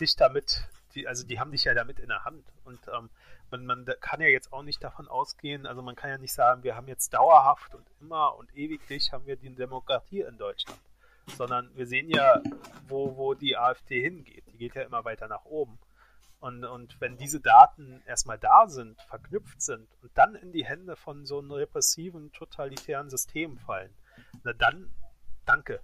dich 0.00 0.16
damit, 0.16 0.68
die, 0.94 1.06
also 1.06 1.26
die 1.26 1.38
haben 1.38 1.52
dich 1.52 1.64
ja 1.64 1.74
damit 1.74 1.98
in 1.98 2.08
der 2.08 2.24
Hand. 2.24 2.44
Und 2.64 2.80
ähm, 2.94 3.10
man, 3.50 3.66
man 3.66 3.86
kann 4.00 4.20
ja 4.20 4.28
jetzt 4.28 4.52
auch 4.52 4.62
nicht 4.62 4.82
davon 4.82 5.08
ausgehen, 5.08 5.66
also 5.66 5.82
man 5.82 5.94
kann 5.94 6.10
ja 6.10 6.18
nicht 6.18 6.32
sagen, 6.32 6.62
wir 6.62 6.76
haben 6.76 6.88
jetzt 6.88 7.14
dauerhaft 7.14 7.74
und 7.74 7.86
immer 8.00 8.36
und 8.36 8.54
ewiglich 8.56 9.12
haben 9.12 9.26
wir 9.26 9.36
die 9.36 9.54
Demokratie 9.54 10.20
in 10.20 10.36
Deutschland. 10.36 10.80
Sondern 11.36 11.70
wir 11.74 11.86
sehen 11.86 12.08
ja, 12.08 12.40
wo, 12.86 13.16
wo 13.16 13.34
die 13.34 13.56
AfD 13.56 14.00
hingeht. 14.00 14.44
Die 14.52 14.58
geht 14.58 14.76
ja 14.76 14.82
immer 14.82 15.04
weiter 15.04 15.26
nach 15.26 15.44
oben. 15.44 15.78
Und, 16.38 16.64
und 16.64 17.00
wenn 17.00 17.16
diese 17.16 17.40
Daten 17.40 18.02
erstmal 18.06 18.38
da 18.38 18.68
sind, 18.68 19.00
verknüpft 19.02 19.62
sind 19.62 19.88
und 20.02 20.10
dann 20.14 20.34
in 20.34 20.52
die 20.52 20.66
Hände 20.66 20.96
von 20.96 21.24
so 21.24 21.38
einem 21.38 21.50
repressiven, 21.50 22.30
totalitären 22.32 23.08
System 23.08 23.58
fallen, 23.58 23.94
na 24.44 24.52
dann, 24.52 24.90
danke. 25.44 25.80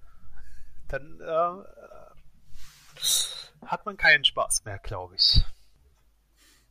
Dann 0.88 1.20
äh, 1.20 1.64
hat 3.66 3.86
man 3.86 3.96
keinen 3.96 4.24
Spaß 4.24 4.64
mehr, 4.64 4.78
glaube 4.78 5.14
ich. 5.16 5.44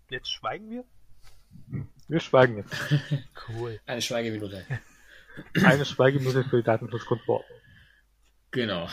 Jetzt 0.10 0.32
schweigen 0.32 0.70
wir? 0.70 0.86
Wir 2.08 2.20
schweigen 2.20 2.58
jetzt. 2.58 2.76
Cool. 3.48 3.80
Eine 3.86 4.02
Schweigeminute. 4.02 4.66
Eine 5.64 5.86
Schweigeminute 5.86 6.44
für 6.44 6.58
die 6.58 6.64
Datenschutzgrundverordnung. 6.64 7.60
Genau. 8.52 8.88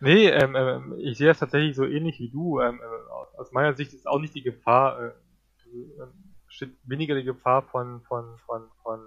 Nee, 0.00 0.28
ähm, 0.28 0.54
ähm, 0.56 0.94
ich 0.98 1.18
sehe 1.18 1.28
das 1.28 1.38
tatsächlich 1.38 1.76
so 1.76 1.84
ähnlich 1.84 2.18
wie 2.18 2.30
du. 2.30 2.60
Ähm, 2.60 2.80
äh, 2.80 3.38
aus 3.38 3.52
meiner 3.52 3.74
Sicht 3.74 3.92
ist 3.92 4.06
auch 4.06 4.18
nicht 4.18 4.34
die 4.34 4.42
Gefahr 4.42 5.00
äh, 5.00 5.10
besteht 6.46 6.76
weniger 6.84 7.16
die 7.16 7.24
Gefahr 7.24 7.62
von, 7.62 8.00
von, 8.02 8.38
von, 8.46 8.68
von 8.82 9.00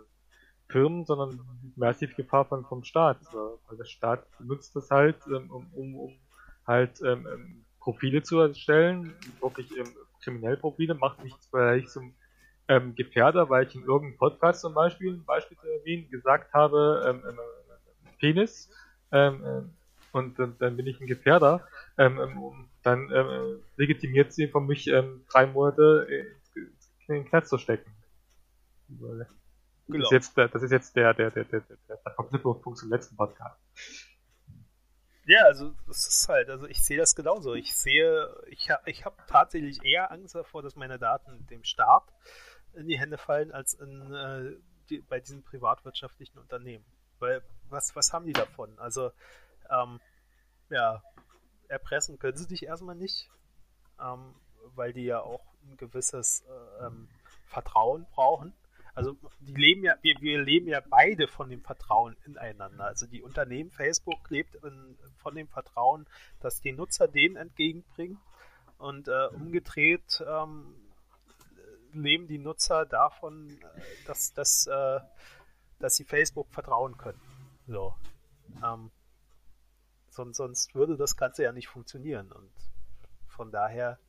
Firmen, 0.68 1.06
sondern 1.06 1.40
massiv 1.76 2.16
Gefahr 2.16 2.46
von, 2.46 2.66
vom 2.66 2.84
Staat. 2.84 3.20
Weil 3.32 3.78
der 3.78 3.86
Staat 3.86 4.26
nutzt 4.40 4.76
das 4.76 4.92
halt, 4.92 5.18
ähm, 5.28 5.50
um, 5.52 5.68
um, 5.74 5.96
um 5.96 6.14
halt 6.66 7.02
ähm, 7.02 7.28
ähm 7.32 7.64
Profile 7.80 8.22
zu 8.22 8.40
erstellen, 8.40 9.14
wirklich 9.40 9.72
ähm, 9.78 9.88
kriminelle 10.22 10.58
Profile, 10.58 10.94
macht 10.94 11.24
mich 11.24 11.34
vielleicht 11.50 11.90
zum 11.90 12.14
ähm, 12.68 12.96
Gefährder, 12.96 13.50
weil 13.50 13.66
ich 13.66 13.76
in 13.76 13.84
irgendeinem 13.84 14.18
Podcast 14.18 14.60
zum 14.60 14.74
Beispiel, 14.74 15.14
ein 15.14 15.24
Beispiel 15.24 15.58
zu 15.58 15.68
erwähnen, 15.68 16.10
gesagt 16.10 16.54
habe, 16.54 17.06
ähm, 17.08 17.24
ähm, 17.26 17.40
Penis, 18.20 18.70
ähm, 19.14 19.42
ähm, 19.46 19.77
und 20.18 20.40
dann, 20.40 20.58
dann 20.60 20.76
bin 20.76 20.88
ich 20.88 21.00
ein 21.00 21.08
Gefährder, 21.08 21.68
ähm, 21.98 22.20
ähm, 22.20 22.70
dann 22.84 23.12
ähm, 23.12 23.64
legitimiert 23.76 24.34
sie 24.34 24.48
von 24.48 24.66
mich 24.66 24.88
ähm, 24.88 25.26
drei 25.32 25.48
Monate 25.48 26.08
in 27.08 27.16
den 27.16 27.26
Knast 27.26 27.50
zu 27.50 27.58
stecken. 27.58 27.92
Das, 28.88 29.28
genau. 29.88 30.04
ist 30.04 30.12
jetzt, 30.12 30.38
das 30.38 30.62
ist 30.62 30.72
jetzt 30.72 30.96
der, 30.96 31.14
der, 31.14 31.32
der, 31.32 31.46
der, 31.46 31.62
der, 31.62 31.78
der 31.88 31.98
Verknüpfungspunkt 32.16 32.80
zum 32.80 32.90
letzten 32.90 33.16
Podcast. 33.16 33.60
Ja, 35.26 35.44
also 35.44 35.74
das 35.88 36.08
ist 36.08 36.30
halt, 36.30 36.50
also 36.50 36.68
ich 36.68 36.82
sehe 36.82 36.98
das 36.98 37.14
genauso. 37.14 37.54
Ich 37.54 37.76
sehe, 37.76 38.34
ich 38.48 38.70
habe 38.70 38.90
ich 38.90 39.04
hab 39.04 39.28
tatsächlich 39.28 39.84
eher 39.84 40.10
Angst 40.10 40.36
davor, 40.36 40.64
dass 40.64 40.78
meine 40.78 40.98
Daten 40.98 41.46
dem 41.48 41.66
Staat 41.66 42.04
in 42.74 42.88
die 42.88 42.98
Hände 42.98 43.18
fallen, 43.18 43.52
als 43.52 43.74
in, 43.74 44.14
äh, 44.14 44.56
die, 44.90 45.00
bei 45.00 45.20
diesen 45.20 45.44
privatwirtschaftlichen 45.44 46.40
Unternehmen. 46.40 46.86
Weil 47.20 47.42
was, 47.70 47.94
was 47.94 48.14
haben 48.14 48.26
die 48.26 48.32
davon? 48.32 48.80
Also, 48.80 49.12
ähm, 49.70 50.00
ja, 50.70 51.02
erpressen 51.68 52.20
können 52.20 52.38
sie 52.38 52.48
dich 52.48 52.64
erstmal 52.64 52.96
nicht, 52.96 53.30
ähm, 54.00 54.36
weil 54.76 54.94
die 54.94 55.06
ja 55.06 55.22
auch 55.22 55.46
ein 55.64 55.78
gewisses 55.78 56.46
äh, 56.48 56.86
ähm, 56.86 57.10
Vertrauen 57.46 58.06
brauchen 58.12 58.54
also 58.98 59.16
die 59.42 59.54
leben 59.54 59.84
ja, 59.84 59.94
wir, 60.02 60.16
wir 60.22 60.42
leben 60.42 60.68
ja 60.68 60.82
beide 60.90 61.28
von 61.28 61.52
dem 61.52 61.62
Vertrauen 61.62 62.18
ineinander. 62.26 62.86
Also 62.86 63.06
die 63.06 63.22
Unternehmen 63.22 63.70
Facebook 63.70 64.28
lebt 64.32 64.56
in, 64.56 64.98
von 65.18 65.36
dem 65.36 65.48
Vertrauen, 65.48 66.08
dass 66.40 66.62
die 66.62 66.72
Nutzer 66.72 67.08
denen 67.08 67.36
entgegenbringen 67.36 68.20
und 68.80 69.08
äh, 69.08 69.28
umgedreht 69.28 70.26
ähm, 70.28 70.74
leben 71.94 72.28
die 72.28 72.40
Nutzer 72.40 72.88
davon, 72.88 73.60
dass, 74.08 74.34
dass, 74.34 74.66
äh, 74.66 75.00
dass 75.78 75.96
sie 75.96 76.04
Facebook 76.04 76.52
vertrauen 76.52 76.98
können. 76.98 77.22
So. 77.68 77.94
Ähm, 78.66 78.90
sonst, 80.18 80.38
sonst 80.38 80.76
würde 80.76 80.98
das 80.98 81.16
Ganze 81.16 81.44
ja 81.44 81.54
nicht 81.54 81.68
funktionieren. 81.68 82.32
Und 82.32 82.52
von 83.28 83.52
daher, 83.52 84.00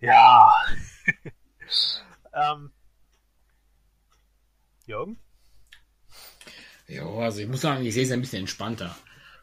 ja. 0.00 0.52
ähm, 2.34 2.70
Jürgen? 4.86 5.18
Ja, 6.86 7.06
also 7.06 7.40
ich 7.40 7.48
muss 7.48 7.60
sagen, 7.60 7.84
ich 7.84 7.94
sehe 7.94 8.04
es 8.04 8.10
ein 8.10 8.20
bisschen 8.20 8.40
entspannter. 8.40 8.94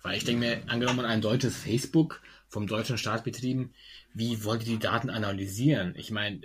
Weil 0.03 0.17
ich 0.17 0.25
denke 0.25 0.41
mir, 0.41 0.63
angenommen 0.67 1.05
ein 1.05 1.21
deutsches 1.21 1.57
Facebook 1.57 2.21
vom 2.47 2.67
deutschen 2.67 2.97
Staat 2.97 3.23
betrieben, 3.23 3.73
wie 4.13 4.43
wollt 4.43 4.61
ihr 4.61 4.73
die 4.73 4.79
Daten 4.79 5.09
analysieren? 5.09 5.95
Ich 5.95 6.11
meine, 6.11 6.41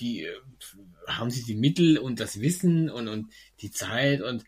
die 0.00 0.24
äh, 0.24 0.40
haben 1.06 1.30
sie 1.30 1.44
die 1.44 1.54
Mittel 1.54 1.98
und 1.98 2.18
das 2.18 2.40
Wissen 2.40 2.90
und, 2.90 3.08
und 3.08 3.32
die 3.60 3.70
Zeit 3.70 4.20
und 4.20 4.44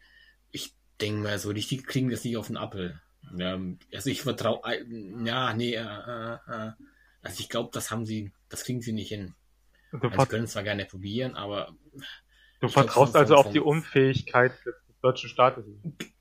ich 0.51 0.75
denke 1.01 1.21
mal, 1.21 1.39
so 1.39 1.51
richtig 1.51 1.87
kriegen 1.87 2.11
das 2.11 2.25
nicht 2.25 2.37
auf 2.37 2.49
den 2.49 2.57
Appel. 2.57 3.01
Ja, 3.37 3.59
also 3.93 4.11
ich 4.11 4.23
vertraue, 4.23 4.61
äh, 4.65 4.85
ja, 5.25 5.53
nee, 5.55 5.75
äh, 5.75 5.81
äh, 5.81 6.35
äh, 6.35 6.73
also 7.23 7.41
ich 7.41 7.49
glaube, 7.49 7.71
das 7.73 7.91
haben 7.91 8.07
sie, 8.07 8.33
das 8.49 8.65
kriegen 8.65 8.81
sie 8.81 8.93
nicht 8.93 9.09
hin. 9.09 9.35
Also 9.93 10.09
sie 10.09 10.27
können 10.27 10.45
es 10.45 10.53
zwar 10.53 10.63
gerne 10.63 10.85
probieren, 10.85 11.35
aber 11.35 11.75
Du 12.61 12.69
vertraust 12.69 13.13
glaub, 13.13 13.23
also 13.23 13.37
auf 13.37 13.51
die 13.53 13.61
Unfähigkeit 13.61 14.53
des 14.65 14.75
deutschen 15.03 15.29
Staates. 15.29 15.65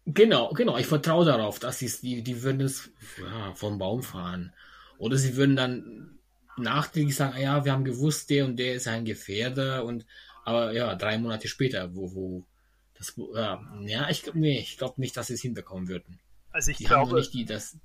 Genau, 0.05 0.51
genau. 0.53 0.77
Ich 0.77 0.87
vertraue 0.87 1.25
darauf, 1.25 1.59
dass 1.59 1.79
sie 1.79 1.91
die, 2.01 2.23
die 2.23 2.43
würden 2.43 2.61
es 2.61 2.91
ja, 3.19 3.53
vom 3.53 3.77
Baum 3.77 4.03
fahren. 4.03 4.53
Oder 4.97 5.17
sie 5.17 5.35
würden 5.35 5.55
dann 5.55 6.19
nachträglich 6.57 7.15
sagen, 7.15 7.33
ah 7.35 7.39
ja, 7.39 7.65
wir 7.65 7.71
haben 7.71 7.85
gewusst, 7.85 8.29
der 8.29 8.45
und 8.45 8.57
der 8.57 8.75
ist 8.75 8.87
ein 8.87 9.05
Gefährder 9.05 9.83
und 9.85 10.05
aber 10.43 10.73
ja, 10.73 10.93
drei 10.95 11.17
Monate 11.17 11.47
später, 11.47 11.95
wo, 11.95 12.13
wo 12.13 12.45
das 12.97 13.15
ja, 13.33 13.61
ja 13.81 14.09
ich 14.09 14.23
glaube 14.23 14.39
nee, 14.39 14.59
ich 14.59 14.77
glaube 14.77 15.01
nicht, 15.01 15.17
dass 15.17 15.27
sie 15.27 15.33
es 15.33 15.41
hinbekommen 15.41 15.87
würden. 15.87 16.19
Also 16.55 16.71
ich 16.71 16.77
die 16.77 16.85
glaube 16.85 17.15
nicht 17.15 17.33
die 17.33 17.43
das 17.43 17.77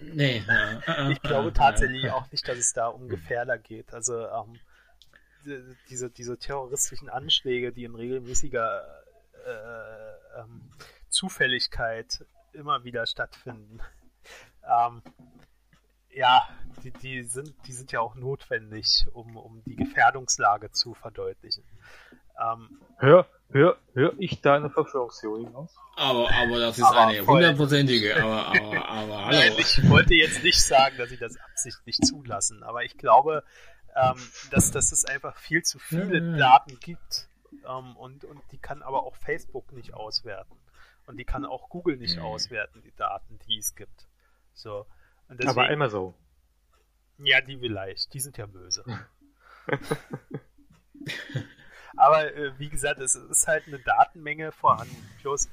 nee, 0.00 0.42
ja, 0.44 1.08
ich 1.08 1.22
glaube 1.22 1.52
tatsächlich 1.52 2.10
auch 2.10 2.28
nicht, 2.32 2.48
dass 2.48 2.58
es 2.58 2.72
da 2.72 2.88
um 2.88 3.08
Gefährder 3.08 3.58
geht. 3.58 3.94
Also 3.94 4.26
ähm, 4.26 4.58
diese, 5.88 6.10
diese 6.10 6.36
terroristischen 6.36 7.08
Anschläge, 7.08 7.72
die 7.72 7.84
in 7.84 7.94
regelmäßiger 7.94 8.82
äh, 9.46 10.40
ähm, 10.40 10.72
Zufälligkeit 11.08 12.26
immer 12.52 12.84
wieder 12.84 13.06
stattfinden. 13.06 13.78
Ähm, 14.70 15.00
ja, 16.10 16.46
die, 16.84 16.90
die, 16.90 17.24
sind, 17.24 17.54
die 17.66 17.72
sind 17.72 17.90
ja 17.90 18.00
auch 18.00 18.16
notwendig, 18.16 19.06
um, 19.14 19.38
um 19.38 19.62
die 19.64 19.76
Gefährdungslage 19.76 20.70
zu 20.72 20.92
verdeutlichen. 20.92 21.64
Ähm, 22.40 22.80
hör, 22.98 23.26
hör, 23.50 23.78
hör 23.94 24.14
ich 24.18 24.40
da 24.40 24.56
eine 24.56 24.70
Verschwörungstheorie 24.70 25.48
aus? 25.54 25.74
Aber, 25.96 26.30
aber 26.32 26.60
das 26.60 26.78
ist 26.78 26.84
aber 26.84 27.06
eine 27.08 27.26
hundertprozentige, 27.26 28.22
aber, 28.22 28.46
aber, 28.48 28.88
aber 28.88 29.26
hallo. 29.26 29.38
Nein, 29.38 29.52
ich 29.58 29.88
wollte 29.88 30.14
jetzt 30.14 30.42
nicht 30.44 30.62
sagen, 30.62 30.96
dass 30.98 31.08
sie 31.10 31.16
das 31.16 31.36
absichtlich 31.36 31.96
zulassen, 31.98 32.62
aber 32.62 32.84
ich 32.84 32.96
glaube, 32.96 33.42
ähm, 33.96 34.16
dass, 34.50 34.70
dass 34.70 34.92
es 34.92 35.04
einfach 35.04 35.36
viel 35.36 35.62
zu 35.62 35.78
viele. 35.78 36.36
Daten 36.36 36.78
gibt 36.78 37.28
ähm, 37.66 37.96
und, 37.96 38.24
und 38.24 38.40
die 38.52 38.58
kann 38.58 38.82
aber 38.82 39.02
auch 39.02 39.16
Facebook 39.16 39.72
nicht 39.72 39.94
auswerten. 39.94 40.56
Und 41.06 41.16
die 41.16 41.24
kann 41.24 41.44
auch 41.44 41.70
Google 41.70 41.96
nicht 41.96 42.16
mhm. 42.16 42.22
auswerten, 42.22 42.82
die 42.82 42.94
Daten, 42.94 43.38
die 43.48 43.58
es 43.58 43.74
gibt. 43.74 44.06
So. 44.52 44.86
Deswegen, 45.30 45.48
aber 45.48 45.70
immer 45.70 45.88
so. 45.88 46.14
Ja, 47.18 47.40
die 47.40 47.58
vielleicht. 47.58 48.12
Die 48.14 48.20
sind 48.20 48.36
ja 48.36 48.46
böse. 48.46 48.84
aber 51.98 52.34
äh, 52.34 52.58
wie 52.58 52.68
gesagt, 52.68 53.00
es 53.00 53.14
ist 53.14 53.46
halt 53.46 53.66
eine 53.66 53.78
Datenmenge 53.78 54.52
vorhanden. 54.52 54.96
Plus, 55.20 55.48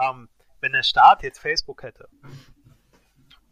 ähm, 0.00 0.28
wenn 0.60 0.72
der 0.72 0.82
Staat 0.82 1.22
jetzt 1.22 1.38
Facebook 1.38 1.82
hätte 1.82 2.08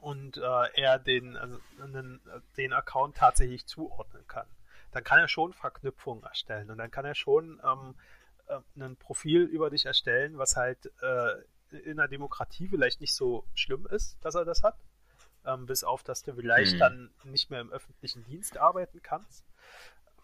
und 0.01 0.37
äh, 0.37 0.67
er 0.75 0.99
den, 0.99 1.37
also, 1.37 1.59
den, 1.79 2.21
den 2.57 2.73
Account 2.73 3.17
tatsächlich 3.17 3.67
zuordnen 3.67 4.27
kann. 4.27 4.47
Dann 4.93 5.03
kann 5.03 5.19
er 5.19 5.29
schon 5.29 5.53
Verknüpfungen 5.55 6.23
erstellen 6.25 6.71
und 6.71 6.79
dann 6.79 6.91
kann 6.91 7.05
er 7.05 7.15
schon 7.15 7.61
ähm, 7.65 7.95
äh, 8.47 8.59
ein 8.77 8.97
Profil 8.97 9.43
über 9.43 9.71
dich 9.71 9.87
erstellen, 9.87 10.37
was 10.37 10.57
halt 10.57 10.93
äh, 11.01 11.79
in 11.79 11.97
der 11.97 12.09
Demokratie 12.09 12.69
vielleicht 12.69 13.01
nicht 13.01 13.15
so 13.15 13.45
schlimm 13.55 13.87
ist, 13.87 14.19
dass 14.21 14.35
er 14.35 14.45
das 14.45 14.63
hat. 14.63 14.77
Ähm, 15.47 15.67
bis 15.67 15.85
auf, 15.85 16.03
dass 16.03 16.23
du 16.23 16.35
vielleicht 16.35 16.75
mhm. 16.75 16.79
dann 16.79 17.11
nicht 17.25 17.51
mehr 17.51 17.61
im 17.61 17.73
öffentlichen 17.73 18.25
Dienst 18.25 18.59
arbeiten 18.59 19.03
kannst. 19.03 19.45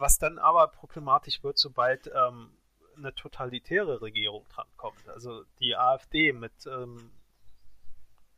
Was 0.01 0.19
dann 0.19 0.39
aber 0.39 0.67
problematisch 0.69 1.45
wird, 1.45 1.59
sobald 1.59 2.11
ähm, 2.15 2.51
eine 2.97 3.15
totalitäre 3.15 4.01
Regierung 4.01 4.47
drankommt. 4.49 5.07
Also 5.09 5.45
die 5.59 5.77
AfD 5.77 6.33
mit 6.33 6.53
ähm, 6.67 7.11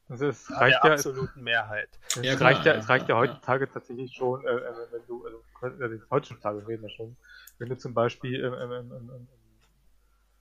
also 0.09 0.26
es 0.26 0.51
reicht 0.51 0.82
der 0.84 0.93
absoluten 0.93 1.39
ja, 1.39 1.43
Mehrheit. 1.43 1.89
Es, 2.09 2.16
ja, 2.16 2.34
reicht 2.34 2.66
ja, 2.66 2.74
es 2.74 2.89
reicht 2.89 3.09
ja, 3.09 3.16
heutzutage 3.16 3.70
tatsächlich 3.70 4.12
schon, 4.12 4.44
äh, 4.44 4.51
äh 4.51 4.74
wenn 4.90 5.06
du, 5.06 5.24
also, 5.24 6.05
heutzutage 6.10 6.66
reden 6.66 6.82
wir 6.82 6.90
schon, 6.90 7.16
wenn 7.59 7.68
du 7.68 7.78
zum 7.78 7.94
Beispiel, 7.94 8.44
ähm, 8.44 8.52
ähm, 8.52 8.93
ähm, 8.93 9.10
ähm, 9.14 9.28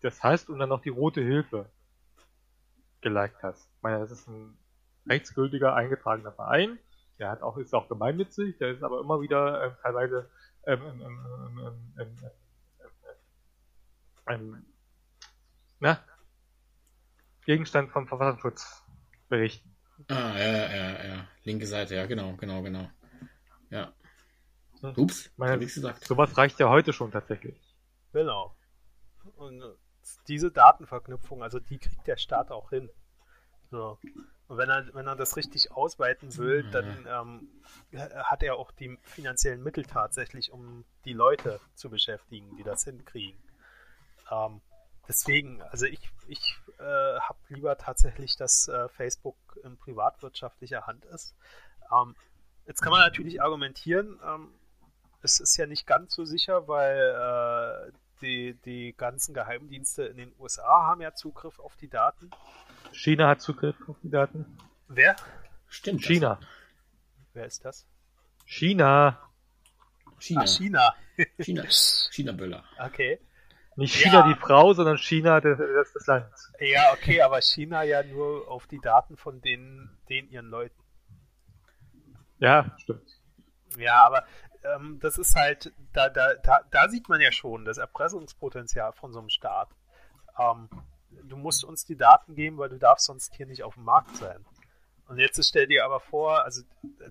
das 0.02 0.22
heißt, 0.22 0.49
und 0.49 0.60
dann 0.60 0.69
noch 0.69 0.81
die 0.81 0.89
rote 0.89 1.22
Hilfe 1.22 1.69
geliked 3.02 3.41
hast. 3.43 3.69
Ich 3.77 3.84
meine, 3.84 3.99
das 3.99 4.11
ist 4.11 4.27
ein 4.27 4.57
rechtsgültiger, 5.07 5.73
eingetragener 5.73 6.31
Verein, 6.31 6.77
der 7.19 7.30
hat 7.30 7.41
auch, 7.41 7.57
ist 7.57 7.73
auch 7.73 7.88
gemeinnützig, 7.88 8.57
der 8.57 8.72
ist 8.72 8.84
aber 8.84 8.99
immer 8.99 9.22
wieder 9.22 9.64
äh, 9.64 9.72
teilweise 9.84 10.30
ähm, 10.66 11.02
ähm, 12.00 12.18
ähm, 14.28 14.66
na, 15.80 16.04
Gegenstand 17.46 17.92
vom 17.92 18.08
Verfassungsschutz 18.08 18.84
berichten. 19.30 19.76
Ah, 20.08 20.38
ja, 20.38 20.76
ja, 20.76 21.06
ja. 21.06 21.28
Linke 21.44 21.66
Seite, 21.66 21.96
ja, 21.96 22.06
genau, 22.06 22.36
genau, 22.36 22.62
genau. 22.62 22.90
Ja. 23.70 23.94
Ups, 24.96 25.32
meine, 25.38 25.58
nichts 25.58 25.76
gesagt. 25.76 26.06
Sowas 26.06 26.38
reicht 26.38 26.60
ja 26.60 26.70
heute 26.70 26.94
schon 26.94 27.12
tatsächlich. 27.12 27.60
Genau. 28.14 28.56
Und 29.36 29.64
diese 30.28 30.52
Datenverknüpfung, 30.52 31.44
also 31.44 31.60
die 31.60 31.78
kriegt 31.78 32.08
der 32.08 32.18
Staat 32.18 32.52
auch 32.52 32.70
hin. 32.70 32.90
So. 33.70 34.00
Und 34.52 34.57
wenn 34.57 34.69
er, 34.69 34.94
wenn 34.94 35.07
er 35.07 35.15
das 35.15 35.38
richtig 35.38 35.72
ausweiten 35.72 36.36
will, 36.36 36.69
dann 36.72 37.07
ähm, 37.10 38.02
hat 38.26 38.44
er 38.44 38.57
auch 38.57 38.72
die 38.72 38.99
finanziellen 39.02 39.64
Mittel 39.64 39.86
tatsächlich, 39.86 40.52
um 40.52 40.84
die 41.06 41.14
Leute 41.14 41.61
zu 41.73 41.90
beschäftigen, 41.90 42.57
die 42.57 42.64
das 42.64 42.84
hinkriegen. 42.84 43.41
Ähm, 44.30 44.60
deswegen, 45.07 45.61
also 45.61 45.86
ich, 45.86 46.02
ich 46.28 46.57
äh, 46.80 46.84
habe 46.84 47.40
lieber 47.48 47.78
tatsächlich, 47.78 48.36
dass 48.36 48.68
äh, 48.68 48.90
Facebook 48.90 49.38
in 49.64 49.78
privatwirtschaftlicher 49.78 50.86
Hand 50.86 51.06
ist. 51.06 51.34
Ähm, 51.90 52.14
jetzt 52.68 52.82
kann 52.82 52.91
man 52.91 52.99
natürlich 52.99 53.41
argumentieren, 53.41 54.19
ähm, 54.22 54.53
es 55.22 55.40
ist 55.40 55.56
ja 55.56 55.65
nicht 55.65 55.88
ganz 55.88 56.14
so 56.14 56.26
sicher, 56.26 56.68
weil 56.68 57.88
äh, 57.88 57.91
die, 58.22 58.56
die 58.65 58.94
ganzen 58.98 59.34
Geheimdienste 59.34 60.03
in 60.03 60.18
den 60.18 60.34
USA 60.38 60.88
haben 60.88 60.99
ja 60.99 61.14
Zugriff 61.14 61.57
auf 61.60 61.78
die 61.78 61.88
Daten. 61.88 62.30
China 62.92 63.28
hat 63.30 63.42
Zugriff 63.42 63.76
auf 63.88 63.98
die 64.04 64.10
Daten. 64.10 64.58
Wer? 64.88 65.16
Stimmt. 65.68 66.04
China. 66.04 66.40
Wer 67.34 67.46
ist 67.46 67.64
das? 67.64 67.88
China. 68.46 69.20
China. 70.20 70.42
Ach, 70.44 70.48
China. 70.48 70.96
China. 71.40 71.64
China 71.70 72.32
Böller. 72.34 72.64
Okay. 72.78 73.20
Nicht 73.78 73.96
China 73.96 74.28
Ja. 74.28 74.34
die 74.34 74.40
Frau, 74.40 74.74
sondern 74.74 74.98
China 74.98 75.40
das, 75.40 75.58
das, 75.58 75.94
das 75.94 76.08
Land. 76.08 76.34
Ja, 76.60 76.92
okay, 76.94 77.22
aber 77.22 77.40
China 77.42 77.84
ja 77.84 78.04
nur 78.04 78.50
auf 78.50 78.68
die 78.68 78.80
Daten 78.80 79.16
von 79.16 79.42
denen, 79.42 79.98
den 80.10 80.30
ihren 80.30 80.48
Leuten. 80.50 80.76
Ja, 82.40 82.76
stimmt. 82.78 83.08
Ja, 83.78 84.06
aber 84.06 84.26
ähm, 84.76 85.00
das 85.02 85.18
ist 85.18 85.36
halt, 85.36 85.72
da, 85.94 86.10
da, 86.10 86.34
da, 86.36 86.62
da 86.70 86.90
sieht 86.90 87.08
man 87.08 87.22
ja 87.22 87.32
schon 87.32 87.64
das 87.64 87.78
Erpressungspotenzial 87.78 88.92
von 88.94 89.14
so 89.14 89.20
einem 89.20 89.30
Staat. 89.30 89.70
Ähm, 90.38 90.70
du 91.24 91.38
musst 91.38 91.64
uns 91.64 91.86
die 91.86 91.98
Daten 91.98 92.36
geben, 92.36 92.58
weil 92.58 92.70
du 92.70 92.78
darfst 92.78 93.06
sonst 93.06 93.36
hier 93.36 93.46
nicht 93.46 93.64
auf 93.64 93.76
dem 93.76 93.84
Markt 93.84 94.16
sein. 94.16 94.46
Und 95.08 95.20
jetzt 95.20 95.44
stell 95.46 95.68
dir 95.68 95.86
aber 95.86 96.00
vor, 96.00 96.44
also 96.44 96.62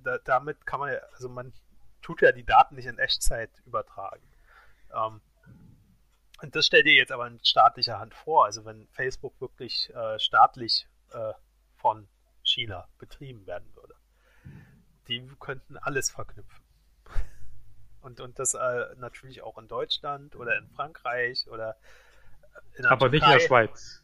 da, 0.02 0.18
damit 0.18 0.64
kann 0.66 0.80
man 0.80 0.92
ja, 0.92 1.00
also 1.12 1.28
man 1.28 1.52
tut 2.02 2.22
ja 2.22 2.32
die 2.32 2.44
Daten 2.44 2.76
nicht 2.76 2.86
in 2.86 2.98
Echtzeit 2.98 3.50
übertragen. 3.66 4.22
Ähm, 4.94 5.20
und 6.42 6.56
das 6.56 6.66
stell 6.66 6.82
dir 6.82 6.94
jetzt 6.94 7.12
aber 7.12 7.26
in 7.26 7.38
staatlicher 7.44 7.98
Hand 7.98 8.14
vor, 8.14 8.46
also 8.46 8.64
wenn 8.64 8.88
Facebook 8.88 9.38
wirklich 9.40 9.92
äh, 9.94 10.18
staatlich 10.18 10.86
äh, 11.12 11.32
von 11.76 12.08
China 12.42 12.88
betrieben 12.98 13.46
werden 13.46 13.68
würde. 13.74 13.94
Die 15.08 15.26
könnten 15.38 15.76
alles 15.76 16.10
verknüpfen. 16.10 16.64
Und, 18.00 18.20
und 18.20 18.38
das 18.38 18.54
äh, 18.54 18.86
natürlich 18.96 19.42
auch 19.42 19.58
in 19.58 19.68
Deutschland 19.68 20.36
oder 20.36 20.56
in 20.56 20.68
Frankreich 20.70 21.46
oder 21.50 21.76
Aber 22.88 23.08
nicht 23.08 23.22
in 23.22 23.28
der 23.28 23.38
Türkei. 23.38 23.46
Schweiz. 23.46 24.02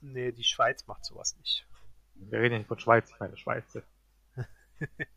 Nee, 0.00 0.32
die 0.32 0.44
Schweiz 0.44 0.86
macht 0.86 1.04
sowas 1.04 1.36
nicht. 1.38 1.66
Wir 2.14 2.40
reden 2.40 2.52
ja 2.52 2.58
nicht 2.58 2.68
von 2.68 2.78
Schweiz, 2.78 3.10
ich 3.10 3.20
meine 3.20 3.36
Schweiz. 3.36 3.78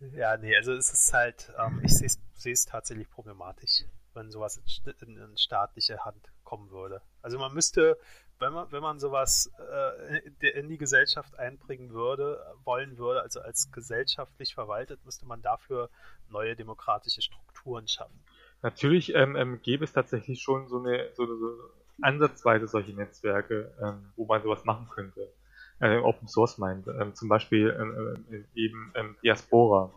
Ja, 0.00 0.36
nee, 0.36 0.54
also 0.54 0.72
es 0.74 0.92
ist 0.92 1.12
halt, 1.12 1.52
ähm, 1.58 1.80
ich 1.82 1.92
sehe 1.96 2.52
es 2.52 2.64
tatsächlich 2.66 3.10
problematisch, 3.10 3.84
wenn 4.14 4.30
sowas 4.30 4.60
in, 5.00 5.16
in, 5.16 5.36
staatliche 5.36 6.04
Hand 6.04 6.30
kommen 6.44 6.70
würde. 6.70 7.02
Also 7.20 7.36
man 7.38 7.52
müsste, 7.52 7.98
wenn 8.38 8.52
man, 8.52 8.70
wenn 8.70 8.80
man 8.80 9.00
sowas 9.00 9.50
äh, 9.58 10.18
in 10.18 10.36
in 10.36 10.68
die 10.68 10.78
Gesellschaft 10.78 11.36
einbringen 11.36 11.90
würde, 11.90 12.40
wollen 12.62 12.96
würde, 12.96 13.22
also 13.22 13.40
als 13.40 13.72
gesellschaftlich 13.72 14.54
verwaltet, 14.54 15.04
müsste 15.04 15.26
man 15.26 15.42
dafür 15.42 15.90
neue 16.28 16.54
demokratische 16.54 17.20
Strukturen 17.20 17.88
schaffen. 17.88 18.22
Natürlich 18.62 19.14
ähm, 19.14 19.36
ähm, 19.36 19.60
gäbe 19.62 19.84
es 19.84 19.92
tatsächlich 19.92 20.42
schon 20.42 20.68
so 20.68 20.78
eine, 20.80 21.10
so, 21.14 21.26
so 21.26 21.56
ansatzweise 22.00 22.66
solche 22.66 22.92
Netzwerke, 22.92 23.72
ähm, 23.80 24.12
wo 24.16 24.26
man 24.26 24.42
sowas 24.42 24.64
machen 24.64 24.88
könnte. 24.88 25.32
Äh, 25.80 25.98
Open 25.98 26.26
Source 26.26 26.58
meint. 26.58 26.88
Ähm, 26.88 27.14
zum 27.14 27.28
Beispiel 27.28 27.76
ähm, 27.78 28.24
ähm, 28.30 28.44
eben 28.54 28.92
ähm, 28.96 29.16
Diaspora. 29.22 29.92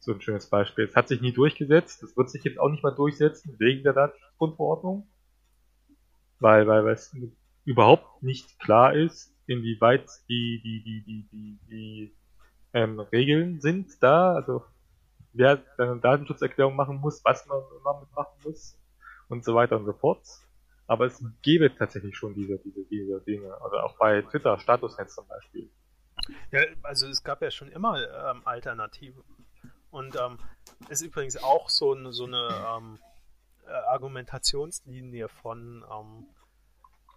So 0.00 0.12
ein 0.12 0.20
schönes 0.20 0.46
Beispiel. 0.46 0.86
Es 0.86 0.96
hat 0.96 1.08
sich 1.08 1.20
nie 1.20 1.32
durchgesetzt. 1.32 2.02
Das 2.02 2.16
wird 2.16 2.30
sich 2.30 2.42
jetzt 2.42 2.58
auch 2.58 2.70
nicht 2.70 2.82
mal 2.82 2.94
durchsetzen 2.94 3.54
wegen 3.58 3.82
der 3.82 3.92
Datenschutzgrundverordnung. 3.92 5.06
Weil, 6.40 6.66
weil, 6.66 6.84
weil 6.84 6.94
es 6.94 7.14
überhaupt 7.64 8.22
nicht 8.22 8.58
klar 8.58 8.94
ist, 8.94 9.32
inwieweit 9.46 10.08
die, 10.28 10.60
die, 10.64 10.82
die, 10.82 11.02
die, 11.04 11.28
die, 11.30 11.58
die 11.68 12.16
ähm, 12.72 12.98
Regeln 12.98 13.60
sind 13.60 14.02
da. 14.02 14.32
Also 14.32 14.64
wer 15.32 15.62
eine 15.78 15.98
Datenschutzerklärung 16.00 16.76
machen 16.76 16.96
muss, 16.96 17.24
was 17.24 17.46
man 17.46 17.60
damit 17.84 18.12
machen 18.14 18.36
muss 18.44 18.78
und 19.28 19.44
so 19.44 19.54
weiter 19.54 19.76
und 19.76 19.86
so 19.86 19.92
fort. 19.92 20.22
Aber 20.86 21.06
es 21.06 21.24
gäbe 21.42 21.74
tatsächlich 21.74 22.16
schon 22.16 22.34
diese, 22.34 22.58
diese, 22.58 22.84
diese 22.90 23.20
Dinge. 23.20 23.54
Also 23.62 23.76
auch 23.78 23.96
bei 23.96 24.22
Twitter, 24.22 24.58
Statusnetz 24.58 25.14
zum 25.14 25.26
Beispiel. 25.28 25.70
Ja, 26.50 26.62
also 26.82 27.06
es 27.06 27.22
gab 27.22 27.42
ja 27.42 27.50
schon 27.50 27.68
immer 27.68 27.96
ähm, 28.30 28.42
Alternativen. 28.44 29.22
Und 29.90 30.16
ähm, 30.16 30.38
ist 30.88 31.02
übrigens 31.02 31.36
auch 31.36 31.68
so 31.68 31.94
eine, 31.94 32.12
so 32.12 32.24
eine 32.24 32.48
ähm, 32.76 32.98
äh, 33.66 33.70
Argumentationslinie 33.70 35.28
von 35.28 35.84
ähm, 35.92 36.26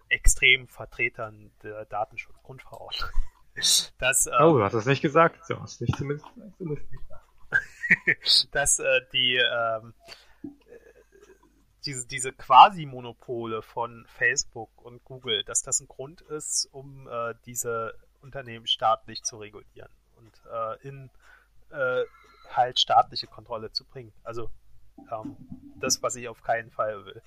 extremen 0.09 0.67
Vertretern 0.67 1.51
der 1.63 1.85
Datenschutzgrundverordnung. 1.85 3.09
dass, 3.99 4.27
ähm, 4.27 4.33
Oh, 4.39 4.57
du 4.57 4.63
hast 4.63 4.73
das 4.73 4.85
nicht 4.85 5.01
gesagt. 5.01 5.39
Du 5.49 5.59
hast 5.59 5.81
nicht 5.81 5.95
zumindest, 5.95 6.27
zumindest 6.57 6.91
nicht. 6.91 7.03
dass 8.51 8.79
äh, 8.79 9.01
die 9.11 9.35
ähm, 9.35 9.93
äh, 10.43 10.49
diese, 11.85 12.07
diese 12.07 12.31
Quasi-Monopole 12.31 13.61
von 13.61 14.05
Facebook 14.07 14.69
und 14.81 15.03
Google, 15.03 15.43
dass 15.43 15.63
das 15.63 15.79
ein 15.79 15.87
Grund 15.87 16.21
ist, 16.21 16.69
um 16.71 17.07
äh, 17.07 17.33
diese 17.45 17.93
Unternehmen 18.21 18.67
staatlich 18.67 19.23
zu 19.23 19.37
regulieren 19.37 19.91
und 20.15 20.41
äh, 20.49 20.87
in 20.87 21.09
äh, 21.71 22.03
halt 22.49 22.79
staatliche 22.79 23.27
Kontrolle 23.27 23.71
zu 23.71 23.85
bringen. 23.85 24.13
Also 24.23 24.49
ähm, 25.11 25.35
das, 25.79 26.01
was 26.01 26.15
ich 26.15 26.27
auf 26.29 26.41
keinen 26.41 26.71
Fall 26.71 27.05
will. 27.05 27.21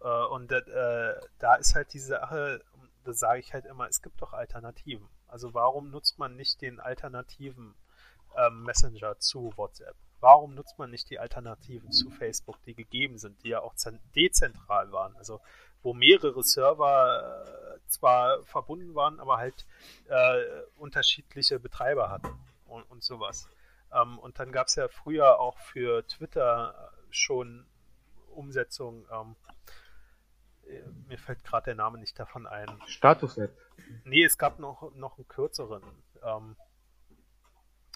Äh, 0.00 0.26
und 0.26 0.52
äh, 0.52 1.14
da 1.38 1.54
ist 1.54 1.74
halt 1.74 1.92
diese 1.92 2.08
Sache, 2.08 2.62
da 3.04 3.12
sage 3.12 3.40
ich 3.40 3.52
halt 3.54 3.64
immer, 3.66 3.88
es 3.88 4.02
gibt 4.02 4.20
doch 4.20 4.32
Alternativen. 4.32 5.08
Also 5.28 5.54
warum 5.54 5.90
nutzt 5.90 6.18
man 6.18 6.36
nicht 6.36 6.60
den 6.60 6.80
alternativen 6.80 7.74
ähm, 8.36 8.62
Messenger 8.62 9.18
zu 9.18 9.52
WhatsApp? 9.56 9.96
Warum 10.20 10.54
nutzt 10.54 10.78
man 10.78 10.90
nicht 10.90 11.10
die 11.10 11.18
Alternativen 11.18 11.92
zu 11.92 12.10
Facebook, 12.10 12.62
die 12.64 12.74
gegeben 12.74 13.18
sind, 13.18 13.42
die 13.44 13.50
ja 13.50 13.60
auch 13.60 13.74
zen- 13.74 14.00
dezentral 14.14 14.90
waren? 14.90 15.14
Also 15.16 15.40
wo 15.82 15.92
mehrere 15.92 16.42
Server 16.42 17.76
äh, 17.76 17.88
zwar 17.88 18.42
verbunden 18.44 18.94
waren, 18.94 19.20
aber 19.20 19.36
halt 19.36 19.66
äh, 20.08 20.62
unterschiedliche 20.76 21.60
Betreiber 21.60 22.08
hatten 22.08 22.38
und, 22.66 22.84
und 22.84 23.04
sowas. 23.04 23.48
Ähm, 23.92 24.18
und 24.18 24.38
dann 24.38 24.50
gab 24.50 24.68
es 24.68 24.76
ja 24.76 24.88
früher 24.88 25.38
auch 25.40 25.58
für 25.58 26.06
Twitter 26.06 26.90
schon 27.10 27.66
Umsetzungen. 28.30 29.06
Ähm, 29.12 29.36
äh, 30.66 30.80
mir 31.06 31.18
fällt 31.18 31.44
gerade 31.44 31.66
der 31.66 31.74
Name 31.74 31.98
nicht 31.98 32.18
davon 32.18 32.46
ein. 32.46 32.66
Statusnetz. 32.86 33.52
Nee, 34.04 34.24
es 34.24 34.38
gab 34.38 34.58
noch, 34.58 34.90
noch 34.94 35.18
einen 35.18 35.28
kürzeren. 35.28 35.82
Ähm, 36.22 36.56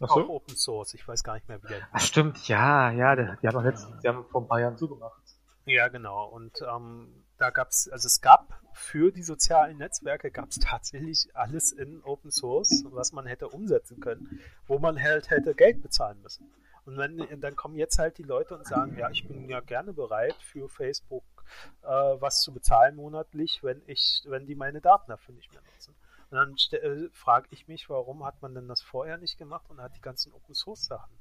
Ach 0.01 0.11
auch 0.11 0.17
so? 0.17 0.31
Open 0.31 0.57
Source. 0.57 0.95
Ich 0.95 1.07
weiß 1.07 1.23
gar 1.23 1.35
nicht 1.35 1.49
mehr, 1.49 1.63
wie 1.63 1.69
der. 1.69 1.89
Ach 1.93 2.01
stimmt, 2.01 2.47
ja, 2.49 2.91
ja, 2.91 3.17
die, 3.17 3.29
die 3.43 3.49
haben 3.49 3.55
doch 3.55 3.65
letztens, 3.65 4.01
die 4.01 4.09
haben 4.09 4.25
vor 4.27 4.43
ein 4.43 4.49
paar 4.49 4.61
Jahren 4.61 4.77
zugemacht. 4.77 5.23
Ja, 5.65 5.89
genau. 5.89 6.27
Und 6.29 6.63
ähm, 6.63 7.25
da 7.37 7.51
gab 7.51 7.69
es, 7.69 7.89
also 7.93 8.07
es 8.07 8.21
gab 8.21 8.59
für 8.73 9.13
die 9.13 9.23
sozialen 9.23 9.77
Netzwerke 9.79 10.31
gab 10.31 10.49
es 10.51 10.59
tatsächlich 10.61 11.29
alles 11.35 11.73
in 11.73 12.03
Open 12.05 12.31
Source, 12.31 12.85
was 12.91 13.13
man 13.13 13.27
hätte 13.27 13.49
umsetzen 13.49 14.01
können, 14.01 14.41
wo 14.67 14.79
man 14.79 15.01
halt 15.03 15.31
hätte 15.31 15.55
Geld 15.55 15.83
bezahlen 15.83 16.23
müssen. 16.23 16.51
Und 16.85 16.97
wenn, 16.97 17.41
dann 17.41 17.55
kommen 17.55 17.77
jetzt 17.77 17.99
halt 17.99 18.17
die 18.17 18.23
Leute 18.23 18.57
und 18.57 18.67
sagen, 18.67 18.97
ja, 18.97 19.11
ich 19.11 19.29
bin 19.29 19.47
ja 19.51 19.61
gerne 19.61 19.93
bereit 19.93 20.37
für 20.41 20.71
Facebook 20.71 21.25
äh, 21.83 21.89
was 21.89 22.41
zu 22.41 22.53
bezahlen 22.53 22.97
monatlich, 22.97 23.61
wenn 23.63 23.83
ich, 23.87 24.23
wenn 24.27 24.47
die 24.47 24.55
meine 24.55 24.81
Daten 24.81 25.11
dafür 25.11 25.35
nicht 25.35 25.53
mehr 25.53 25.63
nutzen. 25.75 25.95
Und 26.31 26.37
dann 26.37 26.57
äh, 26.81 27.09
frage 27.13 27.49
ich 27.51 27.69
mich, 27.69 27.89
warum 27.89 28.25
hat 28.25 28.43
man 28.43 28.55
denn 28.55 28.69
das 28.69 28.83
vorher 28.83 29.17
nicht 29.19 29.39
gemacht 29.39 29.69
und 29.71 29.81
hat 29.81 29.97
die 29.97 30.01
ganzen 30.01 30.33
Open 30.33 30.55
Source 30.55 30.85
Sachen 30.87 31.19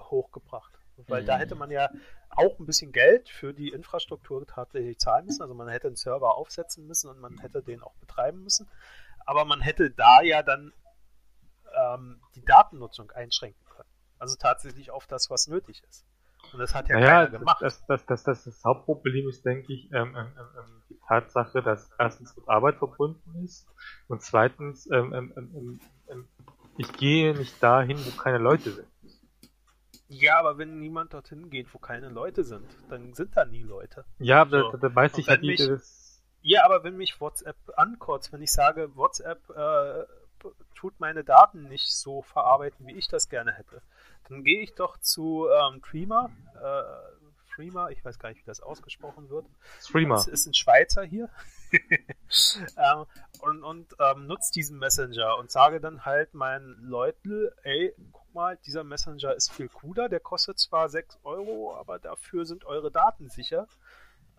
hochgebracht? 0.00 0.78
Weil 1.08 1.24
da 1.24 1.34
Mhm. 1.34 1.40
hätte 1.40 1.54
man 1.54 1.70
ja 1.70 1.90
auch 2.30 2.58
ein 2.58 2.66
bisschen 2.66 2.92
Geld 2.92 3.28
für 3.28 3.52
die 3.52 3.68
Infrastruktur 3.68 4.46
tatsächlich 4.46 4.98
zahlen 4.98 5.26
müssen. 5.26 5.42
Also 5.42 5.54
man 5.54 5.68
hätte 5.68 5.88
einen 5.88 5.96
Server 5.96 6.36
aufsetzen 6.36 6.86
müssen 6.86 7.10
und 7.10 7.18
man 7.20 7.38
hätte 7.38 7.62
den 7.62 7.82
auch 7.82 7.94
betreiben 7.96 8.42
müssen. 8.42 8.68
Aber 9.26 9.44
man 9.44 9.60
hätte 9.60 9.90
da 9.90 10.22
ja 10.22 10.42
dann 10.42 10.72
ähm, 11.74 12.20
die 12.34 12.44
Datennutzung 12.44 13.10
einschränken 13.10 13.64
können. 13.68 13.88
Also 14.18 14.36
tatsächlich 14.36 14.90
auf 14.90 15.06
das, 15.06 15.28
was 15.28 15.46
nötig 15.48 15.82
ist. 15.84 16.06
Und 16.52 16.58
das 16.60 16.74
hat 16.74 16.88
ja 16.88 16.96
Naja, 16.98 17.26
keiner 17.26 17.38
gemacht. 17.38 17.62
das, 17.62 17.84
das, 17.86 18.06
das, 18.06 18.24
das, 18.24 18.44
das 18.44 18.64
Hauptproblem 18.64 19.28
ist, 19.28 19.44
denke 19.44 19.72
ich, 19.72 19.90
ähm, 19.92 20.14
ähm, 20.16 20.32
ähm, 20.38 20.82
die 20.88 20.98
Tatsache, 21.06 21.62
dass 21.62 21.90
erstens 21.98 22.36
mit 22.36 22.48
Arbeit 22.48 22.76
verbunden 22.76 23.44
ist 23.44 23.66
und 24.08 24.22
zweitens, 24.22 24.88
ähm, 24.90 25.12
ähm, 25.12 25.32
ähm, 25.36 25.50
ähm, 25.54 25.80
ähm, 26.08 26.28
ich 26.78 26.92
gehe 26.92 27.34
nicht 27.34 27.62
dahin, 27.62 27.98
wo 27.98 28.10
keine 28.20 28.38
Leute 28.38 28.70
sind. 28.70 28.88
Ja, 30.08 30.38
aber 30.38 30.56
wenn 30.58 30.78
niemand 30.78 31.14
dorthin 31.14 31.50
geht, 31.50 31.72
wo 31.74 31.78
keine 31.78 32.08
Leute 32.08 32.44
sind, 32.44 32.66
dann 32.88 33.12
sind 33.14 33.36
da 33.36 33.44
nie 33.44 33.62
Leute. 33.62 34.04
Ja, 34.18 34.46
So. 34.46 34.70
da, 34.72 34.76
da, 34.76 34.94
weiß 34.94 35.18
ich 35.18 35.28
halt 35.28 35.42
nicht, 35.42 35.68
Ja, 36.42 36.64
aber 36.64 36.84
wenn 36.84 36.96
mich 36.96 37.20
WhatsApp 37.20 37.56
ankotzt, 37.76 38.32
wenn 38.32 38.40
ich 38.42 38.52
sage, 38.52 38.94
WhatsApp 38.94 39.50
äh, 39.50 40.04
tut 40.76 41.00
meine 41.00 41.24
Daten 41.24 41.64
nicht 41.68 41.92
so 41.96 42.22
verarbeiten, 42.22 42.86
wie 42.86 42.92
ich 42.92 43.08
das 43.08 43.28
gerne 43.28 43.52
hätte, 43.52 43.82
dann 44.28 44.44
gehe 44.44 44.62
ich 44.62 44.74
doch 44.74 44.98
zu 44.98 45.48
ähm, 45.48 45.82
Trima, 45.82 46.30
äh, 46.62 47.06
ich 47.90 48.04
weiß 48.04 48.18
gar 48.18 48.28
nicht, 48.28 48.42
wie 48.42 48.46
das 48.46 48.60
ausgesprochen 48.60 49.30
wird. 49.30 49.46
Streamer. 49.80 50.16
Das 50.16 50.26
ist 50.26 50.46
ein 50.46 50.54
Schweizer 50.54 51.04
hier. 51.04 51.30
ähm, 51.72 53.06
und 53.40 53.64
und 53.64 53.96
ähm, 53.98 54.26
nutze 54.26 54.52
diesen 54.52 54.78
Messenger 54.78 55.38
und 55.38 55.50
sage 55.50 55.80
dann 55.80 56.04
halt 56.04 56.34
meinen 56.34 56.76
Leuten, 56.82 57.48
ey, 57.62 57.94
guck 58.12 58.34
mal, 58.34 58.58
dieser 58.66 58.84
Messenger 58.84 59.34
ist 59.34 59.52
viel 59.52 59.68
cooler, 59.68 60.08
der 60.08 60.20
kostet 60.20 60.58
zwar 60.58 60.88
6 60.88 61.20
Euro, 61.24 61.74
aber 61.76 61.98
dafür 61.98 62.44
sind 62.44 62.66
eure 62.66 62.90
Daten 62.90 63.30
sicher. 63.30 63.66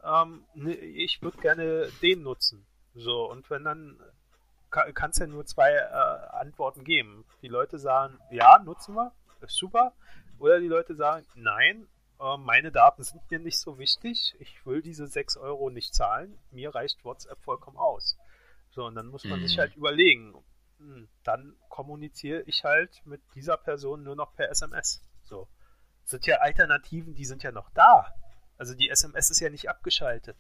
Ähm, 0.03 0.45
ne, 0.53 0.75
ich 0.75 1.21
würde 1.21 1.39
gerne 1.39 1.89
den 2.01 2.21
nutzen. 2.21 2.65
So, 2.93 3.29
und 3.29 3.49
wenn 3.49 3.63
dann 3.63 3.99
kann 4.69 5.11
es 5.11 5.17
ja 5.17 5.27
nur 5.27 5.45
zwei 5.45 5.71
äh, 5.71 6.37
Antworten 6.37 6.83
geben. 6.83 7.25
Die 7.41 7.47
Leute 7.47 7.79
sagen, 7.79 8.19
ja, 8.31 8.59
nutzen 8.59 8.95
wir, 8.95 9.11
super. 9.47 9.93
Oder 10.39 10.59
die 10.59 10.67
Leute 10.67 10.95
sagen, 10.95 11.25
nein, 11.35 11.87
äh, 12.19 12.37
meine 12.37 12.71
Daten 12.71 13.03
sind 13.03 13.29
mir 13.29 13.39
nicht 13.39 13.59
so 13.59 13.77
wichtig, 13.77 14.35
ich 14.39 14.65
will 14.65 14.81
diese 14.81 15.07
6 15.07 15.37
Euro 15.37 15.69
nicht 15.69 15.93
zahlen, 15.93 16.37
mir 16.51 16.73
reicht 16.73 17.03
WhatsApp 17.03 17.41
vollkommen 17.43 17.77
aus. 17.77 18.17
So, 18.69 18.85
und 18.85 18.95
dann 18.95 19.07
muss 19.07 19.23
man 19.23 19.39
mhm. 19.39 19.47
sich 19.47 19.57
halt 19.57 19.75
überlegen, 19.75 20.33
hm, 20.79 21.07
dann 21.23 21.55
kommuniziere 21.69 22.41
ich 22.43 22.63
halt 22.63 23.01
mit 23.05 23.21
dieser 23.35 23.57
Person 23.57 24.03
nur 24.03 24.15
noch 24.15 24.35
per 24.35 24.49
SMS. 24.49 25.03
So. 25.23 25.47
Das 26.03 26.11
sind 26.11 26.25
ja 26.25 26.37
Alternativen, 26.37 27.15
die 27.15 27.25
sind 27.25 27.43
ja 27.43 27.51
noch 27.51 27.69
da. 27.71 28.13
Also 28.57 28.73
die 28.73 28.89
SMS 28.89 29.29
ist 29.29 29.39
ja 29.39 29.49
nicht 29.49 29.69
abgeschaltet. 29.69 30.37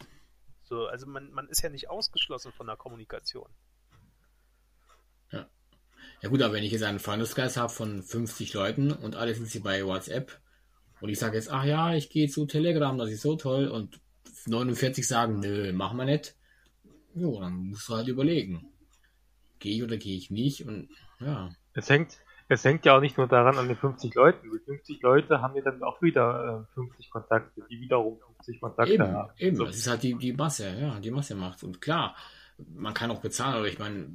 So, 0.63 0.87
also 0.87 1.07
man, 1.07 1.31
man 1.31 1.47
ist 1.47 1.61
ja 1.61 1.69
nicht 1.69 1.89
ausgeschlossen 1.89 2.51
von 2.51 2.67
der 2.67 2.75
Kommunikation. 2.75 3.49
Ja. 6.21 6.29
Gut, 6.29 6.41
aber 6.41 6.53
wenn 6.53 6.63
ich 6.63 6.71
jetzt 6.71 6.83
einen 6.83 6.99
Freundeskreis 6.99 7.57
habe 7.57 7.71
von 7.71 8.01
50 8.01 8.53
Leuten 8.53 8.91
und 8.91 9.15
alle 9.15 9.33
sind 9.35 9.47
sie 9.47 9.59
bei 9.59 9.85
WhatsApp 9.85 10.39
und 10.99 11.09
ich 11.09 11.19
sage 11.19 11.35
jetzt, 11.35 11.51
ach 11.51 11.63
ja, 11.63 11.93
ich 11.93 12.09
gehe 12.09 12.27
zu 12.27 12.45
Telegram, 12.45 12.97
das 12.97 13.11
ist 13.11 13.21
so 13.21 13.35
toll 13.35 13.67
und 13.67 13.99
49 14.47 15.07
sagen, 15.07 15.39
nö, 15.39 15.71
machen 15.73 15.97
wir 15.97 16.05
nicht. 16.05 16.35
Jo, 17.13 17.39
dann 17.39 17.69
musst 17.69 17.87
du 17.89 17.95
halt 17.95 18.07
überlegen. 18.07 18.65
Gehe 19.59 19.75
ich 19.75 19.83
oder 19.83 19.97
gehe 19.97 20.17
ich 20.17 20.31
nicht 20.31 20.65
und 20.65 20.89
ja. 21.19 21.49
Es 21.73 21.89
hängt, 21.89 22.17
es 22.47 22.63
hängt 22.63 22.85
ja 22.85 22.95
auch 22.95 23.01
nicht 23.01 23.17
nur 23.17 23.27
daran 23.27 23.57
an 23.57 23.67
den 23.67 23.77
50 23.77 24.13
Leuten. 24.15 24.49
Die 24.51 24.59
50 24.59 25.01
Leute 25.01 25.41
haben 25.41 25.55
ja 25.55 25.61
dann 25.61 25.83
auch 25.83 26.01
wieder 26.01 26.65
äh, 26.71 26.73
50 26.73 27.09
Kontakte, 27.09 27.61
die 27.69 27.79
wiederum 27.81 28.19
50 28.37 28.61
Kontakte 28.61 28.93
eben, 28.93 29.07
haben. 29.07 29.31
Eben, 29.37 29.55
so. 29.55 29.65
das 29.65 29.77
ist 29.77 29.87
halt 29.87 30.03
die, 30.03 30.15
die 30.15 30.33
Masse, 30.33 30.75
ja, 30.79 30.99
die 30.99 31.11
Masse 31.11 31.35
macht. 31.35 31.63
Und 31.63 31.81
klar, 31.81 32.15
man 32.57 32.93
kann 32.93 33.11
auch 33.11 33.21
bezahlen, 33.21 33.55
aber 33.55 33.67
ich 33.67 33.79
meine, 33.79 34.09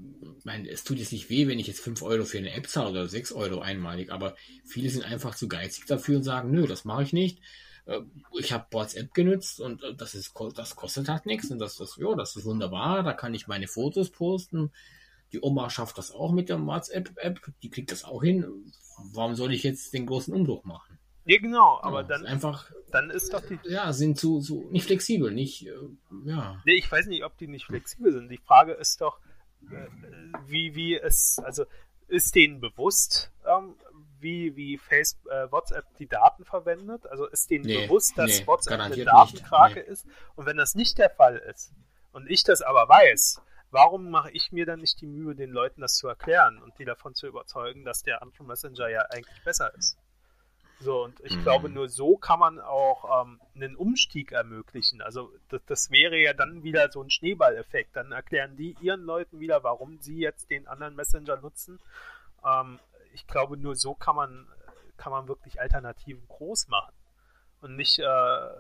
mein, 0.45 0.67
es 0.67 0.85
tut 0.85 0.99
jetzt 0.99 1.13
nicht 1.13 1.31
weh, 1.31 1.47
wenn 1.47 1.59
ich 1.59 1.69
jetzt 1.69 1.81
5 1.81 2.03
Euro 2.03 2.25
für 2.25 2.39
eine 2.39 2.53
App 2.53 2.69
zahle 2.69 2.91
oder 2.91 3.09
6 3.09 3.33
Euro 3.33 3.61
einmalig, 3.61 4.11
aber 4.11 4.35
viele 4.65 4.91
sind 4.91 5.05
einfach 5.05 5.35
zu 5.35 5.49
geizig 5.49 5.87
dafür 5.87 6.17
und 6.17 6.25
sagen, 6.25 6.51
nö, 6.51 6.67
das 6.67 6.85
mache 6.85 7.05
ich 7.05 7.13
nicht. 7.13 7.41
Äh, 7.87 8.01
ich 8.39 8.53
habe 8.53 8.67
WhatsApp 8.73 9.15
genutzt 9.15 9.61
und 9.61 9.83
äh, 9.83 9.95
das 9.95 10.15
ist 10.15 10.35
das 10.55 10.77
kostet 10.77 11.09
halt 11.09 11.27
nichts 11.27 11.51
und 11.51 11.59
das 11.59 11.79
ist 11.81 11.97
ja, 11.99 12.15
das 12.15 12.37
ist 12.37 12.45
wunderbar, 12.45 13.03
da 13.03 13.13
kann 13.13 13.35
ich 13.35 13.47
meine 13.47 13.69
Fotos 13.69 14.11
posten. 14.11 14.71
Die 15.33 15.41
Oma 15.41 15.71
schafft 15.71 15.97
das 15.97 16.11
auch 16.11 16.33
mit 16.33 16.49
der 16.49 16.65
WhatsApp-App, 16.65 17.41
die 17.63 17.71
kriegt 17.71 17.91
das 17.91 18.05
auch 18.05 18.23
hin. 18.23 18.45
Warum 19.13 19.35
soll 19.35 19.53
ich 19.55 19.63
jetzt 19.63 19.95
den 19.95 20.07
großen 20.07 20.35
Umbruch 20.35 20.65
machen? 20.65 20.92
Ja, 21.25 21.39
genau, 21.39 21.79
aber 21.83 22.03
ja, 22.03 22.09
dann 22.09 22.27
einfach, 22.27 22.71
dann 22.91 23.11
ist 23.11 23.33
doch 23.33 23.43
die. 23.43 23.59
Ja, 23.65 23.93
sind 23.93 24.19
zu, 24.19 24.41
so 24.41 24.69
nicht 24.71 24.87
flexibel, 24.87 25.31
nicht, 25.31 25.67
äh, 25.67 25.73
ja. 26.25 26.61
Nee, 26.65 26.75
ich 26.75 26.91
weiß 26.91 27.07
nicht, 27.07 27.25
ob 27.25 27.39
die 27.39 27.47
nicht 27.47 27.67
flexibel 27.67 28.13
sind. 28.13 28.29
Die 28.29 28.39
Frage 28.39 28.73
ist 28.73 29.01
doch, 29.01 29.19
äh, 29.71 29.87
wie, 30.47 30.75
wie 30.75 30.97
es, 30.97 31.39
also 31.45 31.65
ist 32.09 32.35
denen 32.35 32.61
bewusst, 32.61 33.31
ähm, 33.47 33.77
wie, 34.19 34.57
wie 34.57 34.79
Facebook, 34.79 35.31
äh, 35.33 35.51
WhatsApp 35.51 35.85
die 35.99 36.07
Daten 36.07 36.45
verwendet? 36.45 37.07
Also 37.07 37.27
ist 37.27 37.51
denen 37.51 37.65
nee, 37.65 37.87
bewusst, 37.87 38.17
dass 38.17 38.41
nee, 38.41 38.47
WhatsApp 38.47 38.81
eine 38.81 39.05
Datenkrake 39.05 39.81
nee. 39.81 39.93
ist? 39.93 40.07
Und 40.37 40.47
wenn 40.47 40.57
das 40.57 40.75
nicht 40.75 40.99
der 40.99 41.11
Fall 41.11 41.37
ist 41.37 41.73
und 42.13 42.31
ich 42.31 42.45
das 42.45 42.63
aber 42.63 42.89
weiß, 42.89 43.41
warum 43.71 44.11
mache 44.11 44.31
ich 44.31 44.53
mir 44.53 44.67
dann 44.67 44.81
nicht 44.81 45.01
die 45.01 45.07
Mühe, 45.07 45.35
den 45.35 45.51
Leuten 45.51 45.81
das 45.81 45.97
zu 45.97 46.09
erklären 46.09 46.63
und 46.63 46.79
die 46.79 46.85
davon 46.85 47.15
zu 47.15 47.27
überzeugen, 47.27 47.85
dass 47.85 48.03
der 48.03 48.23
andere 48.23 48.45
Messenger 48.45 48.89
ja 48.89 49.03
eigentlich 49.11 49.43
besser 49.45 49.75
ist? 49.77 49.97
So, 50.83 51.05
und 51.05 51.21
ich 51.21 51.37
mhm. 51.37 51.43
glaube, 51.43 51.69
nur 51.69 51.89
so 51.89 52.17
kann 52.17 52.41
man 52.41 52.59
auch 52.59 53.23
ähm, 53.25 53.41
einen 53.55 53.77
Umstieg 53.77 54.33
ermöglichen. 54.33 55.01
Also 55.01 55.33
das, 55.49 55.61
das, 55.67 55.91
wäre 55.93 56.17
ja 56.19 56.33
dann 56.33 56.65
wieder 56.65 56.91
so 56.91 57.01
ein 57.01 57.11
Schneeballeffekt. 57.11 57.95
Dann 57.95 58.11
erklären 58.11 58.57
die 58.57 58.77
ihren 58.81 59.03
Leuten 59.03 59.39
wieder, 59.39 59.63
warum 59.63 60.01
sie 60.01 60.19
jetzt 60.19 60.51
den 60.51 60.67
anderen 60.67 60.97
Messenger 60.97 61.37
nutzen. 61.37 61.79
Ähm, 62.45 62.81
ich 63.15 63.27
glaube, 63.29 63.57
nur 63.57 63.77
so 63.77 63.95
kann 63.95 64.17
man, 64.17 64.49
kann 64.97 65.13
man 65.13 65.29
wirklich 65.29 65.61
Alternativen 65.61 66.27
groß 66.27 66.67
machen. 66.67 66.93
Und 67.63 67.77
nicht 67.77 67.99
äh, 68.01 68.05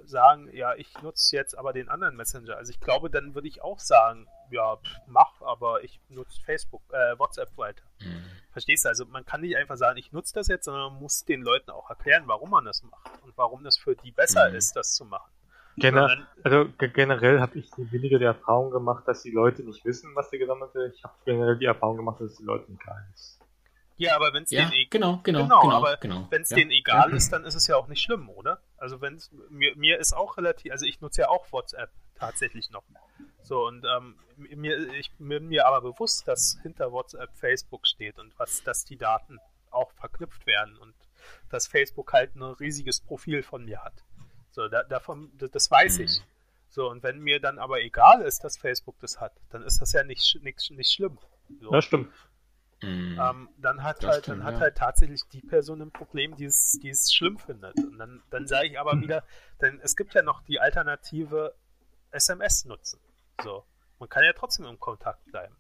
sagen, 0.05 0.49
ja, 0.53 0.74
ich 0.77 0.95
nutze 1.03 1.35
jetzt 1.35 1.59
aber 1.59 1.73
den 1.73 1.89
anderen 1.89 2.15
Messenger. 2.15 2.57
Also 2.57 2.70
ich 2.70 2.79
glaube, 2.79 3.11
dann 3.11 3.35
würde 3.35 3.49
ich 3.49 3.61
auch 3.61 3.81
sagen, 3.81 4.29
ja, 4.51 4.79
mach, 5.09 5.43
aber 5.43 5.83
ich 5.83 6.01
nutze 6.09 6.41
Facebook, 6.41 6.83
äh, 6.93 7.19
WhatsApp 7.19 7.57
weiter. 7.59 7.83
Mhm. 8.01 8.24
Verstehst 8.53 8.85
du? 8.85 8.91
Also 8.91 9.05
man 9.07 9.24
kann 9.24 9.41
nicht 9.41 9.57
einfach 9.57 9.77
sagen, 9.77 9.99
ich 9.99 10.12
nutze 10.12 10.35
das 10.35 10.47
jetzt, 10.47 10.66
sondern 10.66 10.93
man 10.93 11.03
muss 11.03 11.24
den 11.24 11.43
Leuten 11.43 11.73
auch 11.73 11.91
erklären, 11.91 12.24
warum 12.27 12.51
man 12.51 12.65
das 12.65 12.85
macht 12.85 13.11
und 13.24 13.37
warum 13.37 13.65
das 13.65 13.77
für 13.77 13.97
die 13.97 14.12
besser 14.12 14.51
mhm. 14.51 14.55
ist, 14.55 14.77
das 14.77 14.95
zu 14.95 15.05
machen. 15.05 15.33
Gener 15.77 16.27
also 16.45 16.66
generell 16.79 17.41
habe 17.41 17.59
ich 17.59 17.70
weniger 17.77 18.19
die 18.19 18.27
Erfahrung 18.27 18.70
gemacht, 18.70 19.09
dass 19.09 19.23
die 19.23 19.31
Leute 19.31 19.65
nicht 19.65 19.85
wissen, 19.85 20.15
was 20.15 20.31
sie 20.31 20.39
gesammelt 20.39 20.74
wird. 20.74 20.95
Ich 20.95 21.03
habe 21.03 21.15
generell 21.24 21.57
die 21.57 21.65
Erfahrung 21.65 21.97
gemacht, 21.97 22.20
dass 22.20 22.37
die 22.37 22.45
Leute 22.45 22.70
nicht 22.70 22.83
ist. 23.15 23.41
Ja, 23.97 24.16
aber 24.16 24.33
wenn 24.33 24.43
es 24.43 24.51
ja, 24.51 24.62
denen 24.62 24.73
e 24.73 24.87
genau, 24.91 25.20
genau, 25.23 25.43
genau, 25.45 25.61
genau, 25.61 25.77
aber 25.77 25.97
genau, 25.97 26.27
wenn 26.31 26.43
es 26.43 26.51
ja. 26.51 26.57
denen 26.57 26.70
egal 26.70 27.11
ja. 27.11 27.16
ist, 27.16 27.33
dann 27.33 27.45
ist 27.45 27.55
es 27.55 27.66
ja 27.66 27.77
auch 27.77 27.89
nicht 27.89 28.03
schlimm, 28.03 28.29
oder? 28.29 28.61
Also 28.83 29.01
wenn 29.01 29.23
mir, 29.49 29.77
mir 29.77 30.01
ist 30.01 30.13
auch 30.13 30.37
relativ, 30.37 30.73
also 30.73 30.87
ich 30.87 31.01
nutze 31.01 31.21
ja 31.21 31.29
auch 31.29 31.53
WhatsApp 31.53 31.89
tatsächlich 32.17 32.69
noch. 32.73 32.83
So, 33.45 33.65
und 33.65 33.85
ähm, 33.85 34.19
mir, 34.37 34.93
ich 34.95 35.13
bin 35.19 35.47
mir 35.47 35.69
aber 35.69 35.83
bewusst, 35.83 36.27
dass 36.27 36.59
hinter 36.63 36.91
WhatsApp 36.91 37.31
Facebook 37.37 37.87
steht 37.87 38.19
und 38.19 38.37
was, 38.41 38.65
dass 38.65 38.85
die 38.85 38.97
Daten 38.97 39.39
auch 39.71 39.93
verknüpft 39.93 40.49
werden 40.49 40.77
und 40.79 40.97
dass 41.49 41.69
Facebook 41.69 42.13
halt 42.13 42.35
ein 42.35 42.43
riesiges 42.43 43.01
Profil 43.01 43.45
von 43.45 43.65
mir 43.65 43.85
hat. 43.85 43.95
So, 44.51 44.67
da, 44.67 44.83
davon, 44.83 45.31
das 45.39 45.71
weiß 45.71 46.01
ich. 46.01 46.19
Mhm. 46.19 46.25
So, 46.69 46.91
und 46.91 47.05
wenn 47.05 47.21
mir 47.21 47.39
dann 47.39 47.61
aber 47.61 47.83
egal 47.83 48.23
ist, 48.23 48.43
dass 48.43 48.57
Facebook 48.57 48.99
das 48.99 49.21
hat, 49.21 49.33
dann 49.51 49.63
ist 49.63 49.81
das 49.81 49.93
ja 49.93 50.03
nicht, 50.03 50.41
nicht, 50.43 50.73
nicht 50.73 50.91
schlimm. 50.91 51.21
So. 51.61 51.73
Ja, 51.73 51.81
stimmt. 51.81 52.13
Mhm. 52.83 53.19
Ähm, 53.21 53.49
dann 53.59 53.83
hat 53.83 54.05
halt, 54.05 54.25
stimmt, 54.25 54.41
dann 54.41 54.45
hat 54.45 54.61
halt 54.61 54.77
tatsächlich 54.77 55.23
die 55.33 55.41
Person 55.41 55.81
ein 55.81 55.93
Problem, 55.93 56.37
die 56.37 56.47
es, 56.47 56.79
die 56.83 56.91
es 56.91 57.13
schlimm 57.13 57.39
findet. 57.39 57.79
Und 57.79 57.99
dann, 57.99 58.23
dann 58.31 58.47
sage 58.47 58.67
ich 58.67 58.79
aber 58.79 59.01
wieder, 59.01 59.25
denn 59.61 59.81
es 59.83 59.95
gibt 59.97 60.15
ja 60.15 60.23
noch 60.23 60.43
die 60.43 60.59
Alternative 60.61 61.55
SMS 62.11 62.65
nutzen. 62.65 63.01
So. 63.43 63.65
Man 63.99 64.09
kann 64.09 64.25
ja 64.25 64.33
trotzdem 64.33 64.67
im 64.67 64.81
Kontakt 64.81 65.25
bleiben. 65.27 65.55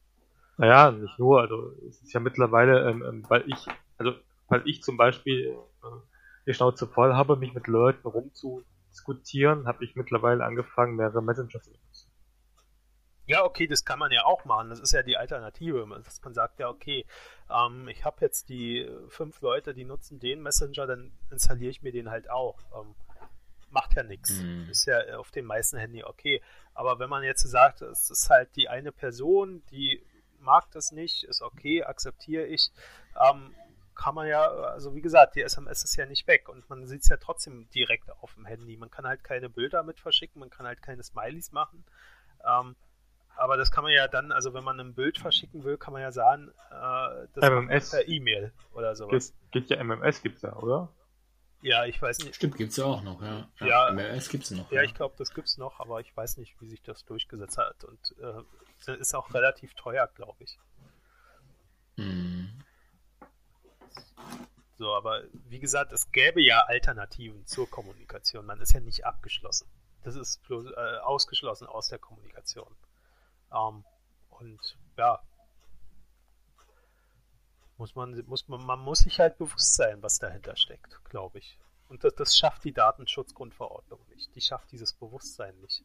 Naja, 0.58 0.90
nicht 0.90 1.18
nur, 1.18 1.40
also 1.40 1.72
es 1.88 2.02
ist 2.02 2.12
ja 2.12 2.20
mittlerweile, 2.20 2.90
ähm, 2.90 3.02
ähm 3.02 3.24
weil 3.28 3.44
ich, 3.46 3.66
also 3.98 4.12
weil 4.48 4.62
ich 4.66 4.82
zum 4.82 4.96
Beispiel 4.96 5.56
äh, 5.82 5.86
die 6.46 6.54
Schnauze 6.54 6.86
voll 6.88 7.14
habe, 7.14 7.36
mich 7.36 7.54
mit 7.54 7.68
Leuten 7.68 8.06
rumzudiskutieren, 8.06 9.66
habe 9.66 9.84
ich 9.84 9.94
mittlerweile 9.94 10.44
angefangen, 10.44 10.96
mehrere 10.96 11.22
Messenger 11.22 11.62
zu 11.62 11.70
nutzen. 11.70 11.91
Ja, 13.26 13.44
okay, 13.44 13.66
das 13.66 13.84
kann 13.84 13.98
man 13.98 14.10
ja 14.10 14.24
auch 14.24 14.44
machen. 14.44 14.70
Das 14.70 14.80
ist 14.80 14.92
ja 14.92 15.02
die 15.02 15.16
Alternative. 15.16 15.86
Dass 16.04 16.22
man 16.22 16.34
sagt, 16.34 16.58
ja, 16.58 16.68
okay, 16.68 17.06
ähm, 17.50 17.88
ich 17.88 18.04
habe 18.04 18.16
jetzt 18.20 18.48
die 18.48 18.88
fünf 19.08 19.40
Leute, 19.40 19.74
die 19.74 19.84
nutzen 19.84 20.18
den 20.18 20.42
Messenger, 20.42 20.86
dann 20.86 21.12
installiere 21.30 21.70
ich 21.70 21.82
mir 21.82 21.92
den 21.92 22.10
halt 22.10 22.28
auch. 22.30 22.58
Ähm, 22.74 22.94
macht 23.70 23.94
ja 23.96 24.02
nichts. 24.02 24.30
Mhm. 24.30 24.68
Ist 24.70 24.86
ja 24.86 25.18
auf 25.18 25.30
den 25.30 25.46
meisten 25.46 25.78
Handy 25.78 26.04
okay. 26.04 26.42
Aber 26.74 26.98
wenn 26.98 27.08
man 27.08 27.22
jetzt 27.22 27.42
sagt, 27.42 27.82
es 27.82 28.10
ist 28.10 28.28
halt 28.28 28.54
die 28.56 28.68
eine 28.68 28.92
Person, 28.92 29.62
die 29.70 30.04
mag 30.38 30.70
das 30.72 30.92
nicht, 30.92 31.24
ist 31.24 31.40
okay, 31.42 31.84
akzeptiere 31.84 32.44
ich, 32.44 32.70
ähm, 33.20 33.54
kann 33.94 34.14
man 34.14 34.26
ja, 34.26 34.48
also 34.48 34.94
wie 34.94 35.00
gesagt, 35.00 35.36
die 35.36 35.42
SMS 35.42 35.84
ist 35.84 35.96
ja 35.96 36.06
nicht 36.06 36.26
weg 36.26 36.48
und 36.48 36.68
man 36.68 36.86
sieht 36.86 37.02
es 37.02 37.08
ja 37.08 37.16
trotzdem 37.18 37.68
direkt 37.70 38.10
auf 38.10 38.34
dem 38.34 38.46
Handy. 38.46 38.76
Man 38.76 38.90
kann 38.90 39.06
halt 39.06 39.22
keine 39.22 39.48
Bilder 39.48 39.82
mit 39.82 40.00
verschicken, 40.00 40.40
man 40.40 40.50
kann 40.50 40.66
halt 40.66 40.82
keine 40.82 41.02
Smileys 41.02 41.52
machen. 41.52 41.84
Ähm, 42.44 42.74
aber 43.36 43.56
das 43.56 43.70
kann 43.70 43.84
man 43.84 43.92
ja 43.92 44.08
dann, 44.08 44.32
also 44.32 44.54
wenn 44.54 44.64
man 44.64 44.78
ein 44.80 44.94
Bild 44.94 45.18
verschicken 45.18 45.64
will, 45.64 45.76
kann 45.76 45.92
man 45.92 46.02
ja 46.02 46.12
sagen, 46.12 46.48
äh, 46.70 47.26
das 47.34 47.50
MMS 47.50 47.90
per 47.90 48.08
E-Mail 48.08 48.52
oder 48.72 48.94
sowas. 48.94 49.34
Geht, 49.50 49.68
geht 49.68 49.78
ja 49.78 49.82
MMS 49.84 50.22
gibt's 50.22 50.42
ja, 50.42 50.54
oder? 50.56 50.88
Ja, 51.62 51.84
ich 51.86 52.02
weiß 52.02 52.18
nicht. 52.18 52.34
Stimmt, 52.34 52.56
gibt 52.56 52.72
es 52.72 52.76
ja 52.76 52.84
auch 52.84 53.02
noch, 53.02 53.22
ja. 53.22 53.48
Ja, 53.60 53.66
ja 53.66 53.92
MLS 53.92 54.28
gibt 54.28 54.44
es 54.44 54.50
noch. 54.50 54.70
Ja, 54.72 54.82
ja. 54.82 54.82
ich 54.82 54.94
glaube, 54.94 55.14
das 55.16 55.32
gibt 55.32 55.46
es 55.46 55.58
noch, 55.58 55.78
aber 55.78 56.00
ich 56.00 56.14
weiß 56.16 56.36
nicht, 56.38 56.60
wie 56.60 56.68
sich 56.68 56.82
das 56.82 57.04
durchgesetzt 57.04 57.56
hat. 57.56 57.84
Und 57.84 58.14
äh, 58.20 58.96
ist 58.98 59.14
auch 59.14 59.32
relativ 59.32 59.74
teuer, 59.74 60.08
glaube 60.08 60.42
ich. 60.42 60.58
Mhm. 61.96 62.64
So, 64.78 64.92
aber 64.92 65.22
wie 65.48 65.60
gesagt, 65.60 65.92
es 65.92 66.10
gäbe 66.10 66.42
ja 66.42 66.62
Alternativen 66.62 67.46
zur 67.46 67.70
Kommunikation. 67.70 68.44
Man 68.44 68.60
ist 68.60 68.72
ja 68.72 68.80
nicht 68.80 69.06
abgeschlossen. 69.06 69.68
Das 70.02 70.16
ist 70.16 70.42
bloß, 70.42 70.66
äh, 70.66 70.98
ausgeschlossen 71.02 71.68
aus 71.68 71.86
der 71.86 72.00
Kommunikation. 72.00 72.74
Ähm, 73.54 73.84
und 74.30 74.78
ja, 74.96 75.20
muss 77.76 77.94
man, 77.94 78.24
muss 78.26 78.48
man, 78.48 78.64
man 78.64 78.80
muss 78.80 79.00
sich 79.00 79.18
halt 79.18 79.38
bewusst 79.38 79.74
sein, 79.74 80.02
was 80.02 80.18
dahinter 80.18 80.56
steckt, 80.56 81.04
glaube 81.04 81.38
ich. 81.38 81.58
Und 81.88 82.04
das, 82.04 82.14
das 82.14 82.36
schafft 82.36 82.64
die 82.64 82.72
Datenschutzgrundverordnung 82.72 84.00
nicht. 84.08 84.34
Die 84.34 84.40
schafft 84.40 84.70
dieses 84.72 84.92
Bewusstsein 84.92 85.58
nicht. 85.60 85.84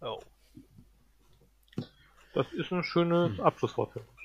Oh. 0.00 0.20
Das 2.34 2.46
ist 2.52 2.70
ein 2.72 2.84
schönes 2.84 3.38
hm. 3.38 3.40
Abschlusswort 3.40 3.92
für 3.92 4.00
mich. 4.00 4.19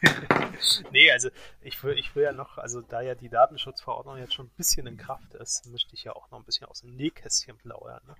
nee, 0.92 1.10
also 1.10 1.30
ich 1.60 1.82
will, 1.82 1.98
ich 1.98 2.14
will 2.14 2.24
ja 2.24 2.32
noch, 2.32 2.58
also 2.58 2.80
da 2.80 3.00
ja 3.00 3.14
die 3.14 3.28
Datenschutzverordnung 3.28 4.18
jetzt 4.18 4.34
schon 4.34 4.46
ein 4.46 4.56
bisschen 4.56 4.86
in 4.86 4.96
Kraft 4.96 5.34
ist, 5.34 5.66
möchte 5.66 5.94
ich 5.94 6.04
ja 6.04 6.12
auch 6.12 6.30
noch 6.30 6.38
ein 6.38 6.44
bisschen 6.44 6.66
aus 6.66 6.80
dem 6.80 6.94
Nähkästchen 6.96 7.56
plaudern. 7.58 8.02
Ne? 8.06 8.16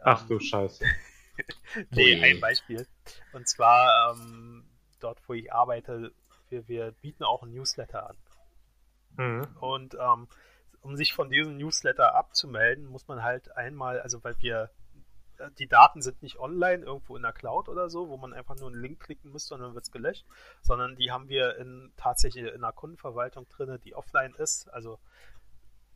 Ach 0.00 0.22
ähm, 0.22 0.28
du 0.28 0.40
Scheiße. 0.40 0.84
nee, 1.90 2.22
ein 2.22 2.40
Beispiel. 2.40 2.86
Und 3.32 3.48
zwar 3.48 4.14
ähm, 4.14 4.68
dort, 5.00 5.18
wo 5.26 5.34
ich 5.34 5.52
arbeite, 5.52 6.12
wir, 6.48 6.68
wir 6.68 6.92
bieten 6.92 7.24
auch 7.24 7.42
ein 7.42 7.52
Newsletter 7.52 8.10
an. 8.10 8.16
Mhm. 9.16 9.56
Und 9.60 9.94
ähm, 9.94 10.28
um 10.80 10.96
sich 10.96 11.14
von 11.14 11.30
diesem 11.30 11.56
Newsletter 11.56 12.14
abzumelden, 12.14 12.86
muss 12.86 13.08
man 13.08 13.22
halt 13.22 13.56
einmal, 13.56 14.00
also 14.00 14.22
weil 14.22 14.36
wir 14.40 14.70
die 15.58 15.66
Daten 15.66 16.02
sind 16.02 16.22
nicht 16.22 16.38
online 16.38 16.84
irgendwo 16.84 17.16
in 17.16 17.22
der 17.22 17.32
Cloud 17.32 17.68
oder 17.68 17.88
so, 17.90 18.08
wo 18.08 18.16
man 18.16 18.32
einfach 18.32 18.56
nur 18.56 18.68
einen 18.68 18.80
Link 18.80 19.00
klicken 19.00 19.32
müsste 19.32 19.54
und 19.54 19.60
dann 19.60 19.74
wird 19.74 19.84
es 19.84 19.90
gelöscht, 19.90 20.26
sondern 20.62 20.96
die 20.96 21.10
haben 21.10 21.28
wir 21.28 21.56
in, 21.56 21.92
tatsächlich 21.96 22.44
in 22.44 22.64
einer 22.64 22.72
Kundenverwaltung 22.72 23.48
drin, 23.48 23.78
die 23.84 23.94
offline 23.94 24.34
ist, 24.34 24.68
also 24.70 24.98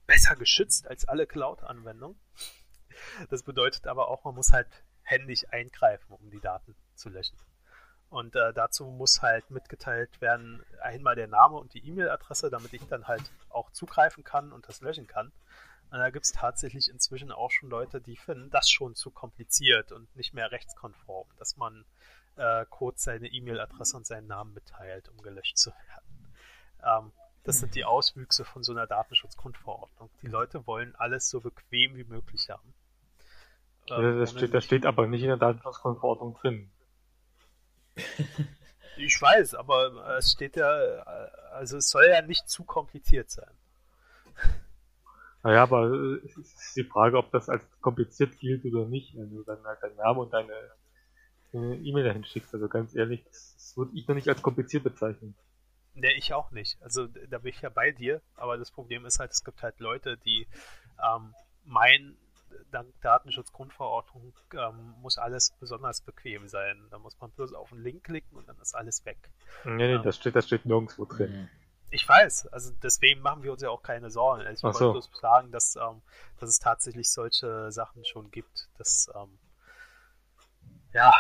besser 0.07 0.37
geschützt 0.37 0.89
als 0.89 1.07
alle 1.07 1.27
Cloud-Anwendungen. 1.27 2.19
Das 3.31 3.43
bedeutet 3.45 3.87
aber 3.87 4.09
auch, 4.09 4.25
man 4.25 4.35
muss 4.35 4.53
halt 4.53 4.69
händisch 5.03 5.45
eingreifen, 5.51 6.13
um 6.13 6.31
die 6.31 6.41
Daten 6.41 6.75
zu 6.95 7.09
löschen. 7.09 7.39
Und 8.11 8.35
äh, 8.37 8.53
dazu 8.55 8.87
muss 8.87 9.21
halt 9.21 9.51
mitgeteilt 9.51 10.21
werden, 10.21 10.65
einmal 10.81 11.15
der 11.15 11.29
Name 11.29 11.57
und 11.57 11.75
die 11.75 11.87
E-Mail-Adresse, 11.87 12.51
damit 12.51 12.73
ich 12.73 12.87
dann 12.89 13.07
halt 13.07 13.31
auch 13.51 13.71
zugreifen 13.71 14.25
kann 14.25 14.53
und 14.53 14.67
das 14.67 14.81
löschen 14.81 15.07
kann. 15.07 15.31
Und 15.91 15.99
da 15.99 16.11
gibt 16.11 16.27
es 16.27 16.33
tatsächlich 16.33 16.89
inzwischen 16.89 17.33
auch 17.33 17.51
schon 17.51 17.71
Leute, 17.71 18.01
die 18.01 18.17
finden 18.17 18.51
das 18.51 18.69
schon 18.69 18.95
zu 18.95 19.11
kompliziert 19.11 19.91
und 19.93 20.15
nicht 20.17 20.35
mehr 20.35 20.53
rechtskonform, 20.53 21.27
dass 21.39 21.57
man 21.57 21.85
äh, 22.37 22.67
kurz 22.69 23.05
seine 23.05 23.29
E-Mail-Adresse 23.29 23.97
und 23.97 24.07
seinen 24.07 24.27
Namen 24.27 24.53
mitteilt, 24.53 25.09
um 25.09 25.21
gelöscht 25.23 25.57
zu 25.57 25.71
werden. 25.71 26.35
Ähm, 26.85 27.13
das 27.45 27.61
sind 27.61 27.75
die 27.75 27.85
Auswüchse 27.85 28.45
von 28.45 28.63
so 28.63 28.73
einer 28.73 28.87
Datenschutzgrundverordnung. 28.87 30.11
Die 30.21 30.27
Leute 30.27 30.67
wollen 30.67 30.95
alles 30.97 31.31
so 31.31 31.41
bequem 31.41 31.97
wie 31.97 32.05
möglich 32.05 32.51
haben. 32.51 32.75
Ähm, 33.89 34.19
das, 34.19 34.33
steht, 34.33 34.53
das 34.53 34.65
steht 34.65 34.85
aber 34.85 35.07
nicht 35.07 35.23
in 35.23 35.29
der 35.29 35.39
Datenschutzgrundverordnung 35.39 36.35
drin. 36.35 36.71
Ich 39.01 39.21
weiß, 39.23 39.55
aber 39.55 40.17
es 40.19 40.33
steht 40.33 40.57
ja, 40.57 40.69
also 41.53 41.77
es 41.77 41.89
soll 41.89 42.07
ja 42.11 42.21
nicht 42.21 42.49
zu 42.49 42.65
kompliziert 42.65 43.31
sein. 43.31 43.51
Naja, 45.49 45.63
aber 45.63 45.89
es 46.27 46.37
ist 46.37 46.77
die 46.77 46.85
Frage, 46.85 47.17
ob 47.17 47.31
das 47.31 47.49
als 47.49 47.65
kompliziert 47.81 48.39
gilt 48.39 48.67
oder 48.67 48.85
nicht, 48.85 49.17
wenn 49.17 49.31
du 49.31 49.43
dann 49.45 49.65
halt 49.65 49.83
deinen 49.83 49.97
Namen 49.97 50.21
und 50.21 50.31
deine 50.31 50.53
E-Mail 51.55 52.05
dahin 52.05 52.23
schickst. 52.23 52.53
Also 52.53 52.69
ganz 52.69 52.95
ehrlich, 52.95 53.25
das, 53.25 53.55
das 53.55 53.75
würde 53.75 53.93
ich 53.95 54.07
noch 54.07 54.15
nicht 54.15 54.29
als 54.29 54.43
kompliziert 54.43 54.85
bezeichnen. 54.85 55.35
Ne, 55.95 56.13
ich 56.19 56.35
auch 56.35 56.51
nicht. 56.51 56.77
Also 56.83 57.07
da 57.07 57.39
bin 57.39 57.49
ich 57.49 57.63
ja 57.63 57.71
bei 57.71 57.93
dir, 57.93 58.21
aber 58.35 58.59
das 58.59 58.71
Problem 58.71 59.07
ist 59.07 59.21
halt, 59.21 59.31
es 59.31 59.43
gibt 59.43 59.63
halt 59.63 59.81
Leute, 59.81 60.19
die 60.19 60.47
ähm, 61.03 61.35
meinen, 61.65 62.19
dank 62.71 63.01
Datenschutzgrundverordnung 63.01 64.35
ähm, 64.53 64.97
muss 65.01 65.17
alles 65.17 65.57
besonders 65.59 66.03
bequem 66.03 66.47
sein. 66.47 66.89
Da 66.91 66.99
muss 66.99 67.19
man 67.21 67.31
bloß 67.31 67.55
auf 67.55 67.73
einen 67.73 67.83
Link 67.83 68.05
klicken 68.05 68.37
und 68.37 68.47
dann 68.51 68.59
ist 68.59 68.75
alles 68.75 69.07
weg. 69.07 69.31
Nee, 69.65 69.77
nee, 69.77 69.95
ähm, 69.95 70.03
das, 70.03 70.17
steht, 70.17 70.37
das 70.37 70.47
steht 70.47 70.67
nirgendwo 70.67 71.07
drin. 71.07 71.49
Ich 71.91 72.07
weiß, 72.07 72.49
also 72.49 72.73
deswegen 72.83 73.23
machen 73.23 73.43
wir 73.43 73.53
uns 73.53 73.63
ja 73.63 73.71
auch 73.71 73.83
keine 73.83 74.11
Sorgen. 74.11 74.43
Also 74.43 74.59
ich 74.59 74.63
wollte 74.63 74.79
so. 74.79 74.93
bloß 74.93 75.11
sagen, 75.21 75.51
dass, 75.51 75.77
ähm, 75.77 76.03
dass 76.39 76.51
es 76.51 76.59
tatsächlich 76.59 77.11
solche 77.11 77.73
Sachen 77.73 78.05
schon 78.05 78.31
gibt. 78.31 78.69
Dass, 78.77 79.11
ähm, 79.15 79.39
ja, 80.93 81.13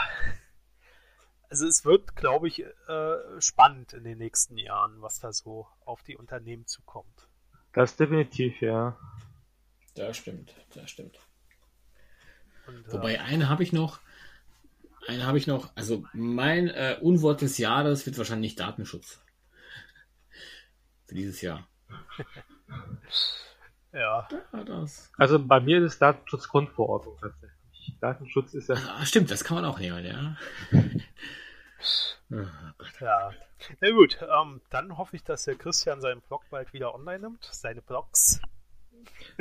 also 1.51 1.66
es 1.66 1.85
wird, 1.85 2.15
glaube 2.15 2.49
ich, 2.49 2.61
äh, 2.61 3.40
spannend 3.40 3.95
in 3.95 4.05
den 4.05 4.19
nächsten 4.19 4.59
Jahren, 4.59 5.01
was 5.01 5.20
da 5.20 5.32
so 5.32 5.66
auf 5.85 6.03
die 6.03 6.16
Unternehmen 6.16 6.66
zukommt. 6.66 7.28
Das 7.73 7.97
definitiv, 7.97 8.61
ja. 8.61 8.97
Das 9.95 10.16
stimmt, 10.16 10.55
das 10.74 10.90
stimmt. 10.90 11.19
Und, 12.66 12.93
Wobei, 12.93 13.15
äh, 13.15 13.19
eine 13.19 13.49
habe 13.49 13.62
ich 13.62 13.73
noch. 13.73 14.01
Eine 15.07 15.27
habe 15.27 15.39
ich 15.39 15.47
noch. 15.47 15.70
Also 15.74 16.05
mein 16.12 16.69
äh, 16.69 16.99
Unwort 17.01 17.40
des 17.40 17.57
Jahres 17.57 18.05
wird 18.05 18.19
wahrscheinlich 18.19 18.57
Datenschutz. 18.57 19.20
Für 21.09 21.14
dieses 21.14 21.40
Jahr. 21.40 21.66
ja. 23.93 24.28
Das. 24.52 25.10
Also 25.16 25.44
bei 25.44 25.59
mir 25.60 25.78
ist 25.78 25.94
es 25.94 25.98
Datenschutzgrundverordnung 25.98 27.18
tatsächlich. 27.20 27.98
Datenschutz 28.01 28.55
ist 28.55 28.68
ja. 28.68 28.76
Ah, 28.76 29.05
stimmt, 29.05 29.30
das 29.30 29.43
kann 29.43 29.56
man 29.56 29.64
auch 29.64 29.78
nehmen, 29.78 30.05
ja. 30.05 30.36
oh, 32.30 32.47
ja. 33.01 33.32
Na 33.80 33.90
gut, 33.90 34.18
ähm, 34.22 34.60
dann 34.70 34.98
hoffe 34.98 35.16
ich, 35.16 35.24
dass 35.24 35.44
der 35.44 35.56
Christian 35.56 36.01
seinen 36.01 36.20
Blog 36.20 36.44
bald 36.51 36.72
wieder 36.72 36.94
online 36.94 37.20
nimmt. 37.20 37.44
Seine 37.51 37.80
Blogs 37.80 38.40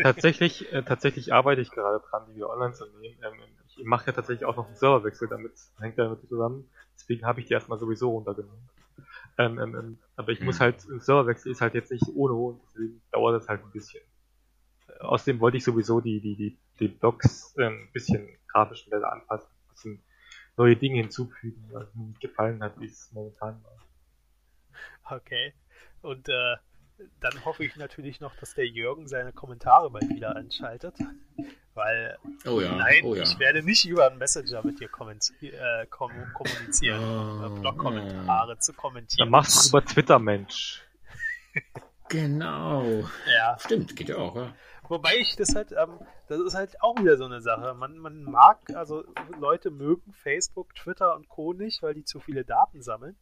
tatsächlich, 0.02 0.72
äh, 0.73 0.84
tatsächlich 0.84 1.34
arbeite 1.34 1.61
ich 1.61 1.72
gerade 1.72 2.03
dran, 2.10 2.23
die 2.30 2.35
wir 2.35 2.49
online 2.49 2.73
zu 2.73 2.85
nehmen. 2.99 3.18
Ähm, 3.23 3.39
ich 3.68 3.84
mache 3.84 4.07
ja 4.07 4.14
tatsächlich 4.14 4.45
auch 4.45 4.56
noch 4.56 4.68
einen 4.68 4.76
Serverwechsel 4.76 5.27
damit, 5.27 5.53
hängt 5.80 5.98
damit 5.98 6.27
zusammen. 6.27 6.69
Deswegen 6.95 7.26
habe 7.26 7.39
ich 7.39 7.48
die 7.48 7.53
erstmal 7.53 7.80
sowieso 7.80 8.11
runtergenommen. 8.11 8.69
Ähm, 9.38 9.60
ähm, 9.60 9.76
ähm 9.76 10.00
aber 10.16 10.32
ich 10.32 10.40
mhm. 10.40 10.48
muss 10.48 10.60
halt, 10.60 10.84
ein 10.86 11.00
Serverwechsel 11.00 11.52
ist 11.52 11.62
halt 11.62 11.74
jetzt 11.74 11.92
nicht 11.92 12.06
ohne 12.14 12.34
und 12.34 12.62
deswegen 12.64 13.02
dauert 13.12 13.40
das 13.40 13.48
halt 13.48 13.64
ein 13.64 13.72
bisschen. 13.72 14.02
Außerdem 15.00 15.40
wollte 15.40 15.58
ich 15.58 15.64
sowieso 15.64 16.02
die, 16.02 16.20
die, 16.22 16.36
die, 16.36 16.60
die 16.80 16.88
Blogs 16.88 17.56
ähm, 17.58 17.88
ein 17.88 17.92
bisschen 17.92 18.28
grafisch 18.48 18.84
schneller 18.84 19.12
anpassen, 19.12 19.50
ein 19.50 19.70
bisschen 19.70 20.04
neue 20.56 20.76
Dinge 20.76 21.02
hinzufügen, 21.02 21.70
was 21.72 21.94
mir 21.94 22.06
nicht 22.06 22.20
gefallen 22.20 22.64
hat, 22.64 22.80
wie 22.80 22.86
es 22.86 23.12
momentan 23.12 23.64
war. 23.64 25.18
Okay. 25.18 25.54
Und 26.02 26.28
äh, 26.30 26.56
dann 27.19 27.45
hoffe 27.45 27.64
ich 27.64 27.76
natürlich 27.76 28.19
noch, 28.19 28.36
dass 28.38 28.53
der 28.53 28.68
Jürgen 28.68 29.07
seine 29.07 29.34
Kommentare 29.34 29.90
bald 29.90 30.10
wieder 30.10 30.36
anschaltet. 30.36 30.95
Weil, 31.74 32.18
oh 32.48 32.60
ja, 32.60 32.76
nein, 32.76 33.03
oh 33.03 33.14
ja. 33.14 33.22
ich 33.22 33.38
werde 33.38 33.61
nicht 33.61 33.86
über 33.86 34.07
einen 34.07 34.18
Messenger 34.18 34.65
mit 34.65 34.80
dir 34.80 34.90
äh, 34.90 35.86
kom 35.88 36.11
kommunizieren, 36.34 37.03
oh, 37.03 37.60
Blog-Kommentare 37.60 38.53
oh. 38.53 38.60
zu 38.60 38.74
kommentieren. 38.74 39.26
Dann 39.26 39.30
machst 39.30 39.65
du 39.65 39.78
über 39.78 39.86
Twitter, 39.86 40.18
Mensch. 40.18 40.84
genau. 42.10 43.03
Ja. 43.32 43.57
Stimmt, 43.60 43.95
geht 43.95 44.10
ja 44.10 44.18
auch, 44.18 44.36
ja. 44.36 44.56
Wobei 44.88 45.18
ich 45.18 45.36
das 45.36 45.53
halt, 45.53 45.72
ähm, 45.72 45.99
das 46.30 46.40
ist 46.40 46.56
halt 46.56 46.82
auch 46.82 46.98
wieder 46.98 47.18
so 47.18 47.26
eine 47.26 47.41
Sache. 47.41 47.76
Man, 47.76 47.98
man 47.98 48.24
mag, 48.24 48.57
also 48.74 49.03
Leute 49.40 49.69
mögen 49.69 50.14
Facebook, 50.14 50.74
Twitter 50.74 51.15
und 51.15 51.30
Co. 51.30 51.53
nicht, 51.53 51.84
weil 51.84 51.94
die 51.94 52.06
zu 52.06 52.19
viele 52.19 52.44
Daten 52.45 52.82
sammeln. 52.82 53.18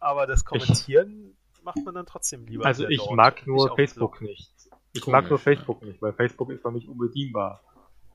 Aber 0.00 0.26
das 0.26 0.44
Kommentieren 0.44 1.36
macht 1.64 1.84
man 1.84 1.94
dann 1.94 2.06
trotzdem 2.06 2.46
lieber. 2.46 2.64
Also 2.64 2.88
ich 2.88 3.10
mag 3.10 3.46
nur 3.46 3.74
Facebook 3.74 4.20
nicht. 4.20 4.52
Ich 4.92 5.02
Komisch, 5.02 5.12
mag 5.12 5.28
nur 5.30 5.38
Facebook 5.38 5.82
ja. 5.82 5.88
nicht, 5.88 6.02
weil 6.02 6.12
Facebook 6.12 6.50
ist 6.50 6.62
für 6.62 6.70
mich 6.70 6.88
unbedienbar. 6.88 7.62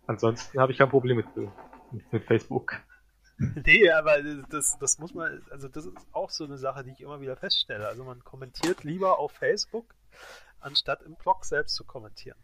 Ansonsten 0.08 0.60
habe 0.60 0.72
ich 0.72 0.78
kein 0.78 0.90
Problem 0.90 1.18
mit, 1.18 1.28
mit 2.12 2.24
Facebook. 2.26 2.76
Nee, 3.66 3.90
aber 3.90 4.22
das, 4.50 4.78
das 4.80 5.00
muss 5.00 5.14
man, 5.14 5.42
also 5.50 5.70
das 5.70 5.86
ist 5.86 5.96
auch 6.12 6.30
so 6.30 6.44
eine 6.44 6.58
Sache, 6.58 6.84
die 6.84 6.92
ich 6.92 7.00
immer 7.00 7.22
wieder 7.22 7.38
feststelle. 7.38 7.88
Also 7.88 8.04
man 8.04 8.22
kommentiert 8.26 8.84
lieber 8.84 9.18
auf 9.18 9.32
Facebook, 9.32 9.96
anstatt 10.60 11.04
im 11.04 11.16
Blog 11.16 11.46
selbst 11.46 11.76
zu 11.76 11.86
kommentieren. 11.86 12.38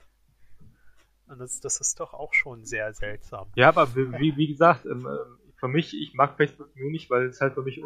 Und 1.28 1.40
das, 1.40 1.60
das 1.60 1.82
ist 1.82 2.00
doch 2.00 2.14
auch 2.14 2.34
schon 2.34 2.64
sehr 2.64 2.94
seltsam. 2.94 3.52
Ja, 3.56 3.68
aber 3.68 3.94
wie, 3.94 4.38
wie 4.38 4.48
gesagt, 4.48 4.86
ähm, 4.86 5.06
ähm, 5.06 5.38
für 5.58 5.68
mich, 5.68 5.94
ich 5.94 6.14
mag 6.14 6.38
Facebook 6.38 6.74
nur 6.76 6.92
nicht, 6.92 7.10
weil 7.10 7.26
es 7.26 7.42
halt 7.42 7.56
für 7.56 7.64
mich 7.64 7.82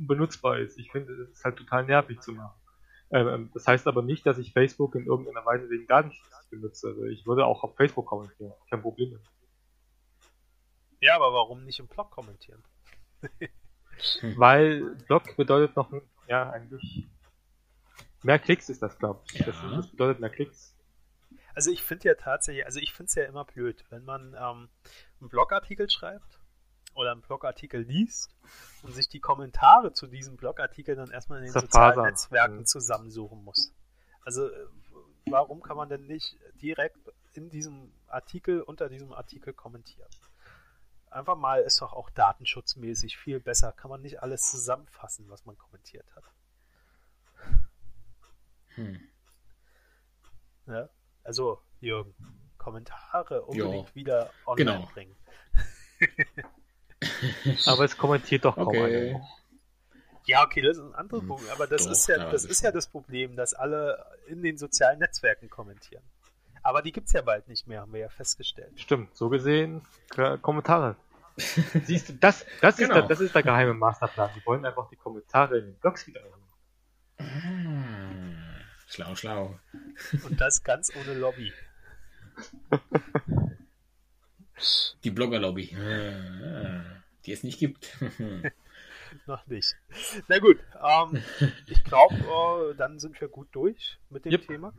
unbenutzbar 0.00 0.58
ist. 0.58 0.78
Ich 0.78 0.90
finde, 0.90 1.12
es 1.12 1.30
ist 1.30 1.44
halt 1.44 1.56
total 1.56 1.84
nervig 1.84 2.20
zu 2.20 2.32
machen. 2.32 2.58
Ähm, 3.10 3.28
ähm, 3.28 3.50
das 3.54 3.66
heißt 3.66 3.86
aber 3.86 4.02
nicht, 4.02 4.24
dass 4.26 4.38
ich 4.38 4.52
Facebook 4.52 4.94
in 4.94 5.06
irgendeiner 5.06 5.44
Weise 5.44 5.68
wegen 5.68 5.86
Datenschutz 5.86 6.48
benutze. 6.50 6.88
Also 6.88 7.04
ich 7.04 7.26
würde 7.26 7.44
auch 7.44 7.62
auf 7.62 7.76
Facebook 7.76 8.06
kommentieren. 8.06 8.52
Kein 8.68 8.82
Problem. 8.82 9.18
Ja, 11.00 11.16
aber 11.16 11.32
warum 11.32 11.64
nicht 11.64 11.78
im 11.78 11.86
Blog 11.86 12.10
kommentieren? 12.10 12.62
Weil 14.36 14.96
Blog 15.06 15.36
bedeutet 15.36 15.76
noch, 15.76 15.92
ja, 16.26 16.50
eigentlich 16.50 17.06
mehr 18.22 18.38
Klicks 18.38 18.68
ist 18.68 18.82
das, 18.82 18.98
glaube 18.98 19.20
ich. 19.32 19.40
Ja. 19.40 19.46
Das, 19.46 19.56
das, 19.60 19.90
bedeutet 19.90 20.20
mehr 20.20 20.30
Klicks. 20.30 20.76
Also 21.54 21.70
ich 21.70 21.82
finde 21.82 22.08
ja 22.08 22.14
tatsächlich, 22.14 22.64
also 22.64 22.78
ich 22.78 22.92
finde 22.92 23.08
es 23.08 23.14
ja 23.14 23.24
immer 23.24 23.44
blöd, 23.44 23.84
wenn 23.90 24.04
man 24.04 24.34
ähm, 24.34 24.68
einen 25.20 25.28
Blogartikel 25.28 25.90
schreibt 25.90 26.39
oder 26.94 27.12
einen 27.12 27.22
Blogartikel 27.22 27.82
liest 27.82 28.30
und 28.82 28.92
sich 28.92 29.08
die 29.08 29.20
Kommentare 29.20 29.92
zu 29.92 30.06
diesem 30.06 30.36
Blogartikel 30.36 30.96
dann 30.96 31.10
erstmal 31.10 31.38
in 31.38 31.44
den 31.44 31.52
sozialen 31.52 32.02
Netzwerken 32.02 32.58
mhm. 32.58 32.66
zusammensuchen 32.66 33.42
muss. 33.44 33.72
Also 34.24 34.48
äh, 34.48 34.66
warum 35.26 35.62
kann 35.62 35.76
man 35.76 35.88
denn 35.88 36.06
nicht 36.06 36.36
direkt 36.60 36.98
in 37.34 37.48
diesem 37.48 37.92
Artikel, 38.06 38.60
unter 38.60 38.88
diesem 38.88 39.12
Artikel 39.12 39.52
kommentieren? 39.52 40.10
Einfach 41.10 41.36
mal 41.36 41.62
ist 41.62 41.80
doch 41.80 41.92
auch 41.92 42.10
datenschutzmäßig 42.10 43.18
viel 43.18 43.40
besser. 43.40 43.72
Kann 43.72 43.90
man 43.90 44.00
nicht 44.00 44.22
alles 44.22 44.42
zusammenfassen, 44.42 45.28
was 45.28 45.44
man 45.44 45.58
kommentiert 45.58 46.06
hat. 46.14 46.24
Hm. 48.76 49.00
Ja, 50.66 50.88
also 51.24 51.60
Jürgen, 51.80 52.14
Kommentare 52.58 53.42
unbedingt 53.42 53.88
jo. 53.88 53.94
wieder 53.94 54.30
online 54.46 54.78
genau. 54.78 54.92
bringen. 54.92 55.16
Aber 57.66 57.84
es 57.84 57.96
kommentiert 57.96 58.44
doch 58.44 58.54
kaum 58.56 58.68
okay. 58.68 59.10
einer. 59.12 59.20
Ja, 60.26 60.44
okay, 60.44 60.60
das 60.62 60.76
ist 60.76 60.82
ein 60.84 60.94
anderer 60.94 61.20
Hm, 61.20 61.28
Punkt, 61.28 61.48
aber 61.50 61.66
das 61.66 61.84
doch, 61.84 61.90
ist 61.92 62.06
ja 62.08 62.18
da 62.18 62.30
das 62.30 62.44
ist 62.44 62.50
ist 62.50 62.62
ja 62.62 62.70
das 62.72 62.86
Problem, 62.86 63.36
dass 63.36 63.54
alle 63.54 64.04
in 64.28 64.42
den 64.42 64.58
sozialen 64.58 64.98
Netzwerken 65.00 65.48
kommentieren. 65.48 66.04
Aber 66.62 66.82
die 66.82 66.92
gibt's 66.92 67.12
ja 67.14 67.22
bald 67.22 67.48
nicht 67.48 67.66
mehr, 67.66 67.80
haben 67.80 67.92
wir 67.92 68.00
ja 68.00 68.08
festgestellt. 68.10 68.78
Stimmt, 68.78 69.16
so 69.16 69.28
gesehen, 69.30 69.80
K- 70.10 70.36
Kommentare. 70.36 70.94
Siehst 71.84 72.10
du, 72.10 72.12
das, 72.12 72.44
das, 72.60 72.78
ist 72.78 72.86
Genau. 72.88 73.00
der, 73.00 73.08
das 73.08 73.20
ist 73.20 73.34
der 73.34 73.42
geheime 73.42 73.72
Masterplan. 73.74 74.30
Die 74.36 74.44
wollen 74.46 74.64
einfach 74.66 74.88
die 74.90 74.96
Kommentare 74.96 75.58
in 75.58 75.64
den 75.66 75.74
Blogs 75.76 76.06
wieder 76.06 76.20
erhöhen. 76.20 76.44
Ah, 77.18 78.60
Schlau, 78.86 79.14
schlau. 79.14 79.58
Und 80.24 80.40
das 80.40 80.62
ganz 80.62 80.92
ohne 80.94 81.14
Lobby. 81.14 81.52
Die 85.04 85.10
Blogger-Lobby. 85.10 85.74
Die 87.26 87.32
es 87.32 87.42
nicht 87.42 87.58
gibt. 87.58 87.96
Noch 89.26 89.46
nicht. 89.46 89.76
Na 90.28 90.38
gut, 90.38 90.58
ähm, 90.82 91.22
ich 91.66 91.82
glaube, 91.84 92.14
äh, 92.14 92.76
dann 92.76 92.98
sind 92.98 93.20
wir 93.20 93.28
gut 93.28 93.48
durch 93.52 93.98
mit 94.08 94.24
dem 94.24 94.32
Yep. 94.32 94.46
Thema. 94.46 94.72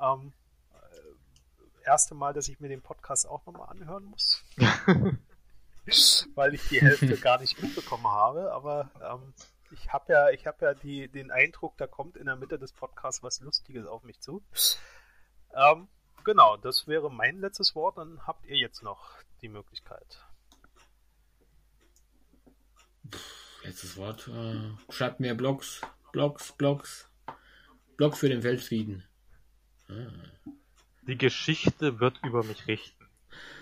Ähm, 0.00 0.32
äh, 0.72 1.86
erste 1.86 2.14
Mal, 2.14 2.32
dass 2.32 2.48
ich 2.48 2.60
mir 2.60 2.68
den 2.68 2.82
Podcast 2.82 3.28
auch 3.28 3.46
nochmal 3.46 3.68
anhören 3.68 4.04
muss. 4.04 4.44
Weil 6.34 6.54
ich 6.54 6.68
die 6.68 6.80
Hälfte 6.80 7.16
gar 7.16 7.40
nicht 7.40 7.60
mitbekommen 7.62 8.06
habe, 8.06 8.52
aber 8.52 8.90
ähm, 9.02 9.34
ich 9.72 9.92
habe 9.92 10.12
ja, 10.12 10.30
ich 10.30 10.46
habe 10.46 10.64
ja 10.64 10.74
die, 10.74 11.08
den 11.08 11.30
Eindruck, 11.30 11.76
da 11.76 11.86
kommt 11.86 12.16
in 12.16 12.26
der 12.26 12.36
Mitte 12.36 12.58
des 12.58 12.72
Podcasts 12.72 13.22
was 13.22 13.40
Lustiges 13.40 13.86
auf 13.86 14.02
mich 14.04 14.20
zu. 14.20 14.42
Ähm, 15.54 15.88
genau, 16.24 16.56
das 16.56 16.86
wäre 16.86 17.10
mein 17.10 17.40
letztes 17.40 17.74
Wort, 17.74 17.98
dann 17.98 18.26
habt 18.26 18.46
ihr 18.46 18.56
jetzt 18.56 18.82
noch 18.82 19.10
die 19.40 19.48
Möglichkeit. 19.48 20.24
Letztes 23.64 23.96
Wort. 23.96 24.28
Äh, 24.28 24.92
schreibt 24.92 25.20
mehr 25.20 25.34
Blogs. 25.34 25.80
Blogs, 26.12 26.52
Blogs. 26.52 27.08
Blog 27.96 28.16
für 28.16 28.28
den 28.28 28.42
Weltfrieden. 28.42 29.04
Ah. 29.88 30.10
Die 31.06 31.18
Geschichte 31.18 32.00
wird 32.00 32.20
über 32.24 32.44
mich 32.44 32.66
richten. 32.66 33.06